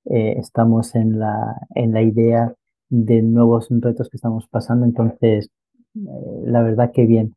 eh, 0.07 0.37
estamos 0.39 0.95
en 0.95 1.19
la, 1.19 1.57
en 1.75 1.93
la 1.93 2.03
idea 2.03 2.55
de 2.89 3.23
nuevos 3.23 3.69
retos 3.71 4.09
que 4.09 4.17
estamos 4.17 4.49
pasando, 4.49 4.87
entonces, 4.87 5.51
eh, 5.95 6.43
la 6.45 6.63
verdad 6.63 6.93
que 6.93 7.07
bien. 7.07 7.37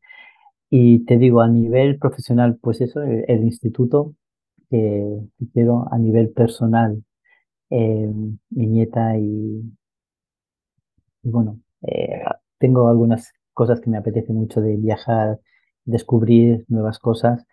Y 0.70 1.04
te 1.06 1.18
digo, 1.18 1.40
a 1.42 1.48
nivel 1.48 1.98
profesional, 1.98 2.58
pues 2.60 2.80
eso, 2.80 3.02
el, 3.02 3.44
instituto 3.44 4.14
que 4.70 5.20
quiero, 5.52 5.86
a 5.92 5.98
nivel 5.98 6.30
personal, 6.30 7.02
eh, 7.70 8.12
mi 8.50 8.66
nieta 8.66 9.18
y, 9.18 9.62
bueno, 11.22 11.60
tengo 12.58 12.88
algunas 12.88 13.32
cosas 13.52 13.80
que 13.80 13.90
me 13.90 13.98
apetece 13.98 14.32
mucho 14.32 14.60
de 14.60 14.76
viajar, 14.76 15.40
descubrir 15.84 16.64
nuevas 16.68 16.98
cosas. 16.98 17.46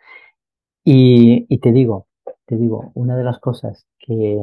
Y, 0.84 1.58
te 1.60 1.72
digo, 1.72 2.08
te 2.46 2.58
digo, 2.58 2.92
una 2.96 3.16
de 3.16 3.24
las 3.24 3.40
cosas 3.40 3.86
que, 4.00 4.40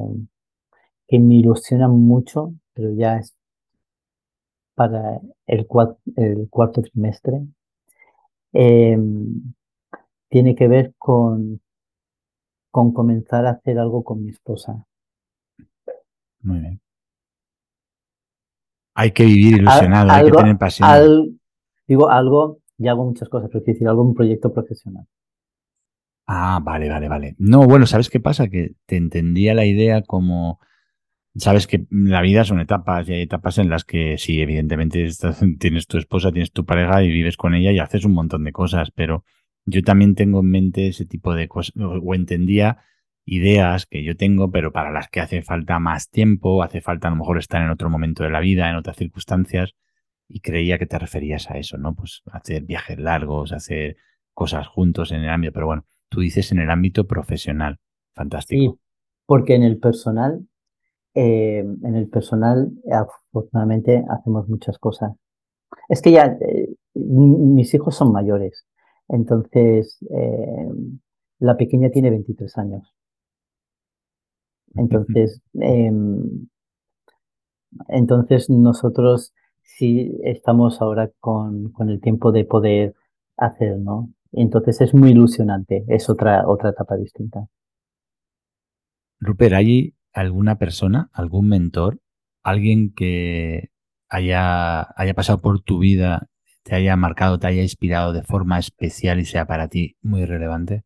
que 1.09 1.19
me 1.19 1.36
ilusiona 1.36 1.89
mucho, 1.89 2.55
pero 2.74 2.93
ya 2.93 3.19
es 3.19 3.35
para 4.74 5.20
el, 5.47 5.66
el 6.16 6.49
cuarto 6.49 6.82
trimestre, 6.82 7.45
em, 8.53 9.55
tiene 10.28 10.55
que 10.55 10.69
ver 10.69 10.95
con, 10.99 11.61
con 12.79 12.93
comenzar 12.93 13.45
a 13.45 13.51
hacer 13.51 13.77
algo 13.77 14.05
con 14.05 14.23
mi 14.23 14.31
esposa. 14.31 14.87
Muy 16.43 16.61
bien. 16.61 16.81
Hay 18.95 19.11
que 19.11 19.25
vivir 19.25 19.59
ilusionado, 19.59 20.13
hay 20.13 20.27
que 20.27 20.31
tener 20.31 20.57
pasión. 20.59 21.41
digo 21.89 22.09
algo, 22.09 22.61
ya 22.77 22.93
hago 22.93 23.05
muchas 23.05 23.29
cosas, 23.29 23.51
pero 23.51 23.65
quiero 23.65 23.75
decir 23.75 23.89
algo, 23.89 24.03
un 24.03 24.15
proyecto 24.15 24.55
profesional. 24.55 25.09
Ah, 26.29 26.61
vale, 26.63 26.89
vale, 26.89 27.09
vale. 27.09 27.35
No, 27.39 27.65
bueno, 27.65 27.85
¿sabes 27.85 28.11
qué 28.11 28.21
pasa? 28.21 28.47
Que 28.47 28.75
te 28.87 28.97
entendía 28.97 29.55
la 29.55 29.65
idea 29.65 30.03
como 30.03 30.61
sabes 31.35 31.67
que 31.67 31.85
la 31.91 32.23
vida 32.23 32.45
son 32.45 32.61
etapas 32.61 33.09
y 33.09 33.15
hay 33.15 33.23
etapas 33.23 33.59
en 33.59 33.71
las 33.71 33.85
que 33.85 34.19
sí, 34.19 34.41
evidentemente 34.41 35.09
tienes 35.59 35.89
tu 35.89 35.99
esposa, 35.99 36.31
tienes 36.31 36.53
tu 36.53 36.65
pareja 36.65 37.03
y 37.03 37.09
vives 37.09 37.37
con 37.37 37.57
ella 37.57 37.73
y 37.73 37.81
haces 37.81 38.05
un 38.05 38.13
montón 38.13 38.45
de 38.45 38.53
cosas, 38.53 38.93
pero 38.93 39.25
yo 39.69 39.82
también 39.82 40.15
tengo 40.15 40.40
en 40.40 40.51
mente 40.51 40.89
ese 40.89 41.05
tipo 41.05 41.35
de 41.35 41.47
cosas 41.49 41.74
o 41.77 42.15
entendía 42.15 42.78
ideas 43.24 43.86
que 43.86 44.03
yo 44.03 44.16
tengo, 44.16 44.51
pero 44.51 44.73
para 44.73 44.90
las 44.90 45.09
que 45.09 45.20
hace 45.20 45.43
falta 45.43 45.78
más 45.78 46.09
tiempo, 46.09 46.62
hace 46.62 46.81
falta 46.81 47.09
a 47.09 47.11
lo 47.11 47.19
mejor 47.19 47.39
estar 47.39 47.62
en 47.62 47.70
otro 47.70 47.90
momento 47.90 48.24
de 48.24 48.31
la 48.31 48.40
vida, 48.40 48.70
en 48.70 48.77
otras 48.77 48.97
circunstancias, 48.97 49.74
y 50.28 50.40
creía 50.40 50.78
que 50.78 50.86
te 50.86 50.99
referías 50.99 51.51
a 51.51 51.59
eso, 51.59 51.77
¿no? 51.77 51.95
Pues 51.95 52.23
hacer 52.32 52.62
viajes 52.62 52.99
largos, 52.99 53.53
hacer 53.53 53.97
cosas 54.32 54.66
juntos 54.66 55.12
en 55.12 55.20
el 55.20 55.28
ámbito, 55.28 55.53
pero 55.53 55.66
bueno, 55.66 55.85
tú 56.09 56.20
dices 56.20 56.53
en 56.53 56.61
el 56.61 56.70
ámbito 56.70 57.07
profesional, 57.07 57.78
fantástico. 58.15 58.73
Sí, 58.73 58.81
porque 59.27 59.55
en 59.55 59.62
el 59.62 59.78
personal, 59.78 60.47
eh, 61.15 61.59
en 61.59 61.95
el 61.95 62.09
personal, 62.09 62.70
afortunadamente 62.90 64.05
hacemos 64.09 64.49
muchas 64.49 64.78
cosas. 64.78 65.12
Es 65.89 66.01
que 66.01 66.12
ya 66.12 66.39
eh, 66.40 66.69
mis 66.95 67.74
hijos 67.74 67.95
son 67.95 68.12
mayores, 68.12 68.68
entonces 69.09 69.99
eh, 70.11 70.69
la 71.39 71.57
pequeña 71.57 71.91
tiene 71.91 72.11
23 72.11 72.59
años. 72.59 72.95
Entonces, 74.75 75.43
em, 75.55 76.49
entonces 77.89 78.51
nosotros 78.51 79.33
sí 79.63 80.19
estamos 80.25 80.81
ahora 80.81 81.11
con, 81.21 81.71
con, 81.73 81.91
el 81.91 82.01
tiempo 82.01 82.33
de 82.33 82.45
poder 82.45 82.95
hacer, 83.37 83.79
¿no? 83.79 84.11
Entonces 84.33 84.81
es 84.81 84.95
muy 84.95 85.11
ilusionante, 85.11 85.85
es 85.89 86.11
otra, 86.11 86.47
otra 86.49 86.71
etapa 86.71 86.97
distinta. 86.97 87.49
Rupert, 89.21 89.55
¿hay 89.55 89.95
alguna 90.13 90.59
persona, 90.59 91.11
algún 91.13 91.49
mentor, 91.49 92.01
alguien 92.43 92.93
que 92.95 93.71
haya, 94.09 94.83
haya 94.97 95.15
pasado 95.15 95.41
por 95.41 95.61
tu 95.61 95.79
vida, 95.79 96.28
te 96.69 96.74
haya 96.77 96.95
marcado, 96.97 97.39
te 97.39 97.47
haya 97.47 97.62
inspirado 97.62 98.12
de 98.12 98.23
forma 98.23 98.59
especial 98.59 99.19
y 99.20 99.24
sea 99.24 99.47
para 99.47 99.69
ti 99.69 99.97
muy 100.03 100.27
relevante? 100.27 100.85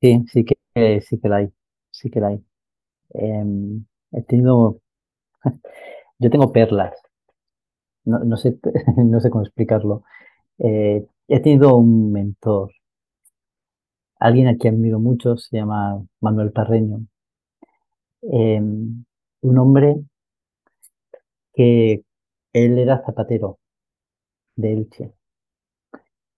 Sí, 0.00 0.24
sí 0.32 0.44
que 0.44 1.00
sí 1.02 1.18
que 1.20 1.28
la 1.28 1.36
hay, 1.36 1.48
sí 1.90 2.10
que 2.10 2.20
la 2.20 2.28
hay. 2.28 2.44
Em, 3.14 3.86
he 4.12 4.22
tenido, 4.24 4.80
yo 6.20 6.30
tengo 6.30 6.52
perlas, 6.52 6.94
no, 8.04 8.18
no 8.20 8.36
sé, 8.36 8.58
no 8.96 9.20
sé 9.20 9.30
cómo 9.30 9.44
explicarlo. 9.44 10.02
Eh, 10.58 11.06
he 11.28 11.40
tenido 11.40 11.76
un 11.76 12.12
mentor, 12.12 12.72
alguien 14.20 14.46
a 14.48 14.58
quien 14.58 14.74
admiro 14.74 14.98
mucho, 15.00 15.38
se 15.38 15.56
llama 15.56 16.04
Manuel 16.20 16.52
Parreño. 16.52 17.06
Em, 18.40 19.04
un 19.42 19.58
hombre 19.58 19.94
que 21.54 22.02
él 22.56 22.78
era 22.78 23.02
zapatero 23.04 23.58
de 24.56 24.72
Elche 24.72 25.12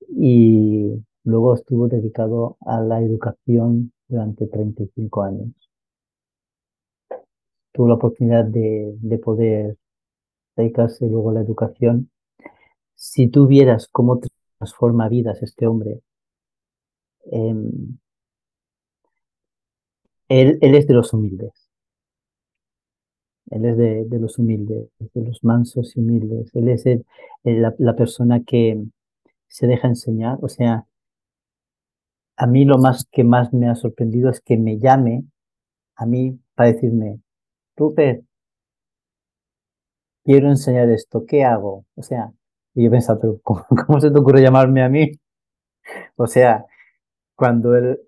y 0.09 1.05
luego 1.23 1.55
estuvo 1.55 1.87
dedicado 1.87 2.57
a 2.67 2.81
la 2.81 3.01
educación 3.01 3.93
durante 4.09 4.49
35 4.49 5.23
años. 5.23 5.53
Tuvo 7.73 7.87
la 7.87 7.95
oportunidad 7.95 8.47
de, 8.47 9.21
poder 9.23 9.77
dedicarse 10.57 11.07
luego 11.07 11.31
a 11.31 11.35
la 11.35 11.41
educación. 11.43 12.11
Si 12.97 13.29
tú 13.29 13.47
vieras 13.47 13.87
cómo 13.87 14.19
transforma 14.59 15.09
vidas 15.09 15.41
este 15.43 15.69
hombre, 15.69 16.01
em, 17.31 17.99
él, 20.29 20.59
es 20.61 20.87
de 20.89 20.95
los 20.95 21.13
humildes. 21.13 21.68
Él 23.51 23.65
es 23.65 23.77
de, 23.77 24.19
los 24.19 24.39
humildes, 24.39 24.89
de 24.99 25.23
los 25.23 25.43
mansos 25.43 25.97
y 25.97 26.01
humildes. 26.01 26.51
Él 26.55 26.69
es 26.69 26.85
la, 27.45 27.97
persona 27.97 28.43
que 28.45 28.83
se 29.49 29.67
deja 29.67 29.89
enseñar. 29.89 30.39
O 30.43 30.49
sea, 30.49 30.87
a 32.37 32.47
mí 32.47 32.65
lo 32.65 32.79
más 32.79 33.07
que 33.11 33.25
más 33.25 33.53
me 33.53 33.69
ha 33.69 33.75
sorprendido 33.75 34.31
es 34.31 34.41
que 34.41 34.57
me 34.57 34.79
llame 34.79 35.25
a 35.97 36.07
mí 36.07 36.39
para 36.55 36.73
decirme, 36.73 37.21
Rupert, 37.77 38.25
quiero 40.25 40.49
enseñar 40.49 40.89
esto, 40.91 41.25
¿qué 41.27 41.45
hago? 41.45 41.85
O 41.97 42.03
sea, 42.03 42.33
y 42.75 42.85
yo 42.85 42.91
pensaba, 42.91 43.21
pero 43.21 43.41
¿cómo, 43.43 44.01
se 44.01 44.11
te 44.11 44.19
ocurre 44.19 44.43
llamarme 44.43 44.83
a 44.83 44.89
mí? 44.89 45.13
O 46.17 46.27
sea, 46.27 46.67
cuando 47.35 47.77
él, 47.77 47.99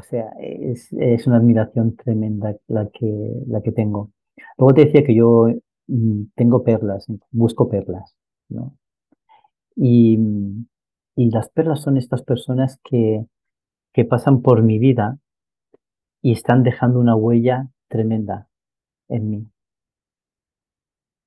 o 0.00 0.02
sea, 0.02 0.30
es, 0.38 1.26
una 1.26 1.36
admiración 1.36 1.94
tremenda 1.94 2.56
la 2.68 2.88
que, 2.88 3.42
la 3.46 3.60
que 3.60 3.72
tengo. 3.72 4.10
Luego 4.56 4.74
te 4.74 4.86
decía 4.86 5.04
que 5.04 5.14
yo 5.14 5.48
mm, 5.88 6.22
tengo 6.34 6.64
perlas, 6.64 7.06
busco 7.30 7.68
perlas, 7.68 8.16
¿no? 8.48 8.74
Y, 9.76 10.18
y 11.16 11.30
las 11.30 11.50
perlas 11.50 11.82
son 11.82 11.98
estas 11.98 12.22
personas 12.22 12.78
que, 12.82 13.26
que 13.92 14.04
pasan 14.06 14.40
por 14.40 14.62
mi 14.62 14.78
vida 14.78 15.18
y 16.22 16.32
están 16.32 16.62
dejando 16.62 16.98
una 16.98 17.14
huella 17.14 17.68
tremenda 17.88 18.48
en 19.08 19.30
mí. 19.30 19.50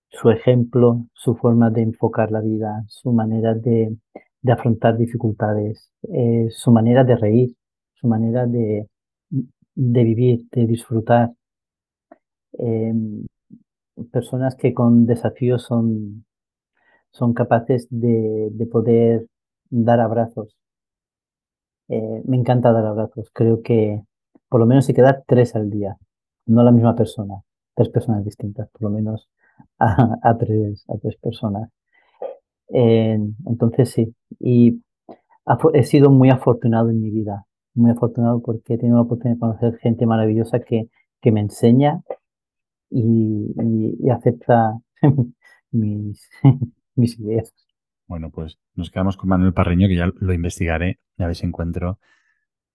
Su 0.10 0.32
ejemplo, 0.32 1.06
su 1.14 1.36
forma 1.36 1.70
de 1.70 1.82
enfocar 1.84 2.32
la 2.32 2.42
vida, 2.42 2.86
su 2.88 3.12
manera 3.14 3.54
de, 3.54 3.98
de 4.42 4.52
afrontar 4.52 4.98
dificultades, 4.98 5.92
eh, 6.12 6.48
su 6.50 6.72
manera 6.72 7.04
de 7.04 7.16
reír, 7.16 7.56
su 8.04 8.08
manera 8.10 8.46
de, 8.46 8.90
de 9.76 10.04
vivir, 10.04 10.46
de 10.52 10.68
disfrutar. 10.68 11.32
Em, 12.60 13.26
personas 14.12 14.56
que 14.56 14.74
con 14.74 15.06
desafíos 15.06 15.64
son, 15.64 16.26
son 17.12 17.34
capaces 17.34 17.88
de, 17.90 18.50
de 18.52 18.66
poder 18.66 19.28
dar 19.70 20.02
abrazos. 20.02 20.58
Eh, 21.88 22.22
me 22.26 22.36
encanta 22.36 22.74
dar 22.74 22.86
abrazos. 22.86 23.30
Creo 23.34 23.62
que 23.62 24.04
por 24.50 24.60
lo 24.60 24.66
menos 24.66 24.88
hay 24.90 24.96
que 24.96 25.02
dar 25.02 25.24
tres 25.26 25.56
al 25.56 25.70
día, 25.70 25.96
no 26.46 26.62
la 26.64 26.72
misma 26.72 26.96
persona, 26.96 27.36
tres 27.74 27.90
personas 27.90 28.26
distintas, 28.26 28.70
por 28.70 28.84
lo 28.84 28.90
menos 28.90 29.30
a, 29.80 30.38
tres, 30.38 30.84
a 30.90 30.98
tres 30.98 31.16
personas. 31.18 31.70
Eh, 32.74 33.18
entonces 33.48 33.90
sí, 33.92 34.14
y 34.40 34.82
he 35.74 35.84
sido 35.84 36.10
muy 36.10 36.30
afortunado 36.30 36.90
en 36.90 37.02
mi 37.02 37.10
vida, 37.10 37.46
muy 37.74 37.92
afortunado 37.92 38.42
porque 38.42 38.76
he 38.76 38.78
tenido 38.78 38.98
la 38.98 39.04
oportunidad 39.04 39.36
de 39.36 39.40
conocer 39.40 39.78
gente 39.80 40.06
maravillosa 40.06 40.60
que, 40.60 40.90
que 41.22 41.32
me 41.32 41.42
enseña 41.42 42.02
y, 42.90 44.10
acepta 44.10 44.78
mis, 45.72 46.30
ideas. 47.20 47.54
Bueno, 48.08 48.30
pues 48.30 48.60
nos 48.76 48.92
quedamos 48.92 49.18
con 49.18 49.30
Manuel 49.30 49.54
Parreño, 49.54 49.88
que 49.88 49.96
ya 49.96 50.12
lo 50.16 50.34
investigaré, 50.34 51.00
a 51.18 51.28
ver 51.28 51.36
si 51.36 51.46
encuentro 51.46 52.00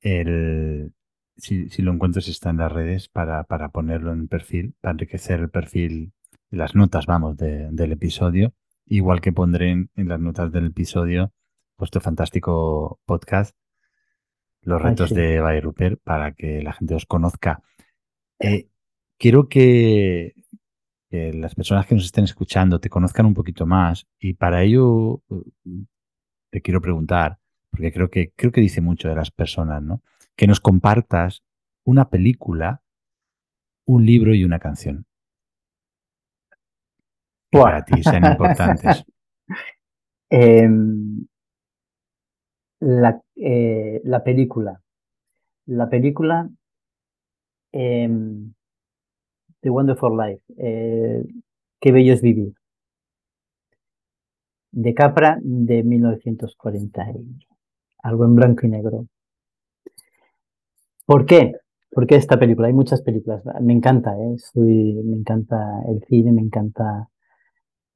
el... 0.00 0.92
Si, 1.36 1.68
lo 1.82 1.92
encuentro, 1.92 2.20
si 2.20 2.32
está 2.32 2.50
en 2.50 2.56
las 2.56 2.72
redes, 2.72 3.08
para, 3.08 3.44
para 3.44 3.68
ponerlo 3.68 4.12
en 4.12 4.26
perfil, 4.26 4.74
para 4.80 4.92
enriquecer 4.92 5.38
el 5.38 5.50
perfil, 5.50 6.12
las 6.50 6.74
notas, 6.74 7.06
vamos, 7.06 7.36
del 7.36 7.92
episodio. 7.92 8.54
Igual 8.86 9.20
que 9.20 9.32
pondré 9.32 9.70
en, 9.70 9.90
las 9.94 10.18
notas 10.18 10.50
del 10.50 10.66
episodio 10.66 11.32
vuestro 11.76 12.00
fantástico 12.00 12.98
podcast, 13.06 13.56
Los 14.68 14.82
retos 14.82 15.14
de 15.14 15.40
Bayer 15.40 15.64
Rupert, 15.64 15.98
para 16.04 16.32
que 16.32 16.60
la 16.62 16.74
gente 16.74 16.94
os 16.94 17.06
conozca. 17.06 17.62
Eh, 18.38 18.68
quiero 19.18 19.48
que, 19.48 20.34
que 21.10 21.32
las 21.32 21.54
personas 21.54 21.86
que 21.86 21.94
nos 21.94 22.04
estén 22.04 22.24
escuchando 22.24 22.78
te 22.78 22.90
conozcan 22.90 23.24
un 23.24 23.32
poquito 23.32 23.64
más 23.64 24.06
y 24.18 24.34
para 24.34 24.62
ello 24.62 25.22
uh, 25.26 25.44
te 26.50 26.60
quiero 26.60 26.82
preguntar, 26.82 27.38
porque 27.70 27.90
creo 27.90 28.10
que, 28.10 28.32
creo 28.36 28.52
que 28.52 28.60
dice 28.60 28.82
mucho 28.82 29.08
de 29.08 29.16
las 29.16 29.30
personas, 29.30 29.82
¿no? 29.82 30.02
Que 30.36 30.46
nos 30.46 30.60
compartas 30.60 31.42
una 31.86 32.10
película, 32.10 32.82
un 33.86 34.04
libro 34.04 34.34
y 34.34 34.44
una 34.44 34.58
canción. 34.58 35.06
Que 37.50 37.58
para 37.58 37.86
ti 37.86 38.02
sean 38.02 38.26
importantes. 38.26 39.06
Em, 40.30 41.26
la, 42.80 43.18
eh, 43.40 44.00
la, 44.04 44.22
película. 44.24 44.80
La 45.66 45.88
película 45.88 46.48
em, 47.72 48.52
The 49.60 49.70
Wonderful 49.70 50.16
Life. 50.16 50.42
Eh, 50.56 51.24
Qué 51.80 51.92
bello 51.92 52.12
es 52.12 52.22
vivir. 52.22 52.54
De 54.72 54.94
Capra 54.94 55.38
de 55.42 55.82
1940. 55.84 57.06
Algo 58.02 58.24
en 58.24 58.34
blanco 58.34 58.66
y 58.66 58.70
negro. 58.70 59.06
¿Por 61.06 61.24
qué? 61.24 61.52
¿Por 61.90 62.06
qué 62.06 62.16
esta 62.16 62.38
película? 62.38 62.66
Hay 62.66 62.74
muchas 62.74 63.02
películas. 63.02 63.42
Me 63.60 63.72
encanta, 63.72 64.14
¿eh? 64.18 64.36
me 64.54 65.16
encanta 65.16 65.82
el 65.88 66.02
cine, 66.08 66.32
me 66.32 66.42
encanta. 66.42 67.08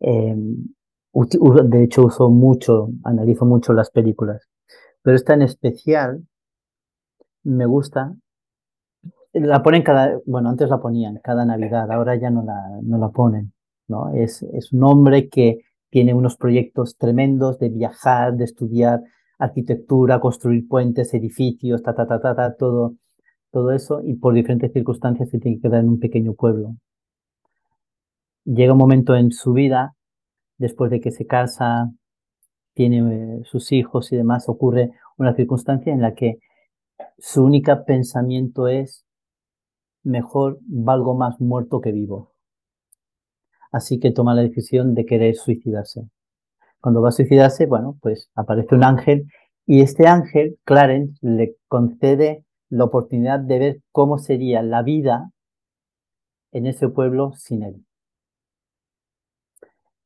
Em, 0.00 0.68
de 1.12 1.84
hecho, 1.84 2.06
uso 2.06 2.30
mucho, 2.30 2.88
analizo 3.04 3.44
mucho 3.44 3.72
las 3.72 3.90
películas. 3.90 4.48
Pero 5.02 5.16
esta 5.16 5.34
en 5.34 5.42
especial 5.42 6.26
me 7.42 7.66
gusta 7.66 8.14
la 9.32 9.62
ponen 9.62 9.82
cada, 9.82 10.18
bueno, 10.26 10.50
antes 10.50 10.68
la 10.68 10.80
ponían 10.80 11.18
cada 11.22 11.44
Navidad, 11.44 11.90
ahora 11.90 12.16
ya 12.16 12.30
no 12.30 12.42
la, 12.42 12.80
no 12.82 12.98
la 12.98 13.08
ponen, 13.08 13.52
¿no? 13.88 14.12
Es, 14.14 14.42
es 14.42 14.72
un 14.72 14.84
hombre 14.84 15.28
que 15.28 15.60
tiene 15.90 16.14
unos 16.14 16.36
proyectos 16.36 16.96
tremendos 16.96 17.58
de 17.58 17.70
viajar, 17.70 18.34
de 18.34 18.44
estudiar 18.44 19.00
arquitectura, 19.38 20.20
construir 20.20 20.68
puentes, 20.68 21.14
edificios, 21.14 21.82
ta, 21.82 21.94
ta, 21.94 22.06
ta, 22.06 22.20
ta, 22.20 22.34
ta, 22.34 22.54
todo, 22.54 22.94
todo 23.50 23.72
eso, 23.72 24.02
y 24.04 24.14
por 24.14 24.34
diferentes 24.34 24.72
circunstancias 24.72 25.30
se 25.30 25.38
tiene 25.38 25.56
que 25.56 25.62
quedar 25.68 25.80
en 25.80 25.88
un 25.88 25.98
pequeño 25.98 26.34
pueblo. 26.34 26.76
Llega 28.44 28.72
un 28.72 28.78
momento 28.78 29.16
en 29.16 29.32
su 29.32 29.52
vida, 29.52 29.94
después 30.58 30.90
de 30.90 31.00
que 31.00 31.10
se 31.10 31.26
casa, 31.26 31.90
tiene 32.74 32.98
eh, 32.98 33.42
sus 33.44 33.72
hijos 33.72 34.12
y 34.12 34.16
demás, 34.16 34.48
ocurre 34.48 34.92
una 35.16 35.34
circunstancia 35.34 35.92
en 35.92 36.00
la 36.00 36.14
que 36.14 36.38
su 37.18 37.44
único 37.44 37.84
pensamiento 37.84 38.68
es, 38.68 39.04
mejor 40.02 40.58
valgo 40.62 41.14
más 41.14 41.40
muerto 41.40 41.80
que 41.80 41.92
vivo. 41.92 42.32
Así 43.70 43.98
que 43.98 44.10
toma 44.10 44.34
la 44.34 44.42
decisión 44.42 44.94
de 44.94 45.06
querer 45.06 45.34
suicidarse. 45.36 46.02
Cuando 46.80 47.00
va 47.00 47.10
a 47.10 47.12
suicidarse, 47.12 47.66
bueno, 47.66 47.96
pues 48.02 48.30
aparece 48.34 48.74
un 48.74 48.84
ángel 48.84 49.26
y 49.66 49.80
este 49.82 50.08
ángel, 50.08 50.58
Clarence, 50.64 51.16
le 51.22 51.56
concede 51.68 52.44
la 52.68 52.84
oportunidad 52.84 53.38
de 53.38 53.58
ver 53.58 53.80
cómo 53.92 54.18
sería 54.18 54.62
la 54.62 54.82
vida 54.82 55.30
en 56.50 56.66
ese 56.66 56.88
pueblo 56.88 57.32
sin 57.36 57.62
él. 57.62 57.84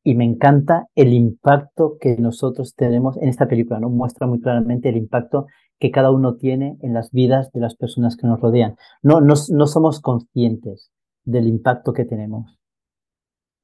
Y 0.07 0.15
me 0.15 0.25
encanta 0.25 0.87
el 0.95 1.13
impacto 1.13 1.99
que 2.01 2.17
nosotros 2.17 2.77
tenemos 2.77 3.17
en 3.17 3.29
esta 3.29 3.49
película, 3.49 3.81
¿no? 3.81 3.91
Muestra 3.91 4.29
muy 4.29 4.41
claramente 4.41 4.89
el 4.89 4.97
impacto 4.97 5.47
que 5.81 5.91
cada 5.91 6.13
uno 6.13 6.37
tiene 6.37 6.77
en 6.81 6.95
las 6.95 7.11
vidas 7.11 7.51
de 7.51 7.59
las 7.59 7.75
personas 7.75 8.17
que 8.17 8.29
nos 8.29 8.41
rodean. 8.41 8.77
No, 9.03 9.21
no, 9.21 9.35
no 9.51 9.67
somos 9.67 10.01
conscientes 10.01 10.93
del 11.25 11.49
impacto 11.49 11.93
que 11.93 12.05
tenemos. 12.05 12.57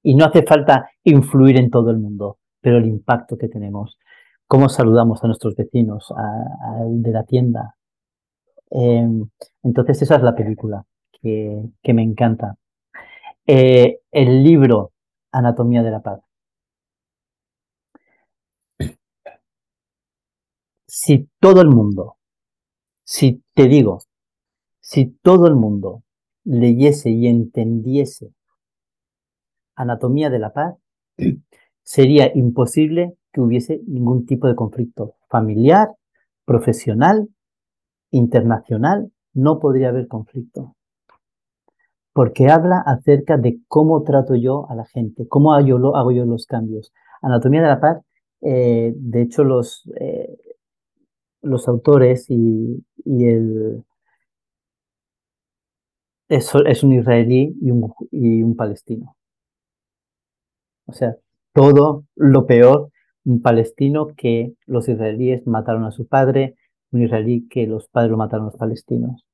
Y 0.02 0.16
no 0.16 0.24
hace 0.24 0.42
falta 0.42 0.90
influir 1.04 1.58
en 1.58 1.70
todo 1.70 1.92
el 1.92 1.98
mundo, 1.98 2.38
pero 2.60 2.78
el 2.78 2.86
impacto 2.86 3.38
que 3.38 3.46
tenemos. 3.46 3.96
Cómo 4.48 4.68
saludamos 4.68 5.22
a 5.22 5.28
nuestros 5.28 5.54
vecinos, 5.54 6.12
al 6.16 7.04
de 7.04 7.10
la 7.12 7.22
tienda. 7.22 7.76
Em, 8.68 9.28
entonces 9.62 10.02
esa 10.02 10.16
es 10.16 10.22
la 10.24 10.34
película 10.34 10.84
que, 11.12 11.62
que 11.80 11.94
me 11.94 12.02
encanta. 12.02 12.56
Eh, 13.46 14.00
el 14.10 14.42
libro 14.42 14.90
Anatomía 15.30 15.84
de 15.84 15.90
la 15.92 16.02
Paz. 16.02 16.31
Si 20.94 21.30
todo 21.40 21.62
el 21.62 21.68
mundo, 21.68 22.16
si 23.02 23.42
te 23.54 23.66
digo, 23.66 24.00
si 24.78 25.06
todo 25.06 25.46
el 25.46 25.54
mundo 25.54 26.02
leyese 26.44 27.08
y 27.08 27.28
entendiese 27.28 28.34
anatomía 29.74 30.28
de 30.28 30.38
la 30.38 30.52
paz, 30.52 30.76
sería 31.82 32.30
imposible 32.36 33.14
que 33.32 33.40
hubiese 33.40 33.80
ningún 33.86 34.26
tipo 34.26 34.46
de 34.48 34.54
conflicto 34.54 35.14
familiar, 35.30 35.88
profesional, 36.44 37.26
internacional, 38.10 39.10
no 39.32 39.60
podría 39.60 39.88
haber 39.88 40.08
conflicto. 40.08 40.76
Porque 42.12 42.50
habla 42.50 42.82
acerca 42.84 43.38
de 43.38 43.60
cómo 43.66 44.02
trato 44.02 44.34
yo 44.34 44.68
a 44.68 44.74
la 44.74 44.84
gente, 44.84 45.26
cómo 45.26 45.54
hago 45.54 45.66
yo, 45.66 45.96
hago 45.96 46.12
yo 46.12 46.26
los 46.26 46.44
cambios. 46.44 46.92
Anatomía 47.22 47.62
de 47.62 47.68
la 47.68 47.80
paz, 47.80 48.02
eh, 48.42 48.92
de 48.94 49.22
hecho, 49.22 49.42
los, 49.42 49.90
eh, 49.98 50.36
los 51.42 51.68
autores 51.68 52.26
y, 52.28 52.84
el, 53.04 53.84
es, 56.28 56.82
un 56.82 56.92
israelí 56.92 57.54
y 57.60 57.70
un, 57.70 58.56
palestino. 58.56 59.16
O 60.86 60.92
sea, 60.92 61.16
todo 61.52 62.04
lo 62.16 62.46
peor, 62.46 62.90
un 63.24 63.42
palestino 63.42 64.08
que 64.16 64.54
los 64.66 64.88
israelíes 64.88 65.46
mataron 65.46 65.84
a 65.84 65.90
su 65.90 66.06
padre, 66.06 66.56
un 66.90 67.02
israelí 67.02 67.46
que 67.48 67.66
los 67.66 67.88
padres 67.88 68.10
lo 68.10 68.16
mataron 68.16 68.46
a 68.46 68.50
los 68.50 68.58
palestinos. 68.58 69.26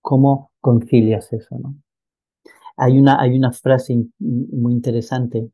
¿Cómo 0.00 0.50
concilias 0.60 1.32
eso? 1.32 1.58
Hay, 2.76 2.98
una, 2.98 3.20
hay 3.20 3.36
una 3.36 3.52
frase 3.52 4.06
muy 4.18 4.72
interesante 4.72 5.50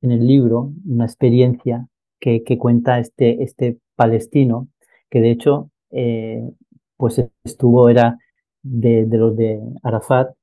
en 0.00 0.10
el 0.10 0.26
libro, 0.26 0.72
una 0.86 1.04
experiencia 1.04 1.88
que, 2.18 2.42
que 2.42 2.58
cuenta 2.58 2.98
este, 2.98 3.42
este 3.42 3.78
palestino, 3.96 4.68
que 5.12 5.20
de 5.20 5.30
hecho 5.30 5.70
eh, 5.90 6.42
pues 6.96 7.22
estuvo, 7.44 7.90
era 7.90 8.18
de, 8.62 9.06
los 9.10 9.36
de 9.36 9.60
Arafat, 9.82 10.34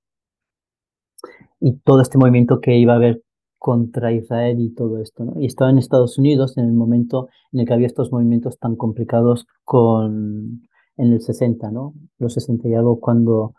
y 1.60 1.74
todo 1.80 2.02
este 2.02 2.20
movimiento 2.20 2.62
que 2.62 2.78
iba 2.78 2.94
a 2.94 2.98
haber 2.98 3.24
contra 3.58 4.12
Israel 4.14 4.60
y 4.62 4.70
todo 4.74 5.02
esto, 5.02 5.26
¿no? 5.26 5.41
Y 5.41 5.48
estaba 5.48 5.72
en 5.72 5.80
Estados 5.80 6.18
Unidos 6.20 6.58
en 6.58 6.66
el 6.66 6.74
momento 6.74 7.30
en 7.52 7.62
el 7.62 7.66
que 7.66 7.74
había 7.74 7.88
estos 7.88 8.12
movimientos 8.12 8.60
tan 8.60 8.76
complicados 8.76 9.48
con 9.66 10.62
en 10.98 11.14
el 11.14 11.22
60, 11.22 11.72
¿no? 11.72 11.96
Los 12.20 12.36
60 12.36 12.68
y 12.70 12.76
algo 12.76 13.00
cuando 13.00 13.56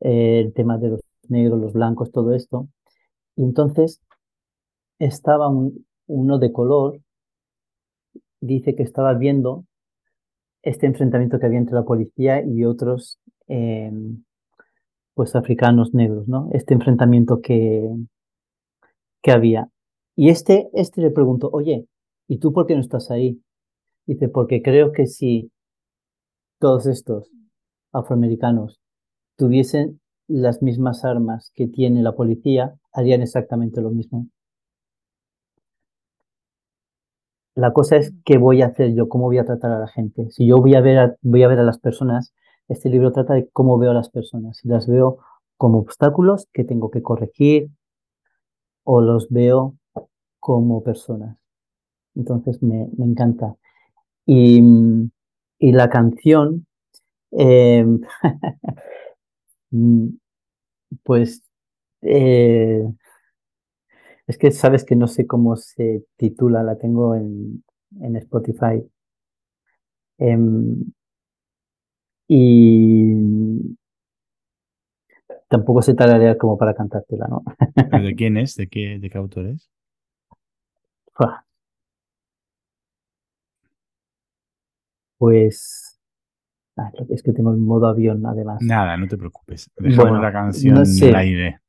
eh, 0.00 0.40
el 0.40 0.52
tema 0.52 0.76
de 0.78 0.90
los 0.90 1.00
negros, 1.28 1.60
los 1.60 1.72
blancos, 1.72 2.12
todo 2.12 2.34
esto. 2.34 2.68
Y 3.36 3.44
entonces 3.44 4.02
estaba 4.98 5.50
uno 6.06 6.38
de 6.38 6.52
color, 6.52 7.00
dice 8.40 8.74
que 8.76 8.82
estaba 8.82 9.14
viendo 9.14 9.64
este 10.62 10.86
enfrentamiento 10.86 11.38
que 11.38 11.46
había 11.46 11.58
entre 11.58 11.74
la 11.74 11.84
policía 11.84 12.42
y 12.44 12.64
otros 12.64 13.18
em, 13.48 14.22
pues 15.14 15.34
africanos 15.34 15.92
negros, 15.94 16.28
¿no? 16.28 16.48
Este 16.52 16.74
enfrentamiento 16.74 17.40
que, 17.40 17.88
que 19.22 19.32
había. 19.32 19.68
Y 20.16 20.30
este, 20.30 20.68
este 20.72 21.00
le 21.00 21.10
preguntó, 21.10 21.50
oye, 21.52 21.86
¿y 22.28 22.38
tú 22.38 22.52
por 22.52 22.66
qué 22.66 22.74
no 22.74 22.80
estás 22.80 23.10
ahí? 23.10 23.40
Dice, 24.06 24.28
porque 24.28 24.62
creo 24.62 24.92
que 24.92 25.06
si 25.06 25.50
todos 26.58 26.86
estos 26.86 27.30
afroamericanos 27.92 28.80
tuviesen 29.36 30.00
las 30.28 30.62
mismas 30.62 31.04
armas 31.04 31.50
que 31.54 31.66
tiene 31.66 32.02
la 32.02 32.12
policía, 32.12 32.74
harían 32.92 33.22
exactamente 33.22 33.80
lo 33.80 33.90
mismo. 33.90 34.28
La 37.54 37.72
cosa 37.72 37.96
es 37.96 38.12
qué 38.24 38.38
voy 38.38 38.62
a 38.62 38.66
hacer 38.66 38.94
yo, 38.94 39.08
cómo 39.08 39.24
voy 39.24 39.38
a 39.38 39.44
tratar 39.44 39.72
a 39.72 39.78
la 39.78 39.88
gente. 39.88 40.30
Si 40.30 40.46
yo 40.46 40.58
voy 40.58 40.74
a 40.74 40.80
ver 40.80 40.98
a, 40.98 41.16
voy 41.22 41.42
a, 41.42 41.48
ver 41.48 41.58
a 41.58 41.64
las 41.64 41.78
personas, 41.78 42.32
este 42.68 42.88
libro 42.88 43.12
trata 43.12 43.34
de 43.34 43.48
cómo 43.52 43.78
veo 43.78 43.90
a 43.90 43.94
las 43.94 44.10
personas. 44.10 44.56
Si 44.58 44.68
las 44.68 44.86
veo 44.86 45.18
como 45.56 45.78
obstáculos 45.78 46.48
que 46.52 46.64
tengo 46.64 46.90
que 46.90 47.02
corregir, 47.02 47.70
o 48.84 49.00
los 49.00 49.28
veo 49.30 49.76
como 50.40 50.82
personas. 50.82 51.36
Entonces 52.14 52.62
me, 52.62 52.88
encanta. 52.98 53.56
Y, 54.26 54.60
y, 55.58 55.72
la 55.72 55.88
canción, 55.88 56.66
eh, 57.32 57.84
pues, 61.04 61.42
eh, 62.02 62.84
es 64.26 64.38
que 64.38 64.50
sabes 64.50 64.84
que 64.84 64.96
no 64.96 65.06
sé 65.06 65.26
cómo 65.26 65.56
se 65.56 66.04
titula, 66.16 66.62
la 66.62 66.78
tengo 66.78 67.14
en, 67.14 67.64
en 68.00 68.16
Spotify. 68.16 68.82
Eh, 70.18 70.38
y 72.28 73.14
tampoco 75.48 75.82
se 75.82 75.94
tararea 75.94 76.38
como 76.38 76.56
para 76.56 76.74
cantártela, 76.74 77.26
¿no? 77.28 77.42
¿De 78.02 78.14
quién 78.14 78.36
es? 78.36 78.56
¿De 78.56 78.68
qué, 78.68 78.98
de 78.98 79.10
qué 79.10 79.18
autor 79.18 79.46
es? 79.46 79.70
Pues 85.18 86.00
ah, 86.76 86.90
es 87.10 87.22
que 87.22 87.32
tengo 87.32 87.52
el 87.52 87.58
modo 87.58 87.86
avión 87.86 88.24
además. 88.26 88.62
Nada, 88.62 88.96
no 88.96 89.06
te 89.06 89.16
preocupes. 89.16 89.70
Dejamos 89.76 90.20
la 90.20 90.32
canción 90.32 90.74
no 90.74 90.84
sé. 90.84 91.04
en 91.04 91.10
el 91.10 91.16
aire. 91.16 91.60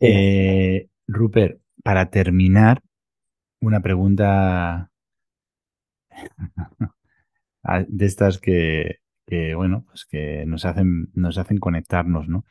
Eh, 0.00 0.88
Rupert, 1.08 1.58
para 1.86 2.10
terminar, 2.10 2.82
una 3.60 3.80
pregunta 3.80 4.90
de 7.86 8.06
estas 8.06 8.40
que, 8.40 8.98
bueno, 9.54 9.84
pues 9.86 10.04
que 10.04 10.44
nos 10.46 10.64
hacen, 10.64 11.10
nos 11.14 11.38
hacen 11.38 11.58
conectarnos, 11.58 12.28
¿no? 12.28 12.44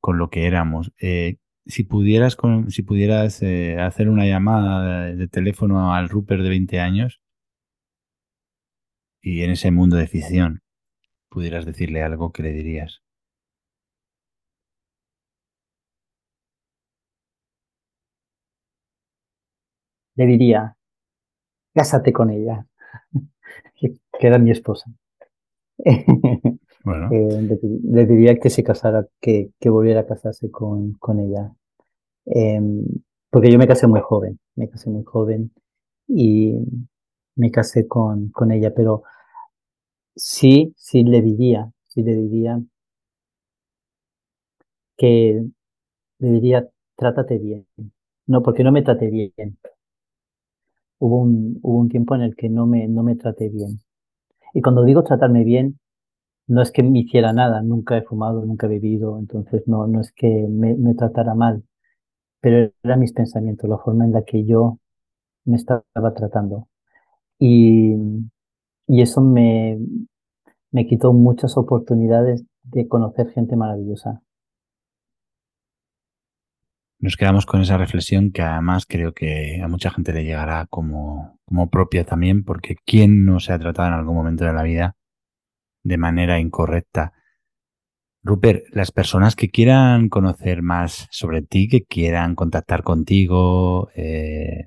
con 0.00 0.18
lo 0.18 0.28
que 0.28 0.48
éramos. 0.48 0.92
Eh, 1.00 1.36
si 1.66 1.84
pudieras, 1.84 2.36
si 2.68 2.82
pudieras 2.82 3.40
eh, 3.42 3.78
hacer 3.78 4.08
una 4.08 4.26
llamada 4.26 5.04
de, 5.04 5.14
de, 5.14 5.28
teléfono 5.28 5.94
al 5.94 6.08
Rupert 6.08 6.42
de 6.42 6.48
20 6.48 6.80
años 6.80 7.20
y 9.22 9.42
en 9.42 9.50
ese 9.52 9.70
mundo 9.70 9.96
de 9.98 10.08
ficción 10.08 10.62
pudieras 11.28 11.64
decirle 11.64 12.02
algo, 12.02 12.32
¿qué 12.32 12.42
le 12.42 12.52
dirías? 12.52 13.04
Le 20.20 20.26
diría, 20.32 20.62
cásate 21.74 22.12
con 22.12 22.30
ella, 22.30 22.66
que 24.18 24.26
era 24.26 24.38
mi 24.38 24.50
esposa. 24.50 24.90
Bueno, 26.82 27.20
Eh, 27.32 27.42
le, 27.42 27.58
le 27.82 28.06
diría 28.06 28.38
que 28.38 28.50
se 28.50 28.62
casara, 28.62 29.06
que, 29.20 29.50
que 29.60 29.68
volviera 29.68 30.00
a 30.00 30.06
casarse 30.06 30.50
con, 30.50 30.92
con 30.94 31.18
ella. 31.20 31.52
Em, 32.26 32.84
porque 33.30 33.50
yo 33.52 33.58
me 33.58 33.68
casé 33.68 33.86
muy 33.88 34.00
joven, 34.00 34.38
me 34.56 34.68
casé 34.70 34.90
muy 34.90 35.04
joven 35.04 35.52
y 36.08 36.54
me 37.36 37.50
casé 37.50 37.88
con, 37.88 38.30
con 38.30 38.52
ella, 38.52 38.72
pero 38.74 39.04
sí, 40.14 40.72
sí 40.76 41.02
le 41.02 41.20
diría, 41.20 41.68
sí 41.88 42.02
le 42.04 42.14
diría 42.14 42.60
que 44.96 45.44
le 46.20 46.28
diría, 46.30 46.68
trátate 46.96 47.38
bien. 47.38 47.66
No, 48.26 48.42
porque 48.42 48.64
no 48.64 48.72
me 48.72 48.82
traté 48.82 49.08
bien. 49.10 49.32
Hubo 51.00 51.18
un, 51.22 51.58
hubo 51.62 51.78
un 51.78 51.88
tiempo 51.88 52.14
en 52.14 52.22
el 52.22 52.36
que 52.36 52.48
no 52.48 52.66
me, 52.66 53.16
traté 53.16 53.48
bien. 53.48 53.80
Y 54.54 54.62
cuando 54.62 54.84
digo 54.84 55.02
tratarme 55.02 55.44
bien, 55.44 55.80
no 56.46 56.62
es 56.62 56.70
que 56.72 56.82
me 56.82 57.00
hiciera 57.00 57.32
nada, 57.32 57.62
nunca 57.62 57.96
he 57.98 58.02
fumado, 58.02 58.44
nunca 58.46 58.66
he 58.66 58.70
bebido, 58.70 59.18
entonces 59.18 59.66
no, 59.66 60.00
es 60.00 60.12
que 60.12 60.46
me, 60.48 60.94
tratara 60.94 61.34
mal, 61.34 61.64
pero 62.40 62.72
eran 62.84 63.00
mis 63.00 63.12
pensamientos, 63.12 63.68
la 63.70 63.78
forma 63.78 64.04
en 64.04 64.12
la 64.12 64.22
que 64.24 64.44
yo 64.44 64.78
me 65.44 65.56
estaba 65.56 66.14
tratando. 66.14 66.68
Y, 67.38 67.96
eso 68.88 69.20
me 69.22 69.78
quitó 70.88 71.12
muchas 71.12 71.56
oportunidades 71.56 72.44
de 72.64 72.88
conocer 72.88 73.30
gente 73.30 73.56
maravillosa. 73.56 74.22
Nos 77.00 77.16
quedamos 77.16 77.46
con 77.46 77.62
esa 77.62 77.78
reflexión 77.78 78.30
que 78.30 78.42
además 78.42 78.84
creo 78.86 79.12
que 79.14 79.60
a 79.62 79.68
mucha 79.68 79.90
gente 79.90 80.12
le 80.12 80.24
llegará 80.24 80.66
como, 80.66 81.38
como 81.46 81.70
propia 81.70 82.04
también, 82.04 82.44
porque 82.44 82.76
¿quién 82.84 83.24
no 83.24 83.40
se 83.40 83.52
ha 83.52 83.58
tratado 83.58 83.88
en 83.88 83.94
algún 83.94 84.14
momento 84.14 84.44
de 84.44 84.52
la 84.52 84.62
vida 84.62 84.96
de 85.82 85.96
manera 85.96 86.38
incorrecta? 86.38 87.14
Rupert, 88.22 88.64
las 88.72 88.92
personas 88.92 89.34
que 89.34 89.48
quieran 89.48 90.10
conocer 90.10 90.60
más 90.60 91.08
sobre 91.10 91.40
ti, 91.40 91.68
que 91.68 91.84
quieran 91.84 92.34
contactar 92.34 92.82
contigo, 92.82 93.88
eh, 93.94 94.64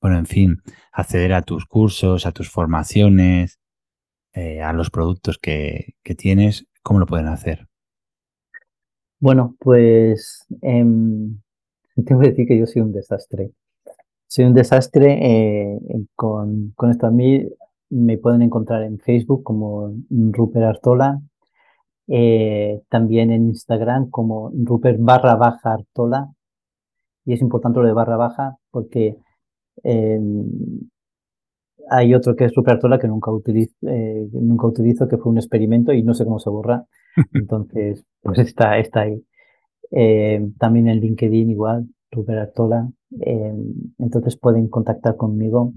bueno, 0.00 0.18
en 0.18 0.26
fin, 0.26 0.62
acceder 0.90 1.32
a 1.34 1.42
tus 1.42 1.66
cursos, 1.66 2.26
a 2.26 2.32
tus 2.32 2.50
formaciones, 2.50 3.60
eh, 4.32 4.60
a 4.60 4.72
los 4.72 4.90
productos 4.90 5.38
que, 5.38 5.94
tienes, 6.16 6.66
¿cómo 6.82 6.98
lo 6.98 7.06
pueden 7.06 7.28
hacer? 7.28 7.68
Bueno, 9.20 9.54
pues 9.60 10.44
eh, 10.62 10.84
tengo 12.04 12.20
que 12.20 12.28
decir 12.28 12.46
que 12.46 12.58
yo 12.58 12.66
soy 12.66 12.82
un 12.82 12.92
desastre. 12.92 13.52
Soy 14.26 14.44
un 14.44 14.54
desastre 14.54 15.18
eh, 15.22 15.78
con, 16.14 16.72
con, 16.74 16.90
esto. 16.90 17.06
A 17.06 17.10
mí 17.10 17.46
me 17.90 18.18
pueden 18.18 18.42
encontrar 18.42 18.82
en 18.82 18.98
Facebook 18.98 19.42
como 19.42 19.94
Rupert 20.10 20.64
Artola, 20.64 21.20
eh, 22.08 22.82
también 22.88 23.30
en 23.30 23.46
Instagram 23.46 24.10
como 24.10 24.50
Rupert 24.54 24.98
barra 25.00 25.36
baja 25.36 25.74
Artola. 25.74 26.28
Y 27.24 27.32
es 27.32 27.40
importante 27.40 27.80
lo 27.80 27.86
de 27.86 27.92
barra 27.92 28.16
baja 28.16 28.56
porque 28.70 29.16
eh, 29.84 30.20
hay 31.88 32.14
otro 32.14 32.34
que 32.36 32.44
es 32.44 32.54
Rupert 32.54 32.76
Artola 32.76 32.98
que 32.98 33.08
nunca 33.08 33.30
utilizo, 33.30 33.74
nunca 33.80 34.66
utilizo, 34.66 35.08
que 35.08 35.18
fue 35.18 35.30
un 35.30 35.38
experimento 35.38 35.92
y 35.92 36.02
no 36.02 36.14
sé 36.14 36.24
cómo 36.24 36.40
se 36.40 36.50
borra. 36.50 36.84
Entonces, 37.32 38.04
pues 38.22 38.38
está, 38.40 38.78
está 38.78 39.02
ahí. 39.02 39.24
Eh, 39.90 40.46
también 40.58 40.88
en 40.88 41.00
LinkedIn 41.00 41.50
igual, 41.50 41.88
Rupert 42.10 42.40
Artola. 42.40 42.90
Eh, 43.20 43.54
entonces 43.98 44.36
pueden 44.36 44.68
contactar 44.68 45.16
conmigo. 45.16 45.72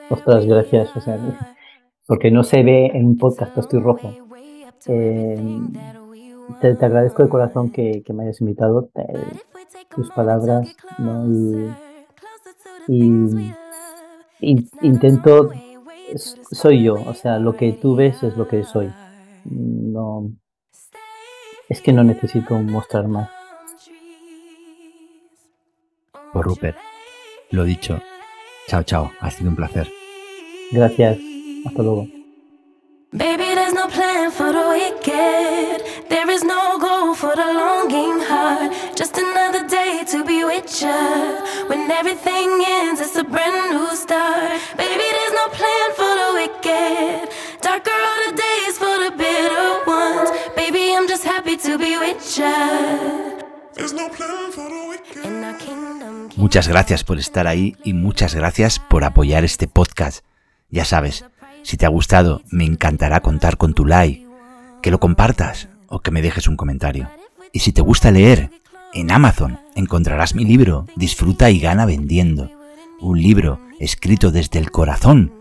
Ostras, 0.10 0.46
gracias. 0.46 0.96
O 0.96 1.02
sea, 1.02 1.18
porque 2.06 2.32
no 2.32 2.44
se 2.44 2.64
ve 2.64 2.88
en 2.94 3.06
un 3.06 3.18
podcast, 3.18 3.58
estoy 3.58 3.80
rojo. 3.80 4.14
Eh, 4.88 5.38
te, 6.62 6.76
te, 6.76 6.86
agradezco 6.86 7.24
de 7.24 7.30
corazón 7.30 7.72
que, 7.72 8.04
que 8.04 8.14
me 8.14 8.24
hayas 8.24 8.42
invitado, 8.42 8.90
te, 8.94 9.04
tus 9.96 10.10
palabras, 10.12 10.76
¿no? 10.98 11.26
Y, 11.28 11.74
y, 12.88 13.54
y, 14.42 14.70
intento, 14.82 15.50
soy 16.52 16.84
yo, 16.84 16.96
o 16.96 17.14
sea, 17.14 17.40
lo 17.40 17.56
que 17.56 17.72
tú 17.74 17.96
ves 17.96 18.24
es 18.24 18.38
lo 18.38 18.48
que 18.48 18.64
soy. 18.64 18.92
No, 19.46 20.32
es 21.70 21.82
que 21.82 21.94
no 21.94 22.04
necesito 22.04 22.56
mostrar 22.56 23.08
más. 23.08 23.30
Por 26.34 26.46
Rupert, 26.46 26.78
lo 27.52 27.64
dicho, 27.64 28.00
chao, 28.68 28.84
chao, 28.84 29.12
ha 29.20 29.32
sido 29.32 29.50
un 29.50 29.56
placer. 29.56 29.88
Gracias, 30.72 31.18
hasta 31.66 31.84
luego. 31.84 32.08
No 33.76 33.88
plan 33.88 34.32
for 34.32 34.54
the 34.54 34.68
wicked. 34.78 36.08
There 36.08 36.30
is 36.30 36.44
no 36.46 36.80
goal 36.80 37.14
for 37.14 37.36
the 37.36 37.50
longing 37.62 38.22
heart. 38.30 38.72
Just 38.96 39.18
another 39.18 39.68
day 39.68 40.04
to 40.12 40.24
be 40.24 40.46
with 40.46 40.82
you. 40.82 41.02
When 41.68 41.92
everything 41.92 42.64
ends, 42.66 43.02
it's 43.02 43.18
a 43.18 43.26
brand 43.26 43.76
new 43.76 43.94
start. 43.94 44.62
Baby, 44.78 45.08
there's 45.18 45.36
no 45.42 45.48
plan 45.60 45.88
for 46.00 46.12
the 46.22 46.30
wicked. 46.40 47.30
Darker 47.62 48.00
are 48.12 48.22
the 48.26 48.34
days 48.48 48.78
for 48.78 48.96
the 49.04 49.12
bitter 49.22 49.68
ones. 49.86 50.30
Baby, 50.56 50.96
I'm 50.96 51.10
just 51.10 51.26
happy 51.26 51.58
to 51.58 51.78
be 51.78 51.98
with 51.98 52.24
you. 52.38 53.36
Muchas 56.38 56.68
gracias 56.70 57.04
por 57.04 57.18
estar 57.20 57.46
ahí 57.46 57.76
y 57.84 57.92
muchas 57.94 58.36
gracias 58.36 58.80
por 58.80 59.04
apoyar 59.04 59.44
este 59.44 59.68
podcast. 59.68 60.24
Ya 60.70 60.86
sabes, 60.86 61.26
si 61.66 61.78
te 61.78 61.88
ha 61.88 61.90
gustado, 61.90 62.44
me 62.52 62.64
encantará 62.64 63.22
contar 63.22 63.58
con 63.58 63.74
tu 63.74 63.86
like, 63.88 64.24
que 64.84 64.92
lo 64.92 65.00
compartas 65.00 65.68
o 65.88 66.00
que 66.00 66.12
me 66.12 66.22
dejes 66.22 66.48
un 66.48 66.58
comentario. 66.58 67.10
Y 67.52 67.60
si 67.60 67.72
te 67.72 67.82
gusta 67.82 68.12
leer, 68.12 68.52
en 68.94 69.10
Amazon 69.12 69.60
encontrarás 69.74 70.36
mi 70.36 70.46
libro 70.46 70.86
Disfruta 70.96 71.50
y 71.50 71.60
gana 71.60 71.88
vendiendo. 71.88 72.52
Un 73.02 73.20
libro 73.20 73.60
escrito 73.80 74.30
desde 74.30 74.60
el 74.60 74.70
corazón, 74.70 75.34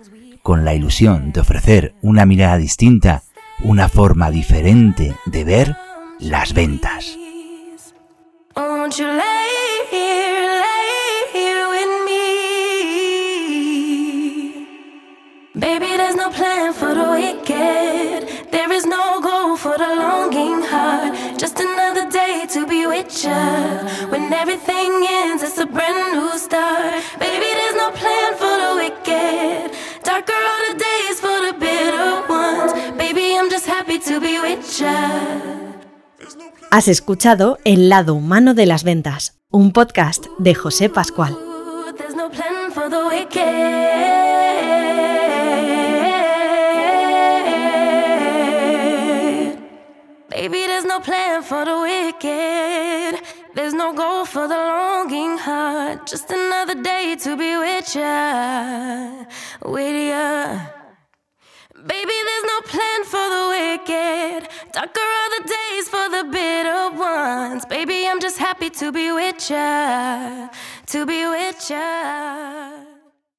con 0.42 0.64
la 0.64 0.72
ilusión 0.72 1.30
de 1.30 1.40
ofrecer 1.40 1.94
una 2.00 2.24
mirada 2.24 2.56
distinta, 2.56 3.22
una 3.62 3.90
forma 3.90 4.30
diferente 4.30 5.14
de 5.26 5.44
ver 5.44 5.76
las 6.18 6.54
ventas. 6.54 7.18
Plan 16.54 16.72
for 16.72 16.94
the 16.94 17.08
wicked. 17.18 18.20
There 18.54 18.70
is 18.72 18.84
no 18.86 19.20
goal 19.20 19.56
for 19.56 19.76
the 19.82 19.90
longing 20.02 20.62
heart. 20.72 21.12
Just 21.42 21.58
another 21.58 22.06
day 22.10 22.46
to 22.54 22.60
be 22.66 22.86
with 22.86 23.10
you. 23.24 23.44
When 24.12 24.32
everything 24.32 24.90
ends, 25.22 25.42
it's 25.42 25.58
a 25.58 25.66
brand 25.66 26.02
new 26.14 26.30
start. 26.46 27.02
Baby, 27.18 27.48
there's 27.58 27.78
no 27.84 27.90
plan 28.00 28.30
for 28.42 28.54
the 28.64 28.72
wicked. 28.82 29.64
Darker 30.08 30.40
are 30.52 30.62
the 30.68 30.76
days 30.88 31.16
for 31.24 31.38
the 31.46 31.54
bitter 31.64 32.10
ones. 32.28 32.72
Baby, 33.02 33.24
I'm 33.38 33.50
just 33.50 33.66
happy 33.66 33.98
to 34.08 34.20
be 34.20 34.34
with 34.46 34.64
you. 34.80 34.98
Has 36.70 36.88
escuchado 36.88 37.58
El 37.64 37.88
lado 37.88 38.14
humano 38.14 38.54
de 38.54 38.66
las 38.66 38.82
ventas, 38.82 39.38
un 39.50 39.72
podcast 39.72 40.26
de 40.38 40.54
José 40.54 40.88
Pascual. 40.88 41.36
Baby, 50.34 50.66
there's 50.66 50.84
no 50.84 50.98
plan 50.98 51.44
for 51.44 51.64
the 51.64 51.78
wicked. 51.78 53.24
There's 53.54 53.72
no 53.72 53.92
goal 53.92 54.24
for 54.24 54.48
the 54.48 54.56
longing 54.56 55.38
heart. 55.38 56.08
Just 56.08 56.28
another 56.28 56.74
day 56.82 57.14
to 57.20 57.36
be 57.36 57.56
with 57.56 57.94
ya, 57.94 59.26
with 59.64 59.96
ya. 60.10 60.58
Baby, 61.86 62.16
there's 62.28 62.46
no 62.52 62.60
plan 62.72 63.00
for 63.12 63.26
the 63.36 63.44
wicked. 63.54 64.48
Darker 64.72 65.08
are 65.20 65.30
the 65.38 65.44
days 65.56 65.88
for 65.88 66.08
the 66.16 66.24
bitter 66.28 66.90
ones. 66.98 67.64
Baby, 67.66 68.08
I'm 68.08 68.20
just 68.20 68.38
happy 68.38 68.70
to 68.70 68.90
be 68.90 69.12
with 69.12 69.48
ya, 69.48 70.48
to 70.86 71.06
be 71.06 71.26
with 71.28 71.70
ya. 71.70 72.93